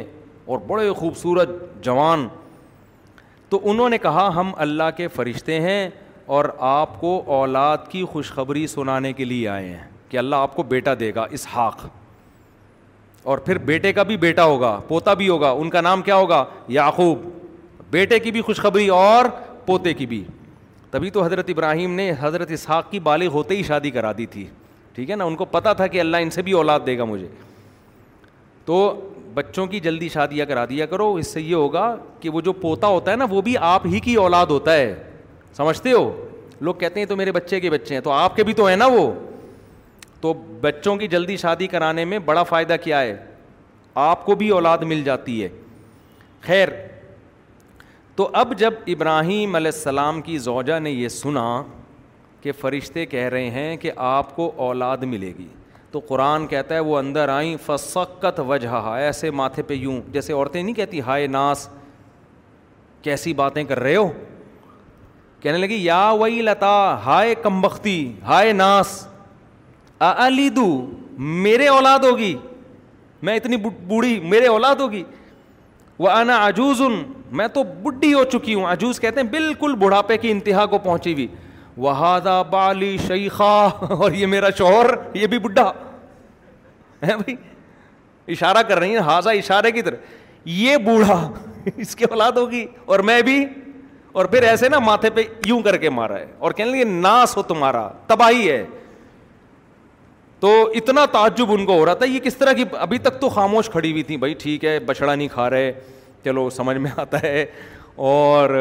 اور 0.47 0.59
بڑے 0.67 0.91
خوبصورت 0.99 1.49
جوان 1.85 2.27
تو 3.49 3.61
انہوں 3.71 3.89
نے 3.91 3.99
کہا 3.99 4.29
ہم 4.35 4.51
اللہ 4.67 4.91
کے 4.97 5.09
فرشتے 5.15 5.61
ہیں 5.61 5.89
اور 6.35 6.45
آپ 6.67 6.99
کو 7.01 7.11
اولاد 7.35 7.79
کی 7.89 8.03
خوشخبری 8.13 8.67
سنانے 8.67 9.13
کے 9.13 9.25
لیے 9.25 9.49
آئے 9.49 9.69
ہیں 9.69 9.85
کہ 10.11 10.17
اللہ 10.19 10.37
آپ 10.47 10.55
کو 10.57 10.63
بیٹا 10.69 10.95
دے 11.01 11.11
گا 11.15 11.27
اسحاق 11.39 11.85
اور 13.33 13.39
پھر 13.47 13.59
بیٹے 13.69 13.93
کا 13.93 14.03
بھی 14.09 14.17
بیٹا 14.25 14.45
ہوگا 14.45 14.79
پوتا 14.89 15.15
بھی 15.21 15.29
ہوگا 15.29 15.51
ان 15.51 15.71
کا 15.71 15.81
نام 15.81 16.03
کیا 16.03 16.17
ہوگا 16.17 16.45
یعقوب 16.79 17.23
بیٹے 17.91 18.19
کی 18.21 18.31
بھی 18.33 18.41
خوشخبری 18.43 18.89
اور 18.99 19.25
پوتے 19.67 19.95
کی 19.95 20.07
بھی 20.07 20.23
تبھی 20.91 21.11
تو 21.11 21.23
حضرت 21.25 21.49
ابراہیم 21.51 21.95
نے 21.95 22.13
حضرت 22.21 22.51
اسحاق 22.53 22.91
کی 22.91 23.01
بالغ 23.01 23.29
ہوتے 23.33 23.57
ہی 23.57 23.63
شادی 23.67 23.91
کرا 23.91 24.13
دی 24.19 24.27
تھی 24.31 24.47
ٹھیک 24.95 25.11
ہے 25.11 25.17
نا 25.17 25.25
ان 25.25 25.35
کو 25.37 25.45
پتہ 25.45 25.69
تھا 25.77 25.87
کہ 25.87 26.01
اللہ 26.01 26.17
ان 26.23 26.31
سے 26.31 26.43
بھی 26.43 26.53
اولاد 26.53 26.81
دے 26.87 26.99
گا 26.99 27.05
مجھے 27.05 27.27
تو 28.65 28.77
بچوں 29.35 29.67
کی 29.67 29.81
جلدی 29.81 30.09
شادیاں 30.09 30.47
کرا 30.47 30.65
دیا 30.69 30.87
کرو 30.87 31.13
اس 31.15 31.33
سے 31.33 31.41
یہ 31.41 31.55
ہوگا 31.55 31.95
کہ 32.21 32.31
وہ 32.31 32.41
جو 32.41 32.53
پوتا 32.63 32.87
ہوتا 32.87 33.11
ہے 33.11 33.17
نا 33.17 33.27
وہ 33.31 33.41
بھی 33.49 33.57
آپ 33.73 33.87
ہی 33.93 34.01
کی 34.05 34.15
اولاد 34.25 34.47
ہوتا 34.51 34.73
ہے 34.75 34.95
سمجھتے 35.57 35.93
ہو 35.93 36.11
لوگ 36.67 36.75
کہتے 36.81 37.01
ہیں 37.01 37.07
تو 37.07 37.17
میرے 37.17 37.33
بچے 37.33 37.59
کے 37.61 37.71
بچے 37.71 37.95
ہیں 37.95 38.01
تو 38.03 38.11
آپ 38.13 38.37
کے 38.37 38.45
بھی 38.45 38.53
تو 38.55 38.67
ہیں 38.67 38.77
نا 38.77 38.87
وہ 38.93 39.11
تو 40.21 40.33
بچوں 40.61 40.97
کی 40.97 41.07
جلدی 41.09 41.37
شادی 41.37 41.67
کرانے 41.75 42.05
میں 42.13 42.19
بڑا 42.25 42.43
فائدہ 42.51 42.77
کیا 42.83 43.01
ہے 43.01 43.17
آپ 44.05 44.25
کو 44.27 44.35
بھی 44.43 44.49
اولاد 44.57 44.79
مل 44.93 45.03
جاتی 45.05 45.43
ہے 45.43 45.49
خیر 46.43 46.69
تو 48.17 48.29
اب 48.41 48.55
جب 48.59 48.75
ابراہیم 48.95 49.55
علیہ 49.55 49.71
السلام 49.75 50.21
کی 50.23 50.37
زوجہ 50.49 50.79
نے 50.81 50.91
یہ 50.91 51.09
سنا 51.17 51.47
کہ 52.41 52.53
فرشتے 52.61 53.05
کہہ 53.07 53.29
رہے 53.33 53.51
ہیں 53.51 53.77
کہ 53.77 53.91
آپ 54.07 54.35
کو 54.37 54.51
اولاد 54.69 54.99
ملے 55.15 55.33
گی 55.39 55.47
تو 55.91 56.01
قرآن 56.09 56.47
کہتا 56.47 56.75
ہے 56.75 56.81
وہ 56.91 56.97
اندر 56.99 57.29
آئیں 57.29 57.57
فسقت 57.67 58.41
وجہ 58.49 58.83
ایسے 58.97 59.31
ماتھے 59.41 59.63
پہ 59.71 59.75
یوں 59.75 60.01
جیسے 60.13 60.33
عورتیں 60.33 60.63
نہیں 60.63 60.75
کہتی 60.75 61.01
ہائے 61.07 61.27
ناس 61.37 61.69
کیسی 63.03 63.33
باتیں 63.43 63.63
کر 63.65 63.81
رہے 63.81 63.97
ہو 63.97 64.11
کہنے 65.43 65.59
لگی 65.59 65.85
یا 65.85 66.09
وئی 66.21 66.41
لتا 66.43 66.73
ہائے 67.05 67.35
کمبختی 67.43 68.03
ہائے 68.27 68.53
ناس 68.53 69.05
میرے 71.43 71.67
اولاد 71.69 71.99
ہوگی 72.05 72.35
میں 73.27 73.35
اتنی 73.37 73.57
بوڑھی 73.63 74.19
میرے 74.31 74.47
اولاد 74.47 74.81
ہوگی 74.81 75.03
وہ 75.99 76.09
انا 76.11 76.45
ان 76.59 77.03
میں 77.37 77.47
تو 77.55 77.63
بڈھی 77.83 78.13
ہو 78.15 78.23
چکی 78.33 78.55
ہوں 78.55 78.65
آجوز 78.71 79.01
کہتے 79.01 79.21
ہیں 79.21 79.27
بالکل 79.29 79.75
بڑھاپے 79.81 80.17
کی 80.25 80.31
انتہا 80.31 80.65
کو 80.75 80.79
پہنچی 80.79 81.13
ہوئی 81.13 81.27
وہادا 81.87 82.41
بالی 82.51 82.97
شیخا 83.07 83.53
اور 83.89 84.13
یہ 84.13 84.27
میرا 84.35 84.51
شوہر 84.59 84.87
یہ 85.15 85.27
بھی 85.33 85.39
بڈھا 85.47 85.67
ہے 87.07 87.17
بھائی 87.17 87.35
اشارہ 88.33 88.63
کر 88.69 88.79
رہی 88.79 88.91
ہیں 88.97 89.03
ہاضا 89.09 89.31
اشارے 89.41 89.71
کی 89.73 89.83
طرح 89.83 90.45
یہ 90.49 90.77
بوڑھا 90.85 91.19
اس 91.77 91.97
کی 91.97 92.05
اولاد 92.11 92.33
ہوگی 92.37 92.65
اور 92.85 92.99
میں 93.11 93.21
بھی 93.31 93.45
اور 94.17 94.25
پھر 94.25 94.43
ایسے 94.49 94.69
نا 94.69 94.79
ماتھے 94.79 95.09
پہ 95.15 95.21
یوں 95.47 95.61
کر 95.63 95.77
کے 95.79 95.89
مارا 95.91 96.19
ہے 96.19 96.27
اور 96.39 96.53
کہنے 96.57 96.71
لگے 96.71 96.85
ناس 96.93 97.37
ہو 97.37 97.43
تمہارا 97.49 97.87
تباہی 98.07 98.49
ہے 98.51 98.63
تو 100.41 100.51
اتنا 100.77 101.05
تعجب 101.13 101.53
ان 101.53 101.65
کو 101.67 101.77
ہو 101.79 101.85
رہا 101.87 101.95
تھا 102.03 102.07
یہ 102.07 102.19
کس 102.25 102.37
طرح 102.37 102.53
کی 102.57 102.65
ابھی 102.87 102.99
تک 103.07 103.21
تو 103.21 103.29
خاموش 103.35 103.69
کھڑی 103.71 103.91
ہوئی 103.91 104.03
تھیں 104.03 104.17
بھائی 104.23 104.35
ٹھیک 104.43 104.65
ہے 104.65 104.79
بچڑا 104.87 105.15
نہیں 105.15 105.29
کھا 105.33 105.49
رہے 105.51 105.71
چلو 106.25 106.49
سمجھ 106.57 106.77
میں 106.77 106.91
آتا 107.01 107.21
ہے 107.23 107.45
اور 108.13 108.59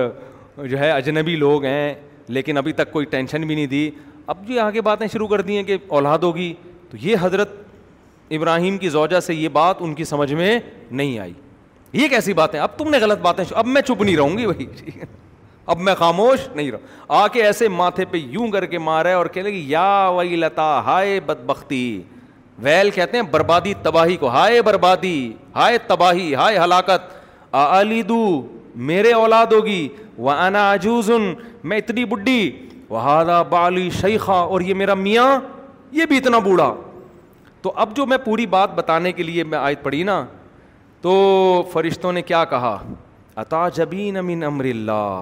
جو 0.69 0.77
ہے 0.79 0.91
اجنبی 0.91 1.35
لوگ 1.35 1.65
ہیں 1.65 1.93
لیکن 2.37 2.57
ابھی 2.57 2.71
تک 2.73 2.91
کوئی 2.91 3.05
ٹینشن 3.15 3.47
بھی 3.47 3.55
نہیں 3.55 3.65
دی 3.75 3.89
اب 4.33 4.47
جو 4.47 4.61
آگے 4.65 4.81
باتیں 4.91 5.07
شروع 5.13 5.27
کر 5.27 5.41
دی 5.49 5.55
ہیں 5.57 5.63
کہ 5.63 5.77
اولاد 5.87 6.23
ہوگی 6.31 6.53
تو 6.91 6.97
یہ 7.01 7.15
حضرت 7.21 7.55
ابراہیم 8.37 8.77
کی 8.77 8.89
زوجہ 8.89 9.19
سے 9.25 9.33
یہ 9.35 9.49
بات 9.63 9.75
ان 9.79 9.93
کی 9.95 10.03
سمجھ 10.15 10.31
میں 10.33 10.57
نہیں 10.91 11.19
آئی 11.19 11.33
یہ 11.93 12.07
کیسی 12.09 12.33
باتیں 12.43 12.59
اب 12.59 12.77
تم 12.77 12.89
نے 12.89 12.97
غلط 13.01 13.19
باتیں 13.21 13.43
اب 13.51 13.65
میں 13.67 13.81
چپ 13.81 14.01
نہیں 14.01 14.15
رہوں 14.17 14.37
گی 14.37 14.45
بھائی 14.47 14.65
اب 15.73 15.79
میں 15.81 15.93
خاموش 15.97 16.47
نہیں 16.55 16.69
رہا 16.71 17.21
آ 17.23 17.27
کے 17.33 17.43
ایسے 17.43 17.67
ماتھے 17.75 18.05
پہ 18.09 18.17
یوں 18.31 18.47
کر 18.51 18.65
کے 18.73 18.77
مارا 18.79 19.09
ہے 19.09 19.13
اور 19.13 19.25
کہہ 19.35 19.41
لے 19.41 19.51
گی 19.51 19.63
یا 19.69 19.85
وی 20.17 20.35
لتا 20.35 20.65
ہائے 20.85 21.19
بد 21.25 21.43
بختی 21.45 21.79
ویل 22.63 22.89
کہتے 22.95 23.17
ہیں 23.17 23.23
بربادی 23.31 23.73
تباہی 23.83 24.17
کو 24.17 24.27
ہائے 24.31 24.61
بربادی 24.61 25.15
ہائے 25.55 25.77
تباہی 25.87 26.33
ہائے 26.35 26.57
ہلاکت 26.63 27.55
علی 27.61 28.01
دو 28.09 28.21
میرے 28.91 29.11
اولاد 29.13 29.53
ہوگی 29.53 29.87
وہ 30.17 30.31
انا 30.31 30.71
عجوزن 30.73 31.33
میں 31.69 31.77
اتنی 31.77 32.05
بڈی 32.13 32.39
وہ 32.89 33.01
بالی 33.49 33.89
شیخا 34.01 34.39
اور 34.39 34.61
یہ 34.61 34.73
میرا 34.81 34.93
میاں 34.93 35.37
یہ 35.91 36.05
بھی 36.09 36.17
اتنا 36.17 36.39
بوڑھا 36.47 36.73
تو 37.61 37.71
اب 37.83 37.95
جو 37.95 38.05
میں 38.05 38.17
پوری 38.25 38.45
بات 38.47 38.73
بتانے 38.75 39.11
کے 39.11 39.23
لیے 39.23 39.43
میں 39.51 39.57
آیت 39.57 39.83
پڑھی 39.83 40.03
نا 40.03 40.25
تو 41.01 41.13
فرشتوں 41.71 42.11
نے 42.13 42.21
کیا 42.31 42.43
کہا 42.49 42.77
اتا 43.37 43.67
جبین 43.75 44.17
امین 44.17 44.43
اللہ 44.43 45.21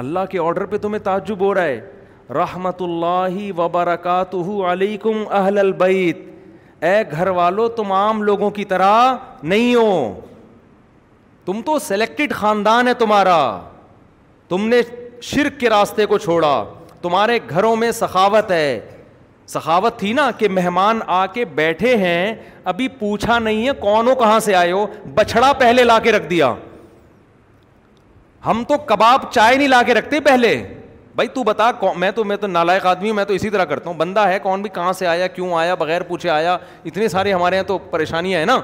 اللہ 0.00 0.18
کے 0.30 0.38
آرڈر 0.38 0.64
پہ 0.66 0.76
تمہیں 0.82 1.02
تعجب 1.04 1.40
ہو 1.40 1.52
رہا 1.54 1.62
ہے 1.64 1.80
رحمت 2.34 2.82
اللہ 2.82 3.38
وبرکاتہ 3.58 4.36
علیکم 4.70 5.22
اہل 5.40 5.58
البیت 5.58 6.18
اے 6.84 6.94
گھر 7.10 7.28
والو 7.40 7.66
تم 7.80 7.92
عام 7.92 8.22
لوگوں 8.22 8.50
کی 8.60 8.64
طرح 8.72 9.14
نہیں 9.42 9.74
ہو 9.74 10.14
تم 11.44 11.60
تو 11.66 11.78
سلیکٹڈ 11.86 12.32
خاندان 12.34 12.88
ہے 12.88 12.94
تمہارا 12.98 13.38
تم 14.48 14.66
نے 14.68 14.80
شرک 15.30 15.58
کے 15.60 15.70
راستے 15.70 16.06
کو 16.06 16.18
چھوڑا 16.18 16.62
تمہارے 17.02 17.38
گھروں 17.50 17.74
میں 17.76 17.90
سخاوت 17.92 18.50
ہے 18.50 18.80
سخاوت 19.48 19.98
تھی 19.98 20.12
نا 20.12 20.30
کہ 20.38 20.48
مہمان 20.48 20.98
آ 21.20 21.24
کے 21.32 21.44
بیٹھے 21.54 21.96
ہیں 21.96 22.34
ابھی 22.72 22.88
پوچھا 22.98 23.38
نہیں 23.38 23.66
ہے 23.66 23.72
کون 23.80 24.08
ہو 24.08 24.14
کہاں 24.18 24.38
سے 24.40 24.54
آئے 24.54 24.72
ہو 24.72 24.84
بچھڑا 25.14 25.52
پہلے 25.58 25.84
لا 25.84 25.98
کے 26.04 26.12
رکھ 26.12 26.28
دیا 26.30 26.52
ہم 28.46 28.62
تو 28.68 28.76
کباب 28.86 29.30
چائے 29.32 29.56
نہیں 29.56 29.68
لا 29.68 29.82
کے 29.86 29.94
رکھتے 29.94 30.20
پہلے 30.20 30.48
بھائی 31.16 31.28
تو 31.34 31.42
بتا 31.44 31.70
میں 31.98 32.10
تو 32.14 32.22
میں 32.24 32.36
تو 32.36 32.46
نالائق 32.46 32.86
آدمی 32.86 33.08
ہوں 33.08 33.16
میں 33.16 33.24
تو 33.24 33.32
اسی 33.34 33.50
طرح 33.50 33.64
کرتا 33.64 33.90
ہوں 33.90 33.96
بندہ 33.96 34.20
ہے 34.28 34.38
کون 34.42 34.62
بھی 34.62 34.70
کہاں 34.74 34.92
سے 34.98 35.06
آیا 35.06 35.26
کیوں 35.34 35.52
آیا 35.58 35.74
بغیر 35.78 36.02
پوچھے 36.08 36.30
آیا 36.30 36.56
اتنے 36.84 37.08
سارے 37.08 37.32
ہمارے 37.32 37.56
یہاں 37.56 37.64
تو 37.68 37.76
پریشانیاں 37.90 38.38
ہیں 38.38 38.46
نا 38.46 38.60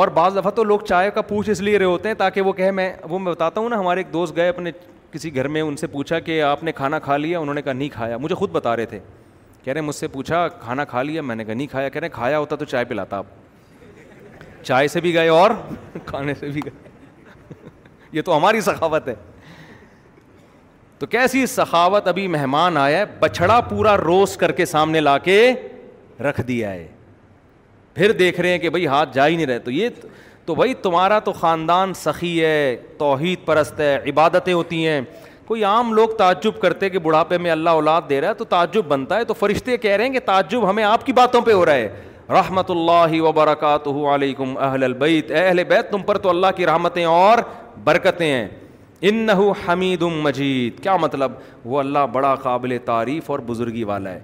اور 0.00 0.08
بعض 0.14 0.36
دفعہ 0.36 0.50
تو 0.50 0.64
لوگ 0.64 0.80
چائے 0.88 1.10
کا 1.14 1.22
پوچھ 1.22 1.50
اس 1.50 1.60
لیے 1.60 1.78
رہے 1.78 1.84
ہوتے 1.86 2.08
ہیں 2.08 2.14
تاکہ 2.18 2.40
وہ 2.42 2.52
کہے 2.52 2.70
میں 2.70 2.90
وہ 3.08 3.18
میں 3.18 3.32
بتاتا 3.32 3.60
ہوں 3.60 3.68
نا 3.68 3.78
ہمارے 3.80 4.00
ایک 4.00 4.12
دوست 4.12 4.36
گئے 4.36 4.48
اپنے 4.48 4.70
کسی 5.12 5.34
گھر 5.34 5.48
میں 5.48 5.60
ان 5.62 5.76
سے 5.76 5.86
پوچھا 5.86 6.18
کہ 6.20 6.40
آپ 6.42 6.64
نے 6.64 6.72
کھانا 6.72 6.98
کھا 6.98 7.16
لیا 7.16 7.38
انہوں 7.38 7.54
نے 7.54 7.62
کہا 7.62 7.72
نہیں 7.72 7.88
کھایا 7.92 8.16
مجھے 8.20 8.34
خود 8.34 8.50
بتا 8.52 8.74
رہے 8.76 8.86
تھے 8.86 8.98
کہہ 9.64 9.72
رہے 9.72 9.80
مجھ 9.80 9.96
سے 9.96 10.08
پوچھا 10.08 10.46
کھانا 10.62 10.84
کھا 10.84 11.02
لیا 11.02 11.22
میں 11.22 11.36
نے 11.36 11.44
کہا 11.44 11.54
نہیں 11.54 11.66
کھایا 11.70 11.88
کہہ 11.88 12.00
رہے 12.00 12.08
کھایا 12.08 12.38
ہوتا 12.38 12.56
تو 12.56 12.64
چائے 12.64 12.84
پلاتا 12.88 13.18
آپ 13.18 13.26
چائے 14.64 14.88
سے 14.88 15.00
بھی 15.00 15.14
گئے 15.14 15.28
اور 15.28 15.50
کھانے 16.06 16.34
سے 16.40 16.48
بھی 16.48 16.60
گئے 16.64 16.85
یہ 18.12 18.22
تو 18.22 18.36
ہماری 18.36 18.60
سخاوت 18.60 19.08
ہے 19.08 19.14
تو 20.98 21.06
کیسی 21.06 21.44
سخاوت 21.46 22.08
ابھی 22.08 22.26
مہمان 22.28 22.76
آیا 22.76 22.98
ہے 22.98 23.04
بچڑا 23.20 23.60
پورا 23.68 23.96
روس 23.96 24.36
کر 24.36 24.52
کے 24.60 24.64
سامنے 24.66 25.00
لا 25.00 25.16
کے 25.24 25.52
رکھ 26.28 26.40
دیا 26.48 26.72
ہے 26.72 26.86
پھر 27.94 28.12
دیکھ 28.18 28.40
رہے 28.40 28.50
ہیں 28.50 28.58
کہ 28.58 28.70
بھائی 28.70 28.86
ہاتھ 28.86 29.14
جا 29.14 29.26
ہی 29.26 29.36
نہیں 29.36 29.46
رہے 29.46 29.58
تو 29.58 29.70
یہ 29.70 29.88
تو 30.46 30.54
بھائی 30.54 30.74
تمہارا 30.82 31.18
تو 31.24 31.32
خاندان 31.32 31.94
سخی 31.96 32.40
ہے 32.44 32.76
توحید 32.98 33.44
پرست 33.44 33.80
ہے 33.80 33.94
عبادتیں 34.10 34.52
ہوتی 34.52 34.86
ہیں 34.86 35.00
کوئی 35.46 35.64
عام 35.64 35.92
لوگ 35.94 36.08
تعجب 36.18 36.60
کرتے 36.60 36.88
کہ 36.90 36.98
بڑھاپے 36.98 37.38
میں 37.38 37.50
اللہ 37.50 37.70
اولاد 37.78 38.02
دے 38.08 38.20
رہا 38.20 38.28
ہے 38.28 38.34
تو 38.34 38.44
تعجب 38.44 38.84
بنتا 38.88 39.16
ہے 39.16 39.24
تو 39.24 39.34
فرشتے 39.38 39.76
کہہ 39.76 39.96
رہے 39.96 40.04
ہیں 40.06 40.12
کہ 40.12 40.20
تعجب 40.26 40.68
ہمیں 40.70 40.82
آپ 40.84 41.04
کی 41.06 41.12
باتوں 41.12 41.40
پہ 41.46 41.52
ہو 41.52 41.64
رہا 41.66 41.74
ہے 41.74 41.94
رحمت 42.38 42.70
اللہ 42.70 43.20
وبرکاتہ 43.22 43.88
علیکم 44.14 44.56
اہل 44.58 44.64
اہل 44.70 44.82
البیت 44.84 45.30
بیت 45.68 45.90
تم 45.90 46.02
پر 46.06 46.18
تو 46.18 46.28
اللہ 46.30 46.46
کی 46.56 46.66
رحمتیں 46.66 47.04
اور 47.04 47.38
برکتیں 47.84 48.26
ہیں 48.26 48.46
ان 49.08 49.14
نہ 49.26 49.32
حمید 49.66 50.02
ام 50.02 50.20
مجید 50.22 50.82
کیا 50.82 50.96
مطلب 51.00 51.32
وہ 51.64 51.78
اللہ 51.78 52.06
بڑا 52.12 52.34
قابل 52.42 52.76
تعریف 52.84 53.30
اور 53.30 53.38
بزرگی 53.46 53.84
والا 53.84 54.12
ہے 54.12 54.20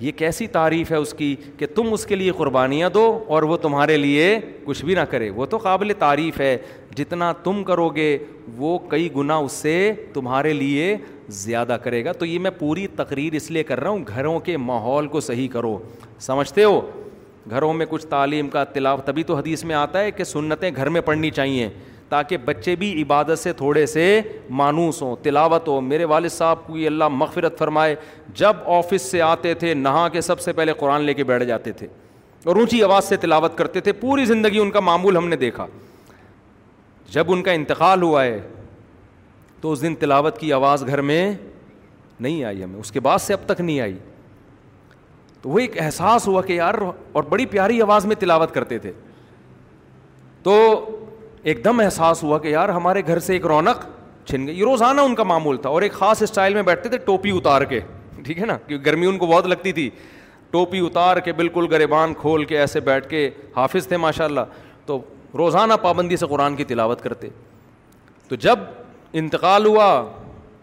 یہ 0.00 0.12
کیسی 0.16 0.46
تعریف 0.46 0.90
ہے 0.92 0.96
اس 0.96 1.12
کی 1.18 1.34
کہ 1.58 1.66
تم 1.74 1.92
اس 1.92 2.04
کے 2.06 2.16
لیے 2.16 2.32
قربانیاں 2.36 2.90
دو 2.94 3.02
اور 3.34 3.42
وہ 3.42 3.56
تمہارے 3.62 3.96
لیے 3.96 4.38
کچھ 4.64 4.84
بھی 4.84 4.94
نہ 4.94 5.00
کرے 5.10 5.30
وہ 5.36 5.46
تو 5.46 5.56
قابل 5.62 5.92
تعریف 5.98 6.38
ہے 6.40 6.56
جتنا 6.96 7.32
تم 7.44 7.62
کرو 7.66 7.88
گے 7.96 8.16
وہ 8.56 8.78
کئی 8.90 9.08
گنا 9.16 9.36
اس 9.36 9.52
سے 9.52 9.92
تمہارے 10.14 10.52
لیے 10.52 10.96
زیادہ 11.44 11.76
کرے 11.84 12.04
گا 12.04 12.12
تو 12.18 12.26
یہ 12.26 12.38
میں 12.38 12.50
پوری 12.58 12.86
تقریر 12.96 13.32
اس 13.36 13.50
لیے 13.50 13.62
کر 13.62 13.80
رہا 13.80 13.90
ہوں 13.90 14.04
گھروں 14.14 14.38
کے 14.40 14.56
ماحول 14.56 15.08
کو 15.16 15.20
صحیح 15.20 15.48
کرو 15.52 15.78
سمجھتے 16.26 16.64
ہو 16.64 16.80
گھروں 17.50 17.72
میں 17.72 17.86
کچھ 17.88 18.06
تعلیم 18.06 18.48
کا 18.50 18.60
اطلاع 18.62 18.94
تبھی 19.04 19.22
تو 19.24 19.36
حدیث 19.36 19.64
میں 19.64 19.74
آتا 19.76 20.00
ہے 20.02 20.10
کہ 20.10 20.24
سنتیں 20.24 20.70
گھر 20.76 20.88
میں 20.94 21.00
پڑھنی 21.00 21.30
چاہیے 21.40 21.68
تاکہ 22.08 22.36
بچے 22.44 22.74
بھی 22.76 22.90
عبادت 23.02 23.38
سے 23.38 23.52
تھوڑے 23.52 23.84
سے 23.86 24.20
مانوس 24.60 25.00
ہوں 25.02 25.16
تلاوت 25.22 25.66
ہو 25.68 25.80
میرے 25.80 26.04
والد 26.12 26.30
صاحب 26.32 26.76
یہ 26.76 26.86
اللہ 26.86 27.08
مغفرت 27.10 27.58
فرمائے 27.58 27.94
جب 28.36 28.56
آفس 28.76 29.10
سے 29.10 29.20
آتے 29.22 29.54
تھے 29.64 29.72
نہا 29.74 30.06
کے 30.12 30.20
سب 30.20 30.40
سے 30.40 30.52
پہلے 30.52 30.72
قرآن 30.78 31.02
لے 31.04 31.14
کے 31.14 31.24
بیٹھ 31.24 31.44
جاتے 31.44 31.72
تھے 31.78 31.86
اور 32.44 32.56
اونچی 32.56 32.82
آواز 32.82 33.04
سے 33.08 33.16
تلاوت 33.20 33.56
کرتے 33.58 33.80
تھے 33.80 33.92
پوری 34.00 34.24
زندگی 34.24 34.58
ان 34.58 34.70
کا 34.70 34.80
معمول 34.80 35.16
ہم 35.16 35.28
نے 35.28 35.36
دیکھا 35.36 35.66
جب 37.12 37.32
ان 37.32 37.42
کا 37.42 37.52
انتقال 37.52 38.02
ہوا 38.02 38.24
ہے 38.24 38.40
تو 39.60 39.72
اس 39.72 39.82
دن 39.82 39.94
تلاوت 40.00 40.38
کی 40.38 40.52
آواز 40.52 40.86
گھر 40.86 41.00
میں 41.10 41.32
نہیں 42.20 42.42
آئی 42.44 42.62
ہمیں 42.64 42.78
اس 42.80 42.92
کے 42.92 43.00
بعد 43.00 43.18
سے 43.18 43.32
اب 43.32 43.46
تک 43.46 43.60
نہیں 43.60 43.80
آئی 43.80 43.96
تو 45.42 45.48
وہ 45.48 45.58
ایک 45.58 45.78
احساس 45.82 46.26
ہوا 46.28 46.42
کہ 46.42 46.52
یار 46.52 46.74
اور 47.12 47.22
بڑی 47.28 47.46
پیاری 47.46 47.80
آواز 47.82 48.06
میں 48.06 48.16
تلاوت 48.18 48.54
کرتے 48.54 48.78
تھے 48.78 48.92
تو 50.42 50.54
ایک 51.42 51.64
دم 51.64 51.80
احساس 51.80 52.22
ہوا 52.22 52.38
کہ 52.38 52.48
یار 52.48 52.68
ہمارے 52.68 53.02
گھر 53.06 53.18
سے 53.20 53.32
ایک 53.32 53.46
رونق 53.46 53.84
چھن 54.28 54.46
گئی 54.46 54.58
یہ 54.58 54.64
روزانہ 54.64 55.00
ان 55.00 55.14
کا 55.14 55.22
معمول 55.24 55.56
تھا 55.56 55.70
اور 55.70 55.82
ایک 55.82 55.92
خاص 55.92 56.22
اسٹائل 56.22 56.54
میں 56.54 56.62
بیٹھتے 56.62 56.88
تھے 56.88 56.98
ٹوپی 57.04 57.30
اتار 57.36 57.62
کے 57.70 57.80
ٹھیک 58.24 58.38
ہے 58.38 58.46
نا 58.46 58.56
کیونکہ 58.66 58.90
گرمی 58.90 59.06
ان 59.06 59.18
کو 59.18 59.26
بہت 59.26 59.46
لگتی 59.46 59.72
تھی 59.72 59.88
ٹوپی 60.50 60.78
اتار 60.86 61.16
کے 61.24 61.32
بالکل 61.40 61.66
گریبان 61.70 62.14
کھول 62.20 62.44
کے 62.44 62.58
ایسے 62.58 62.80
بیٹھ 62.80 63.08
کے 63.08 63.28
حافظ 63.56 63.86
تھے 63.88 63.96
ماشاء 63.96 64.24
اللہ 64.24 64.44
تو 64.86 64.98
روزانہ 65.38 65.74
پابندی 65.82 66.16
سے 66.16 66.26
قرآن 66.26 66.56
کی 66.56 66.64
تلاوت 66.64 67.00
کرتے 67.02 67.28
تو 68.28 68.36
جب 68.36 68.58
انتقال 69.22 69.66
ہوا 69.66 69.84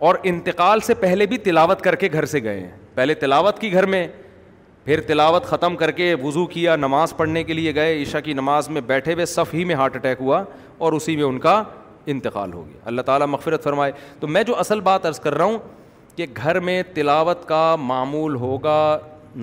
اور 0.08 0.16
انتقال 0.24 0.80
سے 0.86 0.94
پہلے 0.94 1.26
بھی 1.26 1.38
تلاوت 1.48 1.82
کر 1.82 1.96
کے 1.96 2.10
گھر 2.14 2.26
سے 2.26 2.42
گئے 2.44 2.60
ہیں 2.60 2.72
پہلے 2.96 3.14
تلاوت 3.24 3.60
کی 3.60 3.72
گھر 3.74 3.86
میں 3.86 4.08
پھر 4.86 5.02
تلاوت 5.08 5.46
ختم 5.46 5.76
کر 5.76 5.92
کے 5.98 6.14
وضو 6.24 6.46
کیا 6.48 6.76
نماز 6.76 7.16
پڑھنے 7.18 7.44
کے 7.44 7.54
لیے 7.54 7.74
گئے 7.76 8.02
عشاء 8.02 8.20
کی 8.24 8.34
نماز 8.34 8.68
میں 8.70 8.82
بیٹھے 8.88 9.14
ہوئے 9.14 9.26
صف 9.26 9.54
ہی 9.54 9.64
میں 9.66 9.76
ہارٹ 9.76 9.96
اٹیک 9.96 10.18
ہوا 10.22 10.44
اور 10.78 10.94
اسی 10.94 11.16
میں 11.16 11.24
ان 11.24 11.38
کا 11.46 11.62
انتقال 12.14 12.52
ہو 12.54 12.64
گیا 12.66 12.80
اللہ 12.88 13.02
تعالیٰ 13.06 13.28
مغفرت 13.28 13.64
فرمائے 13.64 13.92
تو 14.20 14.28
میں 14.28 14.44
جو 14.48 14.58
اصل 14.60 14.80
بات 14.90 15.06
عرض 15.06 15.20
کر 15.20 15.34
رہا 15.38 15.46
ہوں 15.46 15.58
کہ 16.16 16.26
گھر 16.38 16.60
میں 16.70 16.82
تلاوت 16.94 17.46
کا 17.48 17.76
معمول 17.84 18.36
ہوگا 18.42 18.78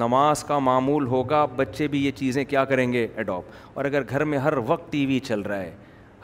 نماز 0.03 0.45
کا 0.49 0.59
معمول 0.67 1.07
ہوگا 1.07 1.45
بچے 1.57 1.87
بھی 1.95 2.05
یہ 2.05 2.11
چیزیں 2.17 2.45
کیا 2.49 2.65
کریں 2.65 2.93
گے 2.93 3.07
اڈاپ 3.19 3.51
اور 3.75 3.85
اگر 3.85 4.03
گھر 4.09 4.25
میں 4.25 4.39
ہر 4.45 4.57
وقت 4.67 4.91
ٹی 4.93 5.05
وی 5.07 5.19
چل 5.27 5.41
رہا 5.47 5.61
ہے 5.63 5.73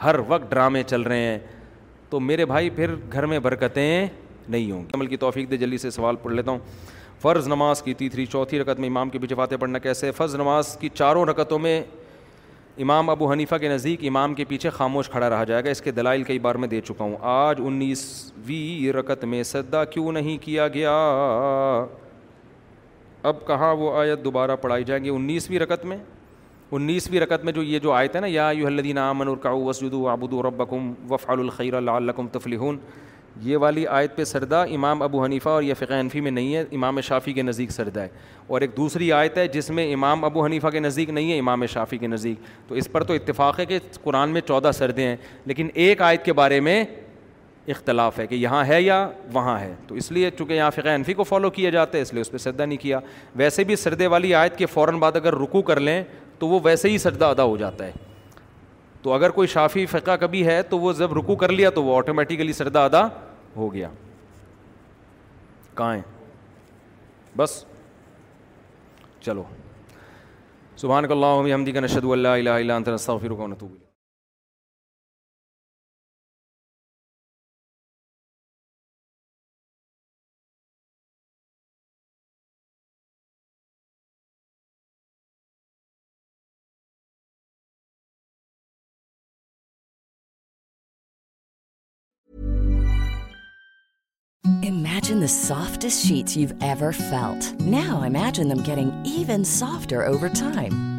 ہر 0.03 0.15
وقت 0.27 0.49
ڈرامے 0.51 0.83
چل 0.87 1.01
رہے 1.01 1.23
ہیں 1.25 1.37
تو 2.09 2.19
میرے 2.19 2.45
بھائی 2.53 2.69
پھر 2.79 2.95
گھر 3.11 3.25
میں 3.33 3.39
برکتیں 3.39 4.07
نہیں 4.47 4.71
ہوں 4.71 4.81
گی 4.83 4.89
عمل 4.97 5.05
کی 5.07 5.17
توفیق 5.17 5.51
دے 5.51 5.57
جلدی 5.57 5.77
سے 5.77 5.89
سوال 5.91 6.15
پڑھ 6.21 6.33
لیتا 6.33 6.51
ہوں 6.51 6.59
فرض 7.21 7.47
نماز 7.47 7.81
کی 7.83 7.93
تیسری 7.93 8.25
چوتھی 8.25 8.59
رکت 8.59 8.79
میں 8.79 8.87
امام 8.89 9.09
کے 9.09 9.19
پیچھے 9.19 9.35
فاتح 9.35 9.55
پڑھنا 9.59 9.79
کیسے 9.79 10.11
فرض 10.17 10.35
نماز 10.35 10.75
کی 10.79 10.89
چاروں 10.93 11.25
رکتوں 11.25 11.57
میں 11.59 11.81
امام 12.81 13.09
ابو 13.09 13.31
حنیفہ 13.31 13.55
کے 13.61 13.69
نزدیک 13.69 14.03
امام 14.07 14.33
کے 14.33 14.43
پیچھے 14.47 14.69
خاموش 14.75 15.09
کھڑا 15.09 15.29
رہا 15.29 15.43
جائے 15.45 15.63
گا 15.63 15.69
اس 15.69 15.81
کے 15.81 15.91
دلائل 15.91 16.23
کئی 16.23 16.39
بار 16.39 16.55
میں 16.63 16.67
دے 16.67 16.79
چکا 16.81 17.03
ہوں 17.03 17.15
آج 17.31 17.61
انیسویں 17.65 18.91
رکت 18.99 19.23
میں 19.31 19.41
سدا 19.51 19.83
کیوں 19.95 20.11
نہیں 20.11 20.37
کیا 20.43 20.67
گیا 20.73 20.93
اب 23.29 23.45
کہاں 23.47 23.73
وہ 23.75 23.91
آیت 24.01 24.23
دوبارہ 24.25 24.55
پڑھائی 24.61 24.83
جائیں 24.83 25.03
گے 25.05 25.09
انیسویں 25.09 25.59
رکت 25.59 25.85
میں 25.85 25.97
انیسویں 26.77 27.19
رکت 27.19 27.43
میں 27.45 27.53
جو 27.53 27.63
یہ 27.63 27.79
جو 27.83 27.91
آیت 27.91 28.15
ہے 28.15 28.21
نا 28.21 28.27
یا 28.27 28.47
الدین 28.71 28.97
امن 28.97 29.27
و 29.27 29.35
ابود 30.11 30.33
و 30.33 30.41
ربکم 30.49 30.93
وفال 31.11 31.39
الخیر 31.39 31.73
اللہ 31.83 32.11
تفلحون 32.31 32.77
یہ 33.43 33.57
والی 33.57 33.85
آیت 33.87 34.15
پہ 34.15 34.23
سردہ 34.23 34.63
امام 34.75 35.01
ابو 35.01 35.23
حنیفہ 35.23 35.49
اور 35.49 35.63
یہ 35.63 35.73
فقہ 35.79 35.99
حنفی 35.99 36.19
میں 36.21 36.31
نہیں 36.31 36.55
ہے 36.55 36.63
امام 36.75 37.01
شافی 37.03 37.33
کے 37.33 37.41
نزدیک 37.43 37.71
سردہ 37.71 37.99
ہے 37.99 38.07
اور 38.47 38.61
ایک 38.61 38.75
دوسری 38.77 39.11
آیت 39.13 39.37
ہے 39.37 39.47
جس 39.47 39.69
میں 39.69 39.91
امام 39.93 40.25
ابو 40.25 40.45
حنیفہ 40.45 40.67
کے 40.71 40.79
نزدیک 40.79 41.09
نہیں 41.09 41.31
ہے 41.31 41.37
امام 41.39 41.65
شافی 41.73 41.97
کے 41.97 42.07
نزدیک 42.07 42.39
تو 42.67 42.75
اس 42.75 42.91
پر 42.91 43.03
تو 43.03 43.13
اتفاق 43.13 43.59
ہے 43.59 43.65
کہ 43.65 43.79
قرآن 44.03 44.29
میں 44.33 44.41
چودہ 44.47 44.71
سردیں 44.77 45.05
ہیں 45.05 45.15
لیکن 45.45 45.69
ایک 45.73 46.01
آیت 46.01 46.25
کے 46.25 46.33
بارے 46.33 46.59
میں 46.59 46.83
اختلاف 47.67 48.19
ہے 48.19 48.27
کہ 48.27 48.35
یہاں 48.35 48.65
ہے 48.65 48.81
یا 48.81 49.07
وہاں 49.33 49.59
ہے 49.59 49.73
تو 49.87 49.95
اس 49.95 50.11
لیے 50.11 50.29
چونکہ 50.37 50.53
یہاں 50.53 50.71
فقہ 50.75 50.87
انفی 50.87 51.13
کو 51.13 51.23
فالو 51.23 51.49
کیا 51.49 51.69
جاتا 51.69 51.97
ہے 51.97 52.01
اس 52.03 52.13
لیے 52.13 52.21
اس 52.21 52.31
پہ 52.31 52.37
سردہ 52.37 52.63
نہیں 52.65 52.77
کیا 52.81 52.99
ویسے 53.37 53.63
بھی 53.63 53.75
سردے 53.75 54.07
والی 54.07 54.33
آیت 54.35 54.57
کے 54.57 54.65
فوراً 54.65 54.99
بعد 54.99 55.15
اگر 55.15 55.35
رکو 55.41 55.61
کر 55.69 55.79
لیں 55.79 56.01
تو 56.39 56.47
وہ 56.47 56.59
ویسے 56.63 56.89
ہی 56.89 56.97
سردہ 56.97 57.25
ادا 57.25 57.43
ہو 57.43 57.57
جاتا 57.57 57.85
ہے 57.85 57.91
تو 59.03 59.09
اگر 59.13 59.29
کوئی 59.31 59.47
شافی 59.47 59.85
فقہ 59.91 60.15
کبھی 60.19 60.45
ہے 60.47 60.61
تو 60.69 60.79
وہ 60.79 60.93
جب 60.93 61.13
رکو 61.17 61.35
کر 61.43 61.51
لیا 61.51 61.69
تو 61.75 61.83
وہ 61.83 61.95
آٹومیٹیکلی 61.97 62.53
سردہ 62.53 62.79
ادا 62.93 63.05
ہو 63.55 63.73
گیا 63.73 63.89
ہے 65.93 66.01
بس 67.37 67.63
چلو 69.25 69.43
سبحان 70.81 71.11
اللہ 71.11 71.53
حمدی 71.53 71.71
کا 71.71 71.79
نشد 71.79 72.05
اللہ 72.07 72.49
علیہ 72.49 72.79
softest 95.09 95.97
sheet 96.05 96.37
now 96.61 97.99
imagining 98.05 98.59
even 98.69 99.43
softer 99.51 100.01
over 100.07 100.27
time 100.39 100.98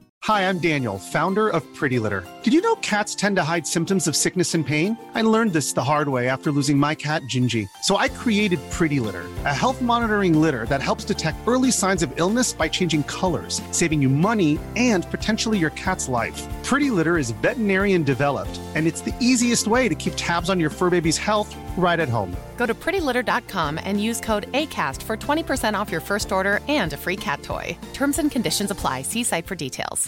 Hi, 0.25 0.47
I'm 0.47 0.59
Daniel, 0.59 0.99
founder 0.99 1.49
of 1.49 1.63
Pretty 1.73 1.97
Litter. 1.97 2.23
Did 2.43 2.53
you 2.53 2.61
know 2.61 2.75
cats 2.75 3.15
tend 3.15 3.37
to 3.37 3.43
hide 3.43 3.65
symptoms 3.65 4.07
of 4.07 4.15
sickness 4.15 4.53
and 4.53 4.63
pain? 4.65 4.95
I 5.15 5.23
learned 5.23 5.51
this 5.51 5.73
the 5.73 5.83
hard 5.83 6.09
way 6.09 6.29
after 6.29 6.51
losing 6.51 6.77
my 6.77 6.93
cat, 6.93 7.23
Gingy. 7.23 7.67
So 7.81 7.97
I 7.97 8.07
created 8.07 8.59
Pretty 8.69 8.99
Litter, 8.99 9.25
a 9.45 9.53
health 9.61 9.81
monitoring 9.81 10.39
litter 10.39 10.67
that 10.67 10.79
helps 10.79 11.05
detect 11.05 11.39
early 11.47 11.71
signs 11.71 12.03
of 12.03 12.13
illness 12.19 12.53
by 12.53 12.67
changing 12.67 13.01
colors, 13.05 13.63
saving 13.71 13.99
you 13.99 14.09
money 14.09 14.59
and 14.75 15.09
potentially 15.09 15.57
your 15.57 15.71
cat's 15.71 16.07
life. 16.07 16.39
Pretty 16.63 16.91
Litter 16.91 17.17
is 17.17 17.31
veterinarian 17.31 18.03
developed, 18.03 18.61
and 18.75 18.85
it's 18.85 19.01
the 19.01 19.15
easiest 19.19 19.65
way 19.65 19.89
to 19.89 19.95
keep 19.95 20.13
tabs 20.17 20.51
on 20.51 20.59
your 20.59 20.69
fur 20.69 20.91
baby's 20.91 21.17
health 21.17 21.49
right 21.77 21.99
at 21.99 22.09
home. 22.09 22.37
Go 22.57 22.67
to 22.67 22.75
prettylitter.com 22.75 23.79
and 23.83 24.03
use 24.03 24.19
code 24.19 24.51
ACAST 24.51 25.01
for 25.01 25.17
20% 25.17 25.73
off 25.73 25.91
your 25.91 26.01
first 26.01 26.31
order 26.31 26.59
and 26.67 26.93
a 26.93 26.97
free 26.97 27.17
cat 27.17 27.41
toy. 27.41 27.75
Terms 27.91 28.19
and 28.19 28.29
conditions 28.29 28.69
apply. 28.69 29.01
See 29.01 29.23
site 29.23 29.47
for 29.47 29.55
details. 29.55 29.99